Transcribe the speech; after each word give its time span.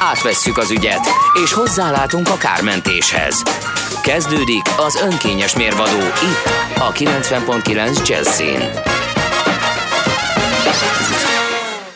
Átvesszük 0.00 0.58
az 0.58 0.70
ügyet, 0.70 1.06
és 1.44 1.52
hozzálátunk 1.52 2.28
a 2.28 2.36
kármentéshez. 2.36 3.42
Kezdődik 4.02 4.62
az 4.76 5.02
önkényes 5.02 5.56
mérvadó 5.56 5.98
itt, 5.98 6.44
a 6.78 6.92
90.9 6.92 8.08
Jazzin. 8.08 8.60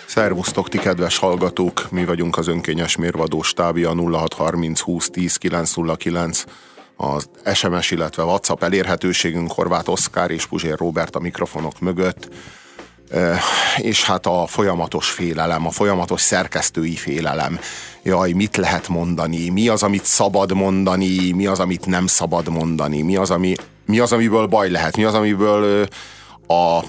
Szervusztok, 0.07 0.69
ti 0.69 0.79
kedves 0.79 1.19
hallgatók! 1.19 1.91
Mi 1.91 2.05
vagyunk 2.05 2.37
az 2.37 2.49
önkényes 2.49 2.97
mérvadó 2.97 3.43
stábja 3.43 3.95
0630 3.95 4.81
20 4.81 5.11
10 5.11 5.37
909 5.37 6.45
az 6.97 7.29
SMS, 7.55 7.91
illetve 7.91 8.23
WhatsApp 8.23 8.63
elérhetőségünk 8.63 9.53
Horváth 9.53 9.91
Oszkár 9.91 10.31
és 10.31 10.47
Puzsér 10.47 10.79
Robert 10.79 11.17
a 11.17 11.21
mikrofonok 11.21 11.81
mögött 11.81 12.29
és 13.77 14.05
hát 14.05 14.27
a 14.27 14.47
folyamatos 14.47 15.11
félelem, 15.11 15.67
a 15.67 15.71
folyamatos 15.71 16.21
szerkesztői 16.21 16.95
félelem. 16.95 17.59
Jaj, 18.03 18.33
mit 18.33 18.57
lehet 18.57 18.89
mondani? 18.89 19.49
Mi 19.49 19.69
az, 19.69 19.83
amit 19.83 20.05
szabad 20.05 20.53
mondani? 20.53 21.33
Mi 21.33 21.47
az, 21.47 21.59
amit 21.59 21.87
nem 21.87 22.07
szabad 22.07 22.49
mondani? 22.49 23.03
Mi 23.03 23.17
az, 23.17 23.31
ami, 23.31 23.55
mi 23.87 23.99
az 23.99 24.13
amiből 24.13 24.47
baj 24.47 24.71
lehet? 24.71 24.97
Mi 24.97 25.05
az, 25.05 25.15
amiből 25.15 25.89
a 26.47 26.81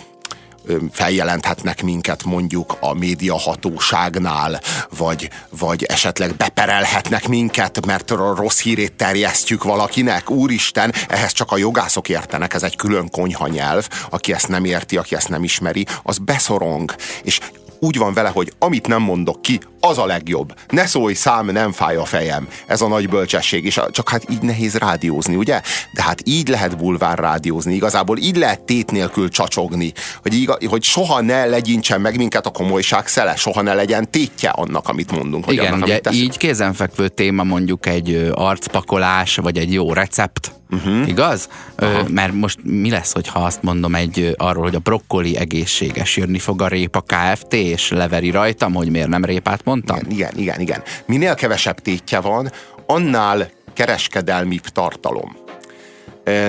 feljelenthetnek 0.92 1.84
minket 1.84 2.24
mondjuk 2.24 2.78
a 2.80 2.94
médiahatóságnál, 2.94 4.62
vagy, 4.98 5.30
vagy 5.50 5.84
esetleg 5.84 6.36
beperelhetnek 6.36 7.28
minket, 7.28 7.86
mert 7.86 8.12
a 8.12 8.36
rossz 8.36 8.62
hírét 8.62 8.94
terjesztjük 8.94 9.64
valakinek. 9.64 10.30
Úristen, 10.30 10.94
ehhez 11.08 11.32
csak 11.32 11.52
a 11.52 11.58
jogászok 11.58 12.10
értenek, 12.10 12.54
ez 12.54 12.64
egy 12.64 12.76
külön 12.76 13.10
konyha 13.10 13.48
nyelv. 13.48 13.88
Aki 14.10 14.34
ezt 14.34 14.48
nem 14.48 14.66
érti, 14.66 14.98
aki 14.98 15.16
ezt 15.16 15.30
nem 15.30 15.44
ismeri, 15.44 15.86
az 16.04 16.18
beszorong. 16.18 16.96
És 17.24 17.40
úgy 17.84 17.98
van 17.98 18.14
vele, 18.14 18.30
hogy 18.30 18.54
amit 18.60 18.88
nem 18.88 19.02
mondok 19.02 19.42
ki, 19.42 19.60
az 19.80 19.98
a 19.98 20.06
legjobb. 20.06 20.54
Ne 20.70 20.86
szólj 20.86 21.14
szám, 21.14 21.46
nem 21.46 21.72
fáj 21.72 21.96
a 21.96 22.06
fejem. 22.06 22.48
Ez 22.68 22.82
a 22.82 22.88
nagy 22.88 23.10
bölcsesség, 23.10 23.66
és 23.66 23.80
csak 23.92 24.10
hát 24.10 24.30
így 24.30 24.42
nehéz 24.42 24.76
rádiózni, 24.76 25.36
ugye? 25.36 25.62
De 25.94 26.04
hát 26.04 26.22
így 26.24 26.48
lehet 26.48 26.78
bulvár 26.78 27.20
rádiózni, 27.20 27.74
igazából 27.74 28.18
így 28.18 28.36
lehet 28.36 28.62
tét 28.62 28.92
nélkül 28.92 29.30
csacsogni, 29.30 29.94
hogy, 30.22 30.34
iga, 30.34 30.58
hogy 30.68 30.84
soha 30.84 31.22
ne 31.22 31.46
legyintsen 31.46 32.02
meg 32.02 32.18
minket 32.18 32.46
a 32.46 32.50
komolyság 32.50 33.08
szele, 33.08 33.36
soha 33.36 33.62
ne 33.62 33.74
legyen 33.74 34.12
tétje 34.12 34.50
annak, 34.50 34.88
amit 34.88 35.12
mondunk. 35.12 35.46
Hogy 35.46 35.54
Igen, 35.54 35.74
annak, 35.74 35.88
ugye 35.88 36.00
amit 36.04 36.22
így 36.22 36.38
kézenfekvő 36.38 37.08
téma 37.08 37.44
mondjuk 37.44 37.86
egy 37.86 38.30
arcpakolás, 38.34 39.36
vagy 39.36 39.58
egy 39.58 39.74
jó 39.74 39.94
recept, 39.94 40.52
Uh-huh. 40.74 41.08
Igaz? 41.08 41.50
Ö, 41.76 42.02
mert 42.08 42.34
most 42.34 42.60
mi 42.64 42.90
lesz, 42.90 43.14
hogyha 43.14 43.40
azt 43.40 43.64
mondom 43.64 43.96
egy 43.96 44.36
arról, 44.38 44.64
hogy 44.64 44.76
a 44.76 44.80
brokkoli 44.80 45.38
egészséges, 45.38 46.18
jönni 46.18 46.40
fog 46.40 46.62
a 46.62 46.68
répa 46.68 47.02
KFT, 47.02 47.54
és 47.54 47.90
leveri 47.90 48.30
rajtam, 48.30 48.74
hogy 48.74 48.90
miért 48.90 49.08
nem 49.08 49.26
répát 49.26 49.64
mondtam? 49.64 49.98
Igen, 49.98 50.12
igen, 50.14 50.40
igen, 50.40 50.60
igen. 50.60 50.82
Minél 51.06 51.36
kevesebb 51.36 51.80
tétje 51.80 52.20
van, 52.20 52.52
annál 52.88 53.50
kereskedelmibb 53.74 54.68
tartalom. 54.68 55.36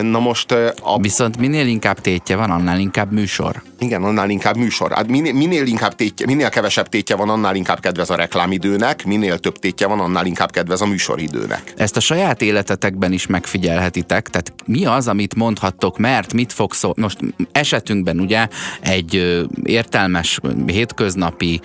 Na 0.02 0.18
most 0.18 0.52
a... 0.82 0.98
Viszont 1.00 1.38
minél 1.38 1.66
inkább 1.66 2.00
tétje 2.00 2.36
van, 2.36 2.50
annál 2.50 2.78
inkább 2.78 3.12
műsor. 3.12 3.62
Igen, 3.78 4.02
annál 4.02 4.30
inkább 4.30 4.56
műsor. 4.56 4.92
Hát 4.92 5.08
minél, 5.08 5.32
minél, 5.32 5.66
inkább 5.66 5.94
tétje, 5.94 6.26
minél 6.26 6.48
kevesebb 6.48 6.88
tétje 6.88 7.16
van, 7.16 7.28
annál 7.28 7.54
inkább 7.54 7.80
kedvez 7.80 8.10
a 8.10 8.14
reklámidőnek, 8.14 9.04
minél 9.04 9.38
több 9.38 9.58
tétje 9.58 9.86
van, 9.86 10.00
annál 10.00 10.26
inkább 10.26 10.50
kedvez 10.50 10.80
a 10.80 10.86
műsoridőnek. 10.86 11.72
Ezt 11.76 11.96
a 11.96 12.00
saját 12.00 12.42
életetekben 12.42 13.12
is 13.12 13.26
megfigyelhetitek, 13.26 14.28
tehát 14.28 14.52
mi 14.66 14.84
az, 14.84 15.08
amit 15.08 15.34
mondhattok, 15.34 15.98
mert 15.98 16.32
mit 16.32 16.52
fog 16.52 16.72
szó... 16.72 16.92
Most 16.96 17.18
esetünkben 17.52 18.20
ugye 18.20 18.48
egy 18.80 19.42
értelmes, 19.62 20.40
hétköznapi, 20.66 21.60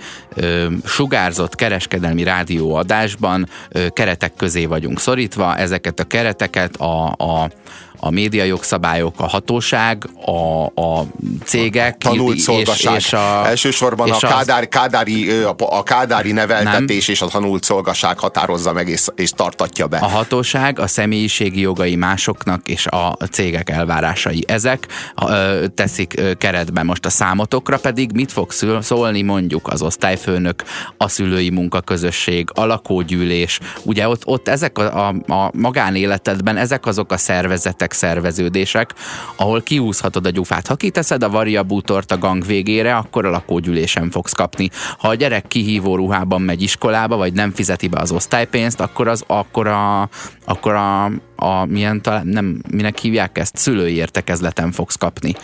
sugárzott 0.84 1.54
kereskedelmi 1.54 2.22
rádióadásban 2.22 3.48
keretek 3.92 4.32
közé 4.36 4.64
vagyunk 4.64 5.00
szorítva, 5.00 5.56
ezeket 5.56 6.00
a 6.00 6.04
kereteket 6.04 6.76
a, 6.76 7.06
a 7.06 7.50
a 8.00 8.10
média 8.10 8.44
jogszabályok, 8.44 9.14
a 9.16 9.28
hatóság, 9.28 10.08
a, 10.24 10.64
a 10.64 11.06
cégek, 11.44 11.98
tanult 11.98 12.36
és, 12.36 12.42
szolgaság. 12.42 12.96
És 12.96 13.12
a, 13.12 13.46
Elsősorban 13.46 14.08
és 14.08 14.22
a, 14.22 14.28
kádár, 14.28 14.68
kádári, 14.68 15.42
a 15.56 15.82
kádári 15.82 16.32
neveltetés 16.32 17.06
nem. 17.06 17.14
és 17.14 17.22
a 17.22 17.26
tanult 17.26 17.64
szolgaság 17.64 18.18
határozza 18.18 18.72
meg 18.72 18.88
és, 18.88 19.06
és 19.14 19.30
tartatja 19.30 19.86
be. 19.86 19.98
A 19.98 20.08
hatóság, 20.08 20.78
a 20.78 20.86
személyiségi 20.86 21.60
jogai 21.60 21.96
másoknak 21.96 22.68
és 22.68 22.86
a 22.86 23.16
cégek 23.30 23.70
elvárásai. 23.70 24.44
Ezek 24.46 24.86
ö, 25.28 25.64
teszik 25.74 26.20
keretbe 26.38 26.82
most 26.82 27.06
a 27.06 27.10
számotokra 27.10 27.78
pedig 27.78 28.12
mit 28.12 28.32
fog 28.32 28.52
szólni 28.80 29.22
mondjuk 29.22 29.68
az 29.68 29.82
osztályfőnök, 29.82 30.62
a 30.96 31.08
szülői 31.08 31.50
munkaközösség, 31.50 32.50
a 32.54 32.64
lakógyűlés. 32.64 33.60
Ugye 33.82 34.08
ott, 34.08 34.26
ott 34.26 34.48
ezek 34.48 34.78
a, 34.78 35.08
a, 35.08 35.32
a 35.32 35.50
magánéletedben 35.54 36.56
ezek 36.56 36.86
azok 36.86 37.12
a 37.12 37.16
szervezetek, 37.16 37.89
szerveződések, 37.94 38.94
ahol 39.36 39.62
kiúzhatod 39.62 40.26
a 40.26 40.30
gyufát. 40.30 40.66
Ha 40.66 40.76
kiteszed 40.76 41.22
a 41.22 41.28
variabútort 41.28 42.12
a 42.12 42.18
gang 42.18 42.46
végére, 42.46 42.96
akkor 42.96 43.26
a 43.26 43.30
lakógyűlésen 43.30 44.10
fogsz 44.10 44.32
kapni. 44.32 44.70
Ha 44.98 45.08
a 45.08 45.14
gyerek 45.14 45.48
kihívó 45.48 45.96
ruhában 45.96 46.42
megy 46.42 46.62
iskolába, 46.62 47.16
vagy 47.16 47.32
nem 47.32 47.52
fizeti 47.52 47.88
be 47.88 48.00
az 48.00 48.12
osztálypénzt, 48.12 48.80
akkor 48.80 49.08
az 49.08 49.24
akkor 49.26 49.66
a, 49.66 50.08
akkor 50.44 50.74
a, 50.74 51.04
a 51.36 51.64
milyen 51.66 52.02
talán, 52.02 52.26
nem, 52.26 52.62
minek 52.70 52.98
hívják 52.98 53.38
ezt, 53.38 53.56
szülői 53.56 53.94
értekezleten 53.94 54.72
fogsz 54.72 54.96
kapni. 54.96 55.34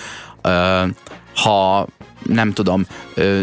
Ö, 0.43 0.83
ha 1.35 1.87
nem 2.29 2.53
tudom, 2.53 2.87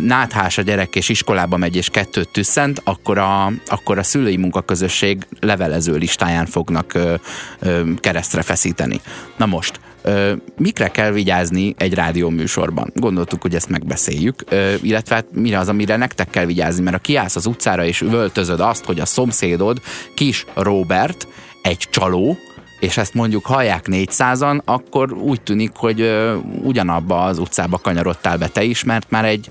náthás 0.02 0.58
a 0.58 0.62
gyerek 0.62 0.96
és 0.96 1.10
iskolába 1.10 1.58
megy 1.58 1.76
és 1.76 1.90
kettőt 1.90 2.30
tüsszent, 2.30 2.82
akkor 2.84 3.18
a, 3.18 3.52
akkor 3.66 3.98
a 3.98 4.04
szülői 4.04 4.38
munkaközösség 4.38 5.26
levelező 5.40 5.96
listáján 5.96 6.46
fognak 6.46 6.94
ö, 6.94 7.14
ö, 7.60 7.82
keresztre 7.96 8.42
feszíteni. 8.42 9.02
Na 9.38 9.46
most, 9.46 9.80
ö, 10.02 10.34
mikre 10.58 10.88
kell 10.88 11.12
vigyázni 11.12 11.74
egy 11.78 11.94
rádióműsorban? 11.94 12.92
Gondoltuk, 12.96 13.42
hogy 13.42 13.56
ezt 13.56 13.70
megbeszéljük, 13.70 14.44
ö, 14.50 14.74
illetve 14.82 15.16
hát 15.16 15.26
mire 15.32 15.60
az, 15.60 15.70
amire 15.70 15.96
nektek 15.96 16.30
kell 16.30 16.46
vigyázni, 16.46 16.84
mert 16.84 16.96
ha 16.96 17.02
kiállsz 17.02 17.36
az 17.36 17.46
utcára 17.46 17.86
és 17.86 18.02
üvöltözöd 18.02 18.60
azt, 18.60 18.86
hogy 18.86 19.00
a 19.00 19.06
szomszédod 19.06 19.82
kis 20.14 20.46
Robert 20.54 21.28
egy 21.62 21.88
csaló, 21.90 22.38
és 22.84 22.98
ezt 22.98 23.14
mondjuk 23.14 23.46
hallják 23.46 23.86
400-an, 23.90 24.64
akkor 24.66 25.14
úgy 25.14 25.42
tűnik, 25.42 25.72
hogy 25.76 26.02
ö, 26.02 26.36
ugyanabba 26.64 27.24
az 27.24 27.38
utcába 27.38 27.78
kanyarodtál 27.78 28.38
be 28.38 28.48
te 28.48 28.64
is, 28.64 28.84
mert 28.84 29.10
már 29.10 29.26
egy 29.26 29.48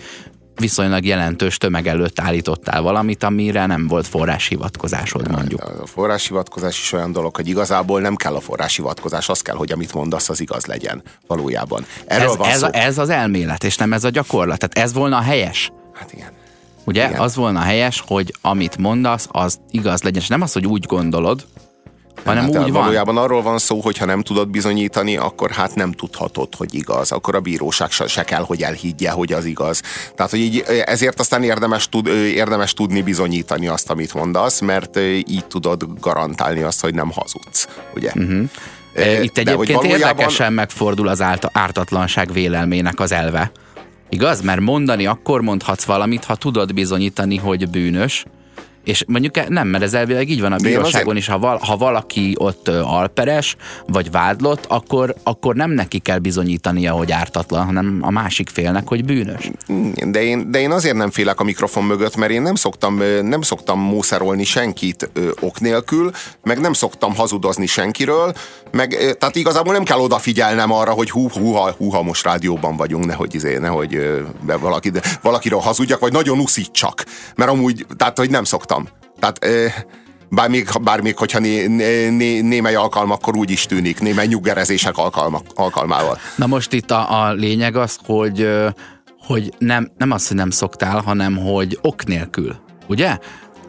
viszonylag 0.56 1.04
jelentős 1.04 1.56
tömeg 1.56 1.86
előtt 1.86 2.20
állítottál 2.20 2.82
valamit, 2.82 3.22
amire 3.22 3.66
nem 3.66 3.86
volt 3.86 4.06
forráshivatkozásod 4.06 5.30
mondjuk. 5.30 5.62
A 5.62 5.86
forráshivatkozás 5.86 6.80
is 6.80 6.92
olyan 6.92 7.12
dolog, 7.12 7.36
hogy 7.36 7.48
igazából 7.48 8.00
nem 8.00 8.16
kell 8.16 8.34
a 8.34 8.40
forráshivatkozás, 8.40 9.28
az 9.28 9.40
kell, 9.40 9.56
hogy 9.56 9.72
amit 9.72 9.94
mondasz, 9.94 10.28
az 10.28 10.40
igaz 10.40 10.66
legyen 10.66 11.02
valójában. 11.26 11.86
Erről 12.06 12.28
ez, 12.28 12.36
van 12.36 12.48
ez, 12.48 12.58
szó. 12.58 12.66
ez 12.72 12.98
az 12.98 13.08
elmélet, 13.08 13.64
és 13.64 13.76
nem 13.76 13.92
ez 13.92 14.04
a 14.04 14.08
gyakorlat. 14.08 14.58
Tehát 14.58 14.88
ez 14.88 14.94
volna 14.94 15.16
a 15.16 15.22
helyes. 15.22 15.72
Hát 15.92 16.12
igen. 16.12 16.30
Ugye? 16.84 17.08
Igen. 17.08 17.20
Az 17.20 17.34
volna 17.34 17.60
helyes, 17.60 18.02
hogy 18.06 18.34
amit 18.40 18.76
mondasz, 18.76 19.28
az 19.30 19.60
igaz 19.70 20.02
legyen. 20.02 20.22
És 20.22 20.28
nem 20.28 20.42
az, 20.42 20.52
hogy 20.52 20.66
úgy 20.66 20.84
gondolod, 20.86 21.46
hanem 22.24 22.52
hát 22.52 22.64
úgy 22.64 22.72
valójában 22.72 23.14
van. 23.14 23.24
arról 23.24 23.42
van 23.42 23.58
szó, 23.58 23.80
hogy 23.80 23.98
ha 23.98 24.04
nem 24.04 24.22
tudod 24.22 24.48
bizonyítani, 24.48 25.16
akkor 25.16 25.50
hát 25.50 25.74
nem 25.74 25.92
tudhatod, 25.92 26.54
hogy 26.54 26.74
igaz. 26.74 27.12
Akkor 27.12 27.34
a 27.34 27.40
bíróság 27.40 27.90
se 27.90 28.24
kell, 28.24 28.42
hogy 28.42 28.62
elhiggye, 28.62 29.10
hogy 29.10 29.32
az 29.32 29.44
igaz. 29.44 29.82
Tehát, 30.14 30.30
hogy 30.30 30.40
így, 30.40 30.64
ezért 30.84 31.20
aztán 31.20 31.42
érdemes, 31.42 31.88
tud, 31.88 32.06
érdemes 32.06 32.72
tudni 32.72 33.02
bizonyítani 33.02 33.66
azt, 33.66 33.90
amit 33.90 34.14
mondasz, 34.14 34.60
mert 34.60 34.98
így 35.26 35.44
tudod 35.48 35.86
garantálni 36.00 36.62
azt, 36.62 36.80
hogy 36.80 36.94
nem 36.94 37.10
hazudsz. 37.10 37.68
Ugye? 37.94 38.12
Uh-huh. 38.14 38.50
Itt 39.22 39.38
egyébként 39.38 39.72
valójában... 39.72 39.90
érdekesen 39.90 40.52
megfordul 40.52 41.08
az 41.08 41.22
ártatlanság 41.52 42.32
vélelmének 42.32 43.00
az 43.00 43.12
elve. 43.12 43.52
Igaz? 44.08 44.40
Mert 44.40 44.60
mondani 44.60 45.06
akkor 45.06 45.40
mondhatsz 45.40 45.84
valamit, 45.84 46.24
ha 46.24 46.36
tudod 46.36 46.74
bizonyítani, 46.74 47.36
hogy 47.36 47.68
bűnös, 47.68 48.24
És 48.84 49.04
mondjuk 49.06 49.48
nem, 49.48 49.68
mert 49.68 49.84
ez 49.84 49.94
elvileg 49.94 50.30
így 50.30 50.40
van 50.40 50.52
a 50.52 50.56
bíróságon 50.56 51.16
is, 51.16 51.26
ha, 51.26 51.38
val, 51.38 51.58
ha 51.58 51.76
valaki 51.76 52.34
ott 52.38 52.68
alperes, 52.68 53.56
vagy 53.86 54.10
vádlott, 54.10 54.64
akkor, 54.68 55.14
akkor 55.22 55.54
nem 55.54 55.70
neki 55.70 55.98
kell 55.98 56.18
bizonyítania, 56.18 56.92
hogy 56.92 57.12
ártatlan, 57.12 57.64
hanem 57.64 57.98
a 58.00 58.10
másik 58.10 58.48
félnek, 58.48 58.88
hogy 58.88 59.04
bűnös. 59.04 59.50
De 60.06 60.22
én, 60.22 60.50
de 60.50 60.60
én 60.60 60.70
azért 60.70 60.96
nem 60.96 61.10
félek 61.10 61.40
a 61.40 61.44
mikrofon 61.44 61.84
mögött, 61.84 62.16
mert 62.16 62.32
én 62.32 62.42
nem 62.42 62.54
szoktam, 62.54 63.02
nem 63.22 63.42
szoktam 63.42 63.80
mószerolni 63.80 64.44
senkit 64.44 65.10
ö, 65.12 65.30
ok 65.40 65.60
nélkül, 65.60 66.10
meg 66.42 66.60
nem 66.60 66.72
szoktam 66.72 67.14
hazudozni 67.14 67.66
senkiről, 67.66 68.32
meg 68.70 69.16
tehát 69.18 69.36
igazából 69.36 69.72
nem 69.72 69.84
kell 69.84 69.98
odafigyelnem 69.98 70.72
arra, 70.72 70.90
hogy 70.90 71.10
hú, 71.10 71.28
hú, 71.28 71.56
hú, 71.76 71.88
ha 71.88 72.02
most 72.02 72.24
rádióban 72.24 72.76
vagyunk, 72.76 73.06
nehogy, 73.06 73.34
izé, 73.34 73.58
nehogy 73.58 74.22
de 74.46 74.56
valaki, 74.56 74.90
de 74.90 75.00
valakiről 75.22 75.58
hazudjak, 75.58 76.00
vagy 76.00 76.12
nagyon 76.12 76.38
uszítsak. 76.38 77.04
Mert 77.36 77.50
amúgy, 77.50 77.86
tehát, 77.96 78.18
hogy 78.18 78.30
nem 78.30 78.44
szoktam. 78.44 78.71
Tehát 79.22 79.74
bár 80.28 80.48
még, 80.48 80.68
bár 80.82 81.00
még 81.00 81.16
hogyha 81.16 81.38
né, 81.38 81.66
né, 82.08 82.40
némely 82.40 82.74
alkalmakkor 82.74 83.36
úgy 83.36 83.50
is 83.50 83.66
tűnik, 83.66 84.00
némely 84.00 84.26
nyuggerezések 84.26 84.96
alkalma, 84.96 85.40
alkalmával. 85.54 86.18
Na 86.36 86.46
most 86.46 86.72
itt 86.72 86.90
a, 86.90 87.22
a 87.22 87.32
lényeg 87.32 87.76
az, 87.76 87.98
hogy, 88.04 88.48
hogy 89.18 89.52
nem, 89.58 89.90
nem 89.98 90.10
az, 90.10 90.28
hogy 90.28 90.36
nem 90.36 90.50
szoktál, 90.50 91.00
hanem 91.00 91.36
hogy 91.36 91.78
ok 91.82 92.04
nélkül. 92.04 92.56
Ugye? 92.86 93.18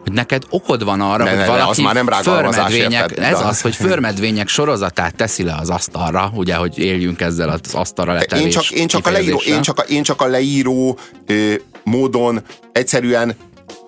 hogy 0.02 0.12
neked 0.12 0.42
okod 0.50 0.84
van 0.84 1.00
arra, 1.00 1.24
ne, 1.24 1.30
hogy 1.30 1.38
ne, 1.38 1.46
valaki 1.46 1.70
az 1.70 1.78
már 1.78 1.94
nem 1.94 2.06
förmedvények, 2.06 3.10
érted, 3.10 3.24
ez 3.24 3.40
az, 3.40 3.60
hogy 3.60 3.74
förmedvények 3.74 4.48
sorozatát 4.48 5.14
teszi 5.14 5.42
le 5.42 5.54
az 5.60 5.70
asztalra, 5.70 6.30
ugye, 6.34 6.54
hogy 6.54 6.78
éljünk 6.78 7.20
ezzel 7.20 7.48
az 7.48 7.74
asztalra 7.74 8.12
letevés 8.12 8.44
én 8.44 8.50
csak, 8.50 8.70
én 8.70 8.86
csak 8.86 9.06
a 9.06 9.10
leíró, 9.10 9.42
én 9.46 9.62
csak 9.62 9.78
a, 9.78 9.82
én 9.82 10.02
csak 10.02 10.20
a 10.20 10.26
leíró 10.26 10.98
ö, 11.26 11.54
módon 11.84 12.42
egyszerűen 12.72 13.34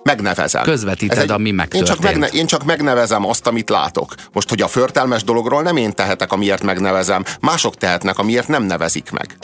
megnevezem. 0.07 0.63
Közvetíted, 0.63 1.17
egy, 1.17 1.31
ami 1.31 1.51
megtörtént. 1.51 1.89
Én 1.89 1.95
csak, 1.95 2.03
megne, 2.03 2.27
én 2.27 2.45
csak 2.45 2.63
megnevezem 2.63 3.25
azt, 3.25 3.47
amit 3.47 3.69
látok. 3.69 4.15
Most, 4.33 4.49
hogy 4.49 4.61
a 4.61 4.67
förtelmes 4.67 5.23
dologról 5.23 5.61
nem 5.61 5.77
én 5.77 5.93
tehetek, 5.93 6.31
amiért 6.31 6.63
megnevezem, 6.63 7.23
mások 7.39 7.75
tehetnek, 7.75 8.17
amiért 8.17 8.47
nem 8.47 8.63
nevezik 8.63 9.11
meg. 9.11 9.37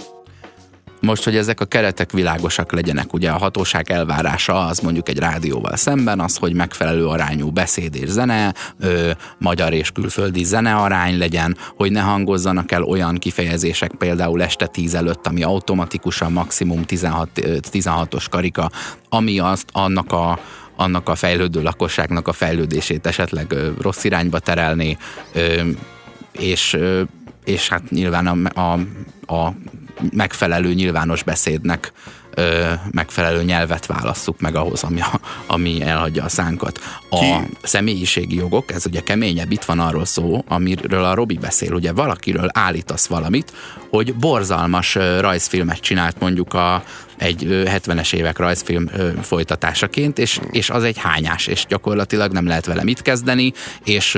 Most, 1.05 1.23
hogy 1.23 1.35
ezek 1.35 1.59
a 1.59 1.65
keretek 1.65 2.11
világosak 2.11 2.71
legyenek, 2.71 3.13
ugye 3.13 3.29
a 3.29 3.37
hatóság 3.37 3.91
elvárása 3.91 4.65
az 4.65 4.79
mondjuk 4.79 5.09
egy 5.09 5.19
rádióval 5.19 5.75
szemben 5.75 6.19
az, 6.19 6.37
hogy 6.37 6.53
megfelelő 6.53 7.05
arányú 7.07 7.51
beszéd 7.51 7.95
és 7.95 8.09
zene, 8.09 8.53
ö, 8.79 9.11
magyar 9.37 9.73
és 9.73 9.91
külföldi 9.91 10.43
zene 10.43 10.75
arány 10.75 11.17
legyen, 11.17 11.57
hogy 11.75 11.91
ne 11.91 11.99
hangozzanak 11.99 12.71
el 12.71 12.83
olyan 12.83 13.17
kifejezések 13.17 13.91
például 13.91 14.43
este 14.43 14.67
10 14.67 14.95
előtt, 14.95 15.27
ami 15.27 15.43
automatikusan 15.43 16.31
maximum 16.31 16.83
16, 16.83 17.29
16-os 17.71 18.25
karika, 18.29 18.71
ami 19.09 19.39
azt 19.39 19.69
annak 19.71 20.11
a 20.11 20.39
annak 20.75 21.09
a 21.09 21.15
fejlődő 21.15 21.61
lakosságnak 21.61 22.27
a 22.27 22.33
fejlődését 22.33 23.07
esetleg 23.07 23.51
ö, 23.51 23.69
rossz 23.81 24.03
irányba 24.03 24.39
terelni, 24.39 24.97
ö, 25.33 25.61
és, 26.31 26.73
ö, 26.73 27.01
és 27.45 27.69
hát 27.69 27.89
nyilván 27.89 28.27
a, 28.27 28.61
a, 28.61 28.79
a 29.33 29.53
megfelelő 30.11 30.73
nyilvános 30.73 31.23
beszédnek 31.23 31.91
ö, 32.35 32.71
megfelelő 32.91 33.43
nyelvet 33.43 33.85
válasszuk 33.85 34.39
meg 34.39 34.55
ahhoz, 34.55 34.83
ami, 34.83 35.01
a, 35.01 35.19
ami 35.47 35.81
elhagyja 35.81 36.23
a 36.23 36.29
szánkat. 36.29 36.79
A 37.09 37.19
Ki? 37.19 37.33
személyiségi 37.63 38.35
jogok, 38.35 38.71
ez 38.71 38.85
ugye 38.85 39.01
keményebb, 39.01 39.51
itt 39.51 39.63
van 39.63 39.79
arról 39.79 40.05
szó, 40.05 40.43
amiről 40.47 41.03
a 41.03 41.13
Robi 41.13 41.37
beszél, 41.37 41.73
ugye 41.73 41.91
valakiről 41.91 42.49
állítasz 42.53 43.07
valamit, 43.07 43.53
hogy 43.95 44.15
borzalmas 44.15 44.95
rajzfilmet 45.19 45.79
csinált 45.79 46.19
mondjuk 46.19 46.53
a, 46.53 46.83
egy 47.17 47.45
70-es 47.49 48.13
évek 48.13 48.37
rajzfilm 48.37 48.89
folytatásaként, 49.21 50.19
és, 50.19 50.39
és 50.51 50.69
az 50.69 50.83
egy 50.83 50.97
hányás, 50.97 51.47
és 51.47 51.65
gyakorlatilag 51.67 52.31
nem 52.31 52.47
lehet 52.47 52.65
vele 52.65 52.83
mit 52.83 53.01
kezdeni, 53.01 53.53
és 53.83 54.17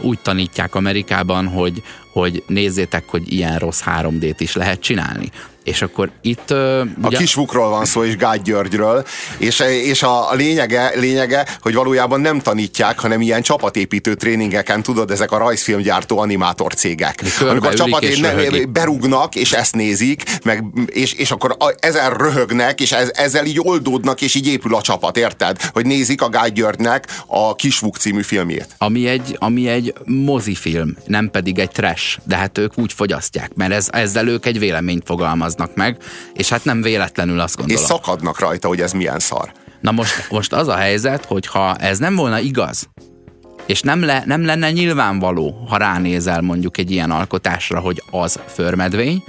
úgy 0.00 0.18
tanítják 0.18 0.74
Amerikában, 0.74 1.46
hogy, 1.46 1.82
hogy 2.12 2.42
nézzétek, 2.46 3.04
hogy 3.06 3.32
ilyen 3.32 3.58
rossz 3.58 3.80
3D-t 3.86 4.36
is 4.38 4.54
lehet 4.54 4.80
csinálni. 4.80 5.30
És 5.64 5.82
akkor 5.82 6.10
itt... 6.20 6.50
Uh, 6.50 6.58
a 7.02 7.06
ugye... 7.06 7.16
kisvukról 7.16 7.68
van 7.68 7.84
szó, 7.84 8.04
és 8.04 8.16
Gágy 8.16 8.42
Györgyről, 8.42 9.04
és, 9.38 9.60
és 9.84 10.02
a, 10.02 10.30
a 10.30 10.34
lényege, 10.34 10.92
lényege, 10.94 11.46
hogy 11.60 11.74
valójában 11.74 12.20
nem 12.20 12.40
tanítják, 12.40 12.98
hanem 12.98 13.20
ilyen 13.20 13.42
csapatépítő 13.42 14.14
tréningeken, 14.14 14.82
tudod, 14.82 15.10
ezek 15.10 15.32
a 15.32 15.36
rajzfilmgyártó 15.36 16.18
animátor 16.18 16.74
cégek. 16.74 17.22
Amikor 17.40 17.74
csapat 17.74 18.02
és 18.02 18.18
ne, 18.18 18.32
berúgnak, 19.08 19.34
és 19.34 19.52
ezt 19.52 19.74
nézik, 19.74 20.22
meg, 20.44 20.64
és, 20.86 21.12
és 21.12 21.30
akkor 21.30 21.56
a, 21.58 21.74
ezen 21.78 22.10
röhögnek, 22.10 22.80
és 22.80 22.92
ez, 22.92 23.10
ezzel 23.14 23.46
így 23.46 23.60
oldódnak, 23.62 24.20
és 24.20 24.34
így 24.34 24.46
épül 24.46 24.74
a 24.74 24.80
csapat, 24.80 25.16
érted? 25.16 25.62
Hogy 25.72 25.86
nézik 25.86 26.22
a 26.22 26.28
Gágy 26.28 26.52
Györgynek 26.52 27.06
a 27.26 27.54
Kisvuk 27.54 27.96
című 27.96 28.22
filmjét. 28.22 28.74
Ami 28.78 29.06
egy, 29.06 29.36
ami 29.40 29.68
egy 29.68 29.94
mozifilm, 30.04 30.96
nem 31.06 31.30
pedig 31.30 31.58
egy 31.58 31.70
trash, 31.70 32.18
de 32.24 32.36
hát 32.36 32.58
ők 32.58 32.78
úgy 32.78 32.92
fogyasztják, 32.92 33.54
mert 33.54 33.72
ez, 33.72 33.88
ezzel 33.92 34.28
ők 34.28 34.46
egy 34.46 34.58
véleményt 34.58 35.02
fogalmaz 35.06 35.54
fogalmaznak 35.54 35.74
meg, 35.74 35.96
és 36.32 36.48
hát 36.48 36.64
nem 36.64 36.82
véletlenül 36.82 37.40
azt 37.40 37.56
gondolom. 37.56 37.82
És 37.82 37.88
szakadnak 37.88 38.38
rajta, 38.38 38.68
hogy 38.68 38.80
ez 38.80 38.92
milyen 38.92 39.18
szar. 39.18 39.52
Na 39.80 39.90
most, 39.90 40.30
most 40.30 40.52
az 40.52 40.68
a 40.68 40.76
helyzet, 40.76 41.24
hogy 41.24 41.46
ha 41.46 41.76
ez 41.76 41.98
nem 41.98 42.14
volna 42.14 42.38
igaz, 42.38 42.88
és 43.66 43.80
nem, 43.80 44.04
le, 44.04 44.22
nem 44.26 44.44
lenne 44.44 44.70
nyilvánvaló, 44.70 45.64
ha 45.68 45.76
ránézel 45.76 46.40
mondjuk 46.40 46.78
egy 46.78 46.90
ilyen 46.90 47.10
alkotásra, 47.10 47.80
hogy 47.80 48.02
az 48.10 48.40
förmedvény, 48.46 49.24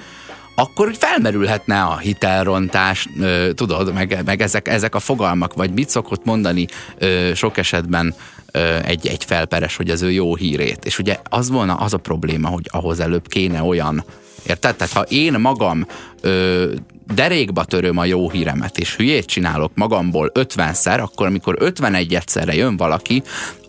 akkor 0.55 0.95
felmerülhetne 0.97 1.81
a 1.81 1.97
hitelrontás, 1.97 3.07
ö, 3.19 3.49
tudod, 3.53 3.93
meg, 3.93 4.21
meg 4.25 4.41
ezek, 4.41 4.67
ezek 4.67 4.95
a 4.95 4.99
fogalmak, 4.99 5.53
vagy 5.53 5.71
mit 5.71 5.89
szokott 5.89 6.25
mondani 6.25 6.65
ö, 6.97 7.31
sok 7.35 7.57
esetben 7.57 8.15
ö, 8.51 8.77
egy, 8.83 9.07
egy 9.07 9.23
felperes, 9.23 9.75
hogy 9.75 9.89
az 9.89 10.01
ő 10.01 10.11
jó 10.11 10.35
hírét. 10.35 10.85
És 10.85 10.99
ugye 10.99 11.17
az 11.29 11.49
volna 11.49 11.73
az 11.73 11.93
a 11.93 11.97
probléma, 11.97 12.47
hogy 12.47 12.69
ahhoz 12.71 12.99
előbb 12.99 13.27
kéne 13.27 13.63
olyan 13.63 14.03
Érted? 14.47 14.75
Tehát 14.75 14.93
ha 14.93 15.01
én 15.01 15.33
magam 15.33 15.87
ö, 16.21 16.71
derékba 17.13 17.63
töröm 17.63 17.97
a 17.97 18.05
jó 18.05 18.29
híremet, 18.29 18.77
és 18.77 18.95
hülyét 18.95 19.25
csinálok 19.25 19.71
magamból 19.75 20.31
50-szer, 20.33 21.01
akkor 21.01 21.27
amikor 21.27 21.55
51 21.59 22.13
egyszerre 22.13 22.55
jön 22.55 22.77
valaki, 22.77 23.23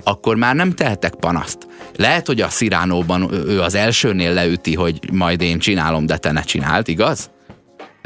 akkor 0.04 0.36
már 0.36 0.54
nem 0.54 0.72
tehetek 0.72 1.14
panaszt. 1.14 1.66
Lehet, 1.96 2.26
hogy 2.26 2.40
a 2.40 2.48
Sziránóban 2.48 3.32
ő 3.32 3.60
az 3.60 3.74
elsőnél 3.74 4.32
leüti, 4.32 4.74
hogy 4.74 5.12
majd 5.12 5.40
én 5.40 5.58
csinálom, 5.58 6.06
de 6.06 6.16
te 6.16 6.32
ne 6.32 6.42
csináld, 6.42 6.88
igaz? 6.88 7.30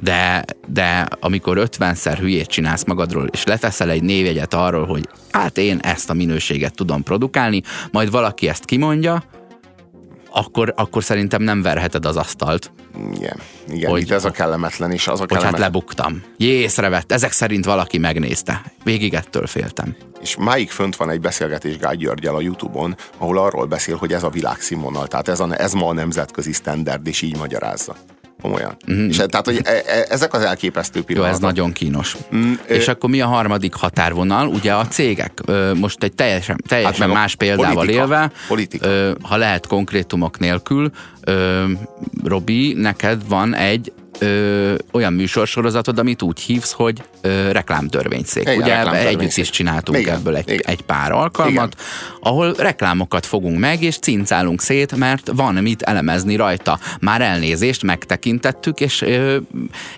De, 0.02 0.44
de 0.66 1.08
amikor 1.20 1.68
50-szer 1.70 2.16
hülyét 2.18 2.46
csinálsz 2.46 2.84
magadról, 2.84 3.28
és 3.32 3.44
leteszel 3.44 3.90
egy 3.90 4.02
névjegyet 4.02 4.54
arról, 4.54 4.86
hogy 4.86 5.08
hát 5.30 5.58
én 5.58 5.78
ezt 5.78 6.10
a 6.10 6.14
minőséget 6.14 6.74
tudom 6.74 7.02
produkálni, 7.02 7.62
majd 7.90 8.10
valaki 8.10 8.48
ezt 8.48 8.64
kimondja, 8.64 9.24
akkor, 10.32 10.72
akkor 10.76 11.04
szerintem 11.04 11.42
nem 11.42 11.62
verheted 11.62 12.04
az 12.04 12.16
asztalt. 12.16 12.72
Igen, 13.14 13.36
igen 13.68 13.90
hogy, 13.90 14.00
itt 14.00 14.10
ez 14.10 14.24
a 14.24 14.30
kellemetlen 14.30 14.92
is. 14.92 15.08
Az 15.08 15.20
a 15.20 15.26
kellemetlen. 15.26 15.50
Hogy 15.50 15.60
hát 15.60 15.72
lebuktam. 15.72 16.22
Jé, 16.36 16.48
észrevett, 16.48 17.12
ezek 17.12 17.32
szerint 17.32 17.64
valaki 17.64 17.98
megnézte. 17.98 18.62
Végig 18.84 19.14
ettől 19.14 19.46
féltem. 19.46 19.96
És 20.20 20.36
máig 20.36 20.70
fönt 20.70 20.96
van 20.96 21.10
egy 21.10 21.20
beszélgetés 21.20 21.76
Gágy 21.76 21.98
Györgyel 21.98 22.34
a 22.34 22.40
Youtube-on, 22.40 22.96
ahol 23.18 23.38
arról 23.38 23.66
beszél, 23.66 23.96
hogy 23.96 24.12
ez 24.12 24.22
a 24.22 24.28
világszínvonal, 24.28 25.06
tehát 25.06 25.28
ez, 25.28 25.40
a, 25.40 25.60
ez 25.60 25.72
ma 25.72 25.86
a 25.86 25.92
nemzetközi 25.92 26.52
standard, 26.52 27.06
és 27.06 27.22
így 27.22 27.36
magyarázza. 27.36 27.96
Komolyan. 28.40 28.76
Mm-hmm. 28.92 29.08
És 29.08 29.16
tehát, 29.16 29.46
hogy 29.46 29.60
e, 29.64 29.70
e, 29.70 30.06
ezek 30.08 30.34
az 30.34 30.42
elképesztő 30.42 31.02
pillanatok. 31.02 31.40
Jó, 31.40 31.46
ez 31.46 31.54
nagyon 31.54 31.72
kínos. 31.72 32.16
Mm, 32.34 32.52
és 32.66 32.86
ö... 32.86 32.90
akkor 32.90 33.10
mi 33.10 33.20
a 33.20 33.26
harmadik 33.26 33.74
határvonal? 33.74 34.48
Ugye 34.48 34.74
a 34.74 34.86
cégek, 34.86 35.40
most 35.74 36.02
egy 36.02 36.12
teljesen, 36.12 36.62
teljesen 36.68 37.06
hát 37.06 37.16
más 37.16 37.34
példával 37.34 37.74
politika. 37.74 38.00
élve, 38.00 38.32
politika. 38.48 38.88
Ha 39.22 39.36
lehet 39.36 39.66
konkrétumok 39.66 40.38
nélkül, 40.38 40.90
Robi, 42.24 42.72
neked 42.72 43.28
van 43.28 43.54
egy 43.54 43.92
ö, 44.20 44.74
olyan 44.92 45.12
műsorsorozatod, 45.12 45.98
amit 45.98 46.22
úgy 46.22 46.40
hívsz, 46.40 46.72
hogy 46.72 47.02
ö, 47.20 47.52
reklámtörvényszék. 47.52 48.42
Igen, 48.42 48.56
Ugye 48.56 48.74
reklámtörvényszék. 48.74 49.18
együtt 49.20 49.36
is 49.36 49.50
csináltunk 49.50 49.98
igen, 49.98 50.14
ebből 50.14 50.36
egy, 50.36 50.48
igen. 50.48 50.62
egy 50.66 50.82
pár 50.82 51.12
alkalmat, 51.12 51.74
igen. 51.74 51.86
ahol 52.20 52.54
reklámokat 52.58 53.26
fogunk 53.26 53.58
meg, 53.58 53.82
és 53.82 53.98
cincálunk 53.98 54.60
szét, 54.60 54.96
mert 54.96 55.30
van 55.34 55.54
mit 55.54 55.82
elemezni 55.82 56.36
rajta. 56.36 56.78
Már 57.00 57.20
elnézést 57.20 57.82
megtekintettük, 57.82 58.80
és 58.80 59.02
ö, 59.02 59.36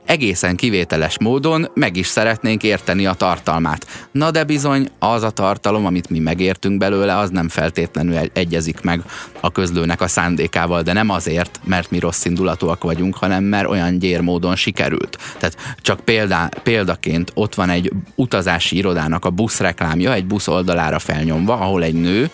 egészen 0.05 0.57
kivételes 0.57 1.19
módon 1.19 1.71
meg 1.75 1.97
is 1.97 2.07
szeretnénk 2.07 2.62
érteni 2.62 3.07
a 3.07 3.12
tartalmát. 3.12 3.87
Na 4.12 4.31
de 4.31 4.45
bizony 4.45 4.88
az 4.99 5.23
a 5.23 5.31
tartalom, 5.31 5.87
amit 5.87 6.11
mi 6.11 6.19
megértünk 6.19 6.79
belőle, 6.79 7.17
az 7.17 7.31
nem 7.31 7.49
feltétlenül 7.49 8.17
egyezik 8.33 8.81
meg 8.81 9.02
a 9.41 9.52
közlőnek 9.52 10.00
a 10.00 10.09
szándékával, 10.09 10.83
de 10.83 10.93
nem 10.93 11.11
azért, 11.11 11.61
mert 11.64 11.91
mi 11.91 11.99
rossz 11.99 12.25
indulatúak 12.25 12.83
vagyunk, 12.83 13.17
hanem 13.17 13.45
mert 13.45 13.69
olyan 13.69 13.99
gyér 14.12 14.21
módon 14.21 14.57
sikerült. 14.57 15.19
Tehát 15.38 15.57
csak 15.81 16.00
példá, 16.00 16.49
példaként 16.62 17.31
ott 17.35 17.54
van 17.54 17.71
egy 17.71 17.92
utazási 18.14 18.76
irodának 18.76 19.25
a 19.25 19.31
busz 19.31 19.61
reklámja, 19.61 20.12
egy 20.12 20.26
busz 20.26 20.49
oldalára 20.49 20.99
felnyomva, 20.99 21.54
ahol 21.54 21.83
egy 21.83 21.95
nő 21.95 22.31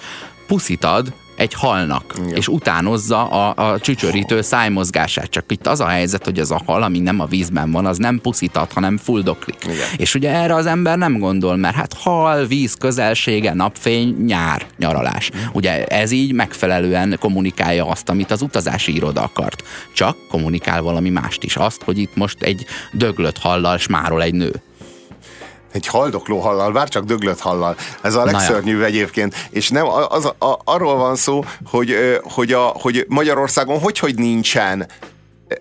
puszit 0.46 0.84
ad 0.84 1.12
egy 1.38 1.54
halnak, 1.54 2.14
Igen. 2.16 2.36
és 2.36 2.48
utánozza 2.48 3.24
a, 3.28 3.70
a 3.70 3.78
csücsörítő 3.78 4.40
szájmozgását. 4.40 5.30
Csak 5.30 5.44
itt 5.48 5.66
az 5.66 5.80
a 5.80 5.86
helyzet, 5.86 6.24
hogy 6.24 6.38
az 6.38 6.50
a 6.50 6.62
hal, 6.66 6.82
ami 6.82 6.98
nem 6.98 7.20
a 7.20 7.26
vízben 7.26 7.70
van, 7.70 7.86
az 7.86 7.96
nem 7.96 8.20
puszítat, 8.20 8.72
hanem 8.72 8.96
fuldoklik. 8.96 9.56
Igen. 9.64 9.76
És 9.96 10.14
ugye 10.14 10.30
erre 10.30 10.54
az 10.54 10.66
ember 10.66 10.98
nem 10.98 11.18
gondol, 11.18 11.56
mert 11.56 11.74
hát 11.74 11.92
hal, 11.92 12.46
víz 12.46 12.74
közelsége, 12.74 13.54
napfény, 13.54 14.24
nyár, 14.24 14.66
nyaralás. 14.78 15.30
Ugye 15.52 15.84
ez 15.84 16.10
így 16.10 16.32
megfelelően 16.32 17.16
kommunikálja 17.20 17.86
azt, 17.86 18.08
amit 18.08 18.30
az 18.30 18.42
utazási 18.42 18.94
iroda 18.94 19.22
akart. 19.22 19.62
Csak 19.92 20.16
kommunikál 20.28 20.82
valami 20.82 21.10
mást 21.10 21.44
is. 21.44 21.56
Azt, 21.56 21.82
hogy 21.82 21.98
itt 21.98 22.16
most 22.16 22.42
egy 22.42 22.66
döglött 22.92 23.38
hallal 23.38 23.78
smárol 23.78 24.22
egy 24.22 24.34
nő 24.34 24.62
egy 25.72 25.86
haldokló 25.86 26.38
hallal, 26.38 26.72
bár 26.72 26.88
csak 26.88 27.04
döglött 27.04 27.40
hallal. 27.40 27.76
Ez 28.02 28.14
a 28.14 28.24
legszörnyűbb 28.24 28.82
egyébként. 28.82 29.34
És 29.50 29.68
nem, 29.68 29.86
az, 30.08 30.24
a, 30.24 30.60
arról 30.64 30.96
van 30.96 31.16
szó, 31.16 31.44
hogy, 31.64 32.18
hogy, 32.22 32.52
a, 32.52 32.62
hogy 32.62 33.04
Magyarországon 33.08 33.78
hogy, 33.78 33.98
hogy 33.98 34.14
nincsen 34.14 34.86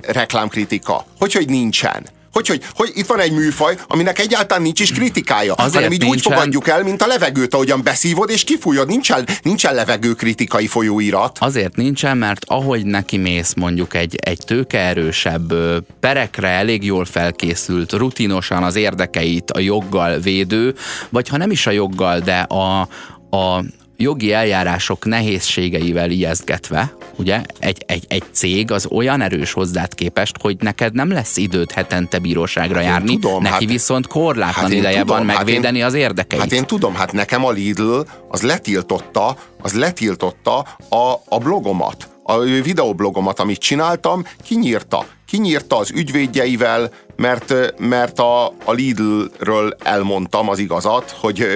reklámkritika. 0.02 1.06
Hogy, 1.20 1.34
hogy 1.34 1.50
nincsen. 1.50 2.06
Hogy, 2.38 2.48
hogy, 2.48 2.64
hogy 2.76 2.92
itt 2.94 3.06
van 3.06 3.20
egy 3.20 3.32
műfaj, 3.32 3.78
aminek 3.88 4.20
egyáltalán 4.20 4.64
nincs 4.64 4.80
is 4.80 4.92
kritikája, 4.92 5.54
Azért 5.54 5.74
hanem 5.74 5.92
így 5.92 6.00
nincsen... 6.00 6.18
úgy 6.18 6.22
fogadjuk 6.22 6.68
el, 6.68 6.84
mint 6.84 7.02
a 7.02 7.08
levegőt, 7.08 7.54
ahogyan 7.54 7.84
beszívod 7.84 8.30
és 8.30 8.44
kifújod. 8.44 8.88
Nincsen, 8.88 9.28
nincsen 9.42 9.76
levegő 9.76 10.14
kritikai 10.14 10.68
folyóirat. 10.68 11.38
Azért 11.40 11.76
nincsen, 11.76 12.18
mert 12.18 12.46
ahogy 12.48 12.86
neki 12.86 13.18
mész 13.18 13.54
mondjuk 13.54 13.96
egy, 13.96 14.16
egy 14.16 14.40
tőkeerősebb, 14.46 15.54
perekre 16.00 16.48
elég 16.48 16.84
jól 16.84 17.06
felkészült, 17.06 17.94
rutinosan 17.94 18.64
az 18.64 18.76
érdekeit 18.76 19.52
a 19.52 19.60
joggal 19.60 20.20
védő, 20.20 20.76
vagy 21.10 21.28
ha 21.28 21.38
nem 21.38 21.52
is 21.52 21.68
a 21.68 21.72
joggal, 21.72 22.20
de 22.20 22.40
a, 22.40 22.88
a, 23.30 23.64
jogi 23.98 24.34
eljárások 24.34 25.06
nehézségeivel 25.06 26.10
ijesztgetve, 26.10 26.94
ugye, 27.16 27.42
egy, 27.60 27.84
egy, 27.86 28.06
egy 28.08 28.24
cég 28.32 28.72
az 28.72 28.88
olyan 28.92 29.22
erős 29.22 29.54
hozzád 29.54 29.96
képest, 29.96 30.36
hogy 30.42 30.56
neked 30.60 30.94
nem 30.94 31.12
lesz 31.12 31.38
időt 31.38 31.72
hetente 31.72 32.20
bíróságra 32.20 32.76
hát 32.76 32.86
járni, 32.86 33.20
tudom, 33.20 33.42
neki 33.42 33.66
hát, 33.66 33.74
viszont 33.74 34.08
korlátlan 34.08 34.64
hát 34.64 34.74
ideje 34.74 35.00
tudom, 35.00 35.18
van 35.18 35.26
megvédeni 35.26 35.66
hát 35.66 35.76
én, 35.76 35.84
az 35.84 35.94
érdekeit. 35.94 36.42
Hát 36.42 36.52
én 36.52 36.66
tudom, 36.66 36.96
hát 36.96 37.12
nekem 37.12 37.46
a 37.46 37.52
Lidl 37.52 38.00
az 38.28 38.42
letiltotta, 38.42 39.38
az 39.62 39.74
letiltotta 39.74 40.58
a, 40.90 41.14
a 41.30 41.38
blogomat, 41.38 42.10
a 42.24 42.40
videoblogomat, 42.40 43.40
amit 43.40 43.60
csináltam, 43.60 44.26
kinyírta. 44.44 45.06
Kinyírta 45.28 45.78
az 45.78 45.92
ügyvédjeivel, 45.92 46.92
mert, 47.16 47.54
mert 47.78 48.20
a, 48.20 48.46
a 48.48 48.72
Lidlről 48.72 49.76
elmondtam 49.84 50.50
az 50.50 50.60
igazat, 50.60 51.16
hogy, 51.20 51.48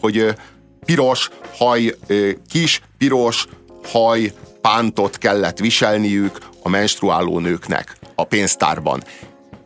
hogy 0.00 0.34
piros 0.84 1.30
haj, 1.60 1.94
kis 2.50 2.82
piros 2.98 3.46
haj 3.84 4.32
pántot 4.60 5.18
kellett 5.18 5.58
viselniük 5.58 6.38
a 6.62 6.68
menstruáló 6.68 7.38
nőknek 7.38 7.96
a 8.14 8.24
pénztárban. 8.24 9.02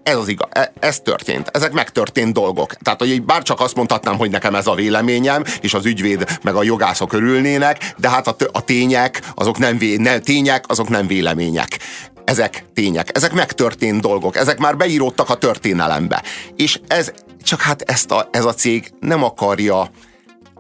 Ez 0.02 0.16
az 0.16 0.28
igaz, 0.28 0.48
e, 0.50 0.72
ez 0.80 1.00
történt. 1.00 1.48
Ezek 1.52 1.72
megtörtént 1.72 2.32
dolgok. 2.32 2.74
Tehát, 2.74 2.98
hogy 2.98 3.22
bár 3.22 3.42
csak 3.42 3.60
azt 3.60 3.74
mondhatnám, 3.74 4.16
hogy 4.16 4.30
nekem 4.30 4.54
ez 4.54 4.66
a 4.66 4.74
véleményem, 4.74 5.44
és 5.60 5.74
az 5.74 5.86
ügyvéd 5.86 6.38
meg 6.42 6.54
a 6.54 6.62
jogászok 6.62 7.12
örülnének, 7.12 7.94
de 7.96 8.10
hát 8.10 8.26
a, 8.26 8.36
a 8.52 8.64
tények, 8.64 9.22
azok 9.34 9.58
nem, 9.58 9.78
vé, 9.78 9.96
nem, 9.96 10.20
tények, 10.20 10.64
azok 10.68 10.88
nem 10.88 11.06
vélemények. 11.06 11.78
Ezek 12.24 12.64
tények, 12.74 13.16
ezek 13.16 13.32
megtörtént 13.32 14.00
dolgok, 14.00 14.36
ezek 14.36 14.58
már 14.58 14.76
beíródtak 14.76 15.30
a 15.30 15.34
történelembe. 15.34 16.22
És 16.56 16.80
ez, 16.86 17.12
csak 17.42 17.60
hát 17.60 17.82
ezt 17.82 18.10
a, 18.10 18.28
ez 18.30 18.44
a 18.44 18.54
cég 18.54 18.92
nem 19.00 19.22
akarja, 19.22 19.90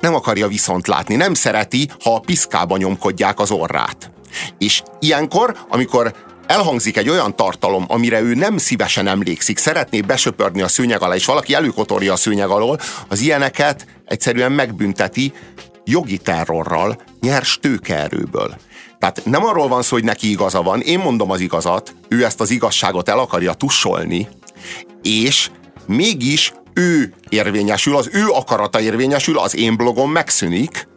nem 0.04 0.14
akarja 0.14 0.48
viszont 0.48 0.86
látni, 0.86 1.14
nem 1.14 1.34
szereti, 1.34 1.88
ha 2.02 2.14
a 2.14 2.20
piszkába 2.20 2.76
nyomkodják 2.76 3.40
az 3.40 3.50
orrát. 3.50 4.10
És 4.58 4.82
ilyenkor, 5.00 5.56
amikor 5.68 6.14
elhangzik 6.46 6.96
egy 6.96 7.08
olyan 7.08 7.36
tartalom, 7.36 7.84
amire 7.88 8.20
ő 8.20 8.34
nem 8.34 8.58
szívesen 8.58 9.06
emlékszik, 9.06 9.58
szeretné 9.58 10.00
besöpörni 10.00 10.62
a 10.62 10.68
szőnyeg 10.68 11.02
alá, 11.02 11.14
és 11.14 11.24
valaki 11.24 11.54
előkotorja 11.54 12.12
a 12.12 12.16
szőnyeg 12.16 12.48
alól, 12.48 12.78
az 13.08 13.20
ilyeneket 13.20 13.86
egyszerűen 14.04 14.52
megbünteti 14.52 15.32
jogi 15.84 16.18
terrorral, 16.18 16.98
nyers 17.20 17.58
tőkeerőből. 17.60 18.56
Tehát 18.98 19.24
nem 19.24 19.44
arról 19.44 19.68
van 19.68 19.82
szó, 19.82 19.96
hogy 19.96 20.04
neki 20.04 20.30
igaza 20.30 20.62
van, 20.62 20.80
én 20.80 20.98
mondom 20.98 21.30
az 21.30 21.40
igazat, 21.40 21.94
ő 22.08 22.24
ezt 22.24 22.40
az 22.40 22.50
igazságot 22.50 23.08
el 23.08 23.18
akarja 23.18 23.52
tussolni, 23.52 24.28
és 25.02 25.50
mégis 25.86 26.52
ő 26.74 27.14
érvényesül, 27.28 27.96
az 27.96 28.08
ő 28.12 28.28
akarata 28.28 28.80
érvényesül, 28.80 29.38
az 29.38 29.56
én 29.56 29.76
blogom 29.76 30.10
megszűnik, 30.10 30.88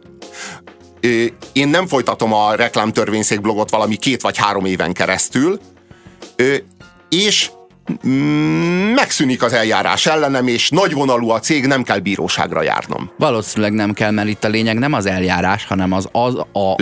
én 1.52 1.68
nem 1.68 1.86
folytatom 1.86 2.32
a 2.32 2.54
reklámtörvényszék 2.54 3.40
blogot 3.40 3.70
valami 3.70 3.96
két 3.96 4.22
vagy 4.22 4.36
három 4.36 4.64
éven 4.64 4.92
keresztül, 4.92 5.60
és 7.08 7.50
megszűnik 8.94 9.42
az 9.42 9.52
eljárás 9.52 10.06
ellenem, 10.06 10.46
és 10.46 10.70
nagyvonalú 10.70 11.30
a 11.30 11.40
cég, 11.40 11.66
nem 11.66 11.82
kell 11.82 11.98
bíróságra 11.98 12.62
járnom. 12.62 13.10
Valószínűleg 13.18 13.72
nem 13.72 13.92
kell, 13.92 14.10
mert 14.10 14.28
itt 14.28 14.44
a 14.44 14.48
lényeg 14.48 14.78
nem 14.78 14.92
az 14.92 15.06
eljárás, 15.06 15.66
hanem 15.66 15.92
az, 15.92 16.08
az 16.12 16.34
a, 16.34 16.58
a 16.58 16.76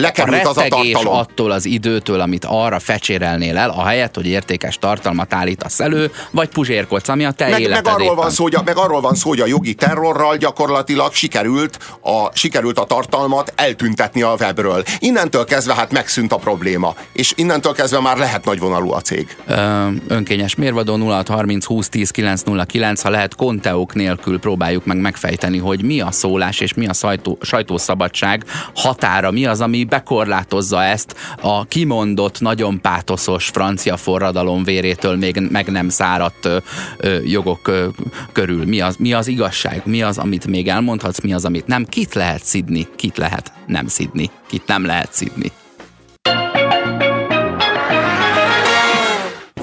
az 0.45 0.57
a 0.57 1.19
attól 1.19 1.51
az 1.51 1.65
időtől, 1.65 2.21
amit 2.21 2.45
arra 2.45 2.79
fecsérelnél 2.79 3.57
el, 3.57 3.71
ahelyett, 3.71 4.15
hogy 4.15 4.27
értékes 4.27 4.79
tartalmat 4.79 5.35
állítasz 5.35 5.81
elő, 5.81 6.11
vagy 6.31 6.49
puzsérkodsz, 6.49 7.09
ami 7.09 7.25
a 7.25 7.31
te 7.31 7.49
meg, 7.49 7.69
meg 7.69 7.87
arról, 7.87 8.15
van 8.15 8.31
szó, 8.31 8.43
hogy 8.43 8.55
a, 8.55 8.63
meg 8.65 8.77
arról 8.77 9.01
van 9.01 9.15
szó, 9.15 9.29
hogy 9.29 9.41
a 9.41 9.47
jogi 9.47 9.75
terrorral 9.75 10.37
gyakorlatilag 10.37 11.13
sikerült 11.13 11.79
a, 12.01 12.37
sikerült 12.37 12.79
a 12.79 12.85
tartalmat 12.85 13.53
eltüntetni 13.57 14.23
a 14.23 14.35
webről. 14.41 14.83
Innentől 14.99 15.45
kezdve 15.45 15.75
hát 15.75 15.93
megszűnt 15.93 16.33
a 16.33 16.37
probléma, 16.37 16.95
és 17.13 17.33
innentől 17.37 17.73
kezdve 17.73 18.01
már 18.01 18.17
lehet 18.17 18.45
nagyvonalú 18.45 18.93
a 18.93 19.01
cég. 19.01 19.37
Ö, 19.47 19.87
önkényes 20.09 20.55
mérvadó 20.55 20.96
0630 21.03 21.65
20 21.65 21.89
10 21.89 22.11
909, 22.11 23.03
ha 23.03 23.11
lehet 23.11 23.35
konteók 23.35 23.95
nélkül 23.95 24.39
próbáljuk 24.39 24.85
meg 24.85 25.01
megfejteni, 25.01 25.59
hogy 25.59 25.83
mi 25.83 26.01
a 26.01 26.11
szólás 26.11 26.61
és 26.61 26.75
mi 26.75 26.87
a 26.87 26.93
sajtó, 26.93 27.39
sajtószabadság 27.41 28.45
határa, 28.75 29.31
mi 29.31 29.47
az, 29.47 29.61
ami 29.61 29.85
bekorlátozza 29.85 30.83
ezt 30.83 31.17
a 31.41 31.65
kimondott, 31.65 32.41
nagyon 32.41 32.81
pátoszos 32.81 33.47
francia 33.47 33.97
forradalom 33.97 34.65
vérétől 34.65 35.17
még 35.17 35.49
meg 35.51 35.71
nem 35.71 35.89
száradt 35.89 36.45
ö, 36.45 36.57
ö, 36.97 37.19
jogok 37.25 37.69
ö, 37.69 37.89
körül. 38.33 38.65
Mi 38.65 38.81
az, 38.81 38.97
mi 38.97 39.13
az 39.13 39.27
igazság? 39.27 39.83
Mi 39.85 40.03
az, 40.03 40.19
amit 40.19 40.47
még 40.47 40.69
elmondhatsz? 40.69 41.21
Mi 41.21 41.33
az, 41.33 41.45
amit 41.45 41.67
nem? 41.67 41.85
Kit 41.85 42.15
lehet 42.15 42.45
szidni? 42.45 42.87
Kit 42.97 43.17
lehet 43.17 43.53
nem 43.67 43.87
szidni? 43.87 44.31
Kit 44.49 44.67
nem 44.67 44.85
lehet 44.85 45.13
szidni? 45.13 45.53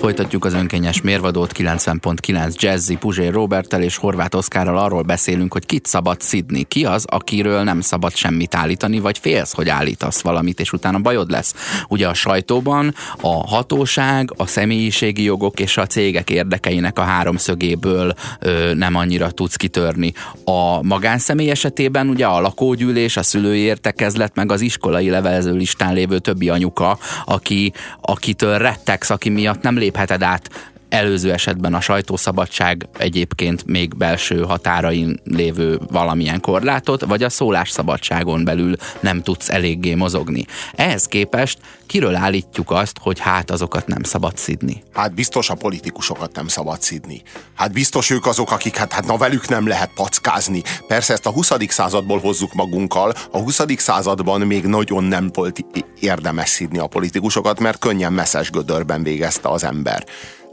Folytatjuk 0.03 0.45
az 0.45 0.53
önkényes 0.53 1.01
mérvadót 1.01 1.51
90.9 1.57 2.55
Jazzy, 2.55 2.95
Puzsér 2.95 3.33
Robertel 3.33 3.81
és 3.81 3.97
Horváth 3.97 4.37
Oszkárral 4.37 4.77
arról 4.77 5.01
beszélünk, 5.01 5.53
hogy 5.53 5.65
kit 5.65 5.85
szabad 5.85 6.21
szidni. 6.21 6.63
Ki 6.63 6.85
az, 6.85 7.05
akiről 7.05 7.63
nem 7.63 7.81
szabad 7.81 8.15
semmit 8.15 8.55
állítani, 8.55 8.99
vagy 8.99 9.17
félsz, 9.17 9.53
hogy 9.53 9.69
állítasz 9.69 10.21
valamit, 10.21 10.59
és 10.59 10.73
utána 10.73 10.99
bajod 10.99 11.29
lesz. 11.29 11.53
Ugye 11.87 12.07
a 12.07 12.13
sajtóban 12.13 12.95
a 13.21 13.47
hatóság, 13.47 14.33
a 14.37 14.45
személyiségi 14.45 15.23
jogok 15.23 15.59
és 15.59 15.77
a 15.77 15.85
cégek 15.85 16.29
érdekeinek 16.29 16.99
a 16.99 17.03
háromszögéből 17.03 18.13
ö, 18.39 18.73
nem 18.73 18.95
annyira 18.95 19.31
tudsz 19.31 19.55
kitörni. 19.55 20.13
A 20.43 20.81
magánszemély 20.81 21.49
esetében 21.49 22.09
ugye 22.09 22.25
a 22.25 22.41
lakógyűlés, 22.41 23.17
a 23.17 23.23
szülői 23.23 23.59
értekezlet, 23.59 24.35
meg 24.35 24.51
az 24.51 24.61
iskolai 24.61 25.09
levelező 25.09 25.53
listán 25.53 25.93
lévő 25.93 26.19
többi 26.19 26.49
anyuka, 26.49 26.97
aki, 27.25 27.73
akitől 28.01 28.57
rettegsz, 28.57 29.09
aki 29.09 29.29
miatt 29.29 29.61
nem 29.61 29.77
lép 29.77 29.91
lépheted 29.93 30.23
át 30.23 30.72
előző 30.93 31.31
esetben 31.31 31.73
a 31.73 31.81
sajtószabadság 31.81 32.87
egyébként 32.97 33.65
még 33.65 33.97
belső 33.97 34.41
határain 34.41 35.19
lévő 35.23 35.79
valamilyen 35.91 36.39
korlátot, 36.39 37.05
vagy 37.05 37.23
a 37.23 37.29
szólásszabadságon 37.29 38.43
belül 38.43 38.75
nem 38.99 39.21
tudsz 39.21 39.49
eléggé 39.49 39.93
mozogni. 39.93 40.45
Ehhez 40.75 41.05
képest 41.05 41.59
kiről 41.85 42.15
állítjuk 42.15 42.71
azt, 42.71 42.97
hogy 43.01 43.19
hát 43.19 43.51
azokat 43.51 43.87
nem 43.87 44.03
szabad 44.03 44.37
szidni? 44.37 44.83
Hát 44.93 45.13
biztos 45.13 45.49
a 45.49 45.55
politikusokat 45.55 46.35
nem 46.35 46.47
szabad 46.47 46.81
szidni. 46.81 47.21
Hát 47.55 47.71
biztos 47.73 48.09
ők 48.09 48.25
azok, 48.25 48.51
akik 48.51 48.75
hát, 48.75 48.93
hát 48.93 49.05
na 49.05 49.17
velük 49.17 49.47
nem 49.47 49.67
lehet 49.67 49.91
packázni. 49.95 50.61
Persze 50.87 51.13
ezt 51.13 51.25
a 51.25 51.31
20. 51.31 51.51
századból 51.67 52.19
hozzuk 52.19 52.53
magunkkal. 52.53 53.13
A 53.31 53.37
20. 53.37 53.61
században 53.77 54.41
még 54.41 54.65
nagyon 54.65 55.03
nem 55.03 55.29
volt 55.33 55.65
érdemes 55.99 56.49
szidni 56.49 56.77
a 56.77 56.87
politikusokat, 56.87 57.59
mert 57.59 57.79
könnyen 57.79 58.13
messzes 58.13 58.49
gödörben 58.49 59.03
végezte 59.03 59.49
az 59.49 59.63
ember 59.63 60.03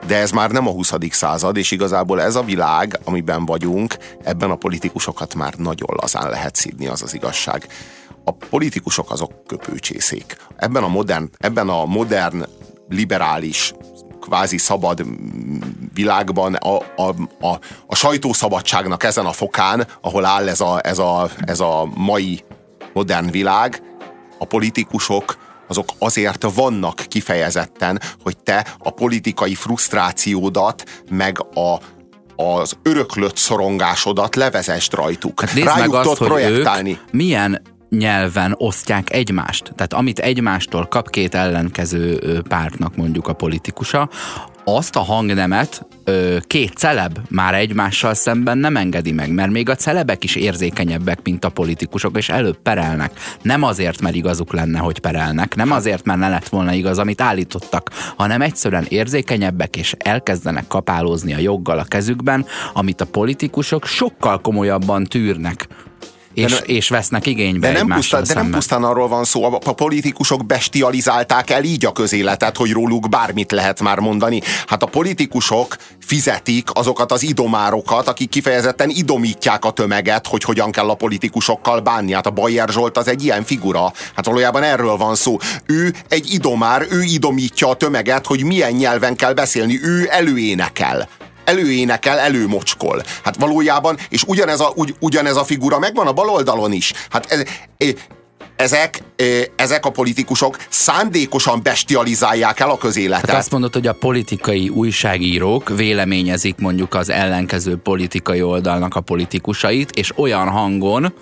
de 0.06 0.16
ez 0.16 0.30
már 0.30 0.50
nem 0.50 0.66
a 0.66 0.70
20. 0.70 0.92
század, 1.10 1.56
és 1.56 1.70
igazából 1.70 2.20
ez 2.20 2.34
a 2.34 2.42
világ, 2.42 2.98
amiben 3.04 3.44
vagyunk, 3.44 3.96
ebben 4.22 4.50
a 4.50 4.56
politikusokat 4.56 5.34
már 5.34 5.54
nagyon 5.54 5.88
lazán 6.00 6.30
lehet 6.30 6.56
szídni, 6.56 6.86
az 6.86 7.02
az 7.02 7.14
igazság. 7.14 7.66
A 8.24 8.32
politikusok 8.32 9.10
azok 9.10 9.46
köpőcsészék. 9.46 10.36
Ebben 10.56 10.82
a 10.82 10.88
modern, 10.88 11.30
ebben 11.38 11.68
a 11.68 11.84
modern 11.84 12.44
liberális 12.88 13.72
kvázi 14.20 14.58
szabad 14.58 15.04
világban 15.94 16.54
a, 16.54 16.76
a, 16.76 17.14
a, 17.40 17.58
a 17.86 17.94
sajtószabadságnak 17.94 19.04
ezen 19.04 19.26
a 19.26 19.32
fokán, 19.32 19.86
ahol 20.00 20.24
áll 20.24 20.48
ez 20.48 20.60
a, 20.60 20.80
ez, 20.82 20.98
a, 20.98 21.30
ez 21.40 21.60
a 21.60 21.88
mai 21.94 22.44
modern 22.92 23.30
világ, 23.30 23.82
a 24.38 24.44
politikusok 24.44 25.36
azok 25.70 25.88
azért 25.98 26.46
vannak 26.54 27.04
kifejezetten, 27.08 28.00
hogy 28.22 28.38
te 28.38 28.66
a 28.78 28.90
politikai 28.90 29.54
frusztrációdat, 29.54 30.84
meg 31.10 31.38
a, 31.54 31.80
az 32.42 32.72
öröklött 32.82 33.36
szorongásodat 33.36 34.36
levezest 34.36 34.94
rajtuk. 34.94 35.40
Hát 35.40 35.52
Rájuk 35.52 35.92
meg 35.92 35.94
azt, 35.94 36.18
hogy 36.18 36.28
projektálni. 36.28 36.90
ők 36.90 37.12
milyen 37.12 37.62
nyelven 37.90 38.54
osztják 38.56 39.12
egymást. 39.12 39.72
Tehát 39.76 39.92
amit 39.92 40.18
egymástól 40.18 40.86
kap 40.86 41.10
két 41.10 41.34
ellenkező 41.34 42.18
pártnak 42.48 42.96
mondjuk 42.96 43.28
a 43.28 43.32
politikusa, 43.32 44.08
azt 44.64 44.96
a 44.96 45.00
hangnemet 45.00 45.86
ö, 46.04 46.36
két 46.46 46.76
celeb 46.76 47.18
már 47.28 47.54
egymással 47.54 48.14
szemben 48.14 48.58
nem 48.58 48.76
engedi 48.76 49.12
meg, 49.12 49.32
mert 49.32 49.50
még 49.50 49.68
a 49.68 49.74
celebek 49.74 50.24
is 50.24 50.34
érzékenyebbek, 50.34 51.18
mint 51.22 51.44
a 51.44 51.48
politikusok, 51.48 52.16
és 52.16 52.28
előbb 52.28 52.58
perelnek. 52.62 53.12
Nem 53.42 53.62
azért, 53.62 54.00
mert 54.00 54.14
igazuk 54.14 54.52
lenne, 54.52 54.78
hogy 54.78 54.98
perelnek, 54.98 55.54
nem 55.54 55.72
azért, 55.72 56.04
mert 56.04 56.18
ne 56.18 56.28
lett 56.28 56.48
volna 56.48 56.72
igaz, 56.72 56.98
amit 56.98 57.20
állítottak, 57.20 57.90
hanem 58.16 58.42
egyszerűen 58.42 58.86
érzékenyebbek, 58.88 59.76
és 59.76 59.94
elkezdenek 59.98 60.66
kapálózni 60.66 61.34
a 61.34 61.38
joggal 61.38 61.78
a 61.78 61.84
kezükben, 61.84 62.46
amit 62.72 63.00
a 63.00 63.06
politikusok 63.06 63.86
sokkal 63.86 64.40
komolyabban 64.40 65.04
tűrnek. 65.04 65.68
És, 66.34 66.50
ne- 66.50 66.58
és 66.58 66.88
vesznek 66.88 67.26
igénybe 67.26 67.72
De 67.72 67.78
nem, 67.78 67.86
pusztán, 67.86 68.22
de 68.26 68.34
nem 68.34 68.50
pusztán 68.50 68.84
arról 68.84 69.08
van 69.08 69.24
szó, 69.24 69.44
a, 69.44 69.58
a 69.64 69.72
politikusok 69.72 70.46
bestializálták 70.46 71.50
el 71.50 71.64
így 71.64 71.86
a 71.86 71.92
közéletet, 71.92 72.56
hogy 72.56 72.70
róluk 72.70 73.08
bármit 73.08 73.52
lehet 73.52 73.80
már 73.80 73.98
mondani. 73.98 74.40
Hát 74.66 74.82
a 74.82 74.86
politikusok 74.86 75.76
fizetik 76.06 76.68
azokat 76.72 77.12
az 77.12 77.22
idomárokat, 77.22 78.08
akik 78.08 78.28
kifejezetten 78.28 78.88
idomítják 78.88 79.64
a 79.64 79.70
tömeget, 79.70 80.26
hogy 80.26 80.42
hogyan 80.42 80.70
kell 80.70 80.88
a 80.88 80.94
politikusokkal 80.94 81.80
bánni. 81.80 82.12
Hát 82.12 82.26
a 82.26 82.30
Bayer 82.30 82.68
Zsolt 82.68 82.96
az 82.96 83.08
egy 83.08 83.24
ilyen 83.24 83.44
figura. 83.44 83.92
Hát 84.14 84.26
valójában 84.26 84.62
erről 84.62 84.96
van 84.96 85.14
szó. 85.14 85.38
Ő 85.66 85.94
egy 86.08 86.32
idomár, 86.32 86.86
ő 86.90 87.02
idomítja 87.02 87.68
a 87.68 87.74
tömeget, 87.74 88.26
hogy 88.26 88.44
milyen 88.44 88.72
nyelven 88.72 89.16
kell 89.16 89.32
beszélni. 89.32 89.78
Ő 89.82 90.08
előénekel 90.10 91.08
előénekel, 91.50 92.18
előmocskol. 92.18 93.02
Hát 93.24 93.36
valójában, 93.36 93.98
és 94.08 94.22
ugyanez 94.26 94.60
a, 94.60 94.72
ugy, 94.74 94.94
ugyanez 95.00 95.36
a 95.36 95.44
figura 95.44 95.78
megvan 95.78 96.06
a 96.06 96.12
baloldalon 96.12 96.72
is. 96.72 96.92
Hát 97.10 97.26
ez, 97.28 97.42
ezek, 98.56 99.02
ezek 99.56 99.86
a 99.86 99.90
politikusok 99.90 100.56
szándékosan 100.68 101.62
bestializálják 101.62 102.60
el 102.60 102.70
a 102.70 102.78
közéletet. 102.78 103.24
Tehát 103.24 103.40
azt 103.40 103.50
mondod, 103.50 103.72
hogy 103.72 103.86
a 103.86 103.92
politikai 103.92 104.68
újságírók 104.68 105.68
véleményezik 105.68 106.56
mondjuk 106.58 106.94
az 106.94 107.10
ellenkező 107.10 107.76
politikai 107.76 108.42
oldalnak 108.42 108.94
a 108.94 109.00
politikusait, 109.00 109.90
és 109.90 110.12
olyan 110.16 110.48
hangon, 110.48 111.12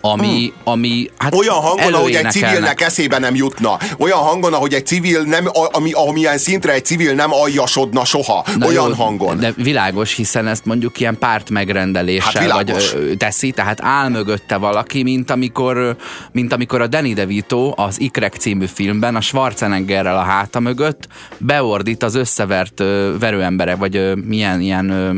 ami, 0.00 0.52
ami 0.64 1.10
hát 1.16 1.34
Olyan 1.34 1.54
hangon, 1.54 1.94
ahogy 1.94 2.14
egy 2.14 2.30
civilnek 2.30 2.80
eszébe 2.80 3.18
nem 3.18 3.34
jutna. 3.34 3.78
Olyan 3.98 4.18
hangon, 4.18 4.52
ahogy 4.54 4.74
egy 4.74 4.86
civil 4.86 5.22
nem, 5.22 5.48
ami, 5.72 5.92
amilyen 5.92 6.38
szintre 6.38 6.72
egy 6.72 6.84
civil 6.84 7.14
nem 7.14 7.32
aljasodna 7.32 8.04
soha. 8.04 8.44
Na 8.58 8.66
Olyan 8.66 8.88
jó, 8.88 8.94
hangon. 8.94 9.38
De 9.38 9.52
világos, 9.56 10.14
hiszen 10.14 10.46
ezt 10.46 10.64
mondjuk 10.64 11.00
ilyen 11.00 11.18
párt 11.18 11.50
megrendeléssel 11.50 12.48
Hát 12.48 12.52
vagy 12.52 12.70
ö, 12.70 13.14
teszi, 13.14 13.50
tehát 13.50 13.78
áll 13.82 14.08
mögötte 14.08 14.56
valaki, 14.56 15.02
mint 15.02 15.30
amikor, 15.30 15.96
mint 16.32 16.52
amikor 16.52 16.80
a 16.80 16.86
Danny 16.86 17.14
DeVito 17.14 17.72
az 17.76 18.00
Ikrek 18.00 18.34
című 18.34 18.66
filmben 18.66 19.16
a 19.16 19.20
Schwarzeneggerrel 19.20 20.16
a 20.16 20.22
háta 20.22 20.60
mögött 20.60 21.08
beordít 21.38 22.02
az 22.02 22.14
összevert 22.14 22.80
ö, 22.80 23.14
verőemberek, 23.18 23.76
vagy 23.76 23.96
ö, 23.96 24.14
milyen 24.14 24.60
ilyen 24.60 24.90
ö, 24.90 25.10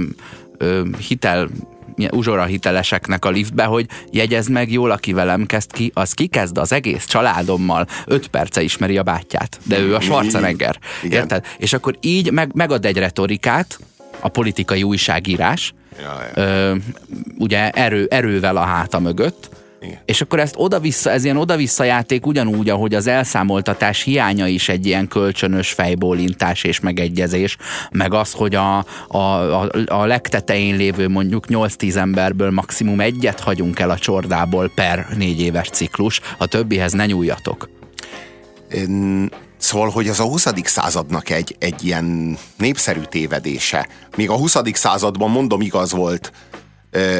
ö, 0.59 0.83
hitel 1.09 1.49
uzsora 2.11 2.45
hiteleseknek 2.45 3.25
a 3.25 3.31
liftbe, 3.31 3.65
hogy 3.65 3.87
jegyezd 4.11 4.51
meg 4.51 4.73
jól, 4.73 4.91
aki 4.91 5.13
velem 5.13 5.47
kezd 5.47 5.73
ki, 5.73 5.91
az 5.95 6.13
kikezd 6.13 6.59
az 6.59 6.73
egész 6.73 7.05
családommal, 7.05 7.87
öt 8.07 8.27
perce 8.27 8.63
ismeri 8.63 8.99
a 8.99 9.03
bátyját, 9.03 9.59
de 9.63 9.79
ő 9.79 9.95
a 9.95 10.01
Schwarzenegger. 10.01 10.79
Igen. 11.03 11.21
Érted? 11.21 11.45
És 11.59 11.73
akkor 11.73 11.97
így 12.01 12.31
meg, 12.31 12.51
megad 12.55 12.85
egy 12.85 12.97
retorikát, 12.97 13.79
a 14.21 14.29
politikai 14.29 14.83
újságírás, 14.83 15.75
Ja, 16.03 16.23
ja. 16.35 16.43
ö, 16.43 16.75
ugye 17.39 17.71
erő, 17.71 18.07
erővel 18.11 18.57
a 18.57 18.61
háta 18.65 18.99
mögött, 18.99 19.51
Igen. 19.83 19.99
és 20.05 20.21
akkor 20.21 20.41
ezt 20.41 20.55
oda-vissza, 20.57 21.11
ez 21.11 21.25
ilyen 21.25 21.37
oda-vissza 21.37 21.85
játék 21.85 22.27
ugyanúgy, 22.27 22.69
ahogy 22.69 22.95
az 22.95 23.07
elszámoltatás 23.07 24.03
hiánya 24.03 24.47
is 24.47 24.69
egy 24.69 24.87
ilyen 24.87 25.09
kölcsönös 25.09 25.73
fejbólintás 25.73 26.65
és 26.65 26.81
megegyezés, 26.81 27.57
meg 27.91 28.15
az, 28.15 28.33
hogy 28.33 28.55
a, 28.55 28.85
a, 29.09 29.17
a, 29.19 29.71
a 29.87 30.07
legtetején 30.07 30.77
lévő 30.77 31.09
mondjuk 31.09 31.45
8-10 31.49 31.95
emberből 31.95 32.51
maximum 32.51 33.01
egyet 33.01 33.41
hagyunk 33.41 33.79
el 33.79 33.91
a 33.91 33.99
csordából 33.99 34.71
per 34.75 35.07
négy 35.17 35.41
éves 35.41 35.69
ciklus, 35.69 36.21
a 36.39 36.47
többihez 36.47 36.93
ne 36.93 37.07
nyúljatok. 37.07 37.71
Ön- 38.69 39.33
Szóval, 39.57 39.89
hogy 39.91 40.09
az 40.09 40.21
a 40.21 40.25
20. 40.25 40.47
századnak 40.65 41.31
egy, 41.31 41.57
egy 41.59 41.85
ilyen 41.85 42.39
népszerű 42.57 43.01
tévedése. 43.01 43.89
Még 44.17 44.31
a 44.31 44.37
20. 44.37 44.57
században, 44.73 45.31
mondom, 45.31 45.61
igaz 45.61 45.93
volt 45.93 46.33
ö, 46.91 47.19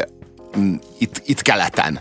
itt, 0.99 1.23
itt 1.25 1.43
keleten. 1.43 2.01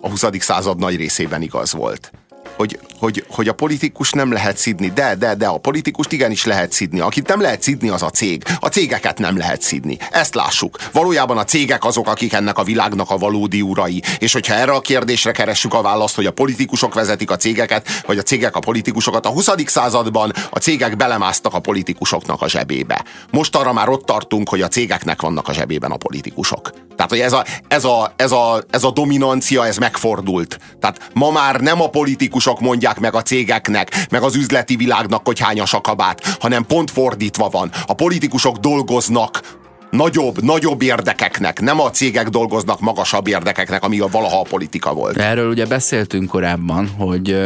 A 0.00 0.08
20. 0.08 0.24
század 0.38 0.78
nagy 0.78 0.96
részében 0.96 1.42
igaz 1.42 1.72
volt. 1.72 2.12
Hogy, 2.56 2.78
hogy, 2.98 3.24
hogy 3.28 3.48
a 3.48 3.52
politikus 3.52 4.10
nem 4.10 4.32
lehet 4.32 4.56
szidni, 4.56 4.90
de, 4.94 5.14
de, 5.14 5.34
de 5.34 5.46
a 5.46 5.58
politikust 5.58 6.12
igenis 6.12 6.44
lehet 6.44 6.72
szidni. 6.72 7.00
Akit 7.00 7.28
nem 7.28 7.40
lehet 7.40 7.62
szidni, 7.62 7.88
az 7.88 8.02
a 8.02 8.10
cég. 8.10 8.44
A 8.60 8.68
cégeket 8.68 9.18
nem 9.18 9.36
lehet 9.36 9.62
szidni. 9.62 9.98
Ezt 10.10 10.34
lássuk. 10.34 10.78
Valójában 10.92 11.38
a 11.38 11.44
cégek 11.44 11.84
azok, 11.84 12.08
akik 12.08 12.32
ennek 12.32 12.58
a 12.58 12.62
világnak 12.62 13.10
a 13.10 13.16
valódi 13.16 13.62
urai. 13.62 14.02
És 14.18 14.32
hogyha 14.32 14.54
erre 14.54 14.72
a 14.72 14.80
kérdésre 14.80 15.32
keressük 15.32 15.74
a 15.74 15.82
választ, 15.82 16.14
hogy 16.14 16.26
a 16.26 16.32
politikusok 16.32 16.94
vezetik 16.94 17.30
a 17.30 17.36
cégeket, 17.36 17.88
vagy 18.06 18.18
a 18.18 18.22
cégek 18.22 18.56
a 18.56 18.60
politikusokat, 18.60 19.26
a 19.26 19.30
20. 19.30 19.48
században 19.66 20.32
a 20.50 20.58
cégek 20.58 20.96
belemásztak 20.96 21.54
a 21.54 21.60
politikusoknak 21.60 22.42
a 22.42 22.48
zsebébe. 22.48 23.04
Most 23.30 23.56
arra 23.56 23.72
már 23.72 23.88
ott 23.88 24.06
tartunk, 24.06 24.48
hogy 24.48 24.60
a 24.60 24.68
cégeknek 24.68 25.20
vannak 25.22 25.48
a 25.48 25.52
zsebében 25.52 25.90
a 25.90 25.96
politikusok. 25.96 26.70
Tehát, 27.06 27.24
hogy 27.32 27.32
ez 27.32 27.32
a, 27.32 27.44
ez 27.68 27.84
a, 27.84 28.12
ez 28.16 28.32
a, 28.32 28.62
ez 28.70 28.84
a 28.84 28.90
dominancia, 28.90 29.66
ez 29.66 29.76
megfordult. 29.76 30.58
Tehát 30.80 31.10
ma 31.12 31.30
már 31.30 31.60
nem 31.60 31.80
a 31.80 31.88
politikusok 31.88 32.60
mondják 32.60 33.00
meg 33.00 33.14
a 33.14 33.22
cégeknek, 33.22 34.06
meg 34.10 34.22
az 34.22 34.34
üzleti 34.34 34.76
világnak, 34.76 35.26
hogy 35.26 35.40
hányas 35.40 35.74
a 35.74 35.80
kabát, 35.80 36.36
hanem 36.40 36.66
pont 36.66 36.90
fordítva 36.90 37.48
van. 37.48 37.70
A 37.86 37.94
politikusok 37.94 38.56
dolgoznak 38.56 39.62
nagyobb, 39.94 40.42
nagyobb 40.42 40.82
érdekeknek, 40.82 41.60
nem 41.60 41.80
a 41.80 41.90
cégek 41.90 42.28
dolgoznak 42.28 42.80
magasabb 42.80 43.26
érdekeknek, 43.26 43.84
ami 43.84 44.00
a 44.00 44.06
valaha 44.06 44.40
a 44.40 44.42
politika 44.42 44.92
volt. 44.92 45.16
Erről 45.16 45.48
ugye 45.48 45.66
beszéltünk 45.66 46.28
korábban, 46.28 46.88
hogy 46.88 47.36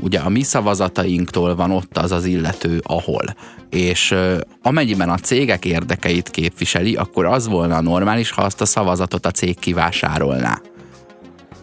ugye 0.00 0.18
a 0.18 0.28
mi 0.28 0.42
szavazatainktól 0.42 1.54
van 1.54 1.70
ott 1.70 1.98
az 1.98 2.12
az 2.12 2.24
illető, 2.24 2.80
ahol. 2.82 3.34
És 3.70 4.14
amennyiben 4.62 5.08
a 5.10 5.18
cégek 5.18 5.64
érdekeit 5.64 6.30
képviseli, 6.30 6.94
akkor 6.94 7.24
az 7.24 7.48
volna 7.48 7.80
normális, 7.80 8.30
ha 8.30 8.42
azt 8.42 8.60
a 8.60 8.66
szavazatot 8.66 9.26
a 9.26 9.30
cég 9.30 9.58
kivásárolná. 9.58 10.60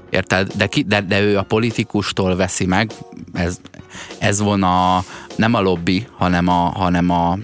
Érted? 0.10 0.52
De, 0.56 0.68
ki, 0.68 0.82
de, 0.82 1.02
de 1.02 1.22
ő 1.22 1.38
a 1.38 1.44
politikustól 1.44 2.36
veszi 2.36 2.66
meg, 2.66 2.92
ez, 3.34 3.60
ez 4.20 4.42
volna 4.42 5.04
nem 5.36 5.54
a 5.54 5.62
lobby, 5.62 6.08
hanem, 6.18 6.48
a, 6.48 6.72
hanem, 6.76 7.10
a, 7.10 7.38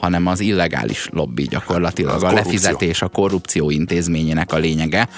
hanem 0.00 0.26
az 0.26 0.40
illegális 0.40 1.08
lobby 1.12 1.42
gyakorlatilag. 1.42 2.14
Az 2.14 2.22
a 2.22 2.26
korrupció. 2.26 2.52
lefizetés 2.52 3.02
a 3.02 3.08
korrupció 3.08 3.70
intézményének 3.70 4.52
a 4.52 4.56
lényege, 4.56 5.08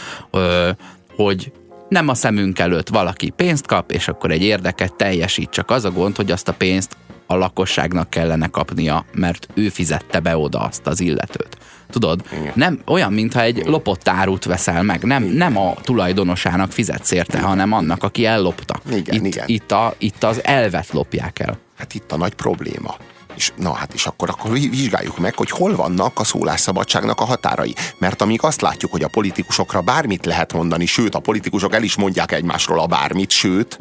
hogy 1.17 1.53
nem 1.89 2.09
a 2.09 2.15
szemünk 2.15 2.59
előtt 2.59 2.89
valaki 2.89 3.31
pénzt 3.31 3.67
kap, 3.67 3.91
és 3.93 4.09
akkor 4.09 4.31
egy 4.31 4.43
érdeket 4.43 4.95
teljesít. 4.95 5.51
Csak 5.51 5.71
az 5.71 5.85
a 5.85 5.91
gond, 5.91 6.17
hogy 6.17 6.31
azt 6.31 6.49
a 6.49 6.53
pénzt 6.53 6.97
a 7.27 7.37
lakosságnak 7.37 8.11
kellene 8.11 8.47
kapnia, 8.47 9.05
mert 9.13 9.49
ő 9.55 9.69
fizette 9.69 10.21
be 10.21 10.37
oda 10.37 10.59
azt 10.59 10.87
az 10.87 11.01
illetőt. 11.01 11.57
Tudod? 11.91 12.23
Nem 12.55 12.81
olyan, 12.87 13.13
mintha 13.13 13.41
egy 13.41 13.67
lopott 13.67 14.09
árut 14.09 14.45
veszel 14.45 14.83
meg. 14.83 15.03
Nem, 15.03 15.23
nem 15.25 15.57
a 15.57 15.75
tulajdonosának 15.83 16.73
fizetsz 16.73 17.11
érte, 17.11 17.41
hanem 17.41 17.73
annak, 17.73 18.03
aki 18.03 18.25
ellopta. 18.25 18.81
Igen, 18.91 19.15
itt, 19.15 19.25
igen. 19.25 19.45
Itt, 19.47 19.73
a, 19.73 19.95
itt 19.99 20.25
az 20.25 20.45
elvet 20.45 20.89
lopják 20.93 21.39
el. 21.39 21.59
Hát 21.77 21.95
itt 21.95 22.13
a 22.13 22.17
nagy 22.17 22.35
probléma. 22.35 22.97
És 23.35 23.53
na 23.57 23.73
hát 23.73 23.95
és 23.95 24.07
akkor, 24.07 24.29
akkor 24.29 24.51
vi- 24.51 24.71
vizsgáljuk 24.71 25.19
meg, 25.19 25.35
hogy 25.35 25.51
hol 25.51 25.77
vannak 25.77 26.19
a 26.19 26.25
szólásszabadságnak 26.25 27.21
a 27.21 27.25
határai. 27.25 27.75
Mert 27.99 28.23
amíg 28.23 28.43
azt 28.43 28.61
látjuk, 28.61 28.91
hogy 28.91 29.03
a 29.03 29.09
politikusokra 29.09 29.81
bármit 29.81 30.27
lehet 30.27 30.53
mondani, 30.53 30.87
sőt, 30.87 31.15
a 31.15 31.19
politikusok 31.19 31.75
el 31.75 31.83
is 31.83 31.97
mondják 31.97 32.33
egymásról 32.33 32.81
a 32.81 32.87
bármit, 32.87 33.31
sőt, 33.31 33.79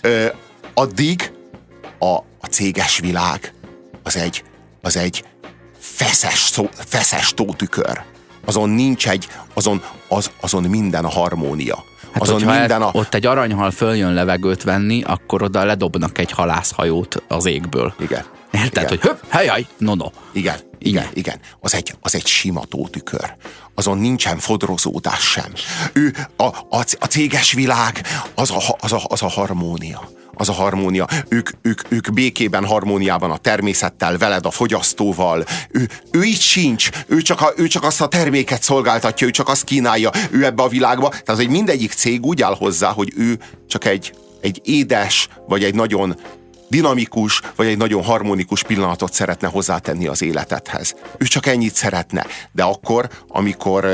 ö, 0.00 0.26
addig 0.74 1.32
a, 1.98 2.14
a 2.40 2.46
céges 2.50 2.98
világ 2.98 3.52
az 4.02 4.16
egy, 4.16 4.44
az 4.82 4.96
egy 4.96 5.24
feszes, 5.78 6.38
szó, 6.38 6.68
feszes 6.72 7.34
tótükör. 7.34 8.02
Azon 8.44 8.70
nincs 8.70 9.08
egy, 9.08 9.28
azon, 9.54 9.82
az, 10.08 10.30
azon 10.40 10.62
minden 10.62 11.04
a 11.04 11.08
harmónia. 11.10 11.84
Hát 12.12 12.22
azon 12.22 12.42
minden 12.42 12.82
a... 12.82 12.90
ott 12.92 13.14
egy 13.14 13.26
aranyhal 13.26 13.70
följön 13.70 14.12
levegőt 14.14 14.62
venni, 14.62 15.02
akkor 15.02 15.42
oda 15.42 15.64
ledobnak 15.64 16.18
egy 16.18 16.30
halászhajót 16.30 17.22
az 17.28 17.46
égből. 17.46 17.94
Igen. 17.98 18.24
Érted, 18.54 18.82
Igen. 18.82 18.88
hogy 18.88 19.00
höpp, 19.00 19.18
helyaj, 19.28 19.66
no, 19.78 19.94
no. 19.94 20.06
Igen, 20.32 20.56
igen, 20.78 21.06
igen. 21.12 21.40
Az 21.60 21.74
egy, 21.74 21.94
az 22.00 22.14
egy 22.14 22.26
sima 22.26 22.64
tótükör. 22.64 23.34
Azon 23.74 23.98
nincsen 23.98 24.38
fodrozódás 24.38 25.20
sem. 25.20 25.52
Ő, 25.92 26.14
a, 26.36 26.44
a, 26.44 26.84
a 26.98 27.06
céges 27.08 27.52
világ, 27.52 28.06
az 28.34 28.50
a, 28.50 28.76
az, 28.80 28.92
a, 28.92 29.00
az 29.04 29.22
a 29.22 29.28
harmónia. 29.28 30.08
az 30.34 30.48
a 30.48 30.52
harmónia. 30.52 31.06
Ők, 31.28 31.50
ők, 31.62 31.80
ők 31.88 32.12
békében, 32.12 32.66
harmóniában 32.66 33.30
a 33.30 33.36
természettel, 33.36 34.16
veled, 34.16 34.46
a 34.46 34.50
fogyasztóval. 34.50 35.44
Ő, 35.70 35.88
ő 36.10 36.22
így 36.22 36.40
sincs. 36.40 36.88
Ő 37.06 37.22
csak, 37.22 37.40
a, 37.40 37.52
ő 37.56 37.66
csak 37.66 37.84
azt 37.84 38.00
a 38.00 38.08
terméket 38.08 38.62
szolgáltatja, 38.62 39.26
ő 39.26 39.30
csak 39.30 39.48
azt 39.48 39.64
kínálja, 39.64 40.10
ő 40.30 40.44
ebbe 40.44 40.62
a 40.62 40.68
világba. 40.68 41.08
Tehát, 41.08 41.40
hogy 41.40 41.48
mindegyik 41.48 41.92
cég 41.92 42.26
úgy 42.26 42.42
áll 42.42 42.56
hozzá, 42.56 42.92
hogy 42.92 43.12
ő 43.16 43.38
csak 43.68 43.84
egy, 43.84 44.14
egy 44.40 44.60
édes, 44.64 45.28
vagy 45.46 45.64
egy 45.64 45.74
nagyon 45.74 46.16
dinamikus, 46.74 47.40
vagy 47.56 47.66
egy 47.66 47.76
nagyon 47.76 48.02
harmonikus 48.02 48.62
pillanatot 48.62 49.12
szeretne 49.12 49.48
hozzátenni 49.48 50.06
az 50.06 50.22
életedhez. 50.22 50.94
Ő 51.18 51.24
csak 51.24 51.46
ennyit 51.46 51.74
szeretne. 51.74 52.26
De 52.52 52.62
akkor, 52.62 53.08
amikor, 53.28 53.86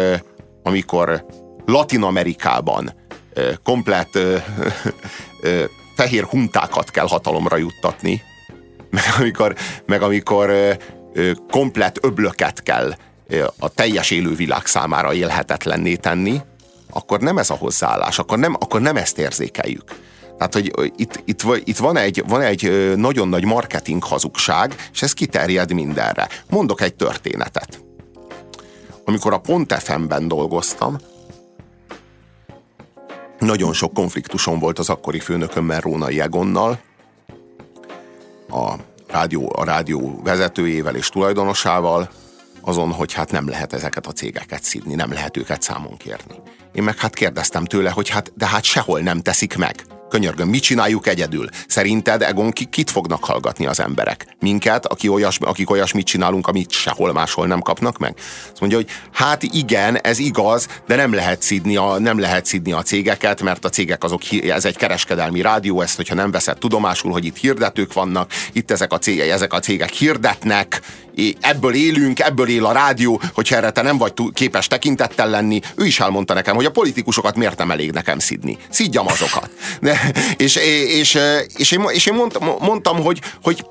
amikor 0.62 1.24
Latin 1.66 2.02
Amerikában 2.02 2.94
komplett 3.62 4.18
fehér 5.98 6.24
huntákat 6.24 6.90
kell 6.90 7.06
hatalomra 7.06 7.56
juttatni, 7.56 8.22
meg 8.90 9.04
amikor, 9.18 9.54
meg 9.86 10.02
amikor 10.02 10.76
komplett 11.50 12.04
öblöket 12.04 12.62
kell 12.62 12.94
a 13.58 13.68
teljes 13.68 14.10
élővilág 14.10 14.66
számára 14.66 15.12
élhetetlenné 15.12 15.94
tenni, 15.94 16.40
akkor 16.90 17.20
nem 17.20 17.38
ez 17.38 17.50
a 17.50 17.54
hozzáállás, 17.54 18.18
akkor 18.18 18.38
nem, 18.38 18.54
akkor 18.54 18.80
nem 18.80 18.96
ezt 18.96 19.18
érzékeljük. 19.18 19.84
Tehát, 20.40 20.55
hogy 20.55 20.92
itt, 20.96 21.22
itt, 21.24 21.42
itt 21.64 21.76
van, 21.76 21.96
egy, 21.96 22.24
van 22.26 22.40
egy 22.40 22.92
nagyon 22.96 23.29
nagy 23.29 23.44
marketing 23.44 24.03
hazugság, 24.03 24.88
és 24.92 25.03
ez 25.03 25.12
kiterjed 25.12 25.72
mindenre. 25.72 26.29
Mondok 26.50 26.81
egy 26.81 26.94
történetet. 26.94 27.85
Amikor 29.05 29.33
a 29.33 29.38
Pont 29.38 29.72
FM-ben 29.72 30.29
dolgoztam, 30.29 30.98
nagyon 33.38 33.72
sok 33.72 33.94
konfliktusom 33.94 34.59
volt 34.59 34.79
az 34.79 34.88
akkori 34.88 35.18
főnökömmel, 35.18 35.81
Rónai 35.81 36.20
Egonnal, 36.20 36.81
a 38.48 38.74
rádió, 39.09 39.53
a 39.57 39.64
rádió 39.64 40.20
vezetőjével 40.24 40.94
és 40.94 41.09
tulajdonosával, 41.09 42.11
azon, 42.61 42.92
hogy 42.92 43.12
hát 43.12 43.31
nem 43.31 43.48
lehet 43.48 43.72
ezeket 43.72 44.07
a 44.07 44.12
cégeket 44.12 44.62
szidni, 44.62 44.94
nem 44.94 45.12
lehet 45.12 45.37
őket 45.37 45.62
számon 45.62 45.96
kérni. 45.96 46.35
Én 46.72 46.83
meg 46.83 46.98
hát 46.98 47.14
kérdeztem 47.14 47.64
tőle, 47.64 47.90
hogy 47.90 48.09
hát, 48.09 48.33
de 48.37 48.46
hát 48.46 48.64
sehol 48.64 49.00
nem 49.00 49.20
teszik 49.20 49.57
meg. 49.57 49.85
Könyörgöm, 50.10 50.48
mit 50.48 50.62
csináljuk 50.62 51.06
egyedül? 51.06 51.48
Szerinted, 51.66 52.22
Egon, 52.22 52.50
kit 52.50 52.90
fognak 52.90 53.24
hallgatni 53.24 53.66
az 53.66 53.80
emberek? 53.80 54.26
Minket, 54.40 54.86
aki 54.86 55.08
olyas, 55.08 55.38
akik 55.40 55.70
olyasmit 55.70 56.06
csinálunk, 56.06 56.46
amit 56.46 56.70
sehol 56.70 57.12
máshol 57.12 57.46
nem 57.46 57.60
kapnak 57.60 57.98
meg? 57.98 58.14
Azt 58.50 58.60
mondja, 58.60 58.78
hogy 58.78 58.88
hát 59.12 59.42
igen, 59.42 59.96
ez 59.96 60.18
igaz, 60.18 60.68
de 60.86 60.96
nem 60.96 61.14
lehet 61.14 61.42
szidni 61.42 61.76
a, 61.76 61.98
nem 61.98 62.18
lehet 62.18 62.46
szidni 62.46 62.72
a 62.72 62.82
cégeket, 62.82 63.42
mert 63.42 63.64
a 63.64 63.68
cégek 63.68 64.04
azok, 64.04 64.22
ez 64.42 64.64
egy 64.64 64.76
kereskedelmi 64.76 65.40
rádió, 65.40 65.80
ezt, 65.80 65.96
hogyha 65.96 66.14
nem 66.14 66.30
veszed 66.30 66.58
tudomásul, 66.58 67.12
hogy 67.12 67.24
itt 67.24 67.36
hirdetők 67.36 67.92
vannak, 67.92 68.32
itt 68.52 68.70
ezek 68.70 68.92
a 68.92 68.98
cégek, 68.98 69.28
ezek 69.28 69.52
a 69.52 69.58
cégek 69.58 69.90
hirdetnek, 69.90 70.80
ebből 71.40 71.74
élünk, 71.74 72.20
ebből 72.20 72.48
él 72.48 72.64
a 72.64 72.72
rádió, 72.72 73.20
hogyha 73.35 73.56
erre 73.56 73.70
te 73.70 73.83
nem 73.83 73.98
vagy 73.98 74.12
képes 74.33 74.66
tekintettel 74.66 75.30
lenni, 75.30 75.61
ő 75.76 75.87
is 75.87 76.00
elmondta 76.00 76.35
nekem, 76.35 76.54
hogy 76.54 76.64
a 76.64 76.70
politikusokat 76.70 77.37
miért 77.37 77.59
nem 77.59 77.70
elég 77.70 77.90
nekem 77.90 78.18
szidni. 78.18 78.59
Szidjam 78.70 79.06
azokat. 79.06 79.50
De, 79.80 80.12
és, 80.37 80.56
és, 80.56 81.18
és, 81.56 81.70
én, 81.70 81.85
és 81.88 82.06
én 82.06 82.14
mondtam, 82.14 82.56
mondtam 82.61 83.02
hogy, 83.02 83.20
hogy 83.42 83.64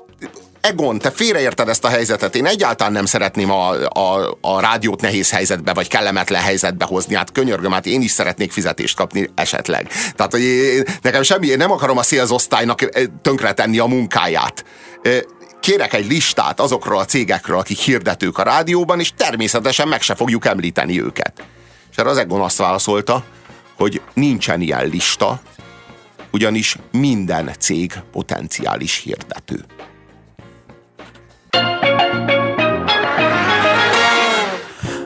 Egon, 0.60 0.98
te 0.98 1.10
félreérted 1.10 1.68
ezt 1.68 1.84
a 1.84 1.88
helyzetet. 1.88 2.34
Én 2.34 2.46
egyáltalán 2.46 2.92
nem 2.92 3.04
szeretném 3.04 3.50
a, 3.50 3.70
a, 3.88 4.38
a 4.40 4.60
rádiót 4.60 5.00
nehéz 5.00 5.30
helyzetbe, 5.30 5.72
vagy 5.72 5.88
kellemetlen 5.88 6.42
helyzetbe 6.42 6.84
hozni. 6.84 7.14
Hát 7.14 7.32
könyörgöm, 7.32 7.72
hát 7.72 7.86
én 7.86 8.02
is 8.02 8.10
szeretnék 8.10 8.52
fizetést 8.52 8.96
kapni 8.96 9.30
esetleg. 9.34 9.88
Tehát, 10.16 10.32
hogy 10.32 10.40
én, 10.40 10.84
nekem 11.02 11.22
semmi, 11.22 11.46
én 11.46 11.56
nem 11.56 11.70
akarom 11.70 11.98
a 11.98 12.02
szélzosztálynak 12.02 12.88
tönkretenni 13.22 13.78
a 13.78 13.86
munkáját 13.86 14.64
kérek 15.60 15.92
egy 15.92 16.06
listát 16.06 16.60
azokról 16.60 16.98
a 16.98 17.04
cégekről, 17.04 17.58
akik 17.58 17.78
hirdetők 17.78 18.38
a 18.38 18.42
rádióban, 18.42 19.00
és 19.00 19.12
természetesen 19.16 19.88
meg 19.88 20.02
se 20.02 20.14
fogjuk 20.14 20.46
említeni 20.46 21.02
őket. 21.02 21.44
És 21.90 21.96
erre 21.96 22.08
az 22.08 22.18
Egon 22.18 22.40
azt 22.40 22.58
válaszolta, 22.58 23.24
hogy 23.76 24.00
nincsen 24.14 24.60
ilyen 24.60 24.88
lista, 24.88 25.40
ugyanis 26.30 26.76
minden 26.92 27.50
cég 27.58 27.92
potenciális 28.12 28.96
hirdető. 28.96 29.64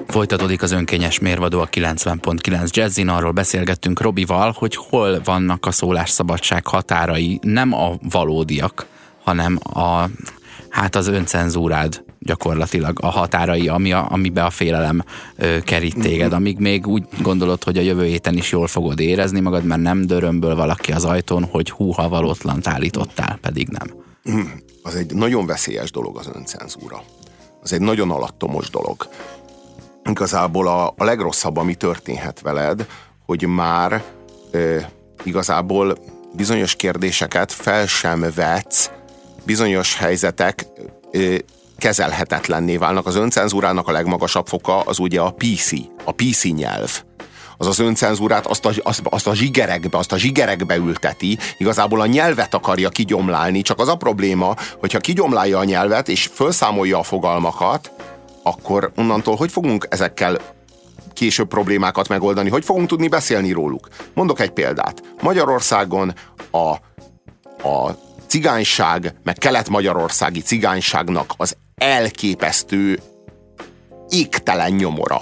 Folytatódik 0.06 0.62
az 0.62 0.70
önkényes 0.70 1.18
mérvadó 1.18 1.60
a 1.60 1.68
90.9 1.68 2.70
Jazzin. 2.70 3.08
Arról 3.08 3.32
beszélgettünk 3.32 4.00
Robival, 4.00 4.54
hogy 4.58 4.76
hol 4.76 5.20
vannak 5.24 5.66
a 5.66 5.70
szólásszabadság 5.70 6.66
határai, 6.66 7.38
nem 7.42 7.72
a 7.72 7.92
valódiak, 8.10 8.86
hanem 9.24 9.58
a 9.62 10.04
hát 10.74 10.96
az 10.96 11.06
öncenzúrád 11.06 12.04
gyakorlatilag 12.18 12.98
a 13.02 13.06
határai, 13.06 13.68
ami 13.68 13.92
a, 13.92 14.06
amibe 14.10 14.44
a 14.44 14.50
félelem 14.50 15.04
ö, 15.36 15.58
kerít 15.60 16.00
téged, 16.00 16.32
amíg 16.32 16.58
még 16.58 16.86
úgy 16.86 17.04
gondolod, 17.22 17.64
hogy 17.64 17.78
a 17.78 17.82
jövő 17.82 18.04
héten 18.04 18.36
is 18.36 18.52
jól 18.52 18.66
fogod 18.66 19.00
érezni 19.00 19.40
magad, 19.40 19.64
mert 19.64 19.80
nem 19.80 20.06
dörömből 20.06 20.56
valaki 20.56 20.92
az 20.92 21.04
ajtón, 21.04 21.44
hogy 21.44 21.70
húha 21.70 22.08
valótlant 22.08 22.66
állítottál, 22.66 23.38
pedig 23.40 23.68
nem. 23.68 23.86
Az 24.82 24.94
egy 24.94 25.14
nagyon 25.14 25.46
veszélyes 25.46 25.90
dolog 25.90 26.18
az 26.18 26.30
öncenzúra. 26.34 27.02
Az 27.62 27.72
egy 27.72 27.80
nagyon 27.80 28.10
alattomos 28.10 28.70
dolog. 28.70 29.08
Igazából 30.04 30.68
a, 30.68 30.94
a 30.96 31.04
legrosszabb, 31.04 31.56
ami 31.56 31.74
történhet 31.74 32.40
veled, 32.40 32.86
hogy 33.26 33.46
már 33.46 34.02
ö, 34.50 34.78
igazából 35.22 35.98
bizonyos 36.32 36.74
kérdéseket 36.74 37.52
fel 37.52 37.86
sem 37.86 38.24
vetsz, 38.34 38.90
bizonyos 39.44 39.96
helyzetek 39.96 40.66
kezelhetetlenné 41.78 42.76
válnak. 42.76 43.06
Az 43.06 43.16
öncenzúrának 43.16 43.88
a 43.88 43.92
legmagasabb 43.92 44.46
foka 44.46 44.80
az 44.80 44.98
ugye 44.98 45.20
a 45.20 45.30
PC, 45.30 45.70
a 46.04 46.12
PC 46.12 46.44
nyelv 46.44 47.02
az 47.56 47.66
az 47.66 47.78
öncenzúrát 47.78 48.46
azt 48.46 48.66
a, 48.66 48.72
azt, 48.82 49.00
azt 49.04 49.26
a 49.26 49.34
zsigerekbe, 49.34 49.98
azt 49.98 50.12
a 50.12 50.18
zsigerekbe 50.18 50.76
ülteti, 50.76 51.38
igazából 51.58 52.00
a 52.00 52.06
nyelvet 52.06 52.54
akarja 52.54 52.88
kigyomlálni, 52.88 53.62
csak 53.62 53.78
az 53.78 53.88
a 53.88 53.94
probléma, 53.94 54.54
hogyha 54.78 54.98
kigyomlálja 54.98 55.58
a 55.58 55.64
nyelvet 55.64 56.08
és 56.08 56.30
felszámolja 56.32 56.98
a 56.98 57.02
fogalmakat, 57.02 57.92
akkor 58.42 58.92
onnantól 58.96 59.36
hogy 59.36 59.52
fogunk 59.52 59.86
ezekkel 59.90 60.38
később 61.12 61.48
problémákat 61.48 62.08
megoldani, 62.08 62.48
hogy 62.48 62.64
fogunk 62.64 62.88
tudni 62.88 63.08
beszélni 63.08 63.50
róluk. 63.50 63.88
Mondok 64.14 64.40
egy 64.40 64.50
példát. 64.50 65.02
Magyarországon 65.20 66.14
a, 66.50 66.70
a 67.68 67.96
cigányság, 68.34 69.14
meg 69.22 69.34
kelet-magyarországi 69.38 70.40
cigányságnak 70.40 71.32
az 71.36 71.56
elképesztő 71.74 73.00
égtelen 74.08 74.72
nyomora. 74.72 75.20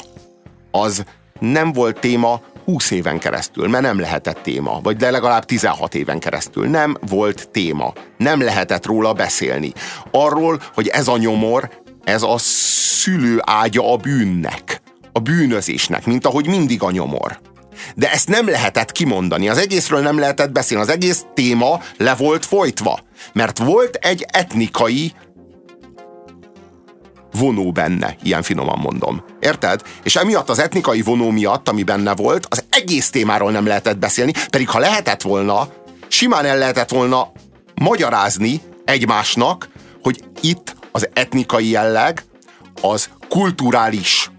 Az 0.71 1.05
nem 1.41 1.73
volt 1.73 2.01
téma 2.01 2.41
20 2.65 2.91
éven 2.91 3.19
keresztül, 3.19 3.69
mert 3.69 3.83
nem 3.83 4.01
lehetett 4.01 4.43
téma, 4.43 4.81
vagy 4.83 4.97
de 4.97 5.11
legalább 5.11 5.45
16 5.45 5.95
éven 5.95 6.19
keresztül 6.19 6.69
nem 6.69 6.97
volt 7.09 7.49
téma. 7.49 7.93
Nem 8.17 8.43
lehetett 8.43 8.87
róla 8.87 9.13
beszélni. 9.13 9.73
Arról, 10.11 10.61
hogy 10.75 10.89
ez 10.89 11.09
a 11.09 11.17
nyomor, 11.17 11.83
ez 12.05 12.23
a 12.23 12.35
szülő 12.39 13.39
ágya 13.45 13.93
a 13.93 13.97
bűnnek, 13.97 14.83
a 15.13 15.19
bűnözésnek, 15.19 16.07
mint 16.07 16.27
ahogy 16.27 16.47
mindig 16.47 16.83
a 16.83 16.91
nyomor. 16.91 17.41
De 17.95 18.11
ezt 18.11 18.29
nem 18.29 18.49
lehetett 18.49 18.93
kimondani, 18.93 19.49
az 19.49 19.59
egészről 19.59 20.01
nem 20.01 20.19
lehetett 20.19 20.53
beszélni, 20.53 20.83
az 20.83 20.91
egész 20.91 21.25
téma 21.35 21.81
le 21.97 22.15
volt 22.15 22.47
folytva. 22.47 23.01
Mert 23.33 23.59
volt 23.59 23.95
egy 23.95 24.27
etnikai 24.33 25.13
vonó 27.33 27.73
benne, 27.73 28.17
ilyen 28.23 28.43
finoman 28.43 28.79
mondom. 28.79 29.25
Érted? 29.41 29.83
És 30.03 30.17
emiatt 30.17 30.49
az 30.49 30.59
etnikai 30.59 31.03
vonó 31.03 31.31
miatt, 31.31 31.69
ami 31.69 31.83
benne 31.83 32.15
volt, 32.15 32.47
az 32.51 32.65
egész 32.71 33.11
témáról 33.11 33.51
nem 33.51 33.67
lehetett 33.67 33.99
beszélni, 33.99 34.33
pedig 34.51 34.69
ha 34.69 34.79
lehetett 34.79 35.23
volna, 35.23 35.69
simán 36.09 36.45
el 36.45 36.59
lehetett 36.59 36.91
volna 36.91 37.33
magyarázni 37.75 38.61
egymásnak, 38.85 39.69
hogy 40.03 40.25
itt 40.41 40.77
az 40.93 41.09
etnikai 41.13 41.71
jelleg 41.71 42.25
az 42.81 43.09
kulturális 43.29 44.31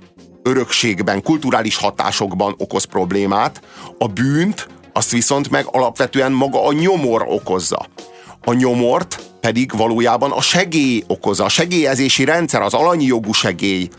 örökségben, 0.43 1.21
kulturális 1.21 1.75
hatásokban 1.75 2.55
okoz 2.57 2.83
problémát, 2.83 3.61
a 3.97 4.07
bűnt 4.07 4.67
azt 4.93 5.11
viszont 5.11 5.49
meg 5.49 5.65
alapvetően 5.71 6.31
maga 6.31 6.65
a 6.65 6.73
nyomor 6.73 7.25
okozza. 7.27 7.85
A 8.45 8.53
nyomort 8.53 9.21
pedig 9.39 9.77
valójában 9.77 10.31
a 10.31 10.41
segély 10.41 11.03
okozza, 11.07 11.43
a 11.43 11.49
segélyezési 11.49 12.23
rendszer, 12.23 12.61
az 12.61 12.73
alanyi 12.73 13.05
jogú 13.05 13.31
segély 13.31 13.89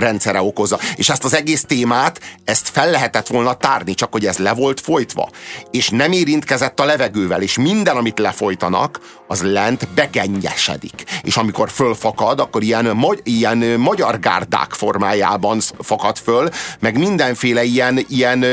rendszere 0.00 0.42
okozza. 0.42 0.78
És 0.96 1.08
ezt 1.08 1.24
az 1.24 1.34
egész 1.34 1.64
témát, 1.64 2.20
ezt 2.44 2.68
fel 2.68 2.90
lehetett 2.90 3.26
volna 3.26 3.54
tárni, 3.54 3.94
csak 3.94 4.12
hogy 4.12 4.26
ez 4.26 4.38
le 4.38 4.52
volt 4.52 4.80
folytva. 4.80 5.28
És 5.70 5.88
nem 5.88 6.12
érintkezett 6.12 6.80
a 6.80 6.84
levegővel, 6.84 7.42
és 7.42 7.58
minden, 7.58 7.96
amit 7.96 8.18
lefolytanak, 8.18 9.00
az 9.26 9.42
lent 9.42 9.88
begennyesedik. 9.94 11.04
És 11.22 11.36
amikor 11.36 11.70
fölfakad, 11.70 12.40
akkor 12.40 12.62
ilyen, 12.62 12.96
magy- 12.96 13.20
ilyen 13.24 13.58
magyar 13.58 14.18
gárdák 14.20 14.72
formájában 14.72 15.60
fakad 15.80 16.18
föl, 16.18 16.48
meg 16.78 16.98
mindenféle 16.98 17.64
ilyen, 17.64 18.04
ilyen 18.08 18.44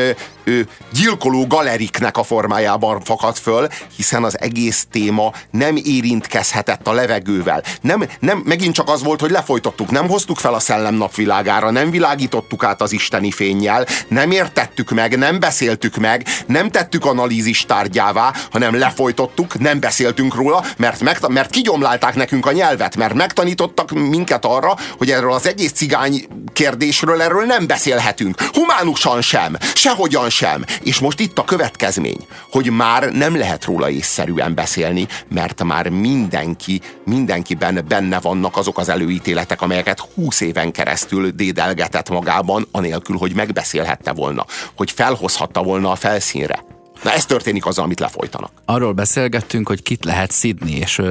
ő, 0.43 0.67
gyilkoló 0.91 1.47
galeriknek 1.47 2.17
a 2.17 2.23
formájában 2.23 3.01
fakad 3.01 3.37
föl, 3.37 3.67
hiszen 3.95 4.23
az 4.23 4.39
egész 4.39 4.87
téma 4.91 5.31
nem 5.51 5.75
érintkezhetett 5.83 6.87
a 6.87 6.93
levegővel. 6.93 7.63
Nem, 7.81 8.07
nem, 8.19 8.41
megint 8.45 8.73
csak 8.73 8.89
az 8.89 9.03
volt, 9.03 9.19
hogy 9.19 9.31
lefolytottuk, 9.31 9.91
nem 9.91 10.07
hoztuk 10.07 10.37
fel 10.37 10.53
a 10.53 10.59
szellem 10.59 10.95
napvilágára, 11.37 11.71
nem 11.71 11.91
világítottuk 11.91 12.63
át 12.63 12.81
az 12.81 12.91
isteni 12.91 13.31
fényjel, 13.31 13.85
nem 14.07 14.31
értettük 14.31 14.89
meg, 14.89 15.17
nem 15.17 15.39
beszéltük 15.39 15.95
meg, 15.95 16.25
nem 16.45 16.69
tettük 16.69 17.05
analízis 17.05 17.65
tárgyává, 17.65 18.33
hanem 18.51 18.77
lefolytottuk, 18.77 19.59
nem 19.59 19.79
beszéltünk 19.79 20.35
róla, 20.35 20.63
mert, 20.77 21.01
meg, 21.01 21.17
mert 21.27 21.49
kigyomlálták 21.49 22.15
nekünk 22.15 22.45
a 22.45 22.51
nyelvet, 22.51 22.95
mert 22.95 23.13
megtanítottak 23.13 23.91
minket 23.91 24.45
arra, 24.45 24.75
hogy 24.97 25.11
erről 25.11 25.33
az 25.33 25.47
egész 25.47 25.71
cigány 25.71 26.27
kérdésről 26.53 27.21
erről 27.21 27.45
nem 27.45 27.67
beszélhetünk. 27.67 28.41
Humánusan 28.53 29.21
sem, 29.21 29.57
sehogyan 29.75 30.29
sem. 30.29 30.63
És 30.83 30.99
most 30.99 31.19
itt 31.19 31.37
a 31.37 31.43
következmény, 31.43 32.27
hogy 32.51 32.71
már 32.71 33.11
nem 33.11 33.37
lehet 33.37 33.65
róla 33.65 33.89
észszerűen 33.89 34.55
beszélni, 34.55 35.07
mert 35.29 35.63
már 35.63 35.89
mindenki, 35.89 36.81
mindenkiben 37.05 37.85
benne 37.87 38.19
vannak 38.19 38.57
azok 38.57 38.77
az 38.77 38.89
előítéletek, 38.89 39.61
amelyeket 39.61 39.99
húsz 40.15 40.41
éven 40.41 40.71
keresztül 40.71 41.16
dédelgetett 41.35 42.09
magában, 42.09 42.67
anélkül, 42.71 43.17
hogy 43.17 43.33
megbeszélhette 43.35 44.13
volna, 44.13 44.45
hogy 44.75 44.91
felhozhatta 44.91 45.63
volna 45.63 45.91
a 45.91 45.95
felszínre. 45.95 46.76
Na 47.03 47.13
ez 47.13 47.25
történik 47.25 47.65
azzal, 47.65 47.83
amit 47.83 47.99
lefolytanak. 47.99 48.51
Arról 48.65 48.93
beszélgettünk, 48.93 49.67
hogy 49.67 49.81
kit 49.81 50.05
lehet 50.05 50.31
szidni, 50.31 50.71
és 50.71 51.01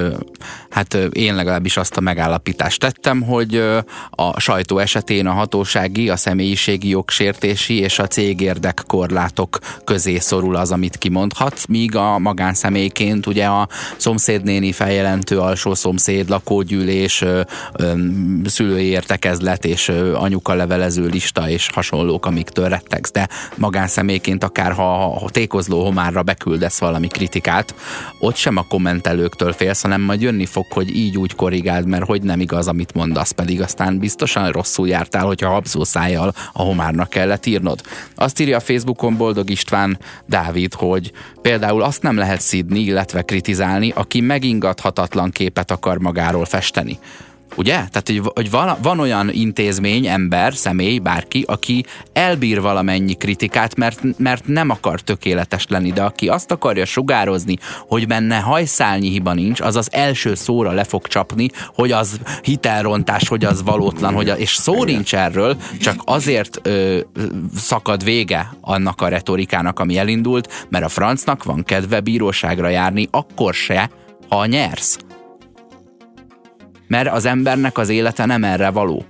hát 0.69 0.93
én 0.93 1.35
legalábbis 1.35 1.77
azt 1.77 1.97
a 1.97 2.01
megállapítást 2.01 2.79
tettem, 2.79 3.21
hogy 3.21 3.55
a 4.09 4.39
sajtó 4.39 4.77
esetén 4.77 5.27
a 5.27 5.31
hatósági, 5.31 6.09
a 6.09 6.15
személyiségi 6.15 6.89
jogsértési 6.89 7.79
és 7.79 7.99
a 7.99 8.07
cégérdek 8.07 8.83
korlátok 8.87 9.59
közé 9.83 10.17
szorul 10.17 10.55
az, 10.55 10.71
amit 10.71 10.97
kimondhatsz, 10.97 11.65
míg 11.65 11.95
a 11.95 12.17
magánszemélyként 12.17 13.25
ugye 13.27 13.45
a 13.45 13.67
szomszédnéni 13.97 14.71
feljelentő 14.71 15.39
alsó 15.39 15.73
szomszéd, 15.73 16.29
lakógyűlés, 16.29 17.23
szülői 18.45 18.85
értekezlet 18.85 19.65
és 19.65 19.91
anyuka 20.13 20.53
levelező 20.53 21.05
lista 21.05 21.49
és 21.49 21.69
hasonlók, 21.73 22.25
amiktől 22.25 22.67
rettegsz, 22.67 23.11
de 23.11 23.29
magánszemélyként 23.55 24.43
akár 24.43 24.71
ha, 24.71 25.19
ha 25.19 25.29
tékozló 25.29 25.76
szóló 25.77 25.89
homárra 25.89 26.23
beküldesz 26.23 26.79
valami 26.79 27.07
kritikát, 27.07 27.75
ott 28.19 28.35
sem 28.35 28.57
a 28.57 28.65
kommentelőktől 28.67 29.53
félsz, 29.53 29.81
hanem 29.81 30.01
majd 30.01 30.21
jönni 30.21 30.45
fog, 30.45 30.65
hogy 30.69 30.95
így 30.95 31.17
úgy 31.17 31.35
korrigáld, 31.35 31.87
mert 31.87 32.05
hogy 32.05 32.21
nem 32.21 32.39
igaz, 32.39 32.67
amit 32.67 32.93
mondasz, 32.93 33.31
pedig 33.31 33.61
aztán 33.61 33.99
biztosan 33.99 34.51
rosszul 34.51 34.87
jártál, 34.87 35.25
hogyha 35.25 35.49
habzó 35.49 35.83
szájjal 35.83 36.33
a 36.53 36.61
homárnak 36.61 37.09
kellett 37.09 37.45
írnod. 37.45 37.81
Azt 38.15 38.39
írja 38.39 38.57
a 38.57 38.59
Facebookon 38.59 39.17
Boldog 39.17 39.49
István 39.49 39.97
Dávid, 40.25 40.73
hogy 40.73 41.11
például 41.41 41.81
azt 41.83 42.01
nem 42.01 42.17
lehet 42.17 42.41
szidni, 42.41 42.79
illetve 42.79 43.21
kritizálni, 43.21 43.91
aki 43.95 44.21
megingathatatlan 44.21 45.31
képet 45.31 45.71
akar 45.71 45.97
magáról 45.97 46.45
festeni. 46.45 46.99
Ugye? 47.55 47.73
Tehát, 47.73 48.03
hogy, 48.05 48.21
hogy 48.33 48.49
van, 48.49 48.77
van 48.81 48.99
olyan 48.99 49.29
intézmény, 49.31 50.07
ember, 50.07 50.53
személy, 50.53 50.97
bárki, 50.97 51.43
aki 51.47 51.85
elbír 52.13 52.61
valamennyi 52.61 53.13
kritikát, 53.13 53.75
mert, 53.75 54.17
mert 54.17 54.47
nem 54.47 54.69
akar 54.69 55.01
tökéletes 55.01 55.65
lenni, 55.69 55.91
de 55.91 56.03
aki 56.03 56.27
azt 56.27 56.51
akarja 56.51 56.85
sugározni, 56.85 57.57
hogy 57.87 58.07
benne 58.07 58.37
hajszálnyi 58.37 59.09
hiba 59.09 59.33
nincs, 59.33 59.61
az 59.61 59.75
az 59.75 59.89
első 59.91 60.35
szóra 60.35 60.71
le 60.71 60.83
fog 60.83 61.07
csapni, 61.07 61.49
hogy 61.75 61.91
az 61.91 62.19
hitelrontás, 62.41 63.27
hogy 63.27 63.45
az 63.45 63.63
valótlan, 63.63 64.13
hogy 64.13 64.29
a, 64.29 64.35
és 64.35 64.55
szó 64.55 64.83
nincs 64.83 65.15
erről, 65.15 65.57
csak 65.79 66.01
azért 66.05 66.59
ö, 66.63 66.99
szakad 67.55 68.03
vége 68.03 68.51
annak 68.61 69.01
a 69.01 69.07
retorikának, 69.07 69.79
ami 69.79 69.97
elindult, 69.97 70.65
mert 70.69 70.85
a 70.85 70.89
francnak 70.89 71.43
van 71.43 71.63
kedve 71.63 71.99
bíróságra 71.99 72.69
járni, 72.69 73.07
akkor 73.11 73.53
se, 73.53 73.89
ha 74.29 74.45
nyersz 74.45 74.97
mert 76.87 77.11
az 77.11 77.25
embernek 77.25 77.77
az 77.77 77.89
élete 77.89 78.25
nem 78.25 78.43
erre 78.43 78.69
való. 78.69 79.05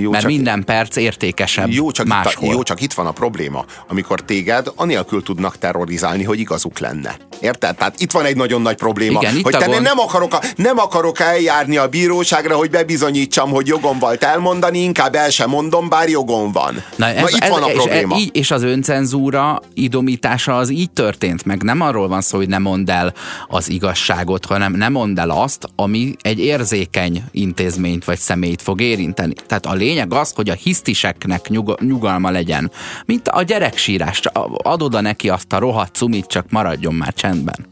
Jó, 0.00 0.10
mert 0.10 0.22
csak, 0.22 0.32
minden 0.32 0.64
perc 0.64 0.96
értékesebb 0.96 1.70
jó, 1.70 1.90
csak 1.90 2.06
máshol. 2.06 2.48
Itt, 2.48 2.54
jó, 2.54 2.62
csak 2.62 2.80
itt 2.80 2.92
van 2.92 3.06
a 3.06 3.12
probléma, 3.12 3.64
amikor 3.88 4.20
téged 4.20 4.72
anélkül 4.76 5.22
tudnak 5.22 5.58
terrorizálni, 5.58 6.24
hogy 6.24 6.38
igazuk 6.38 6.78
lenne. 6.78 7.16
Érted? 7.40 7.76
Tehát 7.76 8.00
itt 8.00 8.10
van 8.10 8.24
egy 8.24 8.36
nagyon 8.36 8.62
nagy 8.62 8.76
probléma, 8.76 9.20
Igen, 9.20 9.40
hogy 9.42 9.56
te 9.56 9.66
gond... 9.66 9.82
nem, 9.82 9.98
akarok, 9.98 10.38
nem 10.56 10.78
akarok 10.78 11.20
eljárni 11.20 11.76
a 11.76 11.88
bíróságra, 11.88 12.56
hogy 12.56 12.70
bebizonyítsam, 12.70 13.50
hogy 13.50 13.66
jogom 13.66 13.98
volt 13.98 14.24
elmondani, 14.24 14.78
inkább 14.78 15.14
el 15.14 15.30
sem 15.30 15.48
mondom, 15.48 15.88
bár 15.88 16.08
jogom 16.08 16.52
van. 16.52 16.82
Na, 16.96 17.06
ez, 17.06 17.22
Na 17.22 17.28
itt 17.28 17.42
ez, 17.42 17.50
van 17.50 17.62
a 17.62 17.66
probléma. 17.66 18.16
És, 18.16 18.28
és 18.32 18.50
az 18.50 18.62
öncenzúra 18.62 19.60
idomítása 19.74 20.56
az 20.56 20.70
így 20.70 20.90
történt, 20.90 21.44
meg 21.44 21.62
nem 21.62 21.80
arról 21.80 22.08
van 22.08 22.20
szó, 22.20 22.36
hogy 22.36 22.48
ne 22.48 22.58
mondd 22.58 22.90
el 22.90 23.14
az 23.48 23.70
igazságot, 23.70 24.44
hanem 24.44 24.72
nem 24.72 24.92
mondd 24.92 25.20
el 25.20 25.30
azt, 25.30 25.68
ami 25.76 26.14
egy 26.22 26.38
érzékeny 26.38 27.24
intézményt 27.30 28.04
vagy 28.04 28.18
személyt 28.18 28.62
fog 28.62 28.80
érinteni. 28.80 29.34
Tehát 29.46 29.66
a 29.66 29.74
lényeg 29.88 30.12
az, 30.12 30.32
hogy 30.34 30.48
a 30.48 30.54
hisztiseknek 30.54 31.48
nyug- 31.48 31.80
nyugalma 31.80 32.30
legyen. 32.30 32.70
Mint 33.06 33.28
a 33.28 33.42
gyereksírás, 33.42 34.20
adod 34.62 34.94
a 34.94 35.00
neki 35.00 35.28
azt 35.28 35.52
a 35.52 35.58
rohadt 35.58 35.94
cumit, 35.94 36.26
csak 36.26 36.50
maradjon 36.50 36.94
már 36.94 37.14
csendben. 37.14 37.66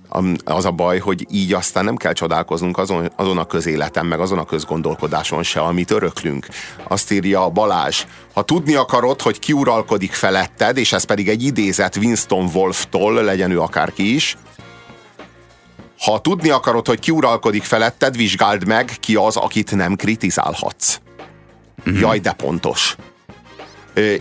Az 0.44 0.64
a 0.64 0.70
baj, 0.70 0.98
hogy 0.98 1.26
így 1.30 1.52
aztán 1.52 1.84
nem 1.84 1.96
kell 1.96 2.12
csodálkoznunk 2.12 2.78
azon, 2.78 3.12
azon 3.16 3.38
a 3.38 3.44
közéleten, 3.44 4.06
meg 4.06 4.20
azon 4.20 4.38
a 4.38 4.44
közgondolkodáson 4.44 5.42
se, 5.42 5.60
amit 5.60 5.90
öröklünk. 5.90 6.46
Azt 6.88 7.12
írja 7.12 7.48
Balázs, 7.48 8.04
ha 8.34 8.42
tudni 8.42 8.74
akarod, 8.74 9.22
hogy 9.22 9.38
ki 9.38 9.52
uralkodik 9.52 10.12
feletted, 10.12 10.76
és 10.76 10.92
ez 10.92 11.04
pedig 11.04 11.28
egy 11.28 11.42
idézet 11.42 11.96
Winston 11.96 12.50
Wolf-tól, 12.54 13.22
legyen 13.22 13.50
ő 13.50 13.60
akárki 13.60 14.14
is, 14.14 14.36
ha 15.98 16.20
tudni 16.20 16.50
akarod, 16.50 16.86
hogy 16.86 16.98
ki 16.98 17.10
uralkodik 17.10 17.62
feletted, 17.62 18.16
vizsgáld 18.16 18.66
meg, 18.66 18.92
ki 19.00 19.14
az, 19.14 19.36
akit 19.36 19.74
nem 19.74 19.96
kritizálhatsz. 19.96 21.00
Uh-huh. 21.86 22.00
Jaj, 22.00 22.18
de 22.20 22.32
pontos. 22.32 22.96
Ö, 23.94 24.14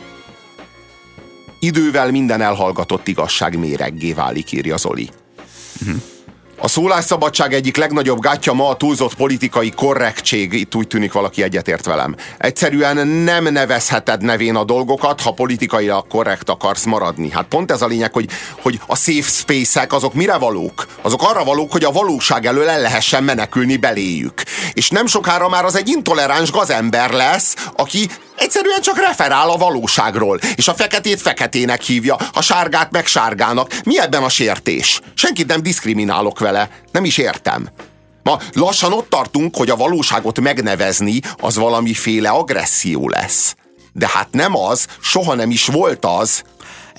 idővel 1.59 2.11
minden 2.11 2.41
elhallgatott 2.41 3.07
igazság 3.07 3.57
méreggé 3.59 4.13
válik, 4.13 4.51
írja 4.51 4.77
Zoli. 4.77 5.09
Uh-huh. 5.81 6.01
A 6.57 6.67
szólásszabadság 6.67 7.53
egyik 7.53 7.77
legnagyobb 7.77 8.19
gátja 8.19 8.53
ma 8.53 8.69
a 8.69 8.75
túlzott 8.75 9.15
politikai 9.15 9.69
korrektség, 9.69 10.53
itt 10.53 10.75
úgy 10.75 10.87
tűnik 10.87 11.11
valaki 11.11 11.43
egyetért 11.43 11.85
velem. 11.85 12.15
Egyszerűen 12.37 13.07
nem 13.07 13.43
nevezheted 13.43 14.21
nevén 14.21 14.55
a 14.55 14.63
dolgokat, 14.63 15.21
ha 15.21 15.31
politikailag 15.31 16.07
korrekt 16.07 16.49
akarsz 16.49 16.83
maradni. 16.83 17.31
Hát 17.31 17.45
pont 17.45 17.71
ez 17.71 17.81
a 17.81 17.87
lényeg, 17.87 18.13
hogy, 18.13 18.29
hogy 18.61 18.79
a 18.87 18.95
safe 18.95 19.29
space-ek 19.29 19.93
azok 19.93 20.13
mire 20.13 20.37
valók? 20.37 20.87
Azok 21.01 21.23
arra 21.23 21.43
valók, 21.43 21.71
hogy 21.71 21.83
a 21.83 21.91
valóság 21.91 22.45
elől 22.45 22.69
el 22.69 22.81
lehessen 22.81 23.23
menekülni 23.23 23.77
beléjük. 23.77 24.43
És 24.73 24.89
nem 24.89 25.05
sokára 25.05 25.49
már 25.49 25.65
az 25.65 25.75
egy 25.75 25.87
intoleráns 25.87 26.51
gazember 26.51 27.11
lesz, 27.11 27.55
aki 27.75 28.09
Egyszerűen 28.35 28.81
csak 28.81 28.99
referál 28.99 29.49
a 29.49 29.57
valóságról, 29.57 30.39
és 30.55 30.67
a 30.67 30.73
feketét 30.73 31.21
feketének 31.21 31.81
hívja, 31.81 32.17
a 32.33 32.41
sárgát 32.41 32.91
meg 32.91 33.05
sárgának. 33.05 33.73
Mi 33.83 33.99
ebben 33.99 34.23
a 34.23 34.29
sértés? 34.29 35.01
Senkit 35.13 35.47
nem 35.47 35.61
diszkriminálok 35.61 36.39
vele, 36.39 36.69
nem 36.91 37.05
is 37.05 37.17
értem. 37.17 37.69
Ma 38.23 38.39
lassan 38.53 38.93
ott 38.93 39.09
tartunk, 39.09 39.55
hogy 39.55 39.69
a 39.69 39.75
valóságot 39.75 40.39
megnevezni 40.39 41.19
az 41.37 41.55
valamiféle 41.55 42.29
agresszió 42.29 43.09
lesz. 43.09 43.55
De 43.93 44.09
hát 44.13 44.27
nem 44.31 44.57
az, 44.57 44.87
soha 45.01 45.33
nem 45.33 45.51
is 45.51 45.65
volt 45.65 46.05
az, 46.05 46.43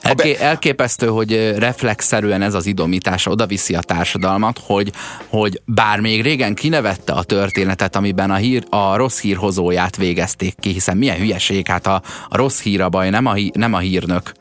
Elké, 0.07 0.37
elképesztő, 0.41 1.07
hogy 1.07 1.59
reflexzerűen 1.59 2.43
ez 2.43 2.55
az 2.55 2.67
idomítás 2.67 3.27
oda 3.27 3.47
viszi 3.47 3.75
a 3.75 3.81
társadalmat, 3.81 4.61
hogy, 4.63 4.93
hogy 5.29 5.61
bár 5.65 6.01
még 6.01 6.23
régen 6.23 6.55
kinevette 6.55 7.13
a 7.13 7.23
történetet, 7.23 7.97
amiben 7.97 8.31
a, 8.31 8.35
hír, 8.35 8.65
a 8.71 8.97
rossz 8.97 9.21
hírhozóját 9.21 9.97
végezték 9.97 10.55
ki, 10.61 10.71
hiszen 10.73 10.97
milyen 10.97 11.17
hülyeség, 11.17 11.67
hát 11.67 11.87
a, 11.87 12.03
a 12.29 12.37
rossz 12.37 12.61
hír 12.61 12.81
a 12.81 12.89
baj, 12.89 13.11
nem 13.11 13.27
a, 13.27 13.35
nem 13.53 13.75
a 13.75 13.79
hírnök. 13.79 14.33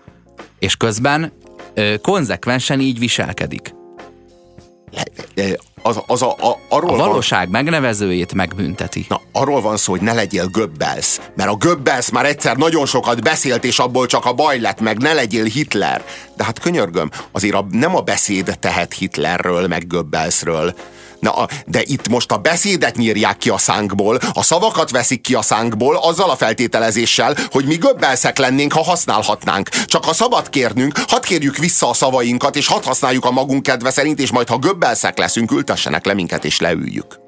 És 0.59 0.75
közben 0.75 1.31
ö, 1.73 1.95
konzekvensen 2.01 2.79
így 2.79 2.99
viselkedik 2.99 3.73
az, 5.85 6.01
az 6.07 6.21
a, 6.21 6.29
a, 6.29 6.59
arról 6.69 6.93
a 6.93 6.95
valóság 6.95 7.41
van, 7.41 7.63
megnevezőjét 7.63 8.33
megbünteti. 8.33 9.05
Na, 9.09 9.21
arról 9.31 9.61
van 9.61 9.77
szó, 9.77 9.91
hogy 9.91 10.01
ne 10.01 10.13
legyél 10.13 10.45
Göbbels, 10.45 11.19
mert 11.35 11.49
a 11.49 11.55
Göbbels 11.55 12.09
már 12.09 12.25
egyszer 12.25 12.55
nagyon 12.55 12.85
sokat 12.85 13.21
beszélt, 13.23 13.63
és 13.63 13.79
abból 13.79 14.05
csak 14.05 14.25
a 14.25 14.33
baj 14.33 14.59
lett 14.59 14.79
meg, 14.79 14.97
ne 14.97 15.13
legyél 15.13 15.43
Hitler. 15.43 16.03
De 16.35 16.43
hát 16.43 16.59
könyörgöm, 16.59 17.09
azért 17.31 17.55
a, 17.55 17.67
nem 17.71 17.95
a 17.95 18.01
beszéd 18.01 18.57
tehet 18.59 18.93
Hitlerről, 18.93 19.67
meg 19.67 19.87
Göbbelsről, 19.87 20.75
Na, 21.25 21.47
de 21.65 21.81
itt 21.83 22.07
most 22.07 22.31
a 22.31 22.37
beszédet 22.37 22.95
nyírják 22.95 23.37
ki 23.37 23.49
a 23.49 23.57
szánkból, 23.57 24.19
a 24.33 24.43
szavakat 24.43 24.91
veszik 24.91 25.21
ki 25.21 25.33
a 25.33 25.41
szánkból, 25.41 25.95
azzal 25.95 26.29
a 26.29 26.35
feltételezéssel, 26.35 27.35
hogy 27.49 27.65
mi 27.65 27.75
göbbelszek 27.75 28.37
lennénk, 28.37 28.73
ha 28.73 28.83
használhatnánk. 28.83 29.69
Csak 29.69 30.05
ha 30.05 30.13
szabad 30.13 30.49
kérnünk, 30.49 30.97
hadd 31.07 31.21
kérjük 31.21 31.57
vissza 31.57 31.89
a 31.89 31.93
szavainkat, 31.93 32.55
és 32.55 32.67
hadd 32.67 32.85
használjuk 32.85 33.25
a 33.25 33.31
magunk 33.31 33.63
kedve 33.63 33.91
szerint, 33.91 34.19
és 34.19 34.31
majd 34.31 34.47
ha 34.47 34.57
göbbelszek 34.57 35.17
leszünk, 35.17 35.51
ültessenek 35.51 36.05
le 36.05 36.13
minket, 36.13 36.45
és 36.45 36.59
leüljük. 36.59 37.24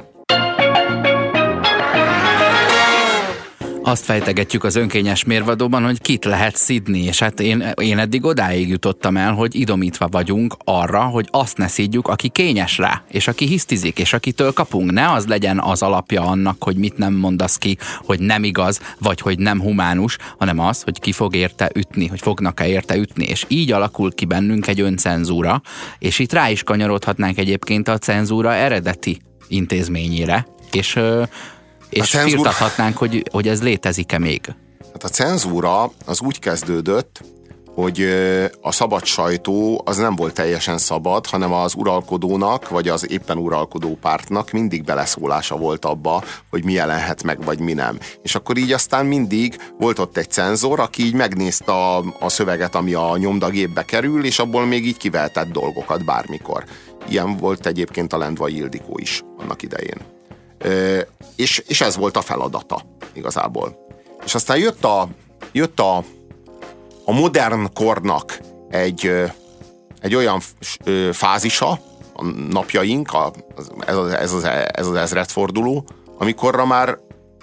Azt 3.88 4.04
fejtegetjük 4.04 4.63
az 4.63 4.76
önkényes 4.76 5.23
mérvadóban, 5.23 5.84
hogy 5.84 6.02
kit 6.02 6.26
lehet 6.26 6.56
szidni, 6.56 7.04
és 7.04 7.19
hát 7.19 7.39
én, 7.39 7.73
én 7.82 7.97
eddig 7.97 8.26
odáig 8.26 8.69
jutottam 8.69 9.17
el, 9.17 9.34
hogy 9.34 9.56
idomítva 9.56 10.08
vagyunk 10.08 10.56
arra, 10.63 11.02
hogy 11.02 11.28
azt 11.32 11.58
ne 11.58 11.67
szidjuk, 11.67 12.08
aki 12.08 12.30
kényes 12.30 12.78
rá, 12.78 13.04
és 13.12 13.28
aki 13.28 13.45
hisztizik, 13.45 14.00
és 14.00 14.13
akitől 14.13 14.54
kapunk. 14.54 14.91
Ne 14.91 15.12
az 15.12 15.26
legyen 15.26 15.60
az 15.60 15.82
alapja 15.82 16.21
annak, 16.21 16.63
hogy 16.63 16.76
mit 16.76 16.97
nem 16.97 17.13
mondasz 17.13 17.58
ki, 17.58 17.78
hogy 18.06 18.19
nem 18.19 18.43
igaz, 18.43 18.80
vagy 19.00 19.19
hogy 19.19 19.39
nem 19.39 19.62
humánus, 19.62 20.17
hanem 20.38 20.60
az, 20.60 20.82
hogy 20.82 21.00
ki 21.00 21.12
fog 21.12 21.36
érte 21.36 21.71
ütni, 21.76 22.08
hogy 22.08 22.21
fognak-e 22.21 22.67
érte 22.67 22.95
ütni, 22.95 23.26
és 23.26 23.45
így 23.47 23.71
alakul 23.71 24.13
ki 24.13 24.26
bennünk 24.26 24.67
egy 24.67 24.82
öncenzúra, 24.82 25.62
és 26.00 26.19
itt 26.19 26.34
rá 26.34 26.50
is 26.50 26.63
kanyarodhatnánk 26.63 27.38
egyébként 27.38 27.88
a 27.88 27.97
cenzúra 27.97 28.54
eredeti 28.54 29.21
intézményére, 29.47 30.47
és 30.71 31.00
és 31.89 32.10
cenzúra... 32.10 32.36
firtathatnánk, 32.36 32.97
hogy, 32.97 33.23
hogy 33.32 33.47
ez 33.47 33.63
létezik-e 33.63 34.19
még. 34.19 34.41
Hát 34.93 35.04
a 35.04 35.10
cenzúra 35.10 35.91
az 36.06 36.21
úgy 36.21 36.39
kezdődött, 36.39 37.21
hogy 37.78 38.08
a 38.62 38.71
szabad 38.71 39.06
sajtó 39.06 39.82
az 39.86 39.97
nem 39.97 40.15
volt 40.15 40.34
teljesen 40.34 40.78
szabad, 40.78 41.26
hanem 41.26 41.54
az 41.54 41.73
uralkodónak, 41.76 42.69
vagy 42.69 42.88
az 42.88 43.12
éppen 43.12 43.38
uralkodó 43.38 43.97
pártnak 44.02 44.52
mindig 44.52 44.84
beleszólása 44.84 45.58
volt 45.58 45.86
abba, 45.86 46.23
hogy 46.50 46.63
mi 46.63 46.73
jelenhet 46.73 47.23
meg, 47.23 47.43
vagy 47.43 47.60
mi 47.60 47.73
nem. 47.73 48.00
És 48.21 48.36
akkor 48.36 48.58
így 48.58 48.71
aztán 48.71 49.06
mindig 49.06 49.58
volt 49.80 50.00
ott 50.00 50.17
egy 50.17 50.30
cenzor, 50.30 50.80
aki 50.80 51.04
így 51.04 51.13
megnézte 51.13 51.71
a, 51.71 52.04
a 52.19 52.30
szöveget, 52.30 52.76
ami 52.76 52.93
a 52.93 53.17
nyomdagépbe 53.17 53.84
kerül, 53.84 54.26
és 54.26 54.39
abból 54.39 54.65
még 54.65 54.86
így 54.86 54.97
kivehetett 54.97 55.52
dolgokat 55.52 56.06
bármikor. 56.06 56.63
Ilyen 57.10 57.38
volt 57.38 57.65
egyébként 57.65 58.13
a 58.13 58.17
Lendvai 58.17 58.56
Ildikó 58.56 58.97
is 58.97 59.23
annak 59.38 59.62
idején 59.62 60.16
és, 61.36 61.63
és 61.67 61.82
ez 61.82 61.96
volt 61.96 62.17
a 62.17 62.22
feladata 62.22 62.82
igazából. 63.13 63.86
És 64.26 64.36
aztán 64.36 64.58
jött 64.58 64.84
a, 64.84 65.08
jött 65.52 65.80
a, 65.80 65.98
a 67.06 67.12
modern 67.12 67.74
kornak 67.74 68.39
egy, 68.70 69.12
egy 70.02 70.15
olyan 70.15 70.41
fázisa, 71.12 71.80
a 72.13 72.26
napjaink, 72.50 73.13
a, 73.13 73.32
ez, 73.86 73.96
az, 73.96 74.12
ez, 74.12 74.34
az, 74.34 74.43
ez 74.74 74.88
az 74.88 74.96
ezredforduló, 74.96 75.86
amikorra 76.17 76.65
már 76.65 76.98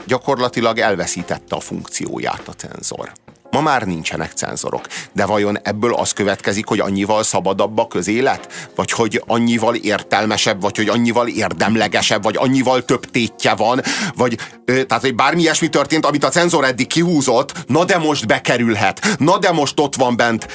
gyakorlatilag 0.06 0.78
elveszítette 0.78 1.56
a 1.56 1.60
funkcióját 1.60 2.48
a 2.48 2.52
cenzor. 2.52 3.12
Ma 3.54 3.60
már 3.60 3.82
nincsenek 3.82 4.32
cenzorok. 4.32 4.86
De 5.12 5.26
vajon 5.26 5.58
ebből 5.62 5.94
az 5.94 6.12
következik, 6.12 6.66
hogy 6.66 6.80
annyival 6.80 7.22
szabadabb 7.22 7.78
a 7.78 7.86
közélet? 7.86 8.68
Vagy 8.74 8.90
hogy 8.90 9.22
annyival 9.26 9.74
értelmesebb, 9.74 10.60
vagy 10.60 10.76
hogy 10.76 10.88
annyival 10.88 11.28
érdemlegesebb, 11.28 12.22
vagy 12.22 12.36
annyival 12.38 12.84
több 12.84 13.10
tétje 13.10 13.54
van? 13.54 13.80
Vagy 14.16 14.38
tehát, 14.64 15.00
hogy 15.02 15.14
bármi 15.14 15.40
ilyesmi 15.40 15.68
történt, 15.68 16.06
amit 16.06 16.24
a 16.24 16.28
cenzor 16.28 16.64
eddig 16.64 16.86
kihúzott, 16.86 17.52
na 17.66 17.84
de 17.84 17.98
most 17.98 18.26
bekerülhet, 18.26 19.16
na 19.18 19.38
de 19.38 19.52
most 19.52 19.80
ott 19.80 19.94
van 19.94 20.16
bent 20.16 20.48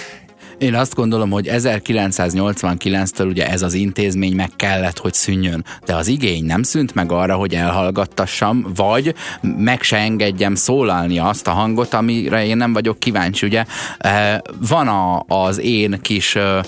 én 0.59 0.75
azt 0.75 0.95
gondolom, 0.95 1.29
hogy 1.29 1.49
1989-től 1.51 3.27
ugye 3.27 3.49
ez 3.49 3.61
az 3.61 3.73
intézmény 3.73 4.35
meg 4.35 4.49
kellett, 4.55 4.97
hogy 4.97 5.13
szűnjön. 5.13 5.65
De 5.85 5.95
az 5.95 6.07
igény 6.07 6.45
nem 6.45 6.63
szűnt 6.63 6.93
meg 6.93 7.11
arra, 7.11 7.35
hogy 7.35 7.55
elhallgattassam, 7.55 8.65
vagy 8.75 9.15
meg 9.41 9.81
se 9.81 9.97
engedjem 9.97 10.55
szólalni 10.55 11.19
azt 11.19 11.47
a 11.47 11.51
hangot, 11.51 11.93
amire 11.93 12.45
én 12.45 12.57
nem 12.57 12.73
vagyok 12.73 12.99
kíváncsi. 12.99 13.45
Ugye 13.45 13.65
eh, 13.97 14.37
van 14.69 14.87
a, 14.87 15.23
az 15.27 15.59
én 15.59 15.99
kis 16.01 16.35
eh, 16.35 16.59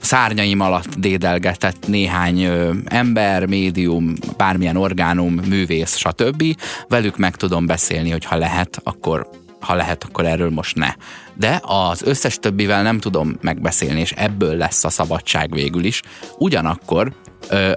szárnyaim 0.00 0.60
alatt 0.60 0.94
dédelgetett 0.98 1.86
néhány 1.86 2.42
ö, 2.42 2.70
ember, 2.84 3.46
médium, 3.46 4.12
bármilyen 4.36 4.76
orgánum, 4.76 5.34
művész, 5.48 5.96
stb. 5.96 6.44
Velük 6.88 7.16
meg 7.16 7.36
tudom 7.36 7.66
beszélni, 7.66 8.10
hogy 8.10 8.24
ha 8.24 8.36
lehet, 8.36 8.80
akkor 8.82 9.28
ha 9.60 9.74
lehet, 9.74 10.04
akkor 10.04 10.26
erről 10.26 10.50
most 10.50 10.76
ne. 10.76 10.94
De 11.34 11.60
az 11.62 12.02
összes 12.02 12.38
többivel 12.38 12.82
nem 12.82 12.98
tudom 12.98 13.36
megbeszélni, 13.40 14.00
és 14.00 14.12
ebből 14.12 14.56
lesz 14.56 14.84
a 14.84 14.88
szabadság 14.88 15.52
végül 15.52 15.84
is. 15.84 16.02
Ugyanakkor 16.38 17.12
ö, 17.48 17.72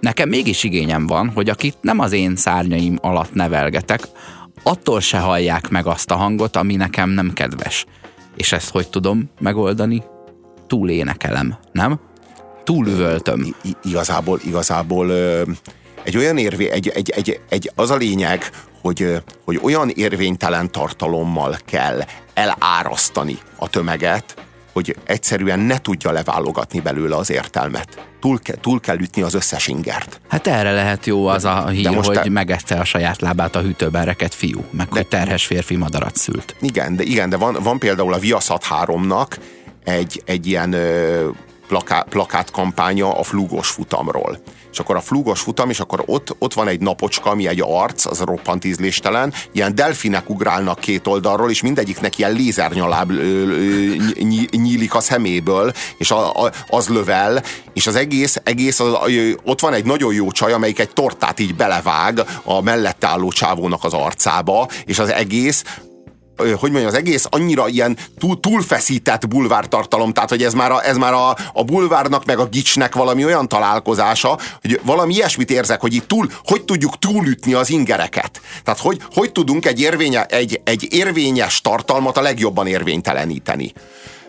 nekem 0.00 0.28
mégis 0.28 0.64
igényem 0.64 1.06
van, 1.06 1.30
hogy 1.30 1.48
akit 1.48 1.76
nem 1.80 1.98
az 1.98 2.12
én 2.12 2.36
szárnyaim 2.36 2.98
alatt 3.00 3.34
nevelgetek, 3.34 4.00
attól 4.62 5.00
se 5.00 5.18
hallják 5.18 5.68
meg 5.68 5.86
azt 5.86 6.10
a 6.10 6.16
hangot, 6.16 6.56
ami 6.56 6.76
nekem 6.76 7.10
nem 7.10 7.32
kedves. 7.32 7.86
És 8.36 8.52
ezt 8.52 8.70
hogy 8.70 8.88
tudom 8.88 9.30
megoldani? 9.40 10.02
Túl 10.66 10.90
énekelem, 10.90 11.58
nem? 11.72 12.00
Túl 12.64 12.86
üvöltöm. 12.86 13.54
I- 13.62 13.76
igazából, 13.82 14.40
igazából 14.44 15.08
ö, 15.08 15.42
egy 16.02 16.16
olyan 16.16 16.38
érvé, 16.38 16.70
egy, 16.70 16.88
egy, 16.88 17.10
egy, 17.10 17.40
egy, 17.48 17.70
az 17.74 17.90
a 17.90 17.96
lényeg, 17.96 18.50
hogy, 18.84 19.22
hogy 19.44 19.60
olyan 19.62 19.88
érvénytelen 19.88 20.72
tartalommal 20.72 21.56
kell 21.64 22.00
elárasztani 22.34 23.38
a 23.56 23.68
tömeget, 23.68 24.34
hogy 24.72 24.96
egyszerűen 25.04 25.58
ne 25.58 25.78
tudja 25.78 26.10
leválogatni 26.10 26.80
belőle 26.80 27.16
az 27.16 27.30
értelmet. 27.30 28.06
Túl, 28.20 28.38
ke, 28.38 28.54
túl 28.54 28.80
kell 28.80 28.98
ütni 28.98 29.22
az 29.22 29.34
összes 29.34 29.66
ingert. 29.66 30.20
Hát 30.28 30.46
erre 30.46 30.72
lehet 30.72 31.06
jó 31.06 31.26
az 31.26 31.44
a 31.44 31.68
hír, 31.68 31.94
hogy 31.94 32.20
te... 32.20 32.30
megette 32.30 32.74
a 32.74 32.84
saját 32.84 33.20
lábát 33.20 33.56
a 33.56 33.60
hűtőben 33.60 34.04
reket 34.04 34.34
fiú, 34.34 34.64
meg 34.70 34.88
de... 34.88 34.92
hogy 34.92 35.06
terhes 35.06 35.46
férfi 35.46 35.76
madarat 35.76 36.16
szült. 36.16 36.56
Igen, 36.60 36.96
de, 36.96 37.02
igen, 37.02 37.28
de 37.28 37.36
van, 37.36 37.56
van 37.62 37.78
például 37.78 38.12
a 38.12 38.18
Viaszat 38.18 38.64
3-nak 38.84 39.36
egy, 39.84 40.22
egy 40.24 40.46
ilyen 40.46 40.72
ö, 40.72 41.28
plaká, 41.68 42.02
plakátkampánya 42.02 43.18
a 43.18 43.22
flúgos 43.22 43.68
futamról 43.68 44.38
és 44.74 44.80
akkor 44.80 44.96
a 44.96 45.00
flúgos 45.00 45.40
futam, 45.40 45.70
és 45.70 45.80
akkor 45.80 46.02
ott, 46.06 46.36
ott 46.38 46.54
van 46.54 46.68
egy 46.68 46.80
napocska, 46.80 47.30
ami 47.30 47.48
egy 47.48 47.62
arc, 47.66 48.06
az 48.06 48.20
roppant 48.20 48.64
ízléstelen, 48.64 49.32
ilyen 49.52 49.74
delfinek 49.74 50.30
ugrálnak 50.30 50.78
két 50.78 51.06
oldalról, 51.06 51.50
és 51.50 51.62
mindegyiknek 51.62 52.18
ilyen 52.18 52.32
lézernyaláb 52.32 53.12
nyílik 54.50 54.94
a 54.94 55.00
szeméből, 55.00 55.72
és 55.96 56.10
a, 56.10 56.44
a, 56.44 56.52
az 56.68 56.88
lövel, 56.88 57.42
és 57.72 57.86
az 57.86 57.94
egész, 57.94 58.40
egész 58.44 58.80
az, 58.80 58.96
ott 59.44 59.60
van 59.60 59.72
egy 59.72 59.84
nagyon 59.84 60.14
jó 60.14 60.30
csaj, 60.30 60.52
amelyik 60.52 60.78
egy 60.78 60.92
tortát 60.92 61.40
így 61.40 61.54
belevág 61.54 62.20
a 62.44 62.62
mellette 62.62 63.06
álló 63.06 63.30
csávónak 63.30 63.84
az 63.84 63.92
arcába, 63.92 64.68
és 64.84 64.98
az 64.98 65.10
egész 65.10 65.64
hogy 66.36 66.70
mondjam, 66.70 66.86
az 66.86 66.94
egész 66.94 67.26
annyira 67.30 67.68
ilyen 67.68 67.96
túl, 68.18 68.40
túlfeszített 68.40 69.28
bulvártartalom, 69.28 70.12
tehát 70.12 70.28
hogy 70.30 70.42
ez 70.42 70.54
már, 70.54 70.70
a, 70.70 70.84
ez 70.84 70.96
már 70.96 71.12
a, 71.12 71.36
a 71.52 71.64
bulvárnak 71.64 72.24
meg 72.24 72.38
a 72.38 72.46
gicsnek 72.46 72.94
valami 72.94 73.24
olyan 73.24 73.48
találkozása, 73.48 74.38
hogy 74.60 74.80
valami 74.84 75.14
ilyesmit 75.14 75.50
érzek, 75.50 75.80
hogy 75.80 75.94
itt 75.94 76.06
túl, 76.08 76.28
hogy 76.44 76.64
tudjuk 76.64 76.98
túlütni 76.98 77.54
az 77.54 77.70
ingereket. 77.70 78.40
Tehát 78.64 78.80
hogy, 78.80 79.00
hogy 79.14 79.32
tudunk 79.32 79.66
egy, 79.66 79.80
érvénye, 79.80 80.24
egy, 80.24 80.60
egy 80.64 80.86
érvényes 80.90 81.60
tartalmat 81.60 82.16
a 82.16 82.22
legjobban 82.22 82.66
érvényteleníteni 82.66 83.72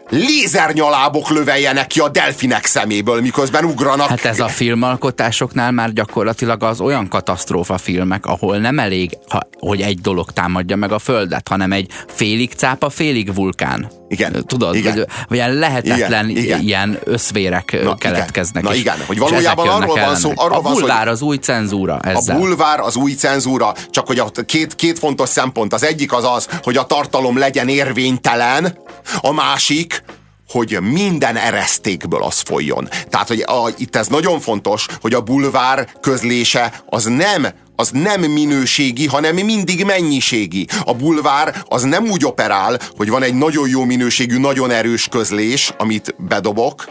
lézernyalábok 0.09 1.29
löveljenek 1.29 1.87
ki 1.87 1.99
a 1.99 2.09
delfinek 2.09 2.65
szeméből, 2.65 3.21
miközben 3.21 3.65
ugranak. 3.65 4.07
Hát 4.07 4.25
ez 4.25 4.39
a 4.39 4.47
filmalkotásoknál 4.47 5.71
már 5.71 5.93
gyakorlatilag 5.93 6.63
az 6.63 6.81
olyan 6.81 7.07
katasztrófa 7.07 7.77
filmek, 7.77 8.25
ahol 8.25 8.57
nem 8.57 8.79
elég, 8.79 9.17
ha, 9.27 9.47
hogy 9.59 9.81
egy 9.81 9.99
dolog 9.99 10.31
támadja 10.31 10.75
meg 10.75 10.91
a 10.91 10.99
Földet, 10.99 11.47
hanem 11.47 11.71
egy 11.71 11.91
félig 12.07 12.51
cápa, 12.51 12.89
félig 12.89 13.35
vulkán. 13.35 13.91
Igen. 14.07 14.43
Tudod, 14.47 14.75
igen. 14.75 14.95
Vagy, 14.95 15.07
vagy 15.27 15.37
ilyen 15.37 15.53
lehetetlen 15.53 16.29
igen, 16.29 16.61
ilyen 16.61 16.99
összvérek 17.03 17.83
Na, 17.83 17.95
keletkeznek. 17.95 18.63
Igen. 18.63 18.73
Na 18.73 18.79
igen, 18.79 19.05
hogy 19.05 19.17
valójában 19.17 19.67
arról 19.67 19.95
van 19.95 20.15
szó. 20.15 20.31
Arról 20.35 20.57
a 20.57 20.61
van 20.61 20.73
bulvár 20.73 21.05
szó, 21.05 21.11
az 21.11 21.21
új 21.21 21.37
cenzúra 21.37 21.99
ezzel. 21.99 22.35
A 22.35 22.39
bulvár 22.39 22.79
az 22.79 22.95
új 22.95 23.13
cenzúra, 23.13 23.73
csak 23.89 24.07
hogy 24.07 24.19
a 24.19 24.29
két, 24.45 24.75
két 24.75 24.99
fontos 24.99 25.29
szempont. 25.29 25.73
Az 25.73 25.83
egyik 25.83 26.13
az 26.13 26.23
az, 26.23 26.47
hogy 26.63 26.77
a 26.77 26.85
tartalom 26.85 27.37
legyen 27.37 27.67
érvénytelen, 27.67 28.77
a 29.21 29.31
másik, 29.31 30.03
hogy 30.49 30.77
minden 30.81 31.35
eresztékből 31.35 32.23
az 32.23 32.39
folyjon. 32.39 32.89
Tehát, 33.09 33.27
hogy 33.27 33.41
a, 33.41 33.69
itt 33.77 33.95
ez 33.95 34.07
nagyon 34.07 34.39
fontos, 34.39 34.85
hogy 35.01 35.13
a 35.13 35.21
bulvár 35.21 35.87
közlése 36.01 36.83
az 36.89 37.03
nem 37.03 37.47
az 37.75 37.89
nem 37.89 38.21
minőségi, 38.21 39.07
hanem 39.07 39.35
mindig 39.35 39.85
mennyiségi. 39.85 40.67
A 40.85 40.93
bulvár 40.93 41.63
az 41.65 41.83
nem 41.83 42.05
úgy 42.05 42.25
operál, 42.25 42.79
hogy 42.97 43.09
van 43.09 43.23
egy 43.23 43.33
nagyon 43.33 43.69
jó 43.69 43.83
minőségű, 43.83 44.37
nagyon 44.37 44.71
erős 44.71 45.07
közlés, 45.07 45.73
amit 45.77 46.15
bedobok, 46.17 46.89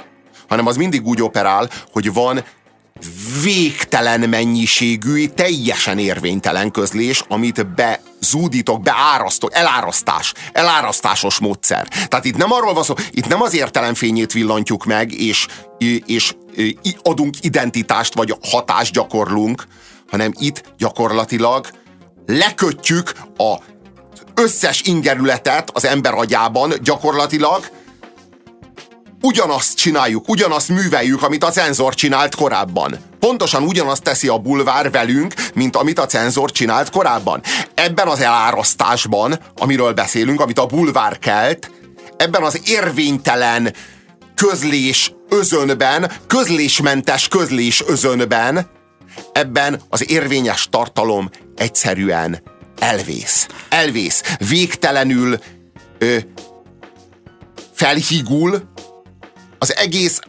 hanem 0.48 0.66
az 0.66 0.76
mindig 0.76 1.06
úgy 1.06 1.22
operál, 1.22 1.70
hogy 1.92 2.12
van 2.12 2.44
végtelen 3.42 4.28
mennyiségű, 4.28 5.26
teljesen 5.26 5.98
érvénytelen 5.98 6.70
közlés, 6.70 7.24
amit 7.28 7.66
bezúdítok, 7.66 8.82
beárasztok, 8.82 9.54
elárasztás, 9.54 10.34
elárasztásos 10.52 11.38
módszer. 11.38 11.88
Tehát 11.88 12.24
itt 12.24 12.36
nem 12.36 12.52
arról 12.52 12.74
van 12.74 12.82
szó, 12.82 12.94
itt 13.10 13.28
nem 13.28 13.42
az 13.42 13.54
értelemfényét 13.54 14.32
villantjuk 14.32 14.84
meg, 14.84 15.12
és, 15.12 15.46
és 16.06 16.34
adunk 17.02 17.34
identitást, 17.40 18.14
vagy 18.14 18.36
hatást 18.42 18.92
gyakorlunk, 18.92 19.66
hanem 20.14 20.32
itt 20.38 20.62
gyakorlatilag 20.78 21.66
lekötjük 22.26 23.12
a 23.36 23.54
összes 24.34 24.82
ingerületet 24.82 25.70
az 25.72 25.84
ember 25.84 26.14
agyában 26.14 26.72
gyakorlatilag, 26.82 27.68
ugyanazt 29.22 29.76
csináljuk, 29.76 30.28
ugyanazt 30.28 30.68
műveljük, 30.68 31.22
amit 31.22 31.44
a 31.44 31.50
cenzor 31.50 31.94
csinált 31.94 32.34
korábban. 32.34 32.98
Pontosan 33.20 33.62
ugyanazt 33.62 34.02
teszi 34.02 34.28
a 34.28 34.38
bulvár 34.38 34.90
velünk, 34.90 35.34
mint 35.54 35.76
amit 35.76 35.98
a 35.98 36.06
cenzor 36.06 36.50
csinált 36.50 36.90
korábban. 36.90 37.42
Ebben 37.74 38.08
az 38.08 38.20
elárasztásban, 38.20 39.38
amiről 39.56 39.92
beszélünk, 39.92 40.40
amit 40.40 40.58
a 40.58 40.66
bulvár 40.66 41.18
kelt, 41.18 41.70
ebben 42.16 42.42
az 42.42 42.60
érvénytelen 42.64 43.74
közlés 44.34 45.12
özönben, 45.28 46.10
közlésmentes 46.26 47.28
közlés 47.28 47.82
özönben, 47.86 48.73
ebben 49.34 49.80
az 49.88 50.10
érvényes 50.10 50.68
tartalom 50.70 51.30
egyszerűen 51.56 52.42
elvész. 52.78 53.46
Elvész. 53.68 54.22
Végtelenül 54.48 55.38
ö, 55.98 56.16
felhígul, 57.72 58.62
az 59.58 59.76
egész, 59.76 60.20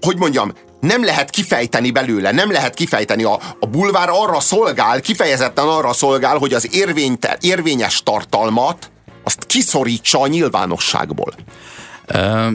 hogy 0.00 0.16
mondjam, 0.16 0.52
nem 0.80 1.04
lehet 1.04 1.30
kifejteni 1.30 1.90
belőle, 1.90 2.30
nem 2.30 2.50
lehet 2.50 2.74
kifejteni. 2.74 3.24
A, 3.24 3.40
a 3.60 3.66
bulvár 3.66 4.08
arra 4.08 4.40
szolgál, 4.40 5.00
kifejezetten 5.00 5.66
arra 5.66 5.92
szolgál, 5.92 6.38
hogy 6.38 6.52
az 6.52 6.74
érvényt, 6.74 7.38
érvényes 7.40 8.02
tartalmat 8.02 8.90
azt 9.24 9.46
kiszorítsa 9.46 10.20
a 10.20 10.26
nyilvánosságból 10.26 11.34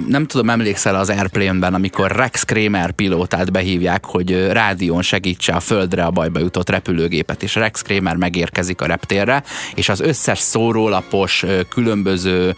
nem 0.07 0.25
tudom, 0.27 0.49
emlékszel 0.49 0.95
az 0.95 1.09
Airplane-ben, 1.09 1.73
amikor 1.73 2.11
Rex 2.11 2.43
Kramer 2.43 2.91
pilótát 2.91 3.51
behívják, 3.51 4.05
hogy 4.05 4.51
rádión 4.51 5.01
segítse 5.01 5.53
a 5.53 5.59
földre 5.59 6.03
a 6.03 6.11
bajba 6.11 6.39
jutott 6.39 6.69
repülőgépet, 6.69 7.43
és 7.43 7.55
Rex 7.55 7.81
Kramer 7.81 8.15
megérkezik 8.15 8.81
a 8.81 8.85
reptérre, 8.85 9.43
és 9.75 9.89
az 9.89 9.99
összes 9.99 10.39
szórólapos, 10.39 11.45
különböző 11.69 12.55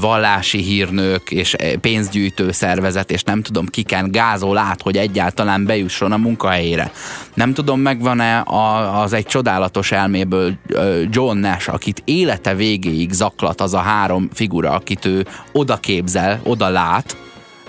vallási 0.00 0.58
hírnök 0.58 1.30
és 1.30 1.56
pénzgyűjtő 1.80 2.52
szervezet, 2.52 3.10
és 3.10 3.22
nem 3.22 3.42
tudom 3.42 3.66
kiken 3.66 4.10
gázol 4.10 4.58
át, 4.58 4.82
hogy 4.82 4.96
egyáltalán 4.96 5.64
bejusson 5.64 6.12
a 6.12 6.16
munkahelyére. 6.16 6.92
Nem 7.34 7.54
tudom, 7.54 7.80
megvan-e 7.80 8.42
az 9.02 9.12
egy 9.12 9.26
csodálatos 9.26 9.92
elméből 9.92 10.52
John 11.10 11.38
Nash, 11.38 11.72
akit 11.72 12.02
élete 12.04 12.54
végéig 12.54 13.12
zaklat 13.12 13.60
az 13.60 13.74
a 13.74 13.78
három 13.78 14.28
figura, 14.32 14.70
akit 14.70 15.04
ő 15.04 15.26
oda 15.52 15.76
oda 16.42 16.68
lát, 16.68 17.16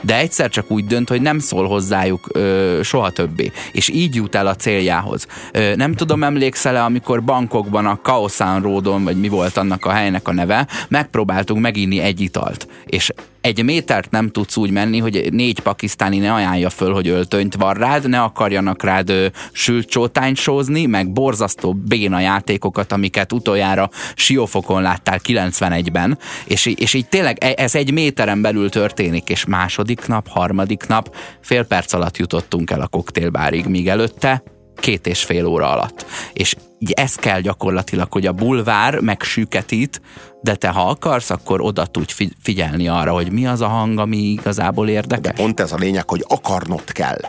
de 0.01 0.17
egyszer 0.17 0.49
csak 0.49 0.71
úgy 0.71 0.85
dönt, 0.85 1.09
hogy 1.09 1.21
nem 1.21 1.39
szól 1.39 1.67
hozzájuk 1.67 2.29
ö, 2.31 2.79
soha 2.83 3.09
többé, 3.09 3.51
és 3.71 3.89
így 3.89 4.15
jut 4.15 4.35
el 4.35 4.47
a 4.47 4.55
céljához. 4.55 5.27
Ö, 5.51 5.75
nem 5.75 5.93
tudom, 5.93 6.23
emlékszel-e, 6.23 6.83
amikor 6.83 7.23
Bangkokban 7.23 7.85
a 7.85 8.01
Kaosan 8.01 8.61
Roadon, 8.61 9.03
vagy 9.03 9.19
mi 9.19 9.27
volt 9.27 9.57
annak 9.57 9.85
a 9.85 9.91
helynek 9.91 10.27
a 10.27 10.33
neve, 10.33 10.67
megpróbáltunk 10.87 11.61
meginni 11.61 11.99
egy 11.99 12.21
italt, 12.21 12.67
és 12.85 13.11
egy 13.45 13.63
métert 13.63 14.11
nem 14.11 14.29
tudsz 14.29 14.57
úgy 14.57 14.71
menni, 14.71 14.99
hogy 14.99 15.27
négy 15.31 15.59
pakisztáni 15.59 16.17
ne 16.17 16.33
ajánlja 16.33 16.69
föl, 16.69 16.93
hogy 16.93 17.07
öltönyt 17.07 17.55
van 17.55 17.73
rád, 17.73 18.09
ne 18.09 18.21
akarjanak 18.21 18.83
rád 18.83 19.09
ö, 19.09 19.27
sült 19.51 19.99
sózni, 20.33 20.85
meg 20.85 21.11
borzasztó 21.11 21.73
béna 21.73 22.19
játékokat, 22.19 22.91
amiket 22.91 23.33
utoljára 23.33 23.89
siófokon 24.15 24.81
láttál 24.81 25.19
91-ben, 25.23 26.17
és, 26.45 26.65
és 26.65 26.93
így 26.93 27.07
tényleg 27.07 27.43
e, 27.43 27.53
ez 27.57 27.75
egy 27.75 27.91
méteren 27.91 28.41
belül 28.41 28.69
történik, 28.69 29.29
és 29.29 29.45
második 29.45 30.07
nap, 30.07 30.27
harmadik 30.27 30.87
nap, 30.87 31.15
fél 31.41 31.65
perc 31.65 31.93
alatt 31.93 32.17
jutottunk 32.17 32.71
el 32.71 32.81
a 32.81 32.87
koktélbárig, 32.87 33.65
míg 33.65 33.87
előtte 33.87 34.43
két 34.79 35.07
és 35.07 35.23
fél 35.23 35.45
óra 35.45 35.71
alatt. 35.71 36.05
És 36.33 36.55
ez 36.93 37.15
kell 37.15 37.39
gyakorlatilag, 37.39 38.11
hogy 38.11 38.25
a 38.25 38.31
bulvár 38.31 38.99
megsüketít, 38.99 40.01
de 40.45 40.55
te 40.55 40.69
ha 40.69 40.89
akarsz, 40.89 41.29
akkor 41.29 41.61
oda 41.61 41.85
tudj 41.85 42.13
figyelni 42.43 42.87
arra, 42.87 43.11
hogy 43.13 43.31
mi 43.31 43.47
az 43.47 43.61
a 43.61 43.67
hang, 43.67 43.99
ami 43.99 44.17
igazából 44.17 44.89
érdekel. 44.89 45.33
De 45.33 45.41
pont 45.41 45.59
ez 45.59 45.71
a 45.71 45.75
lényeg, 45.75 46.09
hogy 46.09 46.25
akarnod 46.27 46.91
kell. 46.91 47.19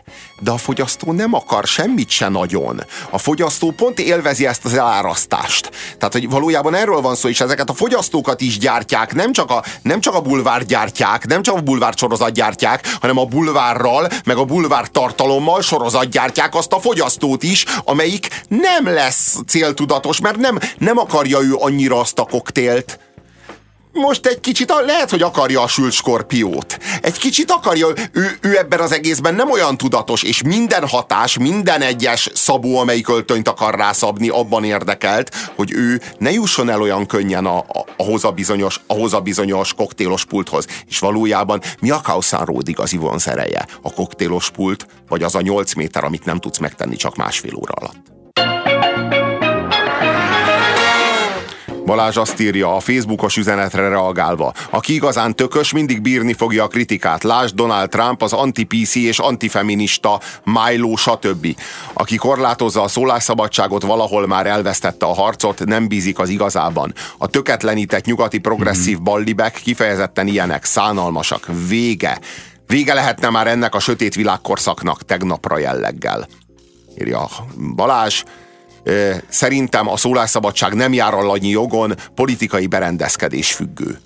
De 0.41 0.51
a 0.51 0.57
fogyasztó 0.57 1.12
nem 1.12 1.35
akar 1.35 1.64
semmit 1.64 2.11
se 2.11 2.29
nagyon. 2.29 2.81
A 3.11 3.19
fogyasztó 3.19 3.71
pont 3.71 3.99
élvezi 3.99 4.47
ezt 4.47 4.64
az 4.64 4.75
elárasztást. 4.75 5.71
Tehát, 5.99 6.12
hogy 6.12 6.29
valójában 6.29 6.75
erről 6.75 7.01
van 7.01 7.14
szó, 7.14 7.29
és 7.29 7.41
ezeket 7.41 7.71
a 7.71 7.75
fogyasztókat 7.75 8.41
is 8.41 8.59
gyártják, 8.59 9.14
nem 9.14 9.33
csak 9.33 9.51
a, 9.51 9.62
nem 9.83 10.01
csak 10.01 10.14
a 10.14 10.21
bulvár 10.21 10.64
gyártják, 10.64 11.27
nem 11.27 11.43
csak 11.43 11.57
a 11.57 11.61
bulvár 11.61 11.93
sorozat 11.97 12.33
gyártják, 12.33 12.97
hanem 13.01 13.19
a 13.19 13.25
bulvárral, 13.25 14.09
meg 14.25 14.37
a 14.37 14.45
bulvár 14.45 14.89
tartalommal 14.89 15.62
sorozat 15.62 16.09
gyártják 16.09 16.55
azt 16.55 16.73
a 16.73 16.81
fogyasztót 16.81 17.43
is, 17.43 17.64
amelyik 17.85 18.29
nem 18.49 18.87
lesz 18.87 19.39
céltudatos, 19.47 20.21
mert 20.21 20.37
nem, 20.37 20.59
nem 20.79 20.99
akarja 20.99 21.41
ő 21.41 21.55
annyira 21.55 22.01
azt 22.01 22.19
a 22.19 22.25
koktélt, 22.25 22.99
most 23.97 24.26
egy 24.26 24.40
kicsit, 24.40 24.72
lehet, 24.86 25.11
hogy 25.11 25.22
akarja 25.22 25.62
a 25.62 25.68
sült. 25.68 25.94
Egy 27.01 27.18
kicsit 27.18 27.51
akarja, 27.51 27.86
ő, 28.12 28.38
ő 28.40 28.59
ebben 28.59 28.80
az 28.80 28.92
egészben 28.92 29.34
nem 29.34 29.51
olyan 29.51 29.76
tudatos, 29.76 30.22
és 30.22 30.42
minden 30.42 30.88
hatás, 30.88 31.38
minden 31.38 31.82
egyes 31.82 32.30
szabó, 32.34 32.78
amelyik 32.78 33.09
öltönyt 33.09 33.49
akar 33.49 33.74
rászabni, 33.74 34.28
abban 34.28 34.64
érdekelt, 34.64 35.34
hogy 35.55 35.72
ő 35.72 36.01
ne 36.18 36.32
jusson 36.32 36.68
el 36.68 36.80
olyan 36.80 37.07
könnyen 37.07 37.47
a, 37.47 37.59
a, 37.59 37.84
ahhoz, 37.97 38.24
a 38.24 38.30
bizonyos, 38.30 38.80
ahhoz 38.86 39.14
a 39.14 39.20
bizonyos 39.20 39.74
koktélos 39.74 40.24
pulthoz. 40.24 40.66
És 40.88 40.99
valójában 40.99 41.61
mi 41.80 41.90
a 41.90 42.01
Kausan 42.01 42.44
Road 42.44 42.68
igazi 42.68 42.97
vonzereje? 42.97 43.66
A 43.82 43.92
koktélos 43.92 44.51
pult, 44.51 44.86
vagy 45.09 45.22
az 45.22 45.34
a 45.34 45.40
8 45.40 45.74
méter, 45.74 46.05
amit 46.05 46.24
nem 46.24 46.38
tudsz 46.38 46.59
megtenni 46.59 46.97
csak 46.97 47.16
másfél 47.16 47.55
óra 47.55 47.72
alatt? 47.72 48.16
Balázs 51.87 52.16
azt 52.16 52.41
írja 52.41 52.74
a 52.74 52.80
Facebookos 52.80 53.37
üzenetre 53.37 53.89
reagálva. 53.89 54.53
Aki 54.70 54.95
igazán 54.95 55.37
tökös, 55.37 55.72
mindig 55.72 56.01
bírni 56.01 56.32
fogja 56.32 56.64
a 56.64 56.68
kritikát. 56.68 57.22
Lásd 57.22 57.55
Donald 57.55 57.89
Trump, 57.89 58.22
az 58.22 58.32
anti-PC 58.32 58.95
és 58.95 59.18
antifeminista 59.18 60.20
Milo, 60.45 60.97
stb. 60.97 61.47
Aki 61.93 62.16
korlátozza 62.16 62.82
a 62.82 62.89
szólásszabadságot, 62.89 63.82
valahol 63.82 64.26
már 64.26 64.47
elvesztette 64.47 65.07
a 65.07 65.14
harcot, 65.14 65.64
nem 65.64 65.89
bízik 65.89 66.18
az 66.18 66.28
igazában. 66.28 66.95
A 67.18 67.26
töketlenített 67.26 68.05
nyugati 68.05 68.39
progresszív 68.39 69.01
ballibek 69.01 69.61
kifejezetten 69.64 70.26
ilyenek, 70.26 70.64
szánalmasak. 70.64 71.49
Vége. 71.68 72.18
Vége 72.66 72.95
lehetne 72.95 73.30
már 73.30 73.47
ennek 73.47 73.74
a 73.74 73.80
sötét 73.80 74.14
világkorszaknak 74.14 75.03
tegnapra 75.03 75.59
jelleggel. 75.59 76.26
Írja 76.99 77.28
Balázs 77.74 78.22
szerintem 79.28 79.89
a 79.89 79.97
szólásszabadság 79.97 80.74
nem 80.74 80.93
jár 80.93 81.14
alanyi 81.14 81.49
jogon, 81.49 81.95
politikai 82.14 82.66
berendezkedés 82.66 83.53
függő. 83.53 83.99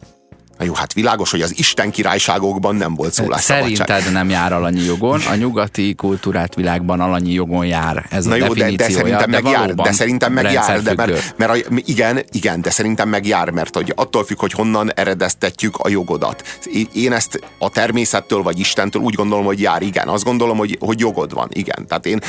Na 0.61 0.67
jó, 0.67 0.75
hát 0.75 0.93
világos, 0.93 1.31
hogy 1.31 1.43
az 1.43 1.59
Isten 1.59 1.91
királyságokban 1.91 2.75
nem 2.75 2.95
volt 2.95 3.13
szólásszabadság. 3.13 3.87
Szerinted 3.87 4.13
nem 4.13 4.29
jár 4.29 4.53
alanyi 4.53 4.85
jogon, 4.85 5.21
a 5.31 5.35
nyugati 5.35 5.95
kultúrát 5.95 6.55
világban 6.55 7.01
alanyi 7.01 7.33
jogon 7.33 7.67
jár. 7.67 8.07
Ez 8.11 8.25
Na 8.25 8.33
a 8.33 8.37
jó, 8.37 8.53
de, 8.53 8.71
de 8.71 8.89
szerintem 8.91 9.31
meg 9.31 9.45
jár, 9.45 9.75
de 9.75 9.93
szerintem 9.93 10.33
meg 10.33 10.53
jár, 10.53 10.83
de 10.83 10.95
mert, 10.95 11.35
mert 11.37 11.51
a, 11.51 11.75
igen, 11.85 12.25
igen, 12.33 12.61
de 12.61 12.71
szerintem 12.71 13.09
meg 13.09 13.27
jár, 13.27 13.51
mert 13.51 13.75
hogy 13.75 13.93
attól 13.97 14.25
függ, 14.25 14.39
hogy 14.39 14.53
honnan 14.53 14.93
eredeztetjük 14.95 15.77
a 15.77 15.89
jogodat. 15.89 16.61
Én 16.93 17.13
ezt 17.13 17.41
a 17.59 17.69
természettől 17.69 18.43
vagy 18.43 18.59
Istentől 18.59 19.03
úgy 19.03 19.15
gondolom, 19.15 19.45
hogy 19.45 19.61
jár, 19.61 19.83
igen. 19.83 20.09
Azt 20.09 20.25
gondolom, 20.25 20.57
hogy, 20.57 20.77
hogy 20.81 21.01
jogod 21.01 21.33
van, 21.33 21.49
igen. 21.53 21.87
Tehát 21.87 22.07
én 22.07 22.21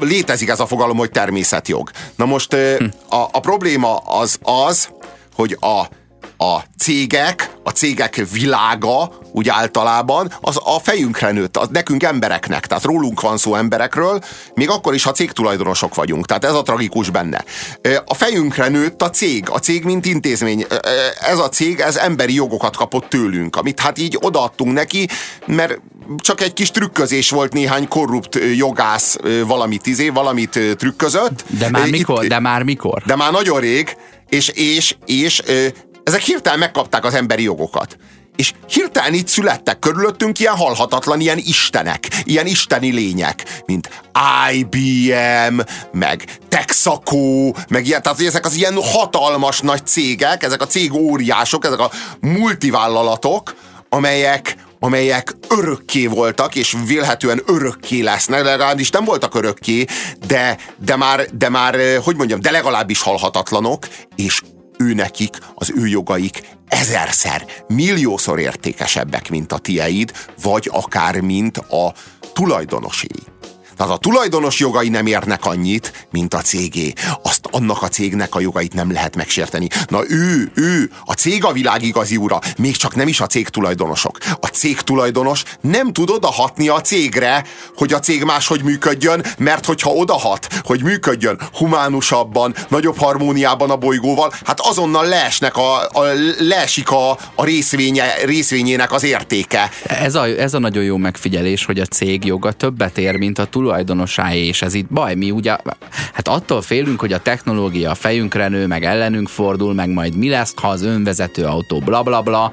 létezik 0.00 0.48
ez 0.48 0.60
a 0.60 0.66
fogalom, 0.66 0.96
hogy 0.96 1.10
természetjog. 1.10 1.90
Na 2.16 2.24
most 2.24 2.54
hm. 2.54 2.84
a, 3.08 3.28
a 3.32 3.40
probléma 3.40 3.96
az 3.96 4.38
az, 4.42 4.88
hogy 5.34 5.56
a 5.60 5.98
a 6.42 6.64
cégek, 6.78 7.50
a 7.62 7.70
cégek 7.70 8.22
világa 8.32 9.12
úgy 9.32 9.48
általában 9.48 10.32
az 10.40 10.58
a 10.64 10.78
fejünkre 10.82 11.30
nőtt, 11.30 11.56
az 11.56 11.68
nekünk 11.72 12.02
embereknek, 12.02 12.66
tehát 12.66 12.84
rólunk 12.84 13.20
van 13.20 13.36
szó 13.36 13.54
emberekről, 13.54 14.20
még 14.54 14.70
akkor 14.70 14.94
is, 14.94 15.02
ha 15.02 15.10
cégtulajdonosok 15.10 15.94
vagyunk, 15.94 16.26
tehát 16.26 16.44
ez 16.44 16.54
a 16.54 16.62
tragikus 16.62 17.10
benne. 17.10 17.44
A 18.04 18.14
fejünkre 18.14 18.68
nőtt 18.68 19.02
a 19.02 19.10
cég, 19.10 19.50
a 19.50 19.58
cég 19.58 19.84
mint 19.84 20.06
intézmény, 20.06 20.66
ez 21.20 21.38
a 21.38 21.48
cég, 21.48 21.80
ez 21.80 21.96
emberi 21.96 22.34
jogokat 22.34 22.76
kapott 22.76 23.08
tőlünk, 23.08 23.56
amit 23.56 23.80
hát 23.80 23.98
így 23.98 24.18
odaadtunk 24.20 24.72
neki, 24.72 25.08
mert 25.46 25.80
csak 26.16 26.40
egy 26.40 26.52
kis 26.52 26.70
trükközés 26.70 27.30
volt 27.30 27.52
néhány 27.52 27.88
korrupt 27.88 28.38
jogász 28.56 29.16
valamit 29.46 29.86
izé, 29.86 30.08
valamit 30.08 30.58
trükközött. 30.76 31.44
De 31.58 31.70
már 31.70 31.90
mikor? 31.90 32.22
Itt, 32.24 32.30
de 32.30 32.38
már 32.38 32.62
mikor? 32.62 33.02
De 33.06 33.16
már 33.16 33.32
nagyon 33.32 33.60
rég, 33.60 33.96
és, 34.28 34.48
és, 34.48 34.96
és 35.06 35.42
ezek 36.04 36.20
hirtelen 36.20 36.58
megkapták 36.58 37.04
az 37.04 37.14
emberi 37.14 37.42
jogokat. 37.42 37.96
És 38.36 38.52
hirtelen 38.68 39.14
itt 39.14 39.28
születtek 39.28 39.78
körülöttünk 39.78 40.38
ilyen 40.38 40.56
halhatatlan, 40.56 41.20
ilyen 41.20 41.38
istenek, 41.38 42.08
ilyen 42.24 42.46
isteni 42.46 42.90
lények, 42.90 43.62
mint 43.66 43.90
IBM, 44.52 45.60
meg 45.92 46.38
Texaco, 46.48 47.52
meg 47.68 47.86
ilyen, 47.86 48.02
tehát 48.02 48.20
ezek 48.20 48.46
az 48.46 48.54
ilyen 48.54 48.82
hatalmas 48.82 49.60
nagy 49.60 49.86
cégek, 49.86 50.42
ezek 50.42 50.62
a 50.62 50.66
cég 50.66 50.92
óriások, 50.92 51.64
ezek 51.64 51.78
a 51.78 51.90
multivállalatok, 52.20 53.54
amelyek, 53.88 54.56
amelyek 54.80 55.36
örökké 55.48 56.06
voltak, 56.06 56.54
és 56.54 56.76
vélhetően 56.86 57.42
örökké 57.46 58.00
lesznek, 58.00 58.42
legalábbis 58.42 58.90
nem 58.90 59.04
voltak 59.04 59.34
örökké, 59.34 59.84
de, 60.26 60.58
de, 60.84 60.96
már, 60.96 61.26
de 61.32 61.48
már, 61.48 61.76
hogy 62.04 62.16
mondjam, 62.16 62.40
de 62.40 62.50
legalábbis 62.50 63.02
halhatatlanok, 63.02 63.88
és 64.16 64.42
ő 64.80 64.94
nekik 64.94 65.38
az 65.54 65.72
ő 65.76 65.86
jogaik 65.86 66.42
ezerszer, 66.68 67.44
milliószor 67.68 68.38
értékesebbek, 68.38 69.30
mint 69.30 69.52
a 69.52 69.58
tieid, 69.58 70.12
vagy 70.42 70.68
akár 70.72 71.20
mint 71.20 71.56
a 71.56 71.94
tulajdonosé. 72.32 73.08
Tehát 73.80 73.94
a 73.94 73.98
tulajdonos 73.98 74.58
jogai 74.58 74.88
nem 74.88 75.06
érnek 75.06 75.44
annyit, 75.44 76.06
mint 76.10 76.34
a 76.34 76.40
cégé. 76.40 76.92
Azt 77.22 77.48
annak 77.50 77.82
a 77.82 77.88
cégnek 77.88 78.34
a 78.34 78.40
jogait 78.40 78.74
nem 78.74 78.92
lehet 78.92 79.16
megsérteni. 79.16 79.68
Na 79.86 80.00
ő, 80.08 80.52
ő, 80.54 80.90
a 81.04 81.12
cég 81.12 81.44
a 81.44 81.52
világ 81.52 81.82
igazi 81.82 82.16
ura, 82.16 82.38
még 82.58 82.76
csak 82.76 82.94
nem 82.94 83.08
is 83.08 83.20
a 83.20 83.26
cég 83.26 83.48
tulajdonosok. 83.48 84.18
A 84.40 84.46
cég 84.46 84.80
tulajdonos 84.80 85.42
nem 85.60 85.92
tud 85.92 86.10
odahatni 86.10 86.68
a 86.68 86.80
cégre, 86.80 87.44
hogy 87.76 87.92
a 87.92 87.98
cég 87.98 88.24
máshogy 88.24 88.62
működjön, 88.62 89.24
mert 89.38 89.66
hogyha 89.66 89.90
odahat, 89.90 90.46
hogy 90.62 90.82
működjön 90.82 91.40
humánusabban, 91.52 92.54
nagyobb 92.68 92.98
harmóniában 92.98 93.70
a 93.70 93.76
bolygóval, 93.76 94.32
hát 94.44 94.60
azonnal 94.60 95.06
leesnek 95.06 95.56
a, 95.56 95.80
a, 95.80 96.02
leesik 96.38 96.90
a, 96.90 97.10
a 97.34 97.44
részvénye, 97.44 98.14
részvényének 98.24 98.92
az 98.92 99.02
értéke. 99.02 99.70
Ez 99.82 100.14
a, 100.14 100.24
ez 100.26 100.54
a 100.54 100.58
nagyon 100.58 100.84
jó 100.84 100.96
megfigyelés, 100.96 101.64
hogy 101.64 101.78
a 101.78 101.86
cég 101.86 102.24
joga 102.24 102.52
többet 102.52 102.98
ér, 102.98 103.16
mint 103.16 103.38
a 103.38 103.44
tulajdonos 103.44 103.68
tulajdonosáé, 103.70 104.46
és 104.46 104.62
ez 104.62 104.74
itt 104.74 104.88
baj. 104.88 105.14
Mi 105.14 105.30
ugye, 105.30 105.56
hát 106.12 106.28
attól 106.28 106.62
félünk, 106.62 107.00
hogy 107.00 107.12
a 107.12 107.18
technológia 107.18 107.94
fejünkre 107.94 108.48
nő, 108.48 108.66
meg 108.66 108.84
ellenünk 108.84 109.28
fordul, 109.28 109.74
meg 109.74 109.88
majd 109.88 110.16
mi 110.16 110.28
lesz, 110.28 110.54
ha 110.56 110.68
az 110.68 110.82
önvezető 110.82 111.44
autó 111.44 111.78
bla 111.78 112.02
bla 112.02 112.22
bla. 112.22 112.52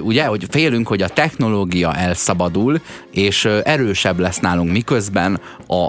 Ugye, 0.00 0.24
hogy 0.24 0.46
félünk, 0.50 0.88
hogy 0.88 1.02
a 1.02 1.08
technológia 1.08 1.94
elszabadul, 1.94 2.80
és 3.10 3.44
erősebb 3.44 4.18
lesz 4.18 4.38
nálunk, 4.38 4.72
miközben 4.72 5.40
a, 5.68 5.86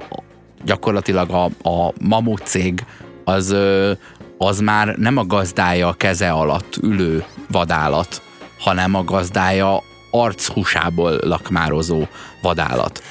gyakorlatilag 0.66 1.30
a, 1.30 1.70
a 1.70 1.94
mamut 2.02 2.42
cég 2.46 2.86
az, 3.24 3.56
az 4.38 4.60
már 4.60 4.96
nem 4.98 5.18
a 5.18 5.26
gazdája 5.26 5.88
a 5.88 5.94
keze 5.94 6.32
alatt 6.32 6.78
ülő 6.82 7.24
vadállat, 7.52 8.22
hanem 8.60 8.96
a 8.96 9.04
gazdája 9.04 9.84
archúsából 10.12 11.20
lakmározó 11.24 12.04
vadállat. 12.42 13.04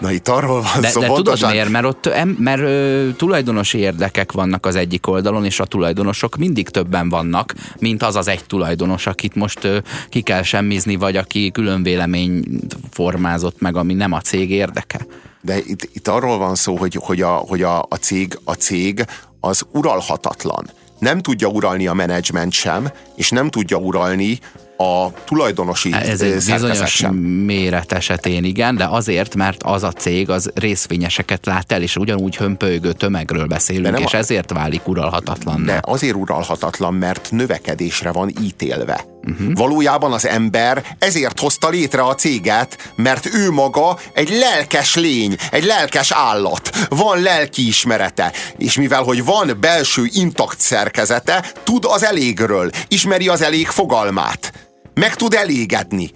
Na 0.00 0.12
itt 0.12 0.28
arról 0.28 0.62
van 0.62 0.80
de, 0.80 0.88
szó. 0.88 1.00
De 1.00 1.06
tudod 1.06 1.50
miért? 1.50 1.68
Mert 1.68 1.84
ott 1.84 2.06
em, 2.06 2.28
mert, 2.28 2.60
ö, 2.60 3.08
tulajdonosi 3.16 3.78
érdekek 3.78 4.32
vannak 4.32 4.66
az 4.66 4.76
egyik 4.76 5.06
oldalon, 5.06 5.44
és 5.44 5.60
a 5.60 5.64
tulajdonosok 5.64 6.36
mindig 6.36 6.68
többen 6.68 7.08
vannak, 7.08 7.54
mint 7.78 8.02
az 8.02 8.16
az 8.16 8.28
egy 8.28 8.44
tulajdonos, 8.44 9.06
akit 9.06 9.34
most 9.34 9.64
ö, 9.64 9.78
ki 10.08 10.20
kell 10.20 10.42
semmizni, 10.42 10.96
vagy 10.96 11.16
aki 11.16 11.50
külön 11.50 11.82
vélemény 11.82 12.44
formázott 12.90 13.60
meg, 13.60 13.76
ami 13.76 13.94
nem 13.94 14.12
a 14.12 14.20
cég 14.20 14.50
érdeke. 14.50 15.06
De 15.40 15.58
itt, 15.58 15.88
itt 15.92 16.08
arról 16.08 16.38
van 16.38 16.54
szó, 16.54 16.76
hogy, 16.76 16.98
hogy, 17.00 17.20
a, 17.22 17.32
hogy 17.32 17.62
a, 17.62 17.78
a, 17.88 17.96
cég, 18.00 18.38
a 18.44 18.52
cég 18.52 19.04
az 19.40 19.62
uralhatatlan. 19.72 20.70
Nem 20.98 21.20
tudja 21.20 21.48
uralni 21.48 21.86
a 21.86 21.92
menedzsment 21.92 22.52
sem, 22.52 22.92
és 23.16 23.30
nem 23.30 23.50
tudja 23.50 23.76
uralni 23.76 24.38
a 24.76 25.12
tulajdonosi 25.24 25.92
Ez 25.92 26.20
egy 26.20 26.34
bizonyos 26.34 27.04
méret 27.44 27.92
esetén 27.92 28.44
igen, 28.44 28.76
de 28.76 28.84
azért, 28.84 29.34
mert 29.34 29.62
az 29.62 29.82
a 29.82 29.92
cég 29.92 30.30
az 30.30 30.50
részvényeseket 30.54 31.46
lát 31.46 31.72
el, 31.72 31.82
és 31.82 31.96
ugyanúgy 31.96 32.36
hömpölygő 32.36 32.92
tömegről 32.92 33.46
beszélünk, 33.46 33.98
és 33.98 34.12
a... 34.12 34.16
ezért 34.16 34.52
válik 34.52 34.88
uralhatatlan. 34.88 35.64
De 35.64 35.80
azért 35.82 36.14
uralhatatlan, 36.14 36.94
mert 36.94 37.28
növekedésre 37.30 38.12
van 38.12 38.32
ítélve. 38.42 39.04
Uh-huh. 39.26 39.54
Valójában 39.54 40.12
az 40.12 40.26
ember 40.26 40.84
ezért 40.98 41.40
hozta 41.40 41.68
létre 41.68 42.02
a 42.02 42.14
céget, 42.14 42.92
mert 42.96 43.34
ő 43.34 43.50
maga 43.50 43.98
egy 44.12 44.28
lelkes 44.28 44.94
lény, 44.94 45.36
egy 45.50 45.64
lelkes 45.64 46.10
állat. 46.10 46.86
Van 46.88 47.22
lelki 47.22 47.66
ismerete, 47.66 48.32
és 48.58 48.76
mivel, 48.76 49.02
hogy 49.02 49.24
van 49.24 49.56
belső 49.60 50.08
intakt 50.12 50.60
szerkezete, 50.60 51.44
tud 51.62 51.84
az 51.88 52.04
elégről, 52.04 52.70
ismeri 52.88 53.28
az 53.28 53.42
elég 53.42 53.66
fogalmát 53.66 54.52
meg 54.94 55.14
tud 55.14 55.34
elégedni. 55.34 56.10